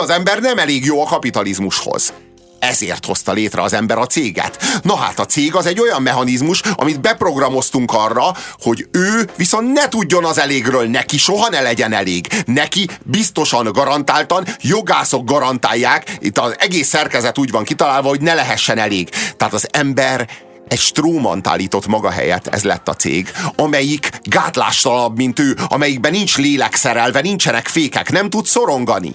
Az 0.00 0.10
ember 0.10 0.40
nem 0.40 0.58
elég 0.58 0.84
jó 0.84 1.02
a 1.02 1.06
kapitalizmushoz. 1.06 2.12
Ezért 2.58 3.06
hozta 3.06 3.32
létre 3.32 3.62
az 3.62 3.72
ember 3.72 3.98
a 3.98 4.06
céget. 4.06 4.80
Na 4.82 4.96
hát 4.96 5.18
a 5.18 5.26
cég 5.26 5.54
az 5.54 5.66
egy 5.66 5.80
olyan 5.80 6.02
mechanizmus, 6.02 6.60
amit 6.74 7.00
beprogramoztunk 7.00 7.92
arra, 7.92 8.36
hogy 8.58 8.88
ő 8.90 9.30
viszont 9.36 9.72
ne 9.72 9.88
tudjon 9.88 10.24
az 10.24 10.38
elégről, 10.38 10.86
neki 10.86 11.18
soha 11.18 11.48
ne 11.48 11.60
legyen 11.60 11.92
elég. 11.92 12.28
Neki 12.46 12.88
biztosan 13.02 13.72
garantáltan, 13.72 14.46
jogászok 14.60 15.24
garantálják, 15.24 16.16
itt 16.20 16.38
az 16.38 16.54
egész 16.58 16.88
szerkezet 16.88 17.38
úgy 17.38 17.50
van 17.50 17.64
kitalálva, 17.64 18.08
hogy 18.08 18.20
ne 18.20 18.34
lehessen 18.34 18.78
elég. 18.78 19.08
Tehát 19.36 19.54
az 19.54 19.68
ember 19.70 20.28
egy 20.68 20.78
strómant 20.78 21.46
állított 21.46 21.86
maga 21.86 22.10
helyett, 22.10 22.46
ez 22.46 22.64
lett 22.64 22.88
a 22.88 22.94
cég, 22.94 23.32
amelyik 23.56 24.10
gátlástalanabb, 24.22 25.16
mint 25.16 25.38
ő, 25.38 25.56
amelyikben 25.68 26.10
nincs 26.12 26.36
lélek 26.36 26.74
szerelve, 26.74 27.20
nincsenek 27.20 27.66
fékek, 27.66 28.10
nem 28.10 28.30
tud 28.30 28.46
szorongani. 28.46 29.14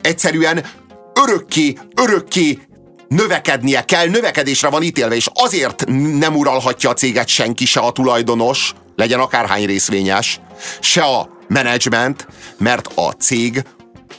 Egyszerűen 0.00 0.64
örökké, 1.14 1.76
örökké 1.94 2.58
növekednie 3.08 3.84
kell, 3.84 4.06
növekedésre 4.08 4.68
van 4.68 4.82
ítélve, 4.82 5.14
és 5.14 5.28
azért 5.34 5.84
nem 6.18 6.36
uralhatja 6.36 6.90
a 6.90 6.94
céget 6.94 7.28
senki, 7.28 7.66
se 7.66 7.80
a 7.80 7.92
tulajdonos, 7.92 8.74
legyen 8.96 9.20
akárhány 9.20 9.66
részvényes, 9.66 10.40
se 10.80 11.02
a 11.02 11.28
menedzsment, 11.48 12.26
mert 12.58 12.86
a 12.94 13.10
cég 13.10 13.62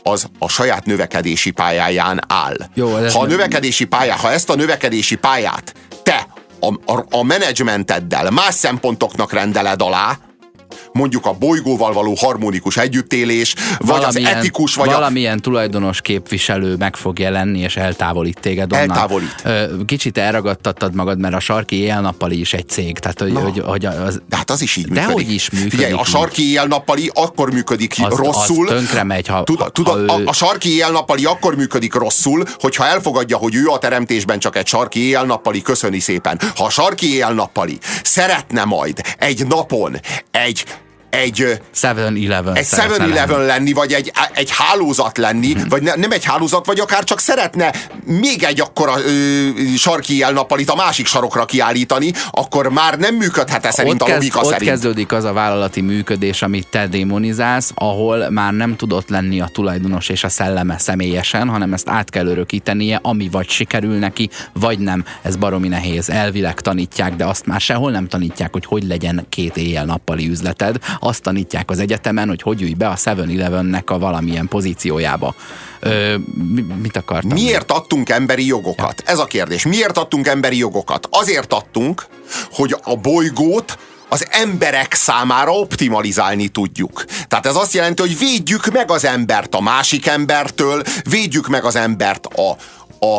az 0.03 0.25
a 0.39 0.49
saját 0.49 0.85
növekedési 0.85 1.51
pályáján 1.51 2.21
áll. 2.27 2.55
Jó, 2.73 2.91
ha 2.91 3.19
a 3.19 3.25
növekedési 3.25 3.85
pályá, 3.85 4.15
ha 4.15 4.31
ezt 4.31 4.49
a 4.49 4.55
növekedési 4.55 5.15
pályát 5.15 5.73
a, 6.59 6.93
a, 6.93 7.05
a 7.09 7.23
menedzsmenteddel 7.23 8.29
más 8.29 8.55
szempontoknak 8.55 9.33
rendeled 9.33 9.81
alá, 9.81 10.19
mondjuk 10.91 11.25
a 11.25 11.33
bolygóval 11.33 11.93
való 11.93 12.15
harmonikus 12.19 12.77
együttélés, 12.77 13.55
vagy 13.77 13.87
valamilyen, 13.87 14.31
az 14.31 14.37
etikus, 14.37 14.75
vagy 14.75 14.89
valamilyen 14.89 15.37
a... 15.37 15.41
tulajdonos 15.41 16.01
képviselő 16.01 16.75
meg 16.75 16.95
fog 16.95 17.19
jelenni, 17.19 17.59
és 17.59 17.77
eltávolít 17.77 18.39
téged 18.39 18.73
onnan. 18.73 18.89
Eltávolít. 18.89 19.43
Kicsit 19.85 20.17
elragadtattad 20.17 20.95
magad, 20.95 21.19
mert 21.19 21.33
a 21.33 21.39
sarki 21.39 21.75
éjjel-nappali 21.75 22.39
is 22.39 22.53
egy 22.53 22.69
cég. 22.69 22.99
Tehát, 22.99 23.19
hogy, 23.19 23.33
hogy, 23.35 23.61
hogy 23.65 23.85
az... 23.85 24.21
De 24.29 24.37
hát 24.37 24.49
az 24.49 24.61
is 24.61 24.75
így 24.75 24.89
működik. 24.89 25.07
Dehogy 25.07 25.31
is 25.31 25.49
működik. 25.49 25.71
Figyelj, 25.71 25.91
a 25.91 26.03
sarki 26.03 26.47
éjjel-nappali 26.47 27.11
akkor 27.13 27.51
működik 27.51 27.93
az, 28.01 28.15
rosszul. 28.15 28.67
Az 28.67 28.73
tönkre 28.73 29.03
megy, 29.03 29.27
ha, 29.27 29.43
tud, 29.43 29.71
tud, 29.71 29.87
ha 29.87 29.97
ő... 29.97 30.05
a, 30.05 30.21
a 30.25 30.33
sarki 30.33 30.69
éjjel-nappali 30.69 31.25
akkor 31.25 31.55
működik 31.55 31.93
rosszul, 31.93 32.43
hogyha 32.59 32.87
elfogadja, 32.87 33.37
hogy 33.37 33.55
ő 33.55 33.67
a 33.67 33.77
teremtésben 33.77 34.39
csak 34.39 34.55
egy 34.55 34.67
sarki 34.67 34.99
éjjel-nappali, 35.03 35.61
köszöni 35.61 35.99
szépen. 35.99 36.39
Ha 36.55 36.63
a 36.63 36.69
sarki 36.69 37.11
éjjel-nappali 37.11 37.77
szeretne 38.03 38.63
majd 38.63 39.01
egy 39.17 39.47
napon 39.47 39.99
egy 40.31 40.65
egy 41.09 41.59
7-Eleven 41.81 42.57
egy 42.57 42.65
7-Eleven 42.65 43.45
lenni, 43.45 43.73
vagy 43.73 43.93
egy, 43.93 44.11
egy 44.33 44.49
hálózat 44.51 45.17
lenni, 45.17 45.53
hmm. 45.53 45.67
vagy 45.69 45.81
ne, 45.81 45.95
nem 45.95 46.11
egy 46.11 46.25
hálózat, 46.25 46.65
vagy 46.65 46.79
akár 46.79 47.03
csak 47.03 47.19
szeretne 47.19 47.73
még 48.05 48.43
egy 48.43 48.61
akkora 48.61 48.93
ö, 48.99 49.49
sarki 49.77 50.21
elnappalit 50.21 50.69
a 50.69 50.75
másik 50.75 51.05
sarokra 51.05 51.45
kiállítani, 51.45 52.11
akkor 52.31 52.69
már 52.69 52.97
nem 52.97 53.15
működhet 53.15 53.65
-e 53.65 53.71
szerint 53.71 54.01
ott 54.01 54.09
a 54.09 54.13
logika 54.13 54.39
kezd, 54.39 54.51
szerint. 54.51 54.69
Ott 54.69 54.75
kezdődik 54.75 55.11
az 55.11 55.23
a 55.23 55.33
vállalati 55.33 55.81
működés, 55.81 56.41
amit 56.41 56.67
te 56.67 56.87
démonizálsz, 56.87 57.71
ahol 57.75 58.29
már 58.29 58.53
nem 58.53 58.75
tudott 58.75 59.09
lenni 59.09 59.41
a 59.41 59.49
tulajdonos 59.53 60.09
és 60.09 60.23
a 60.23 60.29
szelleme 60.29 60.77
személyesen, 60.77 61.49
hanem 61.49 61.73
ezt 61.73 61.89
át 61.89 62.09
kell 62.09 62.27
örökítenie, 62.27 62.99
ami 63.03 63.29
vagy 63.31 63.49
sikerül 63.49 63.97
neki, 63.97 64.29
vagy 64.53 64.79
nem. 64.79 65.05
Ez 65.21 65.35
baromi 65.35 65.67
nehéz. 65.67 66.09
Elvileg 66.09 66.59
tanítják, 66.59 67.15
de 67.15 67.25
azt 67.25 67.45
már 67.45 67.61
sehol 67.61 67.91
nem 67.91 68.07
tanítják, 68.07 68.51
hogy 68.51 68.65
hogy 68.65 68.83
legyen 68.83 69.25
két 69.29 69.57
éjjel-nappali 69.57 70.27
üzleted 70.27 70.77
azt 70.99 71.21
tanítják 71.21 71.69
az 71.69 71.79
egyetemen, 71.79 72.27
hogy 72.27 72.41
hogy 72.41 72.61
ülj 72.61 72.73
be 72.73 72.87
a 72.87 72.95
7-Elevennek 72.95 73.85
a 73.85 73.99
valamilyen 73.99 74.47
pozíciójába. 74.47 75.35
Ö, 75.79 76.15
mi, 76.53 76.61
mit 76.61 76.97
akartam? 76.97 77.31
Miért 77.31 77.71
adtunk 77.71 78.09
emberi 78.09 78.45
jogokat? 78.45 79.03
Ja. 79.05 79.11
Ez 79.11 79.19
a 79.19 79.25
kérdés. 79.25 79.65
Miért 79.65 79.97
adtunk 79.97 80.27
emberi 80.27 80.57
jogokat? 80.57 81.07
Azért 81.11 81.53
adtunk, 81.53 82.05
hogy 82.51 82.75
a 82.83 82.95
bolygót 82.95 83.77
az 84.09 84.27
emberek 84.29 84.93
számára 84.93 85.51
optimalizálni 85.51 86.47
tudjuk. 86.47 87.05
Tehát 87.27 87.45
ez 87.45 87.55
azt 87.55 87.73
jelenti, 87.73 88.01
hogy 88.01 88.17
védjük 88.17 88.71
meg 88.71 88.91
az 88.91 89.05
embert 89.05 89.55
a 89.55 89.61
másik 89.61 90.07
embertől, 90.07 90.83
védjük 91.09 91.47
meg 91.47 91.63
az 91.63 91.75
embert 91.75 92.25
a, 92.25 92.57
a, 93.05 93.17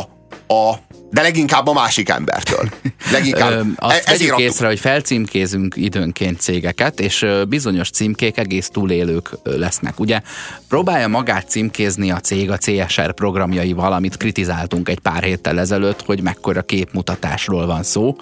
a 0.55 0.79
de 1.11 1.23
leginkább 1.23 1.67
a 1.67 1.73
másik 1.73 2.09
embertől. 2.09 2.69
Leginkább. 3.13 3.51
Ö, 3.53 3.63
azt 3.77 4.09
e- 4.09 4.13
ezért 4.13 4.39
észre, 4.39 4.67
hogy 4.67 4.81
felcímkézünk 4.81 5.77
időnként 5.77 6.41
cégeket, 6.41 7.01
és 7.01 7.27
bizonyos 7.49 7.91
címkék 7.91 8.39
egész 8.39 8.69
túlélők 8.69 9.31
lesznek. 9.43 10.01
Ugye 10.01 10.21
próbálja 10.69 11.09
magát 11.09 11.49
címkézni 11.49 12.11
a 12.11 12.21
cég 12.21 12.51
a 12.51 12.59
CSR 12.59 13.13
programjaival, 13.13 13.93
amit 13.93 14.17
kritizáltunk 14.17 14.89
egy 14.89 15.01
pár 15.01 15.23
héttel 15.23 15.59
ezelőtt, 15.59 16.03
hogy 16.03 16.23
mekkora 16.23 16.63
képmutatásról 16.63 17.67
van 17.67 17.83
szó. 17.83 18.17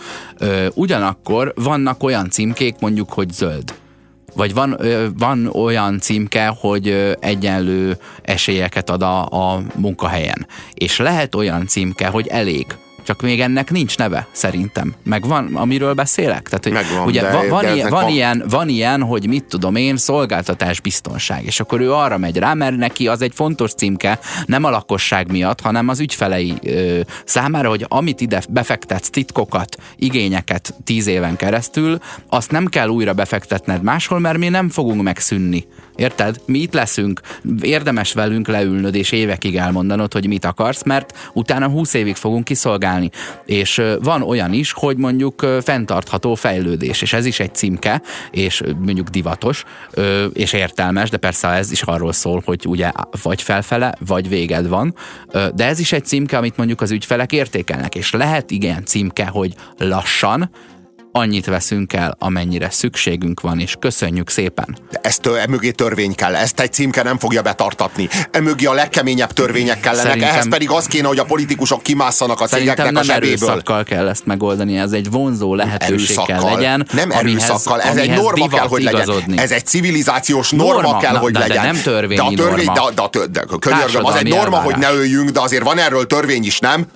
Ugyanakkor 0.75 1.53
vannak 1.57 2.03
olyan 2.03 2.31
címkék, 2.31 2.75
mondjuk, 2.79 3.13
hogy 3.13 3.33
zöld 3.33 3.75
vagy 4.39 4.55
van, 4.55 4.81
van 5.17 5.47
olyan 5.47 5.99
címke, 6.01 6.47
hogy 6.47 7.17
egyenlő 7.21 7.97
esélyeket 8.23 8.91
ad 8.91 9.03
a, 9.03 9.27
a 9.27 9.63
munkahelyen. 9.75 10.47
És 10.75 10.99
lehet 10.99 11.35
olyan 11.35 11.67
címke, 11.67 12.07
hogy 12.07 12.27
elég 12.27 12.67
Csak 13.09 13.23
még 13.23 13.41
ennek 13.41 13.71
nincs 13.71 13.97
neve, 13.99 14.27
szerintem. 14.33 14.95
Meg 15.05 15.27
van, 15.27 15.55
amiről 15.55 15.95
beszélek? 15.95 16.49
Tehát, 16.49 16.65
hogy 16.65 16.73
Megvan, 16.73 17.07
ugye 17.07 17.23
de- 17.23 17.49
van, 17.49 17.63
de 17.63 17.75
ilyen, 17.75 17.91
van, 17.91 18.05
a- 18.05 18.09
ilyen, 18.09 18.45
van 18.49 18.69
ilyen, 18.69 19.03
hogy 19.03 19.27
mit 19.29 19.45
tudom 19.45 19.77
én, 19.77 19.97
szolgáltatás 19.97 20.81
biztonság, 20.81 21.45
és 21.45 21.61
akkor 21.61 21.81
ő 21.81 21.93
arra 21.93 22.19
megy 22.19 22.37
rá, 22.37 22.55
mert 22.55 22.77
neki 22.77 23.09
az 23.09 23.23
egy 23.23 23.33
fontos 23.35 23.73
címke, 23.73 24.19
nem 24.47 24.65
a 24.65 24.71
lakosság 24.71 25.31
miatt, 25.31 25.61
hanem 25.61 25.89
az 25.89 26.01
ügyfelei 26.01 26.55
ö, 26.65 27.01
számára, 27.25 27.69
hogy 27.69 27.85
amit 27.89 28.21
ide 28.21 28.43
befektetsz, 28.49 29.11
titkokat, 29.11 29.77
igényeket 29.97 30.75
tíz 30.85 31.07
éven 31.07 31.37
keresztül, 31.37 31.99
azt 32.29 32.51
nem 32.51 32.67
kell 32.67 32.89
újra 32.89 33.13
befektetned 33.13 33.83
máshol, 33.83 34.19
mert 34.19 34.39
mi 34.39 34.49
nem 34.49 34.69
fogunk 34.69 35.03
megszűnni. 35.03 35.67
Érted? 35.99 36.41
Mi 36.47 36.59
itt 36.59 36.73
leszünk, 36.73 37.21
érdemes 37.61 38.13
velünk 38.13 38.49
leülnöd 38.49 38.95
és 38.95 39.13
évekig 39.13 39.57
elmondanod, 39.57 40.13
hogy 40.13 40.27
mit 40.27 40.45
akarsz, 40.45 40.83
mert 40.83 41.31
utána 41.33 41.69
20 41.69 41.95
évig 41.95 42.15
fogunk 42.15 42.45
kiszolgálni. 42.45 43.11
És 43.45 43.83
van 44.01 44.23
olyan 44.23 44.53
is, 44.53 44.73
hogy 44.73 44.97
mondjuk 44.97 45.47
fenntartható 45.63 46.35
fejlődés, 46.35 47.03
és 47.03 47.13
ez 47.13 47.25
is 47.25 47.41
egy 47.41 47.55
címke, 47.55 48.03
és 48.31 48.63
mondjuk 48.79 49.09
divatos, 49.09 49.65
és 50.33 50.53
értelmes, 50.53 51.11
de 51.11 51.17
persze 51.17 51.49
ez 51.49 51.73
is 51.73 51.83
arról 51.83 52.13
szól, 52.13 52.43
hogy 52.45 52.65
ugye 52.67 52.91
vagy 53.23 53.43
felfele, 53.43 53.95
vagy 54.07 54.29
véged 54.29 54.69
van, 54.69 54.95
de 55.55 55.67
ez 55.67 55.79
is 55.79 55.93
egy 55.93 56.05
címke, 56.05 56.37
amit 56.37 56.57
mondjuk 56.57 56.81
az 56.81 56.91
ügyfelek 56.91 57.33
értékelnek, 57.33 57.95
és 57.95 58.11
lehet 58.13 58.51
igen 58.51 58.85
címke, 58.85 59.27
hogy 59.27 59.55
lassan, 59.79 60.51
annyit 61.19 61.47
veszünk 61.47 61.93
el, 61.93 62.17
amennyire 62.19 62.71
szükségünk 62.71 63.41
van, 63.41 63.61
és 63.61 63.75
köszönjük 63.79 64.31
szépen. 64.31 64.79
De 64.91 64.99
ezt 65.03 65.27
emögé 65.27 65.71
törvény 65.71 66.15
kell, 66.15 66.35
ezt 66.35 66.61
egy 66.61 66.73
címke 66.73 67.03
nem 67.03 67.19
fogja 67.19 67.43
betartatni. 67.43 68.09
Emögé 68.31 68.65
a 68.65 68.73
legkeményebb 68.73 69.33
törvények 69.33 69.81
kellenek, 69.81 70.07
Szerintem- 70.07 70.31
ehhez 70.33 70.49
pedig 70.49 70.71
az 70.71 70.87
kéne, 70.87 71.07
hogy 71.09 71.19
a 71.19 71.25
politikusok 71.25 71.83
kimásszanak 71.83 72.41
a 72.41 72.47
cégeknek 72.47 72.97
a 72.97 73.03
zsebéből. 73.03 73.49
erőszakkal 73.49 73.85
kell 73.85 74.09
ezt 74.09 74.27
megoldani, 74.27 74.79
ez 74.79 74.93
egy 74.93 75.11
vonzó 75.11 75.55
lehetőség 75.55 76.17
kell 76.17 76.25
erőszakkal. 76.27 76.55
legyen. 76.55 76.87
Nem 76.93 77.11
amihez- 77.11 77.43
erőszakkal, 77.49 77.81
ez 77.81 77.97
egy 77.97 77.99
amihez 78.09 78.21
norma 78.21 78.49
kell, 78.49 78.67
hogy 78.67 78.83
legyen. 78.83 79.01
igazodni. 79.03 79.39
Ez 79.39 79.51
egy 79.51 79.67
civilizációs 79.67 80.51
norma, 80.51 80.73
Norma, 80.83 80.99
kell, 80.99 81.13
na, 81.13 81.19
hogy 81.19 81.33
de- 81.33 81.39
de 81.39 81.47
legyen. 81.47 81.65
nem 81.65 81.83
törvényi 81.83 82.35
de 82.35 82.43
a 82.43 82.47
törvény, 82.47 82.65
norma. 82.65 82.91
De, 82.91 83.09
de, 83.11 83.19
de, 83.19 83.27
de, 83.27 83.57
könyörgöm, 83.59 84.05
az 84.05 84.15
egy 84.15 84.29
norma, 84.29 84.57
hogy 84.57 84.77
ne 84.77 84.85
elvárás. 84.87 84.99
öljünk, 85.07 85.31
de 85.31 85.41
azért 85.41 85.63
van 85.63 85.79
erről 85.79 86.07
törvény 86.07 86.45
is, 86.45 86.59
nem? 86.59 86.87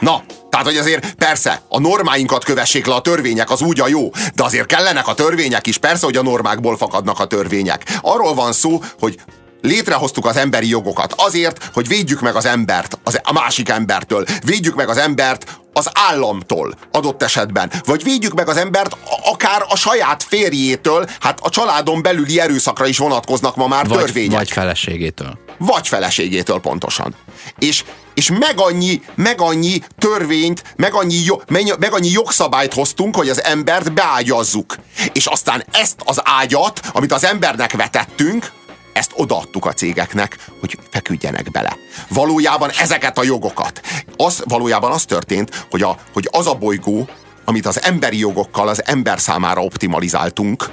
Na, 0.00 0.22
tehát, 0.50 0.66
hogy 0.66 0.76
azért 0.76 1.14
persze, 1.14 1.62
a 1.68 1.78
normáinkat 1.78 2.44
kövessék 2.44 2.86
le 2.86 2.94
a 2.94 3.00
törvények, 3.00 3.50
az 3.50 3.60
úgy 3.60 3.80
a 3.80 3.88
jó, 3.88 4.10
de 4.34 4.44
azért 4.44 4.66
kellenek 4.66 5.08
a 5.08 5.14
törvények 5.14 5.66
is, 5.66 5.78
persze, 5.78 6.04
hogy 6.04 6.16
a 6.16 6.22
normákból 6.22 6.76
fakadnak 6.76 7.20
a 7.20 7.26
törvények. 7.26 7.98
Arról 8.00 8.34
van 8.34 8.52
szó, 8.52 8.82
hogy 8.98 9.18
létrehoztuk 9.60 10.26
az 10.26 10.36
emberi 10.36 10.68
jogokat. 10.68 11.14
Azért, 11.16 11.70
hogy 11.72 11.88
védjük 11.88 12.20
meg 12.20 12.36
az 12.36 12.44
embert, 12.44 12.98
az, 13.04 13.20
a 13.22 13.32
másik 13.32 13.68
embertől, 13.68 14.24
védjük 14.44 14.74
meg 14.74 14.88
az 14.88 14.96
embert 14.96 15.60
az 15.72 15.90
államtól 15.92 16.74
adott 16.92 17.22
esetben, 17.22 17.72
vagy 17.84 18.02
védjük 18.02 18.34
meg 18.34 18.48
az 18.48 18.56
embert 18.56 18.96
akár 19.24 19.64
a 19.68 19.76
saját 19.76 20.22
férjétől, 20.22 21.06
hát 21.20 21.38
a 21.42 21.50
családon 21.50 22.02
belüli 22.02 22.40
erőszakra 22.40 22.86
is 22.86 22.98
vonatkoznak 22.98 23.56
ma 23.56 23.66
már 23.66 23.88
vagy, 23.88 23.98
törvények. 23.98 24.38
vagy 24.38 24.50
feleségétől. 24.50 25.38
vagy 25.58 25.88
feleségétől 25.88 26.60
pontosan. 26.60 27.14
És, 27.58 27.84
és 28.18 28.30
meg, 28.30 28.54
annyi, 28.56 29.02
meg 29.14 29.40
annyi 29.40 29.80
törvényt, 29.98 30.62
meg 30.76 30.94
annyi, 30.94 31.24
jo, 31.24 31.36
meg, 31.78 31.92
annyi 31.92 32.10
jogszabályt 32.10 32.74
hoztunk, 32.74 33.16
hogy 33.16 33.28
az 33.28 33.42
embert 33.42 33.92
beágyazzuk. 33.92 34.76
És 35.12 35.26
aztán 35.26 35.64
ezt 35.72 35.96
az 36.04 36.20
ágyat, 36.24 36.80
amit 36.92 37.12
az 37.12 37.24
embernek 37.24 37.72
vetettünk, 37.72 38.52
ezt 38.92 39.12
odaadtuk 39.14 39.66
a 39.66 39.72
cégeknek, 39.72 40.36
hogy 40.60 40.78
feküdjenek 40.90 41.50
bele. 41.50 41.76
Valójában 42.08 42.70
ezeket 42.70 43.18
a 43.18 43.22
jogokat. 43.22 43.80
Az, 44.16 44.42
valójában 44.44 44.92
az 44.92 45.04
történt, 45.04 45.66
hogy, 45.70 45.82
a, 45.82 45.98
hogy 46.12 46.28
az 46.30 46.46
a 46.46 46.54
bolygó, 46.54 47.08
amit 47.44 47.66
az 47.66 47.82
emberi 47.82 48.18
jogokkal 48.18 48.68
az 48.68 48.82
ember 48.86 49.20
számára 49.20 49.62
optimalizáltunk, 49.62 50.70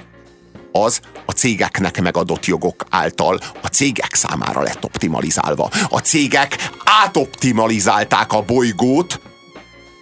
az 0.83 0.99
a 1.25 1.31
cégeknek 1.31 2.01
megadott 2.01 2.45
jogok 2.45 2.85
által 2.89 3.39
a 3.61 3.67
cégek 3.67 4.13
számára 4.15 4.61
lett 4.61 4.83
optimalizálva. 4.83 5.69
A 5.89 5.99
cégek 5.99 6.69
átoptimalizálták 6.83 8.33
a 8.33 8.41
bolygót 8.41 9.19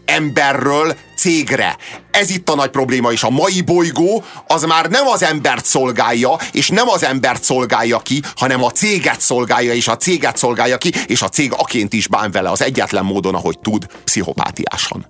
emberről 0.06 0.96
cégre. 1.18 1.78
Ez 2.12 2.30
itt 2.30 2.50
a 2.50 2.56
nagy 2.56 2.70
probléma 2.70 3.12
is. 3.12 3.24
A 3.24 3.30
mai 3.30 3.62
bolygó 3.62 4.24
az 4.48 4.64
már 4.64 4.90
nem 4.90 5.08
az 5.08 5.24
embert 5.24 5.66
szolgálja, 5.66 6.38
és 6.52 6.70
nem 6.70 6.90
az 6.90 7.04
embert 7.04 7.44
szolgálja 7.44 8.00
ki, 8.00 8.22
hanem 8.36 8.64
a 8.64 8.70
céget 8.72 9.22
szolgálja, 9.22 9.74
és 9.74 9.88
a 9.88 9.98
céget 9.98 10.38
szolgálja 10.38 10.78
ki, 10.78 10.92
és 11.08 11.22
a 11.22 11.30
cég 11.30 11.54
aként 11.58 11.94
is 11.94 12.08
bán 12.08 12.32
vele 12.32 12.50
az 12.50 12.62
egyetlen 12.62 13.06
módon, 13.06 13.36
ahogy 13.36 13.60
tud, 13.60 13.86
pszichopátiásan. 14.04 15.06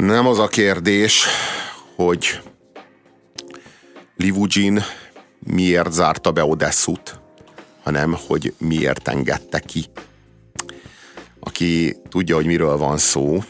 Nem 0.00 0.26
az 0.26 0.38
a 0.38 0.48
kérdés, 0.48 1.26
hogy 1.96 2.40
Livugin 4.16 4.82
miért 5.38 5.92
zárta 5.92 6.30
be 6.30 6.44
Odesszut, 6.44 7.20
hanem 7.82 8.16
hogy 8.26 8.54
miért 8.58 9.08
engedte 9.08 9.58
ki. 9.58 9.84
Aki 11.40 11.96
tudja, 12.08 12.34
hogy 12.34 12.46
miről 12.46 12.76
van 12.76 12.98
szó, 12.98 13.42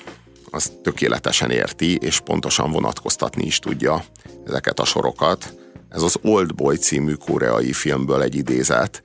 az 0.51 0.73
tökéletesen 0.83 1.51
érti, 1.51 1.97
és 1.97 2.21
pontosan 2.21 2.71
vonatkoztatni 2.71 3.45
is 3.45 3.59
tudja 3.59 4.05
ezeket 4.47 4.81
a 4.81 4.85
sorokat. 4.85 5.55
Ez 5.89 6.03
az 6.03 6.19
Old 6.23 6.55
Boy 6.55 6.77
című 6.77 7.13
koreai 7.13 7.73
filmből 7.73 8.23
egy 8.23 8.35
idézet, 8.35 9.03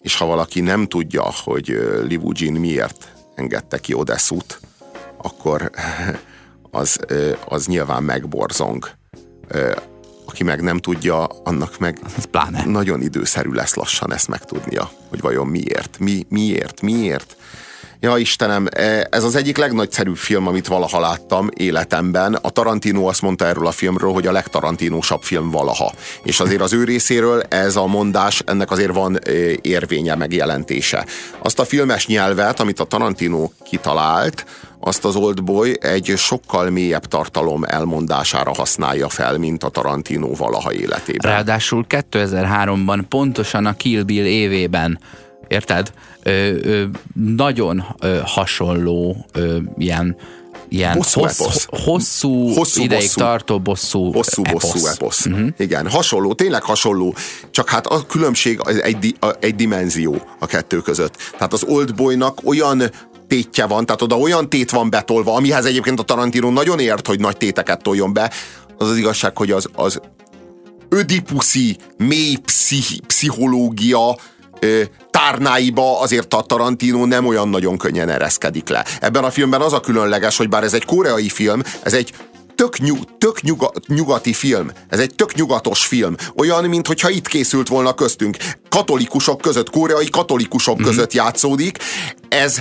és 0.00 0.16
ha 0.16 0.26
valaki 0.26 0.60
nem 0.60 0.86
tudja, 0.86 1.32
hogy 1.44 1.66
Livugin 2.02 2.52
miért 2.52 3.12
engedte 3.34 3.78
ki 3.78 3.94
Odesszut, 3.94 4.60
akkor 5.16 5.70
az, 6.70 6.98
az 7.44 7.66
nyilván 7.66 8.02
megborzong. 8.02 8.88
Aki 10.26 10.44
meg 10.44 10.62
nem 10.62 10.78
tudja, 10.78 11.24
annak 11.24 11.78
meg 11.78 11.98
pláne. 12.30 12.64
nagyon 12.64 13.02
időszerű 13.02 13.50
lesz 13.50 13.74
lassan 13.74 14.12
ezt 14.12 14.28
megtudnia, 14.28 14.90
hogy 15.08 15.20
vajon 15.20 15.46
miért, 15.46 15.98
mi, 15.98 16.26
miért, 16.28 16.80
miért. 16.80 17.36
Ja 18.00 18.16
Istenem, 18.16 18.66
e, 18.70 19.06
ez 19.10 19.24
az 19.24 19.36
egyik 19.36 19.56
legnagyszerűbb 19.56 20.16
film, 20.16 20.46
amit 20.46 20.66
valaha 20.66 21.00
láttam 21.00 21.48
életemben. 21.54 22.34
A 22.34 22.50
Tarantino 22.50 23.08
azt 23.08 23.22
mondta 23.22 23.46
erről 23.46 23.66
a 23.66 23.70
filmről, 23.70 24.12
hogy 24.12 24.26
a 24.26 24.32
legtarantinósabb 24.32 25.22
film 25.22 25.50
valaha. 25.50 25.92
És 26.22 26.40
azért 26.40 26.60
az 26.60 26.72
ő 26.72 26.84
részéről 26.84 27.42
ez 27.42 27.76
a 27.76 27.86
mondás, 27.86 28.42
ennek 28.46 28.70
azért 28.70 28.92
van 28.92 29.16
e, 29.16 29.30
érvénye, 29.62 30.14
megjelentése. 30.14 31.06
Azt 31.42 31.58
a 31.58 31.64
filmes 31.64 32.06
nyelvet, 32.06 32.60
amit 32.60 32.80
a 32.80 32.84
Tarantino 32.84 33.50
kitalált, 33.64 34.44
azt 34.80 35.04
az 35.04 35.16
Oldboy 35.16 35.76
egy 35.80 36.12
sokkal 36.16 36.70
mélyebb 36.70 37.04
tartalom 37.06 37.64
elmondására 37.64 38.54
használja 38.54 39.08
fel, 39.08 39.38
mint 39.38 39.64
a 39.64 39.68
Tarantino 39.68 40.34
valaha 40.34 40.72
életében. 40.72 41.30
Ráadásul 41.32 41.84
2003-ban 41.88 43.02
pontosan 43.08 43.66
a 43.66 43.72
Kill 43.76 44.02
Bill 44.02 44.24
évében 44.24 44.98
érted? 45.48 45.92
Ö, 46.22 46.30
ö, 46.62 46.84
nagyon 47.14 47.84
ö, 48.00 48.18
hasonló 48.24 49.26
ö, 49.32 49.56
ilyen 49.78 50.16
ilyen 50.70 50.96
Bosszú 50.96 51.20
hossz, 51.20 51.40
eposz. 51.40 51.66
hosszú, 51.70 52.48
Hosszú 52.54 52.82
ideig 52.82 53.00
bosszú. 53.02 53.20
tartó 53.20 53.60
bosszú 53.60 54.12
Hosszú 54.12 54.42
eposz. 54.44 54.72
bosszú 54.72 54.86
eposz. 54.86 55.26
Uh-huh. 55.26 55.48
Igen, 55.58 55.90
hasonló, 55.90 56.32
tényleg 56.34 56.62
hasonló, 56.62 57.14
csak 57.50 57.68
hát 57.68 57.86
a 57.86 58.06
különbség 58.06 58.60
egy, 58.82 59.16
egy 59.40 59.54
dimenzió 59.54 60.22
a 60.38 60.46
kettő 60.46 60.78
között. 60.80 61.16
Tehát 61.32 61.52
az 61.52 61.64
Oldboynak 61.64 62.38
olyan 62.44 62.82
tétje 63.28 63.66
van, 63.66 63.86
tehát 63.86 64.02
oda 64.02 64.18
olyan 64.18 64.48
tét 64.48 64.70
van 64.70 64.90
betolva, 64.90 65.34
amihez 65.34 65.64
egyébként 65.64 66.00
a 66.00 66.02
Tarantino 66.02 66.50
nagyon 66.50 66.78
ért, 66.78 67.06
hogy 67.06 67.20
nagy 67.20 67.36
téteket 67.36 67.82
toljon 67.82 68.12
be, 68.12 68.32
az 68.78 68.88
az 68.90 68.96
igazság, 68.96 69.36
hogy 69.36 69.50
az, 69.50 69.66
az 69.74 70.00
ödipuszi, 70.88 71.76
mély 71.96 72.36
pszichi, 72.44 73.00
pszichológia 73.06 74.18
ö, 74.60 74.82
tárnáiba 75.10 76.00
azért 76.00 76.34
a 76.34 76.40
Tarantino 76.40 77.06
nem 77.06 77.26
olyan 77.26 77.48
nagyon 77.48 77.78
könnyen 77.78 78.08
ereszkedik 78.08 78.68
le. 78.68 78.84
Ebben 79.00 79.24
a 79.24 79.30
filmben 79.30 79.60
az 79.60 79.72
a 79.72 79.80
különleges, 79.80 80.36
hogy 80.36 80.48
bár 80.48 80.62
ez 80.62 80.74
egy 80.74 80.84
koreai 80.84 81.28
film, 81.28 81.62
ez 81.82 81.94
egy 81.94 82.12
tök, 82.54 82.78
nyug, 82.78 82.98
tök 83.18 83.42
nyuga, 83.42 83.72
nyugati 83.86 84.32
film. 84.32 84.70
Ez 84.88 84.98
egy 84.98 85.14
tök 85.14 85.34
nyugatos 85.34 85.86
film. 85.86 86.14
Olyan, 86.36 86.64
mintha 86.64 87.10
itt 87.10 87.28
készült 87.28 87.68
volna 87.68 87.94
köztünk. 87.94 88.36
Katolikusok 88.68 89.40
között, 89.40 89.70
koreai 89.70 90.10
katolikusok 90.10 90.74
mm-hmm. 90.74 90.84
között 90.84 91.12
játszódik. 91.12 91.78
Ez 92.28 92.60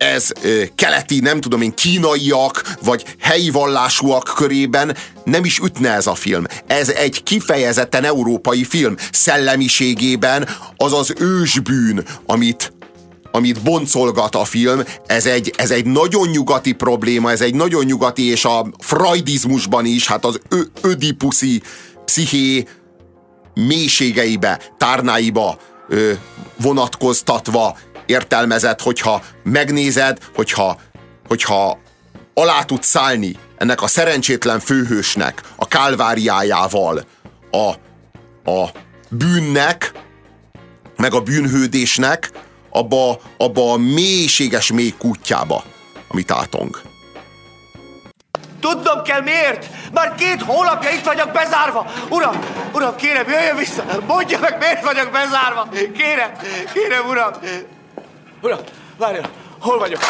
ez 0.00 0.28
keleti, 0.74 1.20
nem 1.20 1.40
tudom 1.40 1.60
én, 1.60 1.74
kínaiak, 1.74 2.74
vagy 2.82 3.04
helyi 3.18 3.50
vallásúak 3.50 4.32
körében 4.36 4.96
nem 5.24 5.44
is 5.44 5.58
ütne 5.58 5.92
ez 5.92 6.06
a 6.06 6.14
film. 6.14 6.44
Ez 6.66 6.88
egy 6.88 7.22
kifejezetten 7.22 8.04
európai 8.04 8.64
film. 8.64 8.94
Szellemiségében 9.12 10.48
az 10.76 10.92
az 10.92 11.14
ősbűn, 11.18 12.04
amit 12.26 12.72
amit 13.32 13.62
boncolgat 13.62 14.34
a 14.34 14.44
film, 14.44 14.82
ez 15.06 15.26
egy, 15.26 15.52
ez 15.56 15.70
egy 15.70 15.86
nagyon 15.86 16.28
nyugati 16.28 16.72
probléma, 16.72 17.30
ez 17.30 17.40
egy 17.40 17.54
nagyon 17.54 17.84
nyugati, 17.84 18.30
és 18.30 18.44
a 18.44 18.66
freudizmusban 18.78 19.84
is, 19.84 20.06
hát 20.06 20.24
az 20.24 20.40
ö- 20.48 20.70
ödipuszi 20.80 21.62
psziché 22.04 22.64
mélységeibe, 23.54 24.60
tárnáiba 24.78 25.58
ö, 25.88 26.12
vonatkoztatva 26.56 27.76
értelmezett, 28.10 28.80
hogyha 28.80 29.22
megnézed, 29.42 30.18
hogyha, 30.34 30.80
hogyha 31.28 31.78
alá 32.34 32.62
tudsz 32.62 32.86
szállni 32.86 33.36
ennek 33.58 33.82
a 33.82 33.86
szerencsétlen 33.86 34.60
főhősnek 34.60 35.42
a 35.56 35.68
kálváriájával, 35.68 37.04
a, 37.50 37.70
a 38.50 38.70
bűnnek, 39.08 39.92
meg 40.96 41.14
a 41.14 41.20
bűnhődésnek 41.20 42.30
abba, 42.70 43.20
abba 43.36 43.72
a 43.72 43.76
mélységes 43.76 44.72
mély 44.72 44.94
kutyába, 44.98 45.64
amit 46.08 46.30
átong. 46.30 46.80
Tudnom 48.60 49.02
kell 49.02 49.20
miért! 49.20 49.66
Már 49.92 50.14
két 50.14 50.42
hónapja 50.42 50.90
itt 50.90 51.04
vagyok 51.04 51.32
bezárva! 51.32 51.92
Uram, 52.08 52.38
uram, 52.72 52.96
kérem, 52.96 53.28
jöjjön 53.28 53.56
vissza! 53.56 53.84
Mondja 54.06 54.38
meg, 54.38 54.56
miért 54.58 54.84
vagyok 54.84 55.10
bezárva! 55.10 55.68
Kérem, 55.96 56.30
kérem, 56.72 57.08
uram! 57.08 57.32
Uram, 58.42 58.58
várjon, 58.96 59.24
hol 59.58 59.78
vagyok? 59.78 60.00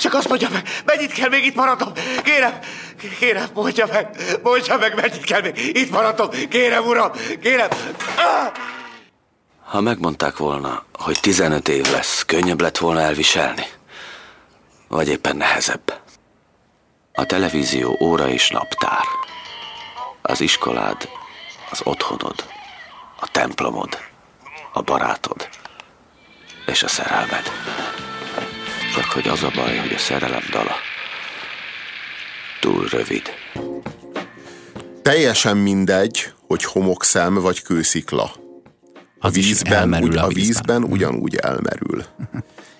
Csak 0.00 0.14
azt 0.14 0.28
mondja 0.28 0.48
meg, 0.52 0.68
mennyit 0.84 1.12
kell 1.12 1.28
még 1.28 1.44
itt 1.44 1.54
maradnom? 1.54 1.92
Kérem, 2.24 2.58
kérem, 3.18 3.48
mondja 3.54 3.86
meg, 3.86 4.16
mondja 4.42 4.76
meg, 4.76 4.94
mennyit 4.94 5.24
kell 5.24 5.40
még 5.40 5.76
itt 5.76 5.90
maradnom? 5.90 6.28
Kérem, 6.48 6.84
uram, 6.84 7.10
kérem! 7.42 7.68
Ha 9.64 9.80
megmondták 9.80 10.36
volna, 10.36 10.84
hogy 10.92 11.18
15 11.20 11.68
év 11.68 11.90
lesz, 11.90 12.24
könnyebb 12.24 12.60
lett 12.60 12.78
volna 12.78 13.00
elviselni? 13.00 13.66
Vagy 14.88 15.08
éppen 15.08 15.36
nehezebb? 15.36 16.00
A 17.12 17.24
televízió 17.24 17.96
óra 18.00 18.28
és 18.28 18.50
naptár. 18.50 19.04
Az 20.22 20.40
iskolád, 20.40 21.08
az 21.70 21.80
otthonod, 21.84 22.44
a 23.20 23.28
templomod, 23.30 23.98
a 24.72 24.80
barátod 24.80 25.48
és 26.70 26.82
a 26.82 26.88
szerelmed. 26.88 27.42
Csak 28.94 29.04
hogy 29.04 29.28
az 29.28 29.42
a 29.42 29.50
baj, 29.54 29.76
hogy 29.76 29.92
a 29.92 29.98
szerelem 29.98 30.42
dala 30.50 30.74
túl 32.60 32.86
rövid. 32.90 33.22
Teljesen 35.02 35.56
mindegy, 35.56 36.32
hogy 36.46 36.64
homokszem 36.64 37.34
vagy 37.34 37.62
kőszikla. 37.62 38.22
A 39.18 39.26
Az 39.26 39.34
vízben, 39.34 39.94
ugy, 39.94 40.16
a 40.16 40.24
a 40.24 40.26
vízben. 40.26 40.44
vízben 40.44 40.82
ugyanúgy 40.82 41.36
elmerül. 41.36 42.04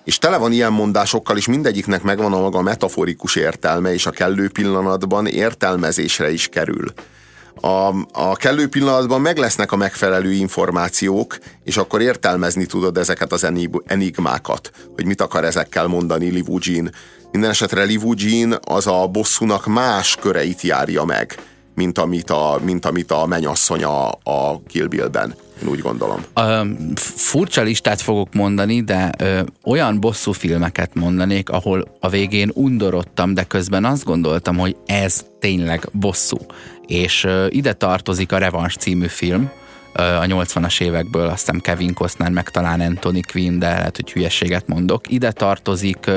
És 0.03 0.17
tele 0.17 0.37
van 0.37 0.51
ilyen 0.51 0.71
mondásokkal, 0.71 1.37
és 1.37 1.47
mindegyiknek 1.47 2.01
megvan 2.03 2.33
a 2.33 2.39
maga 2.39 2.61
metaforikus 2.61 3.35
értelme, 3.35 3.93
és 3.93 4.05
a 4.05 4.11
kellő 4.11 4.49
pillanatban 4.49 5.27
értelmezésre 5.27 6.31
is 6.31 6.47
kerül. 6.47 6.93
A, 7.55 7.93
a 8.11 8.35
kellő 8.35 8.67
pillanatban 8.67 9.21
meg 9.21 9.37
lesznek 9.37 9.71
a 9.71 9.75
megfelelő 9.75 10.31
információk, 10.31 11.37
és 11.63 11.77
akkor 11.77 12.01
értelmezni 12.01 12.65
tudod 12.65 12.97
ezeket 12.97 13.31
az 13.31 13.43
enig- 13.43 13.83
enigmákat, 13.85 14.71
hogy 14.95 15.05
mit 15.05 15.21
akar 15.21 15.43
ezekkel 15.43 15.87
mondani 15.87 16.29
Livu 16.29 16.57
Jean. 16.61 16.91
Minden 17.31 17.49
esetre 17.49 17.83
Livu 17.83 18.13
Jean 18.17 18.59
az 18.61 18.87
a 18.87 19.07
bosszúnak 19.07 19.65
más 19.65 20.15
köreit 20.15 20.61
járja 20.61 21.03
meg, 21.03 21.37
mint 21.75 21.97
amit 21.97 22.29
a, 22.29 22.59
mint 22.63 22.85
amit 22.85 23.11
a 23.11 23.25
mennyasszony 23.25 23.83
a, 23.83 24.09
a 24.09 24.61
Kill 24.67 24.87
Bill-ben. 24.87 25.35
Én 25.61 25.67
úgy 25.67 25.79
gondolom. 25.79 26.25
Ö, 26.33 26.61
furcsa 26.95 27.61
listát 27.61 28.01
fogok 28.01 28.33
mondani, 28.33 28.83
de 28.83 29.11
ö, 29.17 29.39
olyan 29.63 29.99
bosszú 29.99 30.31
filmeket 30.31 30.93
mondanék, 30.93 31.49
ahol 31.49 31.97
a 31.99 32.09
végén 32.09 32.51
undorodtam, 32.53 33.33
de 33.33 33.43
közben 33.43 33.85
azt 33.85 34.03
gondoltam, 34.03 34.57
hogy 34.57 34.75
ez 34.85 35.25
tényleg 35.39 35.89
bosszú. 35.91 36.37
És 36.91 37.27
ide 37.49 37.73
tartozik 37.73 38.31
a 38.31 38.37
Revans 38.37 38.75
című 38.75 39.07
film, 39.07 39.51
a 39.93 40.01
80-as 40.01 40.81
évekből, 40.81 41.27
azt 41.27 41.39
hiszem 41.45 41.59
Kevin 41.59 41.93
Costner, 41.93 42.29
meg 42.31 42.49
talán 42.49 42.81
Anthony 42.81 43.21
Quinn, 43.31 43.59
de 43.59 43.67
lehet, 43.67 43.95
hogy 43.95 44.11
hülyeséget 44.11 44.67
mondok. 44.67 45.11
Ide 45.11 45.31
tartozik 45.31 46.11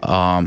a 0.00 0.42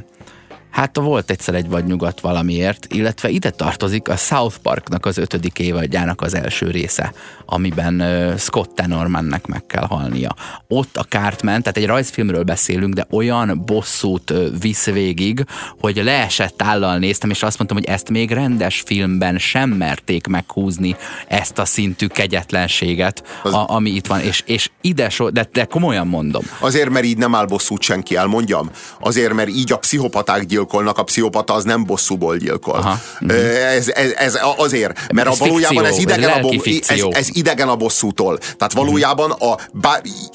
Hát 0.75 0.97
volt 0.97 1.31
egyszer 1.31 1.55
egy 1.55 1.69
vagy 1.69 1.85
nyugat 1.85 2.19
valamiért, 2.19 2.87
illetve 2.93 3.29
ide 3.29 3.49
tartozik 3.49 4.07
a 4.09 4.15
South 4.15 4.57
Parknak 4.57 5.05
az 5.05 5.17
ötödik 5.17 5.59
évadjának 5.59 6.21
az 6.21 6.33
első 6.33 6.71
része, 6.71 7.13
amiben 7.45 8.03
Scott 8.37 8.75
Tenormannek 8.75 9.45
meg 9.45 9.65
kell 9.65 9.85
halnia. 9.85 10.35
Ott 10.67 10.97
a 10.97 11.03
Cartman, 11.03 11.61
tehát 11.61 11.77
egy 11.77 11.85
rajzfilmről 11.85 12.43
beszélünk, 12.43 12.93
de 12.93 13.07
olyan 13.11 13.61
bosszút 13.65 14.33
visz 14.61 14.85
végig, 14.85 15.45
hogy 15.79 16.01
leesett 16.03 16.61
állal 16.61 16.97
néztem, 16.97 17.29
és 17.29 17.43
azt 17.43 17.57
mondtam, 17.57 17.77
hogy 17.77 17.87
ezt 17.87 18.09
még 18.09 18.31
rendes 18.31 18.83
filmben 18.85 19.37
sem 19.37 19.69
merték 19.69 20.27
meghúzni 20.27 20.95
ezt 21.27 21.57
a 21.59 21.65
szintű 21.65 22.07
kegyetlenséget, 22.07 23.23
a, 23.43 23.73
ami 23.73 23.89
itt 23.89 24.07
van, 24.07 24.19
és, 24.19 24.43
és 24.45 24.69
ide 24.81 25.09
so, 25.09 25.29
de, 25.29 25.49
de 25.51 25.65
komolyan 25.65 26.07
mondom. 26.07 26.43
Azért, 26.59 26.89
mert 26.89 27.05
így 27.05 27.17
nem 27.17 27.35
áll 27.35 27.45
bosszút 27.45 27.81
senki, 27.81 28.15
elmondjam. 28.15 28.69
Azért, 28.99 29.33
mert 29.33 29.49
így 29.49 29.71
a 29.71 29.77
pszichopaták 29.77 30.45
gyilkolnak, 30.65 30.97
a 30.97 31.03
pszichopata 31.03 31.53
az 31.53 31.63
nem 31.63 31.85
bosszúból 31.85 32.37
gyilkol. 32.37 32.73
Aha. 32.73 32.99
Ez, 33.27 33.87
ez, 33.87 34.11
ez 34.11 34.39
azért, 34.57 35.11
mert 35.13 35.27
Ez 35.27 35.39
a 35.39 35.45
valójában 35.45 35.85
ez 35.85 35.95
fikció, 35.95 36.09
idegen, 36.09 36.29
ez 36.29 36.35
a, 36.35 36.39
bo- 36.39 36.89
ez, 36.89 37.17
ez 37.17 37.27
idegen 37.31 37.69
a 37.69 37.75
bosszútól. 37.75 38.37
Tehát 38.37 38.73
valójában 38.73 39.31
a, 39.31 39.57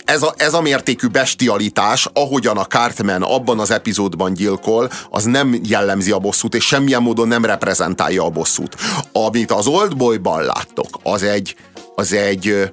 ez, 0.05 0.23
a, 0.23 0.35
ez 0.37 0.55
a 0.55 0.61
mértékű 0.61 1.07
bestialitás, 1.07 2.09
ahogyan 2.13 2.57
a 2.57 2.65
Cartman 2.65 3.23
abban 3.23 3.59
az 3.59 3.71
epizódban 3.71 4.35
gyilkol, 4.35 4.91
az 5.11 5.25
nem 5.25 5.61
jellemzi 5.63 6.11
a 6.11 6.19
bosszút, 6.19 6.55
és 6.55 6.65
semmilyen 6.65 7.03
módon 7.03 7.29
nem 7.29 7.45
reprezentálja 7.45 8.25
a 8.25 8.31
bosszút. 8.31 8.77
Amit 9.13 9.51
az 9.51 9.67
Oldboyban 9.67 10.43
láttok, 10.43 10.89
az 11.03 11.23
egy, 11.23 11.55
az 11.95 12.13
egy, 12.13 12.73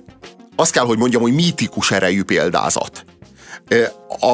azt 0.56 0.72
kell, 0.72 0.86
hogy 0.86 0.98
mondjam, 0.98 1.22
hogy 1.22 1.34
mítikus 1.34 1.92
erejű 1.92 2.24
példázat. 2.24 3.06
A, 4.20 4.34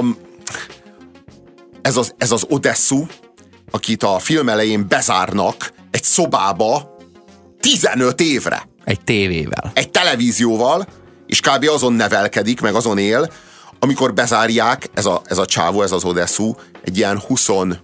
ez 1.84 1.98
az, 1.98 2.14
ez 2.18 2.32
az 2.32 2.46
Odessu, 2.50 3.06
akit 3.72 4.04
a 4.04 4.20
film 4.20 4.50
elején 4.50 4.88
bezárnak 4.88 5.74
egy 5.92 6.04
szobába 6.04 6.98
15 7.60 8.22
évre 8.22 8.68
Egy 8.84 9.02
tévével. 9.02 9.72
egy 9.74 9.90
televízióval, 9.90 10.88
és 11.28 11.40
kb. 11.40 11.70
azon 11.70 11.94
nevelkedik, 11.94 12.62
meg 12.62 12.76
azon 12.76 12.98
él, 12.98 13.32
amikor 13.80 14.14
bezárják, 14.14 14.90
ez 14.94 15.06
a, 15.06 15.22
ez 15.26 15.38
a 15.38 15.46
csávó, 15.46 15.82
ez 15.82 15.92
az 15.92 16.04
Odessu, 16.04 16.54
egy 16.84 16.98
ilyen 16.98 17.22
22-3 17.30 17.80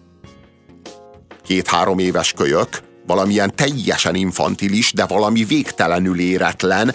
éves 2.00 2.34
kölyök, 2.34 2.70
valamilyen 3.08 3.56
teljesen 3.56 4.16
infantilis, 4.16 4.94
de 4.94 5.06
valami 5.06 5.44
végtelenül 5.44 6.20
éretlen, 6.20 6.94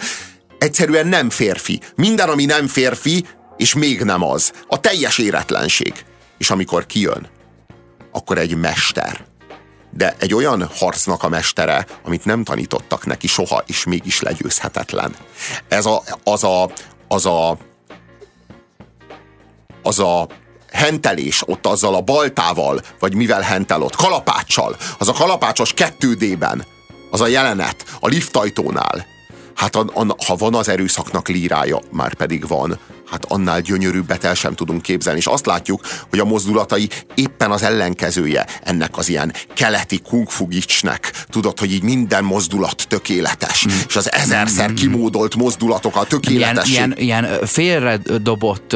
egyszerűen 0.57 1.07
nem 1.07 1.29
férfi. 1.29 1.79
Minden, 1.95 2.29
ami 2.29 2.45
nem 2.45 2.67
férfi, 2.67 3.25
és 3.57 3.73
még 3.73 4.01
nem 4.01 4.23
az. 4.23 4.51
A 4.67 4.79
teljes 4.79 5.17
éretlenség. 5.17 5.93
És 6.37 6.49
amikor 6.49 6.85
kijön, 6.85 7.27
akkor 8.11 8.37
egy 8.37 8.55
mester. 8.55 9.25
De 9.91 10.15
egy 10.19 10.33
olyan 10.33 10.69
harcnak 10.75 11.23
a 11.23 11.29
mestere, 11.29 11.85
amit 12.03 12.25
nem 12.25 12.43
tanítottak 12.43 13.05
neki 13.05 13.27
soha, 13.27 13.63
és 13.67 13.83
mégis 13.83 14.21
legyőzhetetlen. 14.21 15.15
Ez 15.67 15.85
a, 15.85 16.03
az 16.23 16.43
a, 16.43 16.71
az 17.07 17.25
a, 17.25 17.57
az 19.83 19.99
a 19.99 20.27
hentelés 20.71 21.43
ott 21.45 21.65
azzal 21.65 21.95
a 21.95 22.01
baltával, 22.01 22.81
vagy 22.99 23.15
mivel 23.15 23.41
hentel 23.41 23.81
ott, 23.81 23.95
kalapáccsal, 23.95 24.75
az 24.97 25.07
a 25.07 25.13
kalapácsos 25.13 25.73
2D-ben, 25.75 26.65
az 27.11 27.21
a 27.21 27.27
jelenet 27.27 27.97
a 27.99 28.07
liftajtónál, 28.07 29.05
hát 29.55 29.75
a, 29.75 29.85
a, 29.93 30.15
ha 30.25 30.35
van 30.35 30.55
az 30.55 30.69
erőszaknak 30.69 31.27
lírája, 31.27 31.79
már 31.91 32.13
pedig 32.13 32.47
van, 32.47 32.79
hát 33.11 33.25
annál 33.27 33.61
gyönyörűbbet 33.61 34.23
el 34.23 34.33
sem 34.33 34.53
tudunk 34.55 34.81
képzelni. 34.81 35.19
És 35.19 35.25
azt 35.25 35.45
látjuk, 35.45 35.81
hogy 36.09 36.19
a 36.19 36.25
mozdulatai 36.25 36.89
éppen 37.15 37.51
az 37.51 37.63
ellenkezője 37.63 38.45
ennek 38.63 38.97
az 38.97 39.09
ilyen 39.09 39.33
keleti 39.53 39.99
kung 39.99 40.29
fu 40.29 40.47
gicsnek. 40.47 41.11
Tudod, 41.29 41.59
hogy 41.59 41.71
így 41.73 41.83
minden 41.83 42.23
mozdulat 42.23 42.85
tökéletes, 42.87 43.65
és 43.87 43.95
az 43.95 44.11
ezerszer 44.11 44.73
kimódolt 44.73 45.35
mozdulatok 45.35 45.95
a 45.95 46.05
Ilyen, 46.09 46.21
tökéletesség. 46.21 46.73
ilyen, 46.73 46.93
ilyen 46.97 47.27
félre 47.45 47.97
dobott 47.97 48.75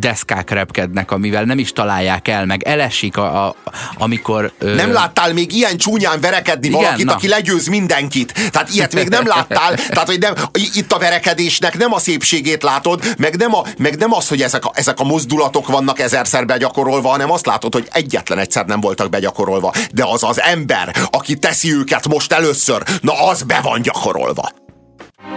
deszkák 0.00 0.50
repkednek, 0.50 1.10
amivel 1.10 1.44
nem 1.44 1.58
is 1.58 1.72
találják 1.72 2.28
el, 2.28 2.46
meg 2.46 2.62
elesik, 2.62 3.16
a, 3.16 3.46
a, 3.46 3.54
amikor... 3.98 4.52
Ö, 4.58 4.74
Nem 4.74 4.92
láttál 4.92 5.32
még 5.32 5.52
ilyen 5.52 5.76
csúnyán 5.76 6.20
verekedni 6.20 6.66
Igen, 6.66 6.80
valakit, 6.80 7.04
na. 7.04 7.12
aki 7.12 7.28
legyőz 7.28 7.66
mindenkit. 7.66 8.50
Tehát 8.50 8.70
ilyet 8.74 8.94
még 8.94 9.08
nem 9.08 9.26
láttál. 9.36 9.74
Tehát, 9.74 10.06
hogy 10.06 10.18
nem, 10.18 10.34
itt 10.74 10.92
a 10.92 10.98
verekedésnek 10.98 11.78
nem 11.78 11.92
a 11.92 11.98
szépségét 11.98 12.62
látod, 12.62 13.14
meg 13.18 13.36
nem, 13.36 13.54
a, 13.54 13.63
meg 13.78 13.96
nem 13.96 14.12
az, 14.12 14.28
hogy 14.28 14.42
ezek 14.42 14.64
a, 14.64 14.70
ezek 14.74 15.00
a 15.00 15.04
mozdulatok 15.04 15.68
vannak 15.68 15.98
ezerszer 15.98 16.46
begyakorolva, 16.46 17.08
hanem 17.08 17.30
azt 17.30 17.46
látod, 17.46 17.72
hogy 17.72 17.88
egyetlen 17.92 18.38
egyszer 18.38 18.66
nem 18.66 18.80
voltak 18.80 19.10
begyakorolva. 19.10 19.72
De 19.92 20.04
az 20.06 20.22
az 20.22 20.40
ember, 20.40 20.94
aki 21.10 21.38
teszi 21.38 21.74
őket 21.74 22.08
most 22.08 22.32
először, 22.32 22.82
na 23.00 23.26
az 23.26 23.42
be 23.42 23.60
van 23.62 23.82
gyakorolva. 23.82 24.50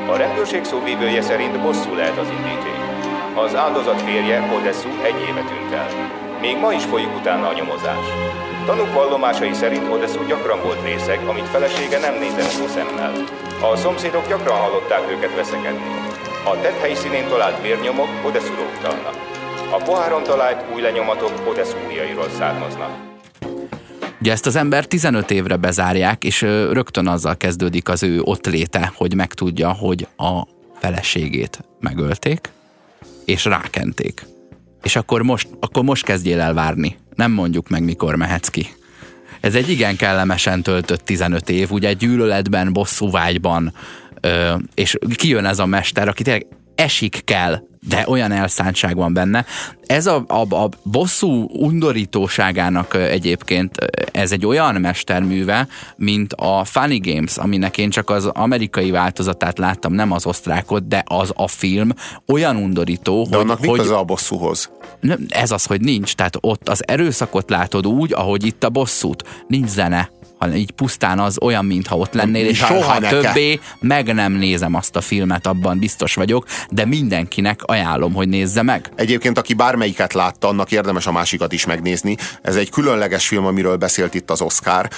A 0.09 0.15
rendőrség 0.15 0.63
szóvívője 0.63 1.21
szerint 1.21 1.61
bosszú 1.61 1.93
lehet 1.95 2.17
az 2.17 2.27
indíték. 2.29 2.77
Az 3.45 3.55
áldozat 3.55 4.01
férje, 4.01 4.53
Odessu 4.57 4.89
egy 5.03 5.19
éve 5.29 5.43
tűnt 5.49 5.73
el. 5.73 5.89
Még 6.41 6.57
ma 6.57 6.73
is 6.73 6.83
folyik 6.83 7.15
utána 7.19 7.47
a 7.47 7.53
nyomozás. 7.53 8.05
Tanúk 8.65 8.93
vallomásai 8.93 9.53
szerint 9.53 9.91
Odessu 9.93 10.25
gyakran 10.25 10.61
volt 10.63 10.83
részeg, 10.83 11.27
amit 11.27 11.47
felesége 11.47 11.99
nem 11.99 12.15
nézett 12.19 12.57
jó 12.59 12.67
szemmel. 12.67 13.13
A 13.71 13.75
szomszédok 13.75 14.27
gyakran 14.27 14.57
hallották 14.57 15.11
őket 15.11 15.35
veszekedni. 15.35 16.06
A 16.53 16.59
tett 16.61 16.79
helyszínén 16.79 17.27
talált 17.27 17.61
vérnyomok 17.61 18.07
Odeszúra 18.25 18.61
utalnak. 18.77 19.15
A 19.71 19.81
poháron 19.83 20.23
talált 20.23 20.73
új 20.73 20.81
lenyomatok 20.81 21.31
Odeszú 21.49 21.77
ujjairól 21.87 22.29
származnak. 22.37 22.89
Ugye 24.21 24.31
ezt 24.31 24.45
az 24.45 24.55
ember 24.55 24.85
15 24.85 25.31
évre 25.31 25.55
bezárják, 25.55 26.23
és 26.23 26.41
rögtön 26.41 27.07
azzal 27.07 27.37
kezdődik 27.37 27.89
az 27.89 28.03
ő 28.03 28.21
ott 28.21 28.45
léte, 28.45 28.91
hogy 28.95 29.15
megtudja, 29.15 29.73
hogy 29.73 30.07
a 30.17 30.41
feleségét 30.79 31.59
megölték, 31.79 32.49
és 33.25 33.45
rákenték. 33.45 34.25
És 34.83 34.95
akkor 34.95 35.21
most, 35.21 35.47
akkor 35.59 35.83
most 35.83 36.05
kezdjél 36.05 36.39
el 36.39 36.53
várni. 36.53 36.97
Nem 37.15 37.31
mondjuk 37.31 37.69
meg, 37.69 37.83
mikor 37.83 38.15
mehetsz 38.15 38.49
ki. 38.49 38.75
Ez 39.39 39.55
egy 39.55 39.69
igen 39.69 39.95
kellemesen 39.95 40.63
töltött 40.63 41.05
15 41.05 41.49
év, 41.49 41.71
ugye 41.71 41.93
gyűlöletben, 41.93 42.73
bosszúvágyban, 42.73 43.73
ö, 44.21 44.55
és 44.73 44.97
kijön 45.15 45.45
ez 45.45 45.59
a 45.59 45.65
mester, 45.65 46.07
aki 46.07 46.23
tényleg 46.23 46.45
esik 46.75 47.21
kell, 47.23 47.59
de 47.87 48.03
olyan 48.07 48.31
elszántság 48.31 48.95
van 48.95 49.13
benne. 49.13 49.45
Ez 49.85 50.05
a, 50.05 50.23
a, 50.27 50.55
a 50.55 50.69
bosszú 50.83 51.47
undorítóságának 51.51 52.95
egyébként 52.95 53.77
ez 54.11 54.31
egy 54.31 54.45
olyan 54.45 54.75
mesterműve, 54.75 55.67
mint 55.95 56.33
a 56.33 56.63
Funny 56.65 56.99
Games, 57.01 57.37
aminek 57.37 57.77
én 57.77 57.89
csak 57.89 58.09
az 58.09 58.25
amerikai 58.25 58.91
változatát 58.91 59.57
láttam, 59.57 59.93
nem 59.93 60.11
az 60.11 60.25
osztrákot, 60.25 60.87
de 60.87 61.03
az 61.05 61.31
a 61.35 61.47
film 61.47 61.89
olyan 62.27 62.55
undorító, 62.55 63.27
De 63.29 63.35
hogy, 63.35 63.45
annak 63.45 63.65
hogy 63.65 63.79
köze 63.79 63.95
a 63.95 64.03
bosszúhoz? 64.03 64.69
nem, 64.99 65.25
ez 65.29 65.51
az, 65.51 65.65
hogy 65.65 65.81
nincs. 65.81 66.15
Tehát 66.15 66.37
ott 66.41 66.69
az 66.69 66.87
erőszakot 66.87 67.49
látod 67.49 67.87
úgy, 67.87 68.13
ahogy 68.13 68.45
itt 68.45 68.63
a 68.63 68.69
bosszút. 68.69 69.23
Nincs 69.47 69.69
zene, 69.69 70.09
hanem 70.37 70.55
így 70.55 70.71
pusztán 70.71 71.19
az 71.19 71.37
olyan, 71.41 71.65
mintha 71.65 71.97
ott 71.97 72.13
lennél, 72.13 72.45
és 72.45 72.57
soha 72.57 72.83
Haneke. 72.83 73.21
többé 73.21 73.59
meg 73.79 74.13
nem 74.13 74.33
nézem 74.33 74.73
azt 74.73 74.95
a 74.95 75.01
filmet, 75.01 75.47
abban 75.47 75.79
biztos 75.79 76.13
vagyok, 76.13 76.45
de 76.69 76.85
mindenkinek 76.85 77.63
ajánlom, 77.63 78.13
hogy 78.13 78.27
nézze 78.27 78.61
meg. 78.61 78.91
Egyébként, 78.95 79.37
aki 79.37 79.53
bármelyiket 79.53 80.13
látta, 80.13 80.47
annak 80.47 80.71
érdemes 80.71 81.07
a 81.07 81.11
másikat 81.11 81.51
is 81.53 81.65
megnézni. 81.65 82.17
Ez 82.41 82.55
egy 82.55 82.69
különleges 82.69 83.27
film, 83.27 83.45
amiről 83.45 83.75
beszélt 83.75 84.13
itt 84.13 84.31
az 84.31 84.41
Oscar. 84.41 84.89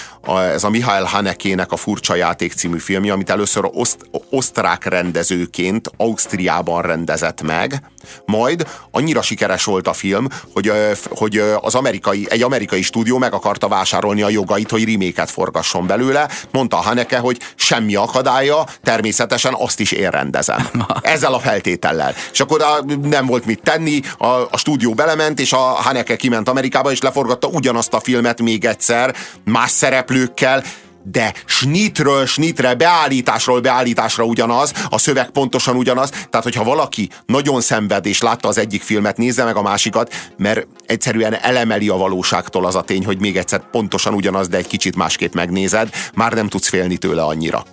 Ez 0.53 0.63
a 0.63 0.69
Mihály 0.69 1.03
Hanekének 1.03 1.71
a 1.71 1.75
Furcsa 1.75 2.15
Játék 2.15 2.53
című 2.53 2.77
filmje, 2.77 3.13
amit 3.13 3.29
először 3.29 3.69
oszt, 3.73 3.97
osztrák 4.29 4.85
rendezőként 4.85 5.91
Ausztriában 5.97 6.81
rendezett 6.81 7.41
meg. 7.41 7.81
Majd 8.25 8.67
annyira 8.91 9.21
sikeres 9.21 9.63
volt 9.63 9.87
a 9.87 9.93
film, 9.93 10.27
hogy, 10.53 10.71
hogy 11.09 11.43
az 11.61 11.75
amerikai, 11.75 12.27
egy 12.29 12.41
amerikai 12.41 12.81
stúdió 12.81 13.17
meg 13.17 13.33
akarta 13.33 13.67
vásárolni 13.67 14.21
a 14.21 14.29
jogait, 14.29 14.69
hogy 14.69 14.83
reméket 15.29 15.37
forgasson 15.39 15.87
belőle. 15.87 16.29
Mondta 16.51 16.75
Haneke, 16.75 17.17
hogy 17.17 17.39
semmi 17.55 17.95
akadálya, 17.95 18.65
természetesen 18.83 19.53
azt 19.57 19.79
is 19.79 19.91
én 19.91 20.09
rendezem. 20.09 20.69
Ezzel 21.01 21.33
a 21.33 21.39
feltétellel. 21.39 22.13
És 22.31 22.39
akkor 22.39 22.61
a, 22.61 22.83
nem 23.01 23.25
volt 23.25 23.45
mit 23.45 23.61
tenni, 23.63 24.01
a, 24.17 24.25
a 24.25 24.57
stúdió 24.57 24.93
belement, 24.93 25.39
és 25.39 25.53
a 25.53 25.57
Haneke 25.57 26.15
kiment 26.15 26.49
Amerikába, 26.49 26.91
és 26.91 27.01
leforgatta 27.01 27.47
ugyanazt 27.47 27.93
a 27.93 27.99
filmet 27.99 28.41
még 28.41 28.65
egyszer, 28.65 29.15
más 29.45 29.71
szereplőkkel, 29.71 30.63
de 31.11 31.33
snitről 31.45 32.25
snitre, 32.25 32.73
beállításról 32.73 33.59
beállításra 33.59 34.23
ugyanaz, 34.23 34.73
a 34.89 34.97
szöveg 34.97 35.29
pontosan 35.29 35.75
ugyanaz, 35.75 36.09
tehát 36.09 36.43
hogyha 36.43 36.63
valaki 36.63 37.09
nagyon 37.25 37.61
szenved 37.61 38.05
és 38.05 38.21
látta 38.21 38.47
az 38.47 38.57
egyik 38.57 38.81
filmet, 38.81 39.17
nézze 39.17 39.43
meg 39.43 39.55
a 39.55 39.61
másikat, 39.61 40.13
mert 40.37 40.67
egyszerűen 40.85 41.33
elemeli 41.33 41.89
a 41.89 41.97
valóságtól 41.97 42.65
az 42.65 42.75
a 42.75 42.81
tény, 42.81 43.05
hogy 43.05 43.19
még 43.19 43.37
egyszer 43.37 43.69
pontosan 43.71 44.13
ugyanaz, 44.13 44.47
de 44.47 44.57
egy 44.57 44.67
kicsit 44.67 44.95
másképp 44.95 45.33
megnézed, 45.33 45.89
már 46.13 46.33
nem 46.33 46.47
tudsz 46.47 46.69
félni 46.69 46.97
tőle 46.97 47.23
annyira. 47.23 47.65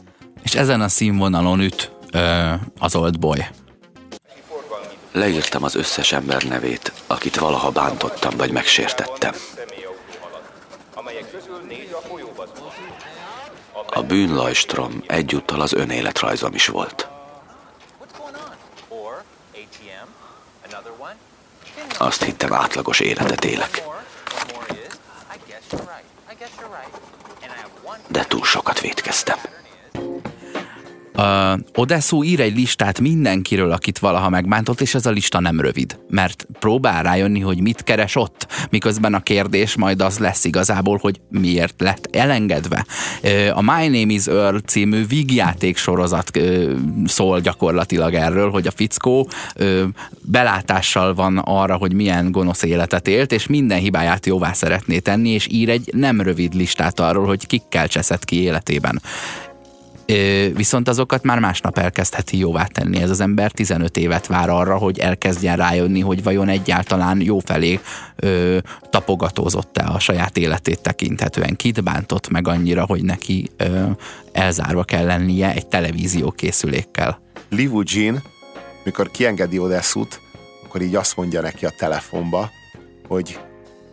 És 0.43 0.55
ezen 0.55 0.81
a 0.81 0.89
színvonalon 0.89 1.61
üt 1.61 1.91
ö, 2.13 2.53
az 2.79 2.95
Old 2.95 3.19
Boy. 3.19 3.47
Leírtam 5.13 5.65
az 5.65 5.75
összes 5.75 6.13
ember 6.13 6.43
nevét, 6.43 6.93
akit 7.07 7.37
valaha 7.37 7.71
bántottam 7.71 8.37
vagy 8.37 8.51
megsértettem. 8.51 9.33
Személyautók 9.55 10.29
alatt, 10.31 10.53
amelyek 10.95 11.31
közül 11.31 11.61
négy 11.69 11.91
a 11.93 12.09
folyóba 12.09 12.47
zuhannak. 12.57 13.07
A 13.97 14.03
bűnlajstrom 14.03 15.03
egyúttal 15.07 15.61
az 15.61 15.73
önéletrajzom 15.73 16.55
is 16.55 16.67
volt. 16.67 17.09
Azt 21.99 22.23
hittem 22.23 22.53
átlagos 22.53 23.01
életet 23.01 23.45
élek, 23.45 23.83
de 28.09 28.25
túl 28.25 28.45
sokat 28.45 28.81
vétkeztem. 28.81 29.39
Uh, 31.19 31.59
Odesszu 31.75 32.25
ír 32.25 32.41
egy 32.41 32.57
listát 32.57 33.01
mindenkiről, 33.01 33.71
akit 33.71 33.99
valaha 33.99 34.29
megbántott, 34.29 34.81
és 34.81 34.95
ez 34.95 35.07
a 35.07 35.11
lista 35.11 35.41
nem 35.41 35.61
rövid, 35.61 35.99
mert 36.09 36.47
próbál 36.59 37.03
rájönni, 37.03 37.41
hogy 37.41 37.61
mit 37.61 37.85
keres 37.85 38.17
ott, 38.17 38.47
miközben 38.71 39.15
a 39.15 39.21
kérdés 39.21 39.77
majd 39.77 40.01
az 40.01 40.19
lesz 40.19 40.45
igazából, 40.45 40.99
hogy 41.01 41.21
miért 41.31 41.75
lett 41.81 42.09
elengedve. 42.13 42.87
Uh, 43.23 43.59
a 43.59 43.61
My 43.61 43.89
Name 43.89 44.13
is 44.13 44.27
Earl 44.27 44.57
című 44.57 45.07
vígjáték 45.07 45.77
sorozat 45.77 46.37
uh, 46.37 46.73
szól 47.07 47.41
gyakorlatilag 47.41 48.15
erről, 48.15 48.51
hogy 48.51 48.67
a 48.67 48.71
fickó 48.71 49.29
uh, 49.57 49.83
belátással 50.21 51.15
van 51.15 51.39
arra, 51.39 51.77
hogy 51.77 51.93
milyen 51.93 52.31
gonosz 52.31 52.63
életet 52.63 53.09
élt, 53.09 53.33
és 53.33 53.47
minden 53.47 53.79
hibáját 53.79 54.27
jóvá 54.27 54.53
szeretné 54.53 54.99
tenni, 54.99 55.31
és 55.31 55.47
ír 55.51 55.69
egy 55.69 55.91
nem 55.95 56.21
rövid 56.21 56.55
listát 56.55 57.01
arról, 57.01 57.27
hogy 57.27 57.47
kikkel 57.47 57.89
cseszett 57.89 58.25
ki 58.25 58.43
életében. 58.43 59.03
Viszont 60.55 60.89
azokat 60.89 61.23
már 61.23 61.39
másnap 61.39 61.79
elkezdheti 61.79 62.39
jóvá 62.39 62.65
tenni. 62.65 63.01
Ez 63.01 63.11
az 63.11 63.21
ember 63.21 63.51
15 63.51 63.97
évet 63.97 64.27
vár 64.27 64.49
arra, 64.49 64.77
hogy 64.77 64.99
elkezdjen 64.99 65.57
rájönni, 65.57 66.01
hogy 66.01 66.23
vajon 66.23 66.49
egyáltalán 66.49 67.21
jó 67.21 67.39
felé 67.39 67.81
tapogatózott-e 68.91 69.85
a 69.87 69.99
saját 69.99 70.37
életét 70.37 70.81
tekinthetően. 70.81 71.57
Kit 71.57 71.83
bántott 71.83 72.29
meg 72.29 72.49
annyira, 72.49 72.85
hogy 72.87 73.03
neki 73.03 73.51
ö, 73.57 73.91
elzárva 74.33 74.85
kell 74.85 75.05
lennie 75.05 75.53
egy 75.53 75.67
televízió 75.67 76.31
készülékkel. 76.31 77.21
Livu 77.49 77.83
Jean, 77.85 78.23
mikor 78.85 79.11
kiengedi 79.11 79.59
Odesszút, 79.59 80.21
akkor 80.65 80.81
így 80.81 80.95
azt 80.95 81.17
mondja 81.17 81.41
neki 81.41 81.67
a 81.67 81.71
telefonba, 81.79 82.51
hogy 83.09 83.39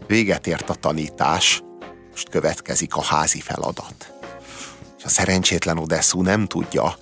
véget 0.08 0.48
ért 0.48 0.70
a 0.70 0.74
tanítás, 0.74 1.64
most 2.12 2.30
következik 2.30 2.96
a 2.96 3.04
házi 3.04 3.40
feladat. 3.40 4.13
És 5.04 5.10
a 5.10 5.12
szerencsétlen 5.12 5.78
Odesszú 5.78 6.22
nem 6.22 6.46
tudja, 6.46 6.96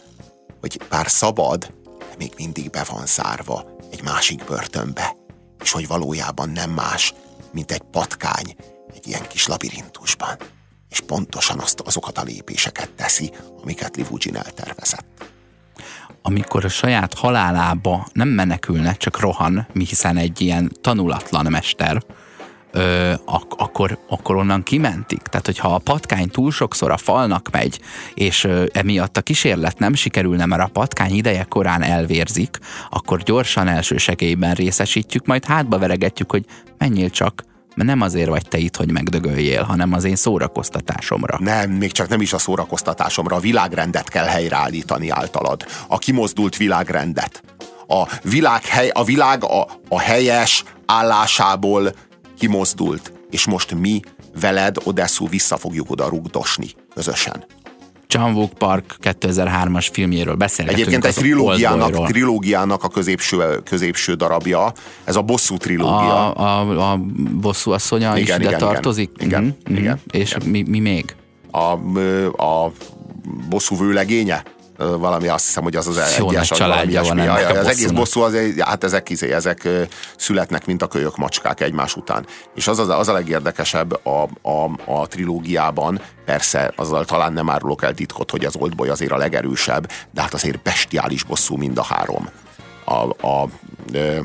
hogy 0.60 0.82
bár 0.90 1.10
szabad, 1.10 1.74
de 2.00 2.16
még 2.18 2.34
mindig 2.38 2.70
be 2.70 2.86
van 2.90 3.06
zárva 3.06 3.66
egy 3.92 4.04
másik 4.04 4.44
börtönbe, 4.44 5.16
és 5.64 5.72
hogy 5.72 5.88
valójában 5.88 6.50
nem 6.50 6.70
más, 6.70 7.14
mint 7.52 7.72
egy 7.72 7.82
patkány 7.92 8.56
egy 8.94 9.08
ilyen 9.08 9.28
kis 9.28 9.48
labirintusban. 9.48 10.36
És 10.90 11.00
pontosan 11.00 11.60
azt, 11.60 11.80
azokat 11.80 12.18
a 12.18 12.24
lépéseket 12.24 12.92
teszi, 12.92 13.32
amiket 13.62 13.96
Livugin 13.96 14.36
eltervezett. 14.36 15.32
amikor 16.22 16.66
a 16.66 16.70
saját 16.70 17.14
halálába 17.14 18.08
nem 18.14 18.28
menekülne, 18.28 18.94
csak 18.94 19.20
rohan, 19.20 19.68
mi 19.74 19.86
hiszen 19.86 20.18
egy 20.18 20.42
ilyen 20.42 20.72
tanulatlan 20.82 21.46
mester, 21.50 22.04
ö, 22.72 23.14
ak- 23.26 23.54
akkor, 23.58 23.98
akkor 24.10 24.36
onnan 24.36 24.64
kimentik. 24.64 25.22
Tehát, 25.22 25.46
hogyha 25.46 25.74
a 25.74 25.78
patkány 25.78 26.30
túl 26.30 26.52
sokszor 26.52 26.92
a 26.92 26.98
falnak 26.98 27.48
megy, 27.52 27.80
és 28.14 28.44
ö, 28.44 28.66
emiatt 28.74 29.18
a 29.18 29.22
kísérlet 29.22 29.80
nem 29.80 29.94
sikerülne, 29.94 30.46
mert 30.46 30.62
a 30.62 30.70
patkány 30.74 31.16
ideje 31.16 31.44
korán 31.44 31.84
elvérzik, 31.84 32.58
akkor 32.90 33.22
gyorsan 33.22 33.68
első 33.68 33.98
segélyben 33.98 34.54
részesítjük, 34.54 35.26
majd 35.26 35.46
hátba 35.46 35.78
veregetjük, 35.78 36.32
hogy 36.32 36.46
menjél 36.78 37.10
csak, 37.10 37.44
mert 37.76 37.90
nem 37.90 38.02
azért 38.02 38.30
vagy 38.30 38.48
te 38.48 38.58
itt, 38.58 38.76
hogy 38.76 38.92
megdögöljél, 38.92 39.64
hanem 39.64 39.94
az 39.94 40.04
én 40.04 40.16
szórakoztatásomra. 40.16 41.38
Nem, 41.40 41.72
még 41.72 41.92
csak 41.92 42.08
nem 42.08 42.22
is 42.22 42.34
a 42.34 42.38
szórakoztatásomra, 42.38 43.36
a 43.36 43.40
világrendet 43.40 44.10
kell 44.10 44.26
helyreállítani 44.26 45.10
általad. 45.10 45.66
A 45.88 45.98
kimozdult 45.98 46.58
világrendet. 46.58 47.44
A 47.88 48.08
világ, 48.24 48.66
hely, 48.66 48.90
a, 48.94 49.04
világ 49.04 49.44
a, 49.44 49.68
a 49.90 50.00
helyes 50.00 50.64
állásából 50.86 51.94
kimozdult. 52.42 53.14
És 53.30 53.46
most 53.46 53.74
mi 53.74 54.00
veled, 54.40 54.76
Odesszu, 54.84 55.28
vissza 55.28 55.58
fogjuk 55.58 55.90
oda 55.90 56.08
rugdosni 56.08 56.68
közösen. 56.94 57.46
John 58.08 58.34
Wook 58.34 58.54
Park 58.54 58.96
2003-as 59.02 59.88
filmjéről 59.92 60.36
beszélgetünk. 60.36 60.88
Egyébként 60.88 61.06
egy 61.06 61.22
trilógiának, 61.24 62.08
trilógiának 62.08 62.84
a 62.84 62.88
középső, 62.88 63.62
középső 63.64 64.14
darabja, 64.14 64.74
ez 65.04 65.16
a 65.16 65.22
bosszú 65.22 65.58
trilógia. 65.58 66.34
A, 66.34 66.60
a, 66.60 66.92
a 66.92 66.98
bosszú 67.42 67.72
asszonya 67.72 68.18
is 68.18 68.24
Igen, 68.24 68.40
ide 68.40 68.48
igen, 68.48 68.60
tartozik? 68.60 69.12
igen. 69.18 69.44
Mhm, 69.44 69.52
Igen, 69.72 69.74
mhm. 69.74 69.78
igen, 69.78 70.00
És 70.12 70.36
Mi, 70.46 70.64
mi 70.68 70.80
még? 70.80 71.16
A, 71.52 71.72
a 72.44 72.72
bosszú 73.50 73.78
vőlegénye? 73.78 74.44
Valami 74.98 75.28
azt 75.28 75.46
hiszem, 75.46 75.64
hogy 75.64 75.76
az 75.76 75.88
az 75.88 76.16
Jó 76.18 76.30
egyes, 76.30 76.50
nagy 76.50 76.58
családja 76.58 77.04
van 77.04 77.20
ennek 77.20 77.58
Az 77.58 77.68
egész 77.68 77.90
bosszú, 77.90 78.22
az, 78.22 78.36
hát 78.60 78.84
ezek, 78.84 79.10
izé, 79.10 79.32
ezek 79.32 79.68
születnek, 80.18 80.66
mint 80.66 80.82
a 80.82 80.88
kölyök 80.88 81.18
macskák 81.18 81.62
egymás 81.62 81.96
után. 81.96 82.26
És 82.56 82.68
az 82.68 82.80
az, 82.80 82.90
az 82.90 83.08
a 83.08 83.14
legérdekesebb 83.14 84.06
a, 84.06 84.28
a, 84.42 84.70
a 84.86 85.08
trilógiában, 85.08 86.02
persze 86.26 86.74
azzal 86.76 87.06
talán 87.06 87.34
nem 87.34 87.50
árulok 87.50 87.84
el 87.84 87.94
titkot, 87.94 88.32
hogy 88.32 88.46
az 88.46 88.56
Oldboy 88.56 88.90
azért 88.90 89.12
a 89.12 89.18
legerősebb, 89.18 89.92
de 90.12 90.22
hát 90.22 90.34
azért 90.34 90.62
bestiális 90.62 91.24
bosszú 91.24 91.56
mind 91.56 91.78
a 91.78 91.84
három. 91.84 92.30
a, 92.86 93.28
a 93.28 93.48
ö, 93.94 94.20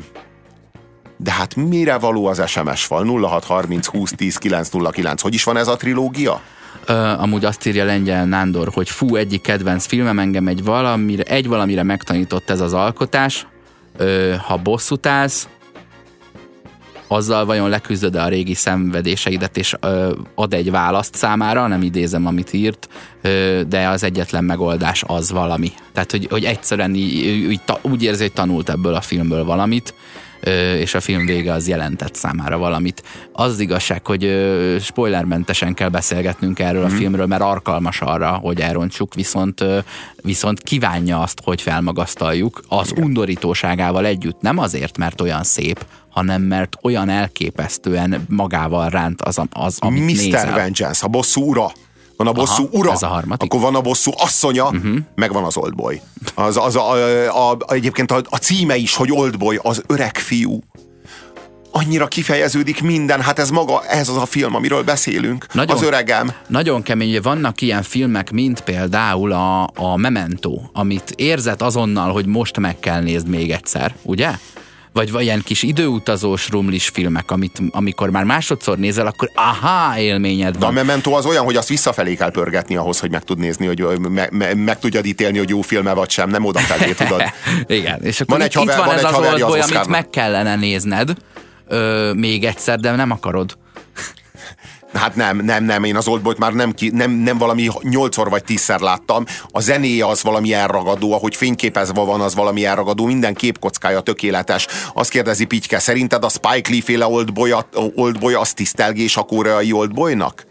de 1.17 1.31
hát 1.31 1.55
mire 1.55 1.97
való 1.97 2.25
az 2.25 2.49
SMS 2.49 2.85
fal? 2.85 3.05
0630 3.05 3.87
20 3.87 4.11
10 4.15 4.37
909. 4.37 5.21
Hogy 5.21 5.33
is 5.33 5.43
van 5.43 5.57
ez 5.57 5.67
a 5.67 5.75
trilógia? 5.75 6.41
Ö, 6.85 6.93
amúgy 6.93 7.45
azt 7.45 7.65
írja 7.65 7.85
Lengyel 7.85 8.25
Nándor, 8.25 8.69
hogy 8.73 8.89
fú, 8.89 9.15
egyik 9.15 9.41
kedvenc 9.41 9.85
filmem 9.85 10.19
engem 10.19 10.47
egy 10.47 10.63
valamire, 10.63 11.23
egy 11.23 11.47
valamire 11.47 11.83
megtanított 11.83 12.49
ez 12.49 12.61
az 12.61 12.73
alkotás. 12.73 13.47
Ö, 13.97 14.33
ha 14.39 14.57
bosszút 14.57 15.05
állsz, 15.05 15.47
azzal 17.07 17.45
vajon 17.45 17.69
leküzdöd 17.69 18.15
a 18.15 18.27
régi 18.27 18.53
szenvedéseidet, 18.53 19.57
és 19.57 19.75
ö, 19.79 20.13
ad 20.35 20.53
egy 20.53 20.71
választ 20.71 21.15
számára, 21.15 21.67
nem 21.67 21.81
idézem, 21.81 22.25
amit 22.25 22.53
írt, 22.53 22.87
ö, 23.21 23.61
de 23.67 23.87
az 23.87 24.03
egyetlen 24.03 24.43
megoldás 24.43 25.03
az 25.07 25.31
valami. 25.31 25.71
Tehát, 25.93 26.11
hogy, 26.11 26.27
hogy 26.29 26.43
egyszerűen 26.43 26.95
így, 26.95 27.25
így, 27.51 27.61
úgy 27.81 28.03
érzi, 28.03 28.21
hogy 28.21 28.33
tanult 28.33 28.69
ebből 28.69 28.93
a 28.93 29.01
filmből 29.01 29.45
valamit, 29.45 29.93
és 30.79 30.93
a 30.93 30.99
film 30.99 31.25
vége 31.25 31.53
az 31.53 31.67
jelentett 31.67 32.15
számára 32.15 32.57
valamit. 32.57 33.03
Az, 33.31 33.51
az 33.51 33.59
igazság, 33.59 34.05
hogy 34.05 34.47
spoilermentesen 34.81 35.73
kell 35.73 35.89
beszélgetnünk 35.89 36.59
erről 36.59 36.83
a 36.83 36.89
filmről, 36.89 37.25
mert 37.25 37.41
alkalmas 37.41 38.01
arra, 38.01 38.31
hogy 38.31 38.59
elrontsuk, 38.59 39.13
viszont, 39.13 39.63
viszont 40.21 40.63
kívánja 40.63 41.19
azt, 41.19 41.41
hogy 41.43 41.61
felmagasztaljuk 41.61 42.63
az 42.67 42.93
undorítóságával 42.97 44.05
együtt. 44.05 44.41
Nem 44.41 44.57
azért, 44.57 44.97
mert 44.97 45.21
olyan 45.21 45.43
szép, 45.43 45.85
hanem 46.09 46.41
mert 46.41 46.77
olyan 46.81 47.09
elképesztően 47.09 48.25
magával 48.29 48.89
ránt 48.89 49.21
az, 49.21 49.41
az 49.49 49.77
amit 49.79 50.03
Mr. 50.03 50.05
nézel. 50.05 50.53
Vengeance, 50.53 51.05
a 51.05 51.07
bosszú 51.07 51.41
ura. 51.41 51.71
Van 52.17 52.27
a 52.27 52.31
bosszú 52.31 52.63
Aha, 52.63 52.77
ura, 52.77 52.91
ez 52.91 53.03
a 53.03 53.07
harmadik. 53.07 53.53
akkor 53.53 53.63
van 53.65 53.75
a 53.75 53.81
bosszú 53.81 54.11
asszonya, 54.17 54.65
uh-huh. 54.65 54.97
meg 55.15 55.33
van 55.33 55.43
az 55.43 55.57
oldboy. 55.57 56.01
Az, 56.35 56.57
az 56.57 56.75
a, 56.75 56.91
a, 56.91 57.51
a, 57.51 57.57
egyébként 57.67 58.11
a, 58.11 58.21
a 58.29 58.37
címe 58.37 58.75
is, 58.75 58.95
hogy 58.95 59.11
oldboy, 59.11 59.59
az 59.61 59.83
öreg 59.87 60.17
fiú. 60.17 60.59
Annyira 61.71 62.07
kifejeződik 62.07 62.81
minden, 62.81 63.21
hát 63.21 63.39
ez 63.39 63.49
maga, 63.49 63.85
ez 63.85 64.09
az 64.09 64.15
a 64.17 64.25
film, 64.25 64.55
amiről 64.55 64.83
beszélünk. 64.83 65.45
Nagyon- 65.53 65.75
Az 65.75 65.83
öregem. 65.83 66.31
Nagyon 66.47 66.81
kemény, 66.81 67.21
vannak 67.21 67.61
ilyen 67.61 67.83
filmek, 67.83 68.31
mint 68.31 68.61
például 68.61 69.31
a, 69.31 69.69
a 69.75 69.95
Memento, 69.95 70.59
amit 70.73 71.13
érzed 71.15 71.61
azonnal, 71.61 72.11
hogy 72.11 72.25
most 72.25 72.59
meg 72.59 72.79
kell 72.79 73.01
nézd 73.01 73.27
még 73.27 73.51
egyszer, 73.51 73.95
ugye? 74.03 74.29
Vagy 74.97 75.21
ilyen 75.21 75.41
kis 75.43 75.63
időutazós 75.63 76.49
rumlis 76.49 76.87
filmek, 76.87 77.31
amit, 77.31 77.61
amikor 77.71 78.09
már 78.09 78.23
másodszor 78.23 78.77
nézel, 78.77 79.07
akkor 79.07 79.31
aha 79.33 79.99
élményed 79.99 80.51
De 80.51 80.57
a 80.57 80.59
van. 80.59 80.73
Memento 80.73 81.11
az 81.11 81.25
olyan, 81.25 81.43
hogy 81.43 81.55
azt 81.55 81.67
visszafelé 81.67 82.15
kell 82.15 82.31
pörgetni 82.31 82.75
ahhoz, 82.75 82.99
hogy 82.99 83.11
meg 83.11 83.23
tud 83.23 83.37
nézni, 83.37 83.65
hogy 83.65 83.99
me, 83.99 84.27
me, 84.31 84.53
meg 84.53 84.79
tudjad 84.79 85.05
ítélni, 85.05 85.37
hogy 85.37 85.49
jó 85.49 85.61
filme 85.61 85.93
vagy 85.93 86.09
sem, 86.09 86.29
nem 86.29 86.45
odafelé 86.45 86.91
tudod. 86.91 87.21
Igen, 87.67 88.01
és 88.03 88.21
akkor 88.21 88.37
Van 88.37 88.47
itt, 88.47 88.53
egy 88.53 88.53
haver- 88.53 88.77
itt 88.77 88.85
van 88.85 88.87
van 88.87 88.95
ez 88.95 89.03
egy 89.03 89.13
az 89.13 89.31
oldboy, 89.31 89.59
amit 89.59 89.87
meg 89.87 90.09
kellene 90.09 90.55
nézned 90.55 91.13
ö, 91.67 92.11
még 92.15 92.43
egyszer, 92.43 92.79
de 92.79 92.95
nem 92.95 93.11
akarod. 93.11 93.57
Hát 94.97 95.15
nem, 95.15 95.37
nem, 95.37 95.63
nem, 95.63 95.83
én 95.83 95.95
az 95.95 96.07
Oldboyt 96.07 96.37
már 96.37 96.53
nem, 96.53 96.71
ki, 96.71 96.89
nem, 96.89 97.11
nem 97.11 97.37
valami 97.37 97.69
nyolcszor 97.81 98.29
vagy 98.29 98.43
tízszer 98.43 98.79
láttam. 98.79 99.25
A 99.51 99.59
zenéje 99.59 100.05
az 100.05 100.23
valami 100.23 100.53
elragadó, 100.53 101.13
ahogy 101.13 101.35
fényképezve 101.35 102.01
van, 102.01 102.21
az 102.21 102.35
valami 102.35 102.65
elragadó, 102.65 103.05
minden 103.05 103.33
képkockája 103.33 103.99
tökéletes. 103.99 104.67
Azt 104.93 105.09
kérdezi 105.09 105.45
Pityke, 105.45 105.79
szerinted 105.79 106.23
a 106.23 106.29
Spike 106.29 106.69
Lee 106.69 106.81
féle 106.81 107.07
Oldboy, 107.07 107.53
Oldboy 107.95 108.33
az 108.33 108.53
tisztelgés 108.53 109.17
a 109.17 109.23
koreai 109.23 109.71
Oldboynak? 109.71 110.45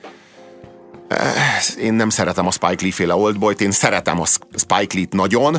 Eh, 1.08 1.34
Én 1.82 1.94
nem 1.94 2.08
szeretem 2.08 2.46
a 2.46 2.50
Spike 2.50 2.82
Lee 2.82 2.92
féle 2.92 3.14
Oldboyt, 3.14 3.60
én 3.60 3.70
szeretem 3.70 4.20
a 4.20 4.26
Spike 4.56 4.94
Lee-t 4.94 5.12
nagyon, 5.12 5.56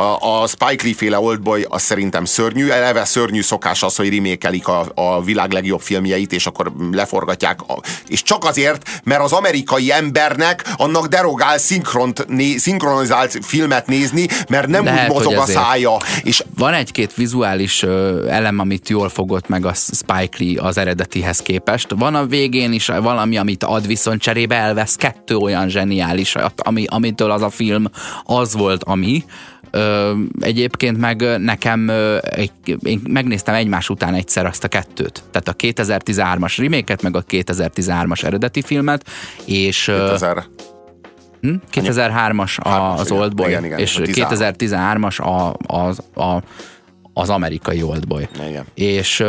a, 0.00 0.42
a 0.42 0.46
Spike 0.46 0.84
Lee 0.84 0.94
féle 0.94 1.18
Oldboy 1.18 1.66
az 1.68 1.82
szerintem 1.82 2.24
szörnyű, 2.24 2.68
eleve 2.68 3.04
szörnyű 3.04 3.40
szokás 3.40 3.82
az, 3.82 3.96
hogy 3.96 4.14
remékelik 4.14 4.68
a, 4.68 4.86
a 4.94 5.22
világ 5.22 5.52
legjobb 5.52 5.80
filmjeit, 5.80 6.32
és 6.32 6.46
akkor 6.46 6.72
leforgatják. 6.92 7.60
A, 7.60 7.80
és 8.08 8.22
csak 8.22 8.44
azért, 8.44 9.00
mert 9.04 9.22
az 9.22 9.32
amerikai 9.32 9.92
embernek 9.92 10.64
annak 10.76 11.06
derogál 11.06 11.58
szinkront, 11.58 12.26
né, 12.28 12.56
szinkronizált 12.56 13.38
filmet 13.42 13.86
nézni, 13.86 14.26
mert 14.48 14.66
nem 14.66 14.84
Lehet, 14.84 15.10
úgy 15.10 15.16
mozog 15.16 15.34
a 15.34 15.46
szája. 15.46 15.96
És 16.22 16.44
Van 16.56 16.72
egy-két 16.72 17.14
vizuális 17.14 17.82
ö, 17.82 18.26
elem, 18.28 18.58
amit 18.58 18.88
jól 18.88 19.08
fogott 19.08 19.48
meg 19.48 19.66
a 19.66 19.74
Spike 19.74 20.36
Lee 20.38 20.62
az 20.62 20.78
eredetihez 20.78 21.38
képest. 21.38 21.86
Van 21.96 22.14
a 22.14 22.26
végén 22.26 22.72
is 22.72 22.86
valami, 22.86 23.38
amit 23.38 23.64
ad, 23.64 23.86
viszont 23.86 24.20
cserébe 24.20 24.54
elvesz 24.54 24.94
kettő 24.94 25.36
olyan 25.36 25.68
zseniális, 25.68 26.34
ami, 26.56 26.84
amitől 26.88 27.30
az 27.30 27.42
a 27.42 27.50
film 27.50 27.84
az 28.24 28.54
volt, 28.54 28.84
ami. 28.84 29.24
Ö, 29.70 30.12
egyébként 30.40 30.98
meg 30.98 31.38
nekem 31.38 31.88
ö, 31.88 32.18
egy, 32.22 32.50
én 32.82 33.00
megnéztem 33.08 33.54
egymás 33.54 33.88
után 33.88 34.14
egyszer 34.14 34.46
azt 34.46 34.64
a 34.64 34.68
kettőt. 34.68 35.22
Tehát 35.30 35.48
a 35.48 35.54
2013-as 35.54 36.54
reméket, 36.58 37.02
meg 37.02 37.16
a 37.16 37.24
2013-as 37.24 38.24
eredeti 38.24 38.62
filmet, 38.62 39.04
és... 39.44 39.88
ö, 39.88 40.06
2000, 40.06 40.44
Hm? 41.40 41.54
2003-as 41.72 42.58
a, 42.58 42.68
az. 42.68 43.10
Oldboy, 43.10 43.48
Igen, 43.48 43.64
igen, 43.64 43.78
és 43.78 43.96
a 43.96 44.02
13. 44.02 44.38
2013-as 44.58 45.22
a, 45.22 45.54
az, 45.76 46.02
a, 46.14 46.42
az 47.12 47.30
amerikai 47.30 47.82
Oldboy. 47.82 48.28
Igen. 48.48 48.64
És, 48.74 49.24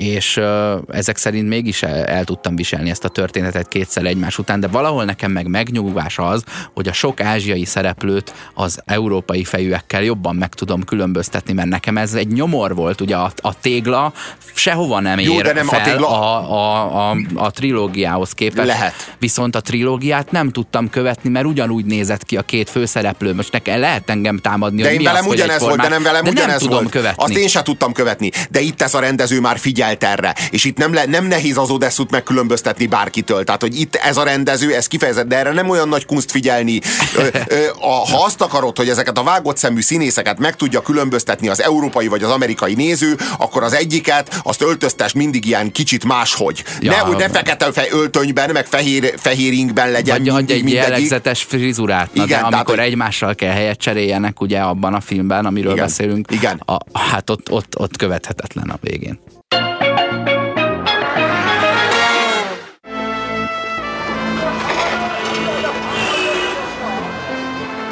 és 0.00 0.36
ö, 0.36 0.76
ezek 0.92 1.16
szerint 1.16 1.48
mégis 1.48 1.82
el, 1.82 2.04
el 2.04 2.24
tudtam 2.24 2.56
viselni 2.56 2.90
ezt 2.90 3.04
a 3.04 3.08
történetet 3.08 3.68
kétszer 3.68 4.04
egymás 4.04 4.38
után, 4.38 4.60
de 4.60 4.66
valahol 4.66 5.04
nekem 5.04 5.30
meg 5.30 5.46
megnyugvás 5.46 6.18
az, 6.18 6.44
hogy 6.74 6.88
a 6.88 6.92
sok 6.92 7.20
ázsiai 7.20 7.64
szereplőt 7.64 8.34
az 8.54 8.80
európai 8.84 9.44
fejűekkel 9.44 10.02
jobban 10.02 10.36
meg 10.36 10.54
tudom 10.54 10.84
különböztetni, 10.84 11.52
mert 11.52 11.68
nekem 11.68 11.96
ez 11.98 12.14
egy 12.14 12.28
nyomor 12.28 12.74
volt, 12.74 13.00
ugye 13.00 13.16
a, 13.16 13.32
a 13.36 13.58
tégla 13.60 14.12
sehova 14.54 15.00
nem 15.00 15.18
Jó, 15.18 15.32
ér 15.34 15.42
de 15.42 15.52
nem 15.52 15.68
a 15.68 15.70
fel 15.70 15.82
tégla- 15.82 16.08
a, 16.10 16.52
a, 16.52 17.10
a, 17.10 17.16
a 17.34 17.50
trilógiához 17.50 18.32
képest. 18.32 18.66
Lehet. 18.66 19.14
Viszont 19.18 19.56
a 19.56 19.60
trilógiát 19.60 20.30
nem 20.30 20.50
tudtam 20.50 20.90
követni, 20.90 21.30
mert 21.30 21.46
ugyanúgy 21.46 21.84
nézett 21.84 22.24
ki 22.24 22.36
a 22.36 22.42
két 22.42 22.70
főszereplő. 22.70 23.34
Most 23.34 23.52
nekem 23.52 23.80
lehet 23.80 24.10
engem 24.10 24.38
támadni, 24.38 24.82
De 24.82 24.84
hogy 24.84 24.92
én 24.92 24.98
mi 25.00 25.04
velem 25.06 25.26
az, 25.26 25.32
ugyanez 25.32 25.60
volt, 25.60 25.80
de 25.80 25.88
nem 25.88 26.02
velem 26.02 26.24
de 26.24 26.30
ugyanez 26.30 26.48
nem 26.48 26.58
tudom 26.58 26.78
volt. 26.78 26.90
követni. 26.90 27.22
Azt 27.24 27.36
én 27.36 27.48
sem 27.48 27.62
tudtam 27.62 27.92
követni. 27.92 28.30
De 28.50 28.60
itt 28.60 28.82
ez 28.82 28.94
a 28.94 29.00
rendező 29.00 29.40
már 29.40 29.58
figyelt 29.98 30.18
erre. 30.18 30.34
És 30.50 30.64
itt 30.64 30.78
nem, 30.78 30.92
le, 30.94 31.04
nem 31.06 31.26
nehéz 31.26 31.56
az 31.56 31.70
Odesszút 31.70 32.10
megkülönböztetni 32.10 32.86
bárkitől. 32.86 33.44
Tehát, 33.44 33.60
hogy 33.60 33.80
itt 33.80 33.94
ez 33.94 34.16
a 34.16 34.22
rendező, 34.22 34.74
ez 34.74 34.86
kifejezett, 34.86 35.26
de 35.26 35.36
erre 35.36 35.52
nem 35.52 35.68
olyan 35.68 35.88
nagy 35.88 36.06
kunst 36.06 36.30
figyelni. 36.30 36.80
Ö, 37.16 37.26
ö, 37.46 37.66
a, 37.80 37.90
ha 37.90 38.24
azt 38.24 38.40
akarod, 38.40 38.76
hogy 38.76 38.88
ezeket 38.88 39.18
a 39.18 39.22
vágott 39.22 39.56
szemű 39.56 39.80
színészeket 39.80 40.38
meg 40.38 40.56
tudja 40.56 40.80
különböztetni 40.80 41.48
az 41.48 41.62
európai 41.62 42.06
vagy 42.06 42.22
az 42.22 42.30
amerikai 42.30 42.74
néző, 42.74 43.16
akkor 43.38 43.62
az 43.62 43.72
egyiket, 43.72 44.40
azt 44.42 44.62
öltöztest 44.62 45.14
mindig 45.14 45.44
ilyen 45.46 45.72
kicsit 45.72 46.04
máshogy. 46.04 46.64
Ja. 46.80 46.90
ne, 46.90 46.96
hogy 46.98 47.16
ne 47.16 47.28
fekete 47.28 47.72
fe, 47.72 47.86
öltönyben, 47.90 48.50
meg 48.52 48.66
fehér, 48.66 49.14
fehér 49.16 49.52
ingben 49.52 49.90
legyen 49.90 50.18
Vagy 50.18 50.28
adj 50.28 50.52
egy 50.52 50.62
mindegyik. 50.64 50.88
jellegzetes 50.88 51.42
frizurát, 51.42 52.14
Na, 52.14 52.24
Igen, 52.24 52.26
de 52.28 52.34
tehát, 52.34 52.52
amikor 52.52 52.78
hogy- 52.78 52.84
egymással 52.86 53.34
kell 53.34 53.52
helyet 53.52 53.78
cseréljenek, 53.78 54.40
ugye 54.40 54.58
abban 54.60 54.94
a 54.94 55.00
filmben, 55.00 55.46
amiről 55.46 55.72
Igen, 55.72 55.84
beszélünk, 55.84 56.30
igen. 56.32 56.62
A, 56.66 56.98
hát 56.98 57.30
ott, 57.30 57.50
ott, 57.50 57.78
ott 57.78 57.96
követhetetlen 57.96 58.68
a 58.68 58.78
végén. 58.80 59.18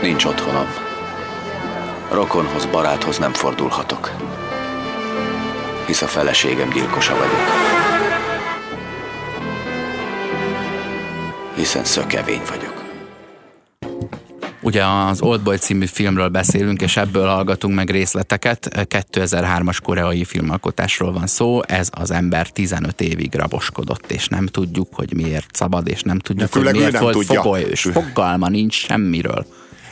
Nincs 0.08 0.24
otthonom. 0.24 0.66
Rokonhoz, 2.12 2.66
baráthoz 2.66 3.18
nem 3.18 3.32
fordulhatok. 3.32 4.10
Hisz 5.86 6.02
a 6.02 6.06
feleségem 6.06 6.70
gyilkosa 6.70 7.14
vagyok. 7.14 7.46
Hiszen 11.54 11.84
szökevény 11.84 12.40
vagyok. 12.48 12.84
Ugye 14.60 14.84
az 14.84 15.22
Oldboy 15.22 15.56
című 15.56 15.86
filmről 15.86 16.28
beszélünk, 16.28 16.80
és 16.82 16.96
ebből 16.96 17.26
hallgatunk 17.26 17.74
meg 17.74 17.90
részleteket. 17.90 18.68
2003-as 18.72 19.78
koreai 19.82 20.24
filmalkotásról 20.24 21.12
van 21.12 21.26
szó. 21.26 21.60
Ez 21.66 21.88
az 21.92 22.10
ember 22.10 22.48
15 22.50 23.00
évig 23.00 23.34
raboskodott, 23.34 24.10
és 24.10 24.28
nem 24.28 24.46
tudjuk, 24.46 24.88
hogy 24.94 25.14
miért 25.14 25.54
szabad, 25.54 25.88
és 25.88 26.02
nem 26.02 26.18
tudjuk, 26.18 26.48
főleg 26.48 26.68
hogy 26.68 26.76
miért 26.78 26.92
nem 26.92 27.02
volt 27.02 27.14
tudja. 27.14 27.42
fogolyős. 27.42 27.80
Fogalma 27.80 28.48
nincs 28.48 28.74
semmiről. 28.74 29.46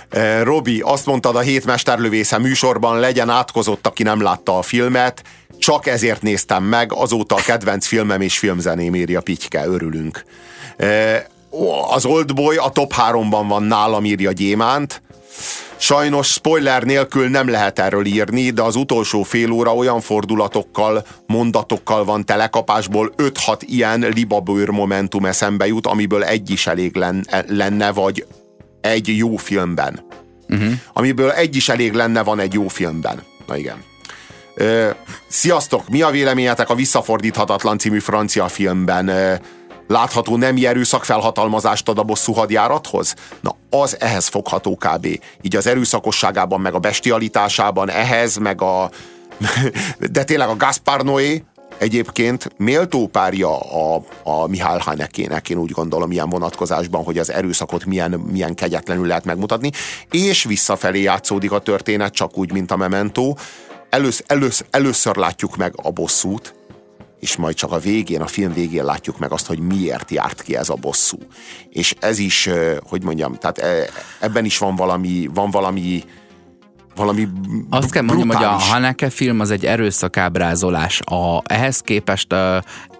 Eh, 0.09 0.43
Robi, 0.43 0.81
azt 0.81 1.07
mondtad 1.07 1.37
a 1.37 1.41
hét 1.41 1.65
mesterlövésze 1.65 2.39
műsorban, 2.39 2.99
legyen 3.01 3.29
átkozott, 3.29 3.87
aki 3.87 4.03
nem 4.03 4.23
látta 4.23 4.59
a 4.59 4.63
filmet. 4.63 5.23
Csak 5.59 5.87
ezért 5.87 6.23
néztem 6.23 6.65
meg, 6.65 6.93
azóta 6.93 7.35
a 7.35 7.43
kedvenc 7.45 7.87
filmem 7.87 8.21
és 8.21 8.39
filmzeném 8.39 8.95
írja 8.95 9.21
Pityke, 9.21 9.67
örülünk. 9.67 10.25
Eh, 10.77 11.23
Az 11.91 12.05
Oldboy 12.05 12.57
a 12.57 12.69
top 12.69 12.93
3-ban 12.95 13.45
van 13.49 13.63
nálam, 13.63 14.05
írja 14.05 14.33
Gyémánt. 14.33 15.03
Sajnos 15.77 16.27
spoiler 16.27 16.83
nélkül 16.83 17.29
nem 17.29 17.49
lehet 17.49 17.79
erről 17.79 18.07
írni, 18.07 18.51
de 18.51 18.63
az 18.63 18.77
utolsó 18.77 19.23
fél 19.23 19.51
óra 19.51 19.75
olyan 19.75 20.01
fordulatokkal, 20.01 21.07
mondatokkal 21.27 22.05
van 22.05 22.25
telekapásból 22.25 23.13
5-6 23.17 23.33
ilyen 23.61 24.01
libabőr 24.15 24.69
momentum 24.69 25.25
eszembe 25.25 25.67
jut, 25.67 25.87
amiből 25.87 26.25
egy 26.25 26.51
is 26.51 26.67
elég 26.67 26.97
len- 26.97 27.27
lenne, 27.49 27.93
vagy 27.93 28.27
egy 28.87 29.17
jó 29.17 29.37
filmben. 29.37 30.07
Uh-huh. 30.49 30.73
Amiből 30.93 31.31
egy 31.31 31.57
is 31.57 31.69
elég 31.69 31.93
lenne 31.93 32.23
van 32.23 32.39
egy 32.39 32.53
jó 32.53 32.69
filmben. 32.69 33.23
Na 33.47 33.57
igen. 33.57 33.85
Ö, 34.55 34.91
sziasztok! 35.29 35.89
Mi 35.89 36.03
a 36.03 36.11
véleményetek 36.11 36.71
a 36.71 36.75
Visszafordíthatatlan 36.75 37.79
című 37.79 37.99
francia 37.99 38.49
filmben? 38.49 39.09
Ö, 39.09 39.35
látható 39.89 40.37
nemi 40.37 40.67
erőszak 40.67 41.05
felhatalmazást 41.05 41.89
ad 41.89 41.99
a 41.99 42.03
bosszú 42.03 42.33
hadjárathoz? 42.33 43.15
Na, 43.41 43.57
az 43.71 44.01
ehhez 44.01 44.27
fogható 44.27 44.77
kb. 44.77 45.07
Így 45.43 45.57
az 45.57 45.67
erőszakosságában, 45.67 46.61
meg 46.61 46.75
a 46.75 46.79
bestialitásában, 46.79 47.91
ehhez, 47.91 48.37
meg 48.37 48.63
a... 48.63 48.91
De 50.13 50.25
tényleg 50.25 50.49
a 50.49 50.57
Gaspar 50.57 51.05
Noé, 51.05 51.45
egyébként 51.79 52.53
méltó 52.57 53.07
párja 53.07 53.59
a, 53.59 54.03
a 54.23 54.47
Mihály 54.47 54.79
Hanekének, 54.79 55.49
én 55.49 55.59
úgy 55.59 55.71
gondolom 55.71 56.13
ilyen 56.13 56.29
vonatkozásban, 56.29 57.05
hogy 57.05 57.19
az 57.19 57.31
erőszakot 57.31 57.85
milyen, 57.85 58.11
milyen 58.11 58.55
kegyetlenül 58.55 59.07
lehet 59.07 59.25
megmutatni, 59.25 59.71
és 60.11 60.45
visszafelé 60.45 61.03
játszódik 61.03 61.53
a 61.53 61.59
történet, 61.59 62.13
csak 62.13 62.39
úgy, 62.39 62.53
mint 62.53 62.71
a 62.71 62.77
Memento. 62.77 63.35
Elősz, 63.91 64.23
elősz, 64.27 64.65
először 64.71 65.17
látjuk 65.17 65.57
meg 65.57 65.73
a 65.83 65.91
bosszút, 65.91 66.55
és 67.21 67.37
majd 67.37 67.55
csak 67.55 67.73
a 67.73 67.79
végén, 67.79 68.21
a 68.21 68.27
film 68.27 68.53
végén 68.53 68.85
látjuk 68.85 69.19
meg 69.19 69.33
azt, 69.33 69.47
hogy 69.47 69.59
miért 69.59 70.11
járt 70.11 70.43
ki 70.43 70.57
ez 70.57 70.69
a 70.69 70.75
bosszú. 70.75 71.19
És 71.71 71.95
ez 72.01 72.19
is, 72.19 72.49
hogy 72.89 73.03
mondjam, 73.03 73.35
tehát 73.35 73.59
e, 73.59 73.89
ebben 74.21 74.45
is 74.45 74.59
van 74.59 74.77
valami, 74.77 75.29
van 75.35 75.51
valami 75.51 76.05
valami 76.97 77.29
Azt 77.71 77.91
kell 77.91 78.03
mondjam, 78.03 78.29
hogy 78.29 78.45
a 78.45 78.49
Haneke 78.49 79.11
film 79.11 79.41
az 79.41 79.51
egy 79.51 79.67
erőszakábrázolás. 79.67 81.01
A, 81.01 81.43
ehhez 81.45 81.81
képest 81.81 82.35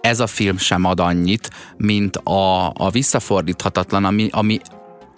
ez 0.01 0.19
a 0.19 0.27
film 0.27 0.57
sem 0.57 0.85
ad 0.85 0.99
annyit, 0.99 1.49
mint 1.77 2.15
a, 2.17 2.69
a 2.69 2.89
visszafordíthatatlan, 2.91 4.05
ami, 4.05 4.29
ami 4.31 4.59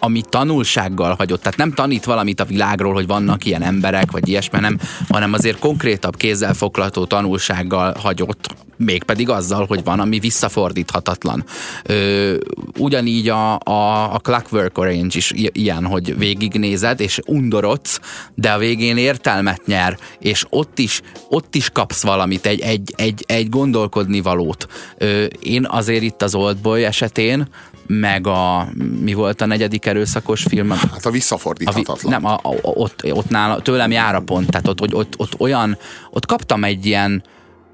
ami 0.00 0.22
tanulsággal 0.28 1.14
hagyott. 1.14 1.42
Tehát 1.42 1.58
nem 1.58 1.72
tanít 1.72 2.04
valamit 2.04 2.40
a 2.40 2.44
világról, 2.44 2.92
hogy 2.92 3.06
vannak 3.06 3.44
ilyen 3.44 3.62
emberek, 3.62 4.10
vagy 4.10 4.28
ilyesmi, 4.28 4.60
nem, 4.60 4.78
hanem 5.08 5.32
azért 5.32 5.58
konkrétabb 5.58 6.16
kézzelfoglalható 6.16 7.04
tanulsággal 7.04 7.94
hagyott, 7.98 8.54
mégpedig 8.84 9.28
azzal, 9.28 9.66
hogy 9.66 9.84
van, 9.84 10.00
ami 10.00 10.18
visszafordíthatatlan. 10.18 11.44
Ö, 11.82 12.36
ugyanígy 12.78 13.28
a, 13.28 13.58
a, 13.58 14.12
a 14.14 14.18
Clockwork 14.18 14.78
Orange 14.78 15.16
is 15.16 15.32
ilyen, 15.34 15.86
hogy 15.86 16.18
végignézed, 16.18 17.00
és 17.00 17.20
undorodsz, 17.26 18.00
de 18.34 18.50
a 18.50 18.58
végén 18.58 18.96
értelmet 18.96 19.66
nyer, 19.66 19.98
és 20.18 20.44
ott 20.48 20.78
is, 20.78 21.00
ott 21.28 21.54
is 21.54 21.70
kapsz 21.70 22.02
valamit, 22.02 22.46
egy, 22.46 22.60
egy, 22.60 22.92
egy, 22.96 23.24
egy 23.26 23.48
gondolkodni 23.48 24.20
valót. 24.20 24.66
Ö, 24.98 25.24
én 25.42 25.66
azért 25.70 26.02
itt 26.02 26.22
az 26.22 26.34
Oldboy 26.34 26.84
esetén 26.84 27.48
meg 27.90 28.26
a, 28.26 28.68
mi 29.00 29.12
volt 29.12 29.40
a 29.40 29.46
negyedik 29.46 29.86
erőszakos 29.86 30.42
film? 30.42 30.70
Hát 30.70 31.06
a 31.06 31.10
visszafordíthatatlan. 31.10 32.12
A, 32.12 32.16
nem, 32.16 32.24
a, 32.24 32.34
a, 32.34 32.56
ott, 32.62 33.12
ott 33.12 33.28
nála, 33.28 33.60
tőlem 33.60 33.90
jár 33.90 34.14
a 34.14 34.20
pont, 34.20 34.50
tehát 34.50 34.68
ott, 34.68 34.80
ott, 34.80 34.94
ott, 34.94 35.14
ott 35.16 35.40
olyan, 35.40 35.78
ott 36.10 36.26
kaptam 36.26 36.64
egy 36.64 36.86
ilyen, 36.86 37.22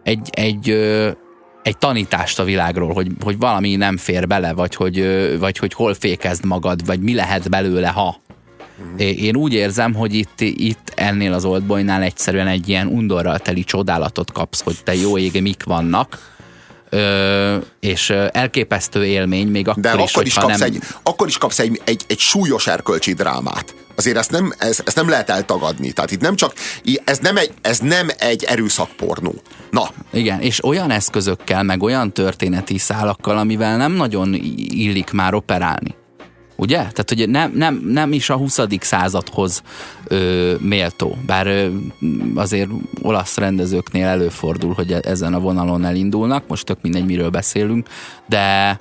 egy, 0.03 0.29
egy, 0.31 0.71
egy 1.62 1.79
tanítást 1.79 2.39
a 2.39 2.45
világról, 2.45 2.93
hogy, 2.93 3.09
hogy 3.21 3.39
valami 3.39 3.77
nem 3.77 3.97
fér 3.97 4.27
bele, 4.27 4.53
vagy 4.53 4.75
hogy, 4.75 5.07
vagy 5.39 5.59
hogy 5.59 5.73
hol 5.73 5.95
fékezd 5.95 6.45
magad, 6.45 6.87
vagy 6.87 7.01
mi 7.01 7.14
lehet 7.14 7.51
belőle, 7.51 7.89
ha. 7.89 8.21
Mm. 8.83 8.97
Én 8.99 9.37
úgy 9.37 9.53
érzem, 9.53 9.95
hogy 9.95 10.14
itt, 10.14 10.41
itt 10.41 10.93
ennél 10.95 11.33
az 11.33 11.45
Oldboynál 11.45 12.03
egyszerűen 12.03 12.47
egy 12.47 12.69
ilyen 12.69 12.87
undorral 12.87 13.39
teli 13.39 13.64
csodálatot 13.64 14.33
kapsz, 14.33 14.62
hogy 14.62 14.77
te 14.85 14.95
jó 14.95 15.19
ége 15.19 15.41
mik 15.41 15.64
vannak, 15.64 16.36
Ö, 16.97 17.57
és 17.80 18.11
elképesztő 18.30 19.05
élmény, 19.05 19.49
még 19.49 19.68
akkor 19.68 19.82
De 19.82 19.94
is, 19.94 20.11
akkor 20.11 20.26
is, 20.26 20.34
kapsz 20.34 20.59
nem... 20.59 20.68
egy, 20.68 20.78
akkor 21.03 21.26
is 21.26 21.38
kapsz 21.38 21.59
egy, 21.59 21.80
egy, 21.84 22.05
egy 22.07 22.18
súlyos 22.18 22.66
erkölcsi 22.66 23.12
drámát. 23.12 23.74
Azért 23.97 24.16
ezt 24.16 24.30
nem, 24.30 24.53
ez, 24.59 24.80
ezt 24.84 24.97
nem 24.97 25.09
lehet 25.09 25.30
eltagadni. 25.30 25.92
Tehát 25.92 26.11
itt 26.11 26.20
nem 26.20 26.36
csak, 26.36 26.53
ez 27.05 27.18
nem 27.18 27.36
egy, 27.36 27.53
ez 27.61 27.78
nem 27.78 28.09
egy 28.18 28.44
erőszakpornó. 28.44 29.34
Na. 29.70 29.90
Igen, 30.12 30.40
és 30.40 30.64
olyan 30.64 30.90
eszközökkel, 30.90 31.62
meg 31.62 31.82
olyan 31.82 32.12
történeti 32.12 32.78
szálakkal, 32.78 33.38
amivel 33.38 33.76
nem 33.76 33.92
nagyon 33.92 34.34
illik 34.57 35.11
már 35.11 35.34
operálni. 35.34 35.94
Ugye? 36.57 36.77
Tehát, 36.77 37.09
hogy 37.09 37.29
nem, 37.29 37.53
nem, 37.55 37.83
nem 37.87 38.13
is 38.13 38.31
a 38.31 38.37
20. 38.37 38.61
századhoz 38.81 39.63
ö, 40.05 40.55
méltó. 40.61 41.17
Bár 41.27 41.47
ö, 41.47 41.69
azért 42.35 42.71
olasz 43.03 43.37
rendezőknél 43.37 44.07
előfordul, 44.07 44.73
hogy 44.73 44.93
e-, 44.93 45.01
ezen 45.03 45.35
a 45.35 45.41
vonalon 45.41 45.85
elindulnak, 45.85 46.49
most 46.49 46.65
tök 46.65 46.79
mindegy, 46.83 47.05
miről 47.05 47.31
beszélünk, 47.31 47.89
de 48.29 48.79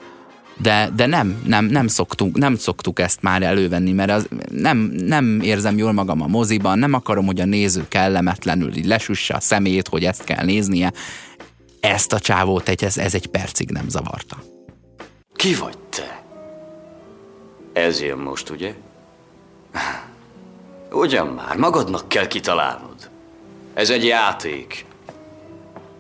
de, 0.62 0.90
de 0.96 1.06
nem, 1.06 1.42
nem, 1.46 1.66
nem, 1.66 1.88
szoktuk, 1.88 2.38
nem 2.38 2.56
szoktuk 2.56 3.00
ezt 3.00 3.22
már 3.22 3.44
elővenni, 3.44 3.92
mert 3.92 4.12
az, 4.12 4.28
nem, 4.52 4.78
nem 5.06 5.40
érzem 5.42 5.78
jól 5.78 5.92
magam 5.92 6.22
a 6.22 6.28
moziban, 6.28 6.80
nem 6.80 6.94
akarom, 6.94 7.26
hogy 7.26 7.42
a 7.42 7.46
néző 7.46 7.86
kellemetlenül 7.88 8.76
így 8.76 8.86
lesüsse 8.86 9.34
a 9.34 9.40
szemét, 9.40 9.88
hogy 9.88 10.04
ezt 10.04 10.24
kell 10.24 10.46
néznie. 10.46 10.94
Ezt 11.80 12.14
a 12.14 12.20
csávót 12.20 12.70
egy, 12.70 12.84
ez, 12.84 12.98
ez 12.98 13.14
egy 13.14 13.28
percig 13.28 13.70
nem 13.70 13.90
zavarta. 13.90 14.44
Ki 15.36 15.56
vagy? 15.56 15.78
Ez 17.76 18.02
jön 18.02 18.18
most, 18.18 18.50
ugye? 18.50 18.74
Ugyan 20.92 21.28
már, 21.28 21.56
magadnak 21.56 22.08
kell 22.08 22.28
kitalálnod. 22.28 23.10
Ez 23.74 23.90
egy 23.90 24.06
játék. 24.06 24.86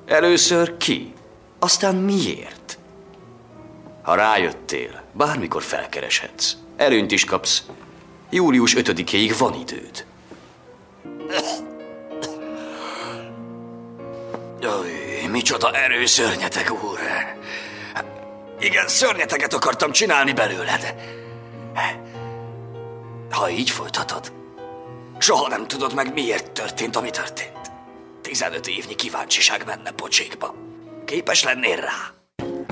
Először 0.05 0.77
ki, 0.77 1.13
aztán 1.59 1.95
miért? 1.95 2.77
Ha 4.01 4.15
rájöttél, 4.15 5.03
bármikor 5.11 5.61
felkereshetsz. 5.63 6.53
Erőnt 6.75 7.11
is 7.11 7.25
kapsz. 7.25 7.63
Július 8.29 8.75
5-éig 8.77 9.35
van 9.37 9.53
időd. 9.53 10.05
Jaj, 14.59 15.27
micsoda 15.31 15.71
erőszörnyetek, 15.71 16.71
úr! 16.71 16.99
Igen, 18.59 18.87
szörnyeteket 18.87 19.53
akartam 19.53 19.91
csinálni 19.91 20.33
belőled. 20.33 20.95
Ha 23.29 23.49
így 23.49 23.69
folytatod, 23.69 24.33
soha 25.17 25.47
nem 25.47 25.67
tudod 25.67 25.95
meg, 25.95 26.13
miért 26.13 26.51
történt, 26.51 26.95
ami 26.95 27.09
történt. 27.09 27.71
15 28.21 28.67
évnyi 28.67 28.95
kíváncsiság 28.95 29.63
menne 29.65 29.91
pocsékba. 29.91 30.55
Képes 31.05 31.43
lennél 31.43 31.75
rá? 31.75 32.13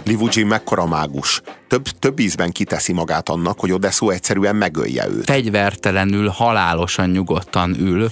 Livugin 0.04 0.48
mekkora 0.48 0.86
mágus. 0.86 1.42
Több, 1.68 1.84
több 2.00 2.20
ízben 2.20 2.52
kiteszi 2.52 2.94
magát 2.94 3.30
annak, 3.30 3.60
hogy 3.60 3.72
Odeszó 3.72 4.10
egyszerűen 4.10 4.56
megölje 4.56 5.08
őt. 5.08 5.26
Fegyvertelenül, 5.26 6.28
halálosan 6.28 7.10
nyugodtan 7.10 7.76
ül, 7.80 8.12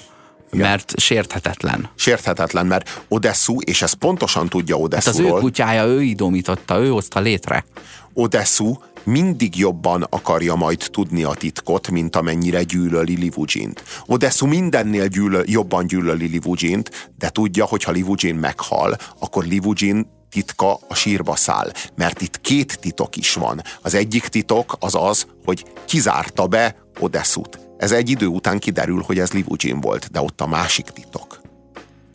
igen. 0.52 0.68
mert 0.68 0.94
sérthetetlen. 1.00 1.89
Sérthetetlen, 1.96 2.66
mert 2.66 3.04
Odesszu, 3.08 3.60
és 3.60 3.82
ez 3.82 3.94
pontosan 3.94 4.50
tudja 4.50 4.76
Odesszuról. 4.76 5.26
Hát 5.26 5.34
az 5.34 5.38
ő 5.38 5.42
kutyája, 5.42 5.86
ő 5.86 6.02
idomította, 6.02 6.80
ő 6.80 6.89
hozta 6.89 7.20
létre. 7.20 7.66
Odesszu 8.14 8.78
mindig 9.04 9.58
jobban 9.58 10.08
akarja 10.10 10.56
majd 10.56 10.88
tudni 10.91 11.24
a 11.24 11.34
titkot, 11.34 11.89
mint 11.89 12.16
amennyire 12.16 12.64
gyűlöli 12.64 13.18
Livugint. 13.18 13.84
Odessu 14.06 14.45
mindennél 14.45 15.08
gyűlöl, 15.08 15.43
jobban 15.45 15.88
gyűlöli 15.88 16.28
Livugint, 16.28 17.12
de 17.18 17.30
tudja, 17.30 17.66
hogy 17.66 17.84
ha 17.84 17.91
Livugin 17.91 18.36
meghal, 18.36 18.97
akkor 19.20 19.45
Livugin 19.45 20.08
titka 20.30 20.80
a 20.88 20.95
sírba 20.95 21.36
száll. 21.36 21.72
Mert 21.95 22.22
itt 22.22 22.41
két 22.41 22.80
titok 22.80 23.16
is 23.16 23.34
van. 23.34 23.62
Az 23.82 23.93
egyik 23.93 24.28
titok 24.28 24.76
az 24.80 24.95
az, 24.95 25.26
hogy 25.45 25.66
kizárta 25.86 26.47
be 26.47 26.76
Odessut. 26.99 27.60
Ez 27.78 27.91
egy 27.91 28.10
idő 28.10 28.26
után 28.26 28.60
kiderül, 28.60 29.02
hogy 29.02 29.20
ez 29.20 29.32
Livugin 29.32 29.80
volt, 29.80 30.12
de 30.12 30.22
ott 30.22 30.41
a 30.41 30.47
másik 30.47 30.86
titok. 30.86 31.41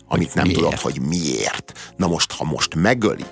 Amit 0.09 0.35
nem 0.35 0.45
miért? 0.45 0.59
tudod, 0.61 0.79
hogy 0.79 1.01
miért. 1.01 1.73
Na 1.97 2.07
most, 2.07 2.33
ha 2.33 2.45
most 2.45 2.75
megöli, 2.75 3.25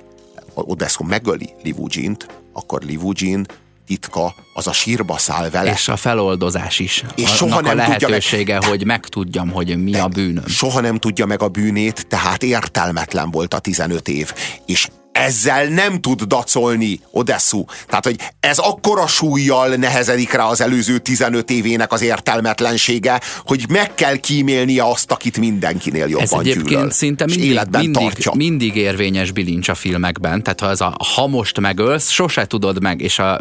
Odessu 0.54 1.04
megöli 1.04 1.54
Livugint, 1.62 2.26
akkor 2.54 2.82
Livugin 2.82 3.46
titka 3.86 4.34
az 4.54 4.66
a 4.66 4.72
sírba 4.72 5.18
száll 5.18 5.50
vele. 5.50 5.72
És 5.72 5.88
a 5.88 5.96
feloldozás 5.96 6.78
is. 6.78 7.04
És 7.14 7.30
soha 7.30 7.60
nem 7.60 7.70
a 7.70 7.74
lehetősége, 7.74 8.52
meg, 8.52 8.64
hogy 8.64 8.84
megtudjam, 8.84 9.50
hogy 9.50 9.82
mi 9.82 9.94
a 9.94 10.08
bűnöm. 10.08 10.46
Soha 10.46 10.80
nem 10.80 10.98
tudja 10.98 11.26
meg 11.26 11.42
a 11.42 11.48
bűnét, 11.48 12.06
tehát 12.06 12.42
értelmetlen 12.42 13.30
volt 13.30 13.54
a 13.54 13.58
15 13.58 14.08
év. 14.08 14.32
És 14.66 14.88
ezzel 15.14 15.66
nem 15.66 16.00
tud 16.00 16.22
dacolni 16.22 17.00
Odessu. 17.10 17.64
Tehát, 17.86 18.04
hogy 18.04 18.16
ez 18.40 18.58
akkora 18.58 19.06
súlyjal 19.06 19.68
nehezedik 19.68 20.32
rá 20.32 20.44
az 20.44 20.60
előző 20.60 20.98
15 20.98 21.50
évének 21.50 21.92
az 21.92 22.02
értelmetlensége, 22.02 23.20
hogy 23.44 23.64
meg 23.68 23.94
kell 23.94 24.16
kímélnie 24.16 24.84
azt, 24.84 25.10
akit 25.10 25.38
mindenkinél 25.38 26.06
jobban 26.06 26.22
Ez 26.22 26.32
egyébként 26.32 26.68
gyűlöl, 26.68 26.90
szinte 26.90 27.24
mindig, 27.24 27.60
mindig, 27.70 28.28
mindig 28.34 28.76
érvényes 28.76 29.30
bilincs 29.30 29.68
a 29.68 29.74
filmekben. 29.74 30.42
Tehát 30.42 30.60
ha, 30.60 30.70
ez 30.70 30.80
a, 30.80 30.96
ha 31.14 31.26
most 31.26 31.60
megölsz, 31.60 32.10
sose 32.10 32.46
tudod 32.46 32.82
meg, 32.82 33.00
és 33.00 33.18
a 33.18 33.40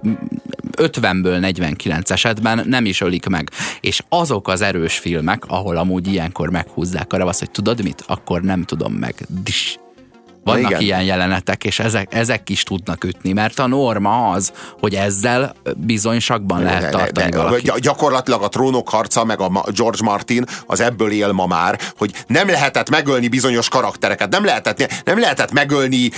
50-ből 0.78 1.40
49 1.40 2.12
esetben 2.12 2.64
nem 2.68 2.86
is 2.86 3.02
ölik 3.02 3.26
meg. 3.26 3.50
És 3.82 4.04
azok 4.10 4.48
az 4.48 4.62
erős 4.62 4.98
filmek, 4.98 5.44
ahol 5.48 5.78
amúgy 5.78 6.08
ilyenkor 6.08 6.50
meghúzzák 6.50 7.14
a 7.14 7.18
ravasz, 7.18 7.40
hogy 7.40 7.52
tudod 7.52 7.84
mit, 7.84 8.04
akkor 8.08 8.42
nem 8.42 8.64
tudom 8.64 8.94
meg. 8.94 9.16
Dis 9.44 9.78
Vannak 10.44 10.70
Igen. 10.70 10.82
ilyen 10.82 11.04
jelenetek, 11.04 11.64
és 11.64 11.80
ezek, 11.80 12.14
ezek 12.14 12.50
is 12.50 12.64
tudnak 12.64 13.04
ütni, 13.04 13.32
mert 13.34 13.60
a 13.60 13.68
norma 13.68 14.30
az, 14.30 14.52
hogy 14.80 14.96
ezzel 14.96 15.56
bizony 15.78 16.20
sakban 16.20 16.62
lehet 16.64 16.82
De- 16.82 16.90
de- 16.90 16.98
tartani 16.98 17.30
de- 17.30 17.38
valakit. 17.38 17.74
gy- 17.74 17.80
Gyakorlatilag 17.82 18.44
a 18.44 18.48
trónok 18.50 18.90
harca, 18.90 19.24
meg 19.24 19.40
a 19.40 19.64
George 19.76 20.04
Martin 20.04 20.46
az 20.66 20.80
ebből 20.80 21.12
él 21.12 21.32
ma 21.32 21.46
már, 21.46 21.80
hogy 21.98 22.12
nem 22.28 22.48
lehetett 22.50 22.90
megölni 22.90 23.28
bizonyos 23.28 23.70
karaktereket, 23.70 24.30
nem 24.30 24.46
lehetett, 24.46 25.02
nem 25.04 25.20
lehetett 25.20 25.52
megölni 25.52 26.12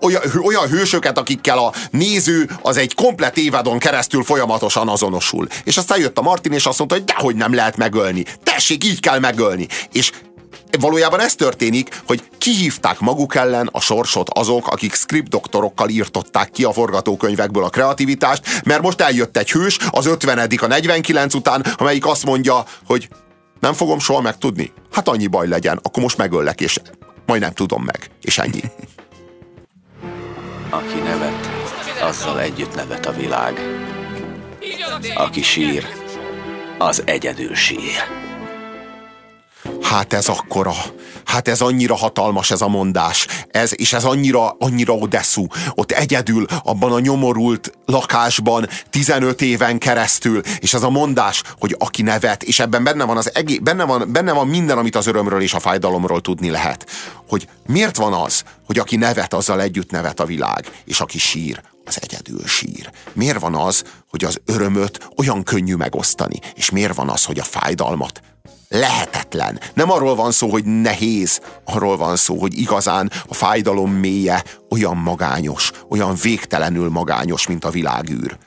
olyan, 0.00 0.22
olyan 0.44 0.68
hősöket, 0.68 1.18
akikkel 1.18 1.58
a 1.58 1.72
néző 1.90 2.50
az 2.62 2.76
egy 2.76 2.94
komplet 2.94 3.36
évadon 3.36 3.78
keresztül 3.78 4.22
folyamatosan 4.24 4.88
azonosul. 4.88 5.46
És 5.64 5.76
aztán 5.76 5.98
jött 6.00 6.18
a 6.18 6.22
Martin, 6.22 6.52
és 6.52 6.66
azt 6.66 6.78
mondta, 6.78 6.96
hogy 6.96 7.04
dehogy 7.04 7.36
nem 7.36 7.54
lehet 7.54 7.76
megölni. 7.76 8.24
Tessék, 8.42 8.84
így 8.84 9.00
kell 9.00 9.18
megölni. 9.18 9.66
És 9.92 10.12
Valójában 10.80 11.20
ez 11.20 11.34
történik, 11.34 12.02
hogy 12.06 12.22
kihívták 12.38 13.00
maguk 13.00 13.34
ellen 13.34 13.68
a 13.72 13.80
sorsot 13.80 14.28
azok, 14.28 14.66
akik 14.66 14.94
script 14.94 15.28
doktorokkal 15.28 15.88
írtották 15.88 16.50
ki 16.50 16.64
a 16.64 16.72
forgatókönyvekből 16.72 17.64
a 17.64 17.68
kreativitást, 17.68 18.64
mert 18.64 18.82
most 18.82 19.00
eljött 19.00 19.36
egy 19.36 19.50
hős, 19.50 19.78
az 19.90 20.06
50 20.06 20.38
a 20.60 20.66
49 20.66 21.34
után, 21.34 21.64
amelyik 21.76 22.06
azt 22.06 22.24
mondja, 22.24 22.64
hogy 22.86 23.08
nem 23.60 23.72
fogom 23.72 23.98
soha 23.98 24.20
megtudni. 24.20 24.72
Hát 24.92 25.08
annyi 25.08 25.26
baj 25.26 25.48
legyen, 25.48 25.80
akkor 25.82 26.02
most 26.02 26.16
megöllek, 26.16 26.60
és 26.60 26.78
majd 27.26 27.40
nem 27.40 27.52
tudom 27.52 27.84
meg. 27.84 28.10
És 28.22 28.38
ennyi. 28.38 28.60
Aki 30.70 30.98
nevet, 30.98 31.48
azzal 32.00 32.40
együtt 32.40 32.74
nevet 32.74 33.06
a 33.06 33.12
világ. 33.12 33.60
Aki 35.14 35.42
sír, 35.42 35.86
az 36.78 37.02
egyedül 37.06 37.54
sír. 37.54 38.27
Hát 39.82 40.12
ez 40.12 40.28
akkora, 40.28 40.74
hát 41.24 41.48
ez 41.48 41.60
annyira 41.60 41.94
hatalmas 41.94 42.50
ez 42.50 42.60
a 42.60 42.68
mondás, 42.68 43.26
ez, 43.50 43.70
és 43.74 43.92
ez 43.92 44.04
annyira, 44.04 44.56
annyira 44.58 44.92
odeszú. 44.92 45.46
Ott 45.74 45.90
egyedül, 45.90 46.46
abban 46.62 46.92
a 46.92 46.98
nyomorult 46.98 47.72
lakásban 47.86 48.68
15 48.90 49.42
éven 49.42 49.78
keresztül, 49.78 50.40
és 50.58 50.74
ez 50.74 50.82
a 50.82 50.90
mondás, 50.90 51.42
hogy 51.58 51.76
aki 51.78 52.02
nevet, 52.02 52.42
és 52.42 52.58
ebben 52.60 52.84
benne 52.84 53.04
van, 53.04 53.16
az 53.16 53.34
egész, 53.34 53.58
benne 53.58 53.84
van, 53.84 54.12
benne 54.12 54.32
van 54.32 54.48
minden, 54.48 54.78
amit 54.78 54.96
az 54.96 55.06
örömről 55.06 55.40
és 55.40 55.54
a 55.54 55.60
fájdalomról 55.60 56.20
tudni 56.20 56.50
lehet. 56.50 56.86
Hogy 57.28 57.48
miért 57.66 57.96
van 57.96 58.12
az, 58.12 58.42
hogy 58.66 58.78
aki 58.78 58.96
nevet, 58.96 59.34
azzal 59.34 59.60
együtt 59.60 59.90
nevet 59.90 60.20
a 60.20 60.24
világ, 60.24 60.70
és 60.84 61.00
aki 61.00 61.18
sír, 61.18 61.60
az 61.84 61.98
egyedül 62.00 62.46
sír. 62.46 62.90
Miért 63.12 63.40
van 63.40 63.54
az, 63.54 63.84
hogy 64.10 64.24
az 64.24 64.40
örömöt 64.44 65.08
olyan 65.16 65.42
könnyű 65.42 65.74
megosztani, 65.74 66.38
és 66.54 66.70
miért 66.70 66.94
van 66.94 67.08
az, 67.08 67.24
hogy 67.24 67.38
a 67.38 67.44
fájdalmat 67.44 68.20
lehetetlen. 68.68 69.60
Nem 69.74 69.90
arról 69.90 70.14
van 70.14 70.32
szó, 70.32 70.48
hogy 70.48 70.64
nehéz, 70.64 71.40
arról 71.64 71.96
van 71.96 72.16
szó, 72.16 72.38
hogy 72.38 72.58
igazán 72.58 73.10
a 73.28 73.34
fájdalom 73.34 73.92
mélye 73.92 74.44
olyan 74.70 74.96
magányos, 74.96 75.70
olyan 75.88 76.14
végtelenül 76.22 76.88
magányos, 76.90 77.46
mint 77.46 77.64
a 77.64 77.70
világűr. 77.70 78.38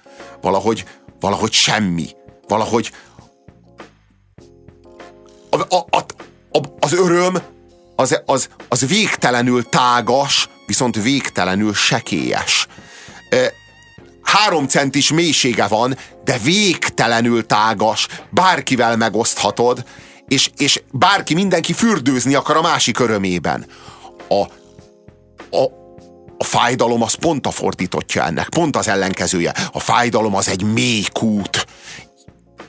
Valahogy, 0.41 0.85
valahogy 1.19 1.51
semmi. 1.51 2.09
Valahogy 2.47 2.91
a, 5.49 5.75
a, 5.75 5.85
a, 5.89 6.05
a, 6.51 6.59
az 6.79 6.93
öröm 6.93 7.41
az, 7.95 8.21
az, 8.25 8.49
az 8.69 8.87
végtelenül 8.87 9.69
tágas, 9.69 10.49
viszont 10.65 11.01
végtelenül 11.01 11.73
sekélyes. 11.73 12.67
E, 13.29 13.53
három 14.21 14.67
centis 14.67 15.11
mélysége 15.11 15.67
van, 15.67 15.97
de 16.23 16.37
végtelenül 16.37 17.45
tágas, 17.45 18.07
bárkivel 18.29 18.97
megoszthatod, 18.97 19.83
és, 20.31 20.49
és 20.57 20.81
bárki, 20.91 21.33
mindenki 21.33 21.73
fürdőzni 21.73 22.33
akar 22.35 22.55
a 22.55 22.61
másik 22.61 22.99
örömében. 22.99 23.65
A, 24.29 24.41
a, 25.57 25.63
a 26.37 26.43
fájdalom 26.43 27.01
az 27.01 27.13
pont 27.13 27.47
a 27.47 27.51
fordítottja 27.51 28.25
ennek, 28.25 28.49
pont 28.49 28.75
az 28.75 28.87
ellenkezője. 28.87 29.53
A 29.71 29.79
fájdalom 29.79 30.35
az 30.35 30.47
egy 30.47 30.63
mély 30.63 31.03
kút, 31.11 31.65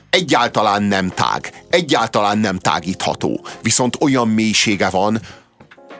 egyáltalán 0.09 0.83
nem 0.83 1.09
tág, 1.09 1.63
egyáltalán 1.69 2.37
nem 2.37 2.57
tágítható, 2.57 3.45
viszont 3.61 3.97
olyan 3.99 4.27
mélysége 4.27 4.89
van, 4.89 5.21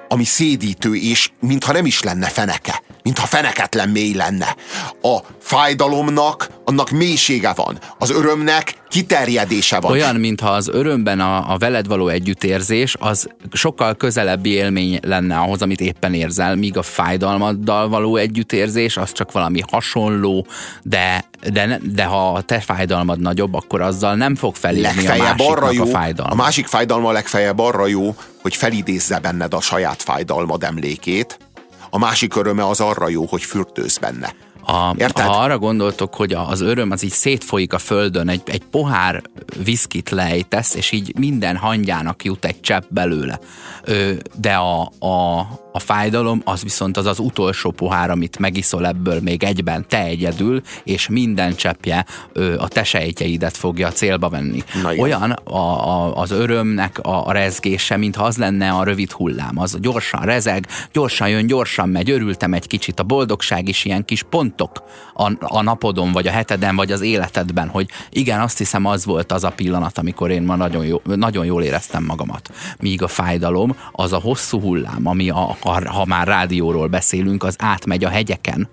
ami 0.07 0.23
szédítő, 0.23 0.95
és 0.95 1.31
mintha 1.39 1.71
nem 1.71 1.85
is 1.85 2.01
lenne 2.01 2.27
feneke, 2.27 2.83
mintha 3.03 3.25
feneketlen 3.25 3.89
mély 3.89 4.13
lenne. 4.13 4.55
A 5.01 5.17
fájdalomnak, 5.39 6.49
annak 6.65 6.89
mélysége 6.89 7.53
van, 7.53 7.77
az 7.97 8.09
örömnek 8.09 8.81
kiterjedése 8.89 9.79
van. 9.79 9.91
Olyan, 9.91 10.15
mintha 10.15 10.49
az 10.49 10.67
örömben 10.67 11.19
a, 11.19 11.51
a 11.51 11.57
veled 11.57 11.87
való 11.87 12.07
együttérzés 12.07 12.95
az 12.99 13.27
sokkal 13.51 13.95
közelebbi 13.95 14.49
élmény 14.49 14.99
lenne 15.01 15.37
ahhoz, 15.37 15.61
amit 15.61 15.81
éppen 15.81 16.13
érzel, 16.13 16.55
míg 16.55 16.77
a 16.77 16.81
fájdalmaddal 16.81 17.89
való 17.89 18.15
együttérzés 18.15 18.97
az 18.97 19.11
csak 19.11 19.31
valami 19.31 19.61
hasonló, 19.71 20.45
de, 20.81 21.25
de, 21.51 21.79
de 21.83 22.03
ha 22.03 22.31
a 22.31 22.41
te 22.41 22.59
fájdalmad 22.59 23.19
nagyobb, 23.19 23.53
akkor 23.53 23.81
azzal 23.81 24.15
nem 24.15 24.35
fog 24.35 24.55
felírni 24.55 25.07
a 25.07 25.15
másiknak 25.15 25.49
arra 25.49 25.71
jó, 25.71 25.83
a 25.83 25.85
a 25.85 25.89
fájdalma. 25.89 26.35
másik 26.35 26.67
fájdalma 26.67 27.11
legfeljebb 27.11 27.59
arra 27.59 27.87
jó, 27.87 28.15
hogy 28.41 28.55
felidézze 28.55 29.19
benned 29.19 29.53
a 29.53 29.61
saját 29.61 30.01
fájdalmad 30.01 30.63
emlékét, 30.63 31.37
a 31.93 31.97
másik 31.97 32.35
öröme 32.35 32.67
az 32.67 32.79
arra 32.79 33.09
jó, 33.09 33.25
hogy 33.25 33.43
fürdőz 33.43 33.97
benne. 33.97 34.33
A, 34.65 34.93
Érted? 34.97 35.25
ha 35.25 35.41
arra 35.41 35.57
gondoltok, 35.57 36.15
hogy 36.15 36.33
az 36.33 36.61
öröm 36.61 36.91
az 36.91 37.03
így 37.03 37.11
szétfolyik 37.11 37.73
a 37.73 37.77
földön, 37.77 38.29
egy, 38.29 38.41
egy 38.45 38.63
pohár 38.71 39.21
viszkit 39.63 40.09
lejtesz, 40.09 40.75
és 40.75 40.91
így 40.91 41.13
minden 41.17 41.57
hangyának 41.57 42.23
jut 42.23 42.45
egy 42.45 42.61
csepp 42.61 42.83
belőle. 42.89 43.39
Ö, 43.83 44.11
de 44.39 44.53
a, 44.53 44.81
a, 44.99 45.47
a 45.75 45.79
fájdalom 45.79 46.41
az 46.45 46.63
viszont 46.63 46.97
az 46.97 47.05
az 47.05 47.19
utolsó 47.19 47.71
pohár, 47.71 48.09
amit 48.09 48.39
megiszol 48.39 48.87
ebből 48.87 49.19
még 49.21 49.43
egyben 49.43 49.85
te 49.87 50.03
egyedül, 50.03 50.61
és 50.83 51.07
minden 51.07 51.55
cseppje 51.55 52.05
ö, 52.33 52.57
a 52.57 52.67
te 52.67 52.83
sejtjeidet 52.83 53.57
fogja 53.57 53.91
célba 53.91 54.29
venni. 54.29 54.63
Na 54.81 54.93
igen. 54.93 55.03
Olyan 55.03 55.31
a, 55.31 55.57
a, 55.57 56.17
az 56.17 56.31
örömnek 56.31 56.99
a, 56.99 57.27
a 57.27 57.31
rezgése, 57.31 57.97
mintha 57.97 58.23
az 58.23 58.37
lenne 58.37 58.69
a 58.69 58.83
rövid 58.83 59.11
hullám. 59.11 59.59
Az 59.59 59.77
gyorsan 59.79 60.21
rezeg, 60.21 60.67
gyorsan 60.91 61.29
jön, 61.29 61.47
gyorsan 61.47 61.89
megy, 61.89 62.09
örültem 62.09 62.53
egy 62.53 62.67
kicsit. 62.67 62.99
A 62.99 63.03
boldogság 63.03 63.67
is 63.67 63.85
ilyen 63.85 64.05
kis 64.05 64.23
pontok 64.23 64.83
a, 65.13 65.31
a 65.39 65.61
napodon, 65.61 66.11
vagy 66.11 66.27
a 66.27 66.31
heteden, 66.31 66.75
vagy 66.75 66.91
az 66.91 67.01
életedben, 67.01 67.67
hogy 67.67 67.89
igen, 68.09 68.39
azt 68.39 68.57
hiszem 68.57 68.85
az 68.85 69.05
volt 69.05 69.31
az 69.31 69.43
a 69.43 69.49
pillanat, 69.49 69.97
amikor 69.97 70.31
én 70.31 70.43
ma 70.43 70.55
nagyon, 70.55 70.85
jó, 70.85 71.01
nagyon 71.03 71.45
jól 71.45 71.63
éreztem 71.63 72.03
magamat. 72.03 72.51
Míg 72.79 73.01
a 73.01 73.07
fájdalom 73.07 73.75
az 73.91 74.13
a 74.13 74.19
hosszú 74.19 74.59
hullám, 74.59 75.07
ami 75.07 75.29
a, 75.29 75.57
a, 75.65 75.91
ha 75.91 76.05
már 76.05 76.27
rádióról 76.27 76.87
beszélünk, 76.87 77.43
az 77.43 77.55
átmegy 77.59 78.03
a 78.03 78.09
hegyeken, 78.09 78.69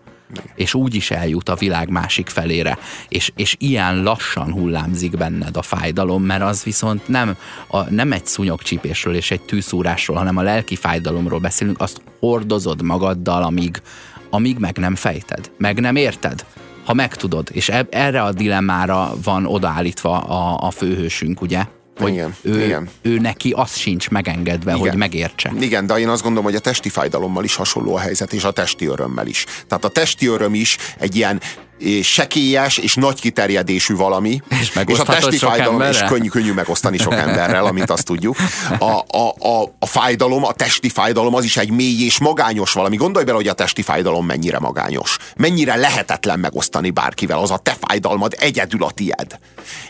és 0.54 0.74
úgy 0.74 0.94
is 0.94 1.10
eljut 1.10 1.48
a 1.48 1.54
világ 1.54 1.88
másik 1.88 2.28
felére, 2.28 2.78
és, 3.08 3.32
és 3.36 3.56
ilyen 3.58 4.02
lassan 4.02 4.52
hullámzik 4.52 5.16
benned 5.16 5.56
a 5.56 5.62
fájdalom, 5.62 6.22
mert 6.22 6.42
az 6.42 6.62
viszont 6.62 7.08
nem, 7.08 7.36
a, 7.68 7.90
nem 7.90 8.12
egy 8.12 8.26
szúnyogcsípésről 8.26 9.14
és 9.14 9.30
egy 9.30 9.40
tűszúrásról, 9.40 10.16
hanem 10.16 10.36
a 10.36 10.42
lelki 10.42 10.76
fájdalomról 10.76 11.40
beszélünk, 11.40 11.80
azt 11.80 12.02
hordozod 12.18 12.82
magaddal, 12.82 13.42
amíg, 13.42 13.82
amíg 14.30 14.58
meg 14.58 14.78
nem 14.78 14.94
fejted, 14.94 15.50
meg 15.58 15.80
nem 15.80 15.96
érted, 15.96 16.44
ha 16.84 16.94
megtudod, 16.94 17.48
és 17.52 17.68
eb, 17.68 17.86
erre 17.90 18.22
a 18.22 18.32
dilemmára 18.32 19.12
van 19.22 19.46
odaállítva 19.46 20.18
a, 20.18 20.66
a 20.66 20.70
főhősünk, 20.70 21.40
ugye? 21.40 21.66
Hogy 22.00 22.12
Igen, 22.12 22.34
ő, 22.42 22.64
igen. 22.64 22.88
ő 23.02 23.18
neki 23.18 23.52
az 23.56 23.76
sincs 23.76 24.08
megengedve, 24.08 24.70
Igen. 24.70 24.88
hogy 24.88 24.98
megértse. 24.98 25.52
Igen, 25.60 25.86
de 25.86 25.98
én 25.98 26.08
azt 26.08 26.22
gondolom, 26.22 26.44
hogy 26.44 26.54
a 26.54 26.60
testi 26.60 26.88
fájdalommal 26.88 27.44
is 27.44 27.54
hasonló 27.54 27.94
a 27.94 27.98
helyzet, 27.98 28.32
és 28.32 28.44
a 28.44 28.50
testi 28.50 28.86
örömmel 28.86 29.26
is. 29.26 29.44
Tehát 29.68 29.84
a 29.84 29.88
testi 29.88 30.26
öröm 30.26 30.54
is 30.54 30.76
egy 30.98 31.16
ilyen 31.16 31.40
eh, 31.80 32.02
sekélyes 32.02 32.76
és 32.76 32.94
nagy 32.94 33.20
kiterjedésű 33.20 33.94
valami. 33.94 34.40
És 34.60 34.72
és 34.86 34.98
a 34.98 35.02
testi 35.02 35.36
fájdalom 35.36 35.80
is 35.80 35.86
emberrel? 35.86 36.08
könnyű, 36.08 36.28
könnyű 36.28 36.52
megosztani 36.52 36.98
sok 36.98 37.14
emberrel, 37.26 37.64
amint 37.64 37.90
azt 37.90 38.04
tudjuk. 38.04 38.36
A, 38.78 38.84
a, 39.18 39.34
a, 39.38 39.74
a 39.78 39.86
fájdalom, 39.86 40.44
a 40.44 40.52
testi 40.52 40.88
fájdalom 40.88 41.34
az 41.34 41.44
is 41.44 41.56
egy 41.56 41.70
mély 41.70 42.04
és 42.04 42.18
magányos 42.18 42.72
valami. 42.72 42.96
Gondolj 42.96 43.24
bele, 43.24 43.36
hogy 43.36 43.48
a 43.48 43.52
testi 43.52 43.82
fájdalom 43.82 44.26
mennyire 44.26 44.58
magányos. 44.58 45.16
Mennyire 45.36 45.76
lehetetlen 45.76 46.38
megosztani 46.38 46.90
bárkivel. 46.90 47.38
Az 47.38 47.50
a 47.50 47.56
te 47.56 47.76
fájdalmad 47.80 48.34
egyedül 48.38 48.84
a 48.84 48.90
tied. 48.90 49.38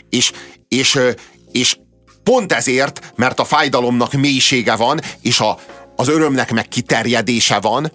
És, 0.09 0.31
és, 0.67 0.99
és 1.51 1.77
pont 2.31 2.53
ezért, 2.53 3.13
mert 3.15 3.39
a 3.39 3.43
fájdalomnak 3.43 4.13
mélysége 4.13 4.75
van, 4.75 5.01
és 5.21 5.39
a, 5.39 5.59
az 5.95 6.07
örömnek 6.07 6.51
meg 6.51 6.67
kiterjedése 6.67 7.59
van, 7.59 7.91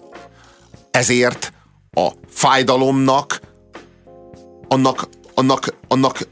ezért 0.91 1.53
a 1.91 2.07
fájdalomnak 2.29 3.39
annak, 4.67 5.09
annak, 5.33 5.73
annak 5.87 6.27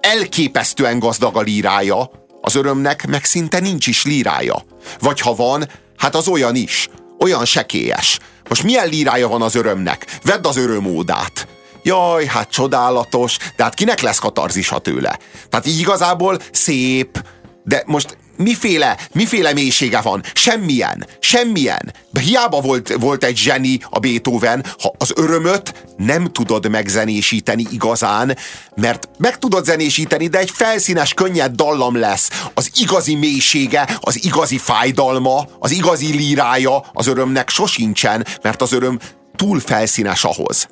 elképesztően 0.00 0.98
gazdag 0.98 1.36
a 1.36 1.40
lírája, 1.40 2.10
az 2.40 2.54
örömnek 2.54 3.06
meg 3.06 3.24
szinte 3.24 3.60
nincs 3.60 3.86
is 3.86 4.04
lírája. 4.04 4.64
Vagy 5.00 5.20
ha 5.20 5.34
van, 5.34 5.68
hát 5.96 6.14
az 6.14 6.28
olyan 6.28 6.54
is. 6.54 6.88
Olyan 7.18 7.44
sekélyes. 7.44 8.18
Most 8.48 8.62
milyen 8.62 8.88
lírája 8.88 9.28
van 9.28 9.42
az 9.42 9.54
örömnek? 9.54 10.18
Vedd 10.22 10.46
az 10.46 10.56
örömódát. 10.56 11.46
Jaj, 11.88 12.26
hát 12.26 12.50
csodálatos, 12.50 13.36
de 13.56 13.62
hát 13.62 13.74
kinek 13.74 14.00
lesz 14.00 14.18
katarzisa 14.18 14.78
tőle? 14.78 15.18
Tehát 15.48 15.66
így 15.66 15.78
igazából 15.78 16.38
szép, 16.52 17.24
de 17.64 17.82
most 17.86 18.16
miféle, 18.36 18.98
miféle 19.12 19.52
mélysége 19.52 20.00
van? 20.00 20.22
Semmilyen. 20.34 21.06
Semmilyen. 21.20 21.92
Hiába 22.20 22.60
volt, 22.60 22.96
volt 23.00 23.24
egy 23.24 23.36
zseni 23.36 23.78
a 23.90 23.98
Beethoven, 23.98 24.64
ha 24.78 24.94
az 24.98 25.12
örömöt 25.16 25.86
nem 25.96 26.32
tudod 26.32 26.68
megzenésíteni 26.68 27.66
igazán, 27.70 28.36
mert 28.76 29.08
meg 29.18 29.38
tudod 29.38 29.64
zenésíteni, 29.64 30.26
de 30.26 30.38
egy 30.38 30.50
felszínes, 30.50 31.14
könnyed 31.14 31.54
dallam 31.54 31.96
lesz. 31.96 32.30
Az 32.54 32.70
igazi 32.74 33.14
mélysége, 33.14 33.88
az 34.00 34.24
igazi 34.24 34.58
fájdalma, 34.58 35.46
az 35.58 35.70
igazi 35.70 36.16
lírája 36.16 36.84
az 36.92 37.06
örömnek 37.06 37.48
sosincsen, 37.48 38.26
mert 38.42 38.62
az 38.62 38.72
öröm 38.72 38.98
túl 39.36 39.60
felszínes 39.60 40.24
ahhoz. 40.24 40.68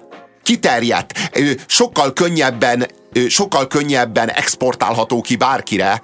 Kiterjedt, 0.46 1.30
sokkal 1.66 2.12
könnyebben, 2.12 2.86
sokkal 3.28 3.66
könnyebben 3.66 4.30
exportálható 4.30 5.20
ki 5.20 5.36
bárkire, 5.36 6.02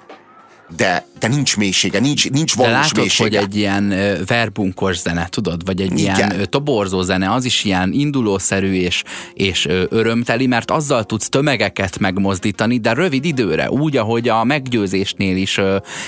de, 0.75 1.05
de 1.19 1.27
nincs 1.27 1.57
mélysége, 1.57 1.99
nincs, 1.99 2.29
nincs 2.29 2.55
valós 2.55 2.71
de 2.71 2.77
látod, 2.77 2.97
mélysége. 2.97 3.39
hogy 3.39 3.47
egy 3.47 3.55
ilyen 3.55 3.93
verbunkos 4.25 4.97
zene, 4.97 5.27
tudod, 5.29 5.65
vagy 5.65 5.81
egy 5.81 5.99
Igen. 5.99 6.15
ilyen 6.15 6.49
toborzó 6.49 7.01
zene, 7.01 7.31
az 7.31 7.45
is 7.45 7.63
ilyen 7.63 7.91
indulószerű 7.91 8.73
és, 8.73 9.03
és 9.33 9.67
örömteli, 9.89 10.47
mert 10.47 10.71
azzal 10.71 11.03
tudsz 11.03 11.29
tömegeket 11.29 11.99
megmozdítani, 11.99 12.77
de 12.77 12.93
rövid 12.93 13.25
időre, 13.25 13.71
úgy, 13.71 13.97
ahogy 13.97 14.29
a 14.29 14.43
meggyőzésnél 14.43 15.37
is 15.37 15.59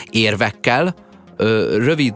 érvekkel, 0.10 0.95
rövid 1.78 2.14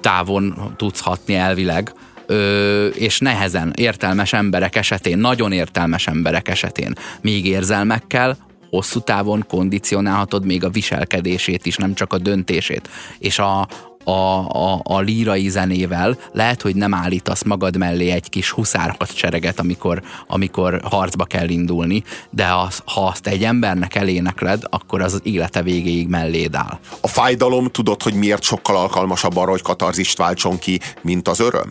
távon 0.00 0.74
tudsz 0.76 1.00
hatni 1.00 1.34
elvileg, 1.34 1.92
ö, 2.26 2.86
és 2.86 3.18
nehezen 3.18 3.72
értelmes 3.76 4.32
emberek 4.32 4.76
esetén, 4.76 5.18
nagyon 5.18 5.52
értelmes 5.52 6.06
emberek 6.06 6.48
esetén, 6.48 6.92
még 7.20 7.46
érzelmekkel, 7.46 8.36
hosszú 8.70 9.00
távon 9.00 9.44
kondicionálhatod 9.48 10.44
még 10.44 10.64
a 10.64 10.70
viselkedését 10.70 11.66
is, 11.66 11.76
nem 11.76 11.94
csak 11.94 12.12
a 12.12 12.18
döntését. 12.18 12.88
És 13.18 13.38
a, 13.38 13.68
a, 14.04 14.10
a, 14.10 14.80
a 14.82 15.00
lírai 15.00 15.48
zenével 15.48 16.18
lehet, 16.32 16.62
hogy 16.62 16.76
nem 16.76 16.94
állítasz 16.94 17.42
magad 17.42 17.76
mellé 17.76 18.10
egy 18.10 18.28
kis 18.28 18.50
huszár 18.50 18.94
hadsereget, 18.98 19.60
amikor, 19.60 20.02
amikor 20.26 20.80
harcba 20.84 21.24
kell 21.24 21.48
indulni, 21.48 22.02
de 22.30 22.46
az, 22.54 22.82
ha 22.84 23.06
azt 23.06 23.26
egy 23.26 23.44
embernek 23.44 23.94
elénekled, 23.94 24.62
akkor 24.70 25.00
az 25.00 25.20
élete 25.22 25.62
végéig 25.62 26.08
melléd 26.08 26.54
áll. 26.54 26.78
A 27.00 27.08
fájdalom 27.08 27.70
tudod, 27.70 28.02
hogy 28.02 28.14
miért 28.14 28.42
sokkal 28.42 28.76
alkalmasabb 28.76 29.36
arra, 29.36 29.50
hogy 29.50 29.62
katarzist 29.62 30.18
váltson 30.18 30.58
ki, 30.58 30.80
mint 31.02 31.28
az 31.28 31.40
öröm? 31.40 31.68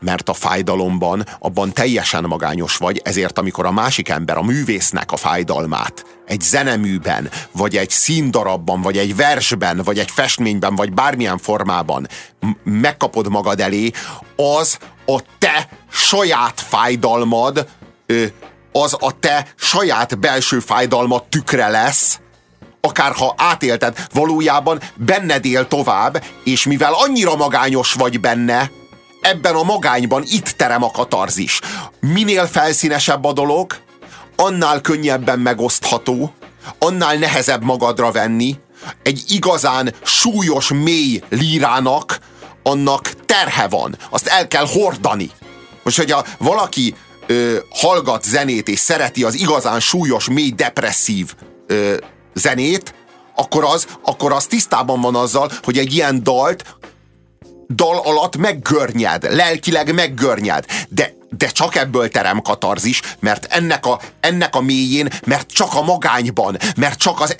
Mert 0.00 0.28
a 0.28 0.32
fájdalomban 0.32 1.26
abban 1.38 1.72
teljesen 1.72 2.24
magányos 2.24 2.76
vagy, 2.76 3.00
ezért 3.04 3.38
amikor 3.38 3.66
a 3.66 3.72
másik 3.72 4.08
ember, 4.08 4.36
a 4.36 4.42
művésznek 4.42 5.12
a 5.12 5.16
fájdalmát 5.16 6.04
egy 6.26 6.40
zeneműben, 6.40 7.30
vagy 7.52 7.76
egy 7.76 7.90
színdarabban, 7.90 8.80
vagy 8.80 8.98
egy 8.98 9.16
versben, 9.16 9.80
vagy 9.84 9.98
egy 9.98 10.10
festményben, 10.10 10.74
vagy 10.74 10.92
bármilyen 10.92 11.38
formában 11.38 12.08
megkapod 12.62 13.28
magad 13.28 13.60
elé, 13.60 13.90
az 14.36 14.78
a 15.06 15.20
te 15.38 15.68
saját 15.90 16.60
fájdalmad, 16.60 17.68
az 18.72 18.96
a 19.00 19.18
te 19.20 19.46
saját 19.56 20.18
belső 20.18 20.58
fájdalmad 20.58 21.24
tükre 21.24 21.68
lesz, 21.68 22.20
akár 22.80 23.12
ha 23.12 23.34
átélted, 23.36 24.06
valójában 24.12 24.80
benned 24.94 25.44
él 25.44 25.68
tovább, 25.68 26.24
és 26.44 26.64
mivel 26.66 26.92
annyira 26.92 27.36
magányos 27.36 27.92
vagy 27.92 28.20
benne, 28.20 28.70
ebben 29.20 29.54
a 29.54 29.62
magányban 29.62 30.22
itt 30.26 30.48
terem 30.48 30.82
a 30.82 30.90
katarzis. 30.90 31.60
Minél 32.00 32.46
felszínesebb 32.46 33.24
a 33.24 33.32
dolog, 33.32 33.76
annál 34.36 34.80
könnyebben 34.80 35.38
megosztható, 35.38 36.32
annál 36.78 37.16
nehezebb 37.16 37.62
magadra 37.62 38.10
venni, 38.10 38.58
egy 39.02 39.24
igazán 39.28 39.94
súlyos, 40.02 40.68
mély 40.68 41.22
lírának 41.28 42.18
annak 42.62 43.10
terhe 43.26 43.68
van, 43.68 43.96
azt 44.10 44.26
el 44.26 44.48
kell 44.48 44.66
hordani. 44.66 45.30
Most, 45.82 45.96
hogyha 45.96 46.24
valaki 46.38 46.94
ö, 47.26 47.56
hallgat 47.70 48.24
zenét 48.24 48.68
és 48.68 48.78
szereti 48.78 49.24
az 49.24 49.34
igazán 49.34 49.80
súlyos, 49.80 50.28
mély, 50.28 50.50
depresszív 50.50 51.34
ö, 51.66 51.94
zenét, 52.34 52.94
akkor 53.34 53.64
az, 53.64 53.86
akkor 54.02 54.32
az 54.32 54.46
tisztában 54.46 55.00
van 55.00 55.14
azzal, 55.14 55.50
hogy 55.62 55.78
egy 55.78 55.94
ilyen 55.94 56.22
dalt 56.22 56.64
dal 57.68 57.98
alatt 58.04 58.36
meggörnyed, 58.36 59.34
lelkileg 59.34 59.94
meggörnyed, 59.94 60.64
de, 60.88 61.14
de 61.30 61.46
csak 61.46 61.74
ebből 61.74 62.08
terem 62.08 62.42
katarzis, 62.42 63.00
mert 63.20 63.46
ennek 63.50 63.86
a, 63.86 64.00
ennek 64.20 64.54
a 64.54 64.60
mélyén, 64.60 65.08
mert 65.24 65.50
csak 65.50 65.74
a 65.74 65.82
magányban, 65.82 66.56
mert 66.76 66.98
csak 66.98 67.20
az, 67.20 67.36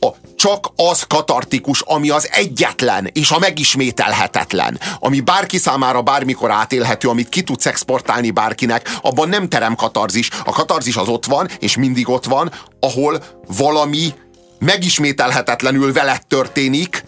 a, 0.00 0.08
csak 0.36 0.72
az 0.76 1.02
katartikus, 1.08 1.80
ami 1.80 2.10
az 2.10 2.28
egyetlen 2.32 3.10
és 3.12 3.30
a 3.30 3.38
megismételhetetlen, 3.38 4.80
ami 4.98 5.20
bárki 5.20 5.58
számára 5.58 6.02
bármikor 6.02 6.50
átélhető, 6.50 7.08
amit 7.08 7.28
ki 7.28 7.42
tudsz 7.42 7.66
exportálni 7.66 8.30
bárkinek, 8.30 8.98
abban 9.02 9.28
nem 9.28 9.48
terem 9.48 9.74
katarzis. 9.74 10.30
A 10.44 10.52
katarzis 10.52 10.96
az 10.96 11.08
ott 11.08 11.26
van, 11.26 11.48
és 11.58 11.76
mindig 11.76 12.08
ott 12.08 12.24
van, 12.24 12.52
ahol 12.80 13.22
valami 13.56 14.14
megismételhetetlenül 14.58 15.92
veled 15.92 16.26
történik, 16.26 17.04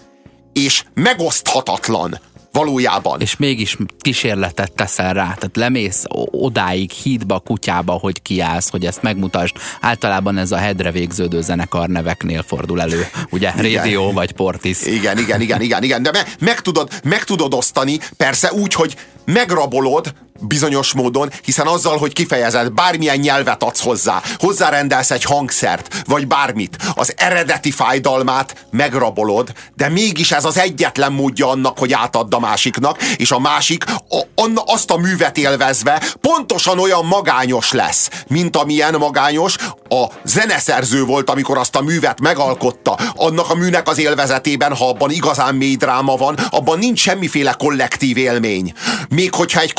és 0.53 0.85
megoszthatatlan 0.95 2.21
valójában. 2.53 3.21
És 3.21 3.37
mégis 3.37 3.77
kísérletet 3.99 4.73
teszel 4.73 5.13
rá, 5.13 5.23
tehát 5.23 5.57
lemész 5.57 6.05
odáig, 6.31 6.91
hídba, 6.91 7.39
kutyába, 7.39 7.93
hogy 7.93 8.23
kiállsz, 8.23 8.71
hogy 8.71 8.87
ezt 8.87 9.03
megmutasd. 9.03 9.57
Általában 9.81 10.39
ez 10.39 10.53
a 10.53 10.57
hedre 10.57 10.91
végződő 10.91 11.41
zenekar 11.41 11.89
neveknél 11.89 12.43
fordul 12.43 12.81
elő, 12.81 13.07
ugye? 13.31 13.53
Radio 13.57 14.13
vagy 14.13 14.33
Portis. 14.33 14.87
Igen, 14.87 15.19
igen, 15.19 15.41
igen, 15.41 15.61
igen, 15.61 15.83
igen, 15.83 16.03
de 16.03 16.11
me, 16.11 16.25
meg, 16.41 16.61
tudod, 16.61 16.91
meg 17.05 17.25
tudod 17.25 17.55
osztani, 17.55 17.99
persze 18.17 18.53
úgy, 18.53 18.73
hogy 18.73 18.97
megrabolod 19.25 20.13
bizonyos 20.41 20.93
módon, 20.93 21.31
hiszen 21.43 21.67
azzal, 21.67 21.99
hogy 21.99 22.13
kifejezed, 22.13 22.73
bármilyen 22.73 23.19
nyelvet 23.19 23.63
adsz 23.63 23.83
hozzá, 23.83 24.23
hozzárendelsz 24.39 25.11
egy 25.11 25.25
hangszert, 25.25 26.03
vagy 26.07 26.27
bármit, 26.27 26.77
az 26.95 27.15
eredeti 27.17 27.71
fájdalmát 27.71 28.67
megrabolod, 28.71 29.53
de 29.77 29.89
mégis 29.89 30.33
ez 30.33 30.45
az 30.45 30.59
egyetlen 30.59 31.13
módja 31.13 31.49
annak, 31.49 31.79
hogy 31.79 31.93
átadd 31.93 32.35
a 32.35 32.39
másiknak, 32.39 33.03
és 33.03 33.31
a 33.31 33.39
másik 33.39 33.85
a, 33.89 34.21
anna, 34.35 34.63
azt 34.67 34.91
a 34.91 34.97
művet 34.97 35.37
élvezve 35.37 36.03
pontosan 36.21 36.79
olyan 36.79 37.05
magányos 37.05 37.73
lesz, 37.73 38.11
mint 38.29 38.57
amilyen 38.57 38.95
magányos 38.95 39.57
a 39.89 40.07
zeneszerző 40.25 41.05
volt, 41.05 41.31
amikor 41.31 41.59
azt 41.59 41.77
a 41.77 41.83
művet 41.83 42.21
megalkotta. 42.21 42.99
Annak 43.15 43.51
a 43.51 43.55
műnek 43.55 43.89
az 43.89 43.99
élvezetében, 43.99 44.77
ha 44.77 44.89
abban 44.89 45.11
igazán 45.11 45.55
mély 45.55 45.77
dráma 45.77 46.17
van, 46.17 46.37
abban 46.51 46.79
nincs 46.79 47.01
semmiféle 47.01 47.55
kollektív 47.59 48.17
élmény. 48.17 48.73
Még 49.09 49.35
hogyha 49.35 49.61
egy 49.61 49.73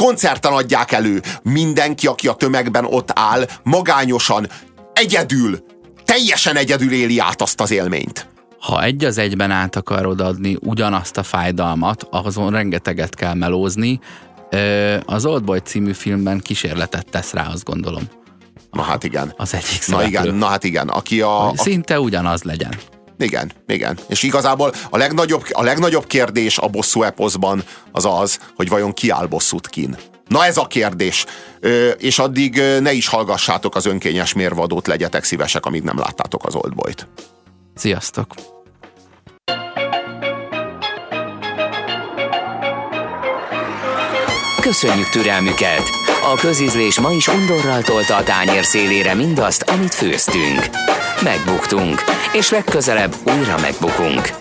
koncerten 0.51 0.77
adják 0.77 0.91
elő, 0.91 1.21
mindenki, 1.43 2.07
aki 2.07 2.27
a 2.27 2.33
tömegben 2.33 2.85
ott 2.85 3.09
áll, 3.13 3.45
magányosan, 3.63 4.47
egyedül, 4.93 5.63
teljesen 6.05 6.55
egyedül 6.55 6.91
éli 6.91 7.19
át 7.19 7.41
azt 7.41 7.61
az 7.61 7.71
élményt. 7.71 8.29
Ha 8.59 8.83
egy 8.83 9.05
az 9.05 9.17
egyben 9.17 9.51
át 9.51 9.75
akarod 9.75 10.21
adni 10.21 10.57
ugyanazt 10.59 11.17
a 11.17 11.23
fájdalmat, 11.23 12.07
azon 12.09 12.51
rengeteget 12.51 13.15
kell 13.15 13.33
melózni. 13.33 13.99
Az 15.05 15.25
Old 15.25 15.43
Boy 15.43 15.59
című 15.59 15.93
filmben 15.93 16.39
kísérletet 16.39 17.09
tesz 17.09 17.33
rá, 17.33 17.47
azt 17.47 17.63
gondolom. 17.63 18.03
Na 18.71 18.81
hát 18.81 19.03
igen. 19.03 19.33
Az 19.37 19.53
egyik 19.53 19.87
Na 19.87 19.97
szereplő. 19.97 20.07
igen, 20.07 20.35
na 20.35 20.45
hát 20.45 20.63
igen. 20.63 20.87
Aki 20.87 21.21
a, 21.21 21.49
a 21.49 21.53
Szinte 21.55 21.99
ugyanaz 21.99 22.43
legyen. 22.43 22.73
Igen, 23.17 23.51
igen. 23.67 23.97
És 24.07 24.23
igazából 24.23 24.73
a 24.89 24.97
legnagyobb, 24.97 25.43
a 25.51 25.63
legnagyobb 25.63 26.07
kérdés 26.07 26.57
a 26.57 26.67
bosszú 26.67 27.03
eposzban 27.03 27.63
az 27.91 28.05
az, 28.05 28.39
hogy 28.55 28.69
vajon 28.69 28.93
ki 28.93 29.09
áll 29.09 29.25
bosszút 29.25 29.67
kin. 29.67 29.97
Na 30.31 30.45
ez 30.45 30.57
a 30.57 30.67
kérdés. 30.67 31.25
Ö, 31.59 31.89
és 31.89 32.19
addig 32.19 32.61
ne 32.79 32.91
is 32.91 33.07
hallgassátok 33.07 33.75
az 33.75 33.85
önkényes 33.85 34.33
mérvadót, 34.33 34.87
legyetek 34.87 35.23
szívesek, 35.23 35.65
amíg 35.65 35.83
nem 35.83 35.97
láttátok 35.97 36.45
az 36.45 36.55
Oldboyt. 36.55 37.07
Sziasztok! 37.75 38.33
Köszönjük 44.61 45.09
türelmüket! 45.09 45.83
A 46.33 46.35
közízlés 46.35 46.99
ma 46.99 47.11
is 47.11 47.27
undorral 47.27 47.81
tolta 47.81 48.15
a 48.15 48.23
tányér 48.23 48.63
szélére 48.63 49.13
mindazt, 49.13 49.61
amit 49.61 49.93
főztünk. 49.93 50.69
Megbuktunk, 51.23 52.03
és 52.33 52.49
legközelebb 52.49 53.15
újra 53.25 53.59
megbukunk. 53.59 54.40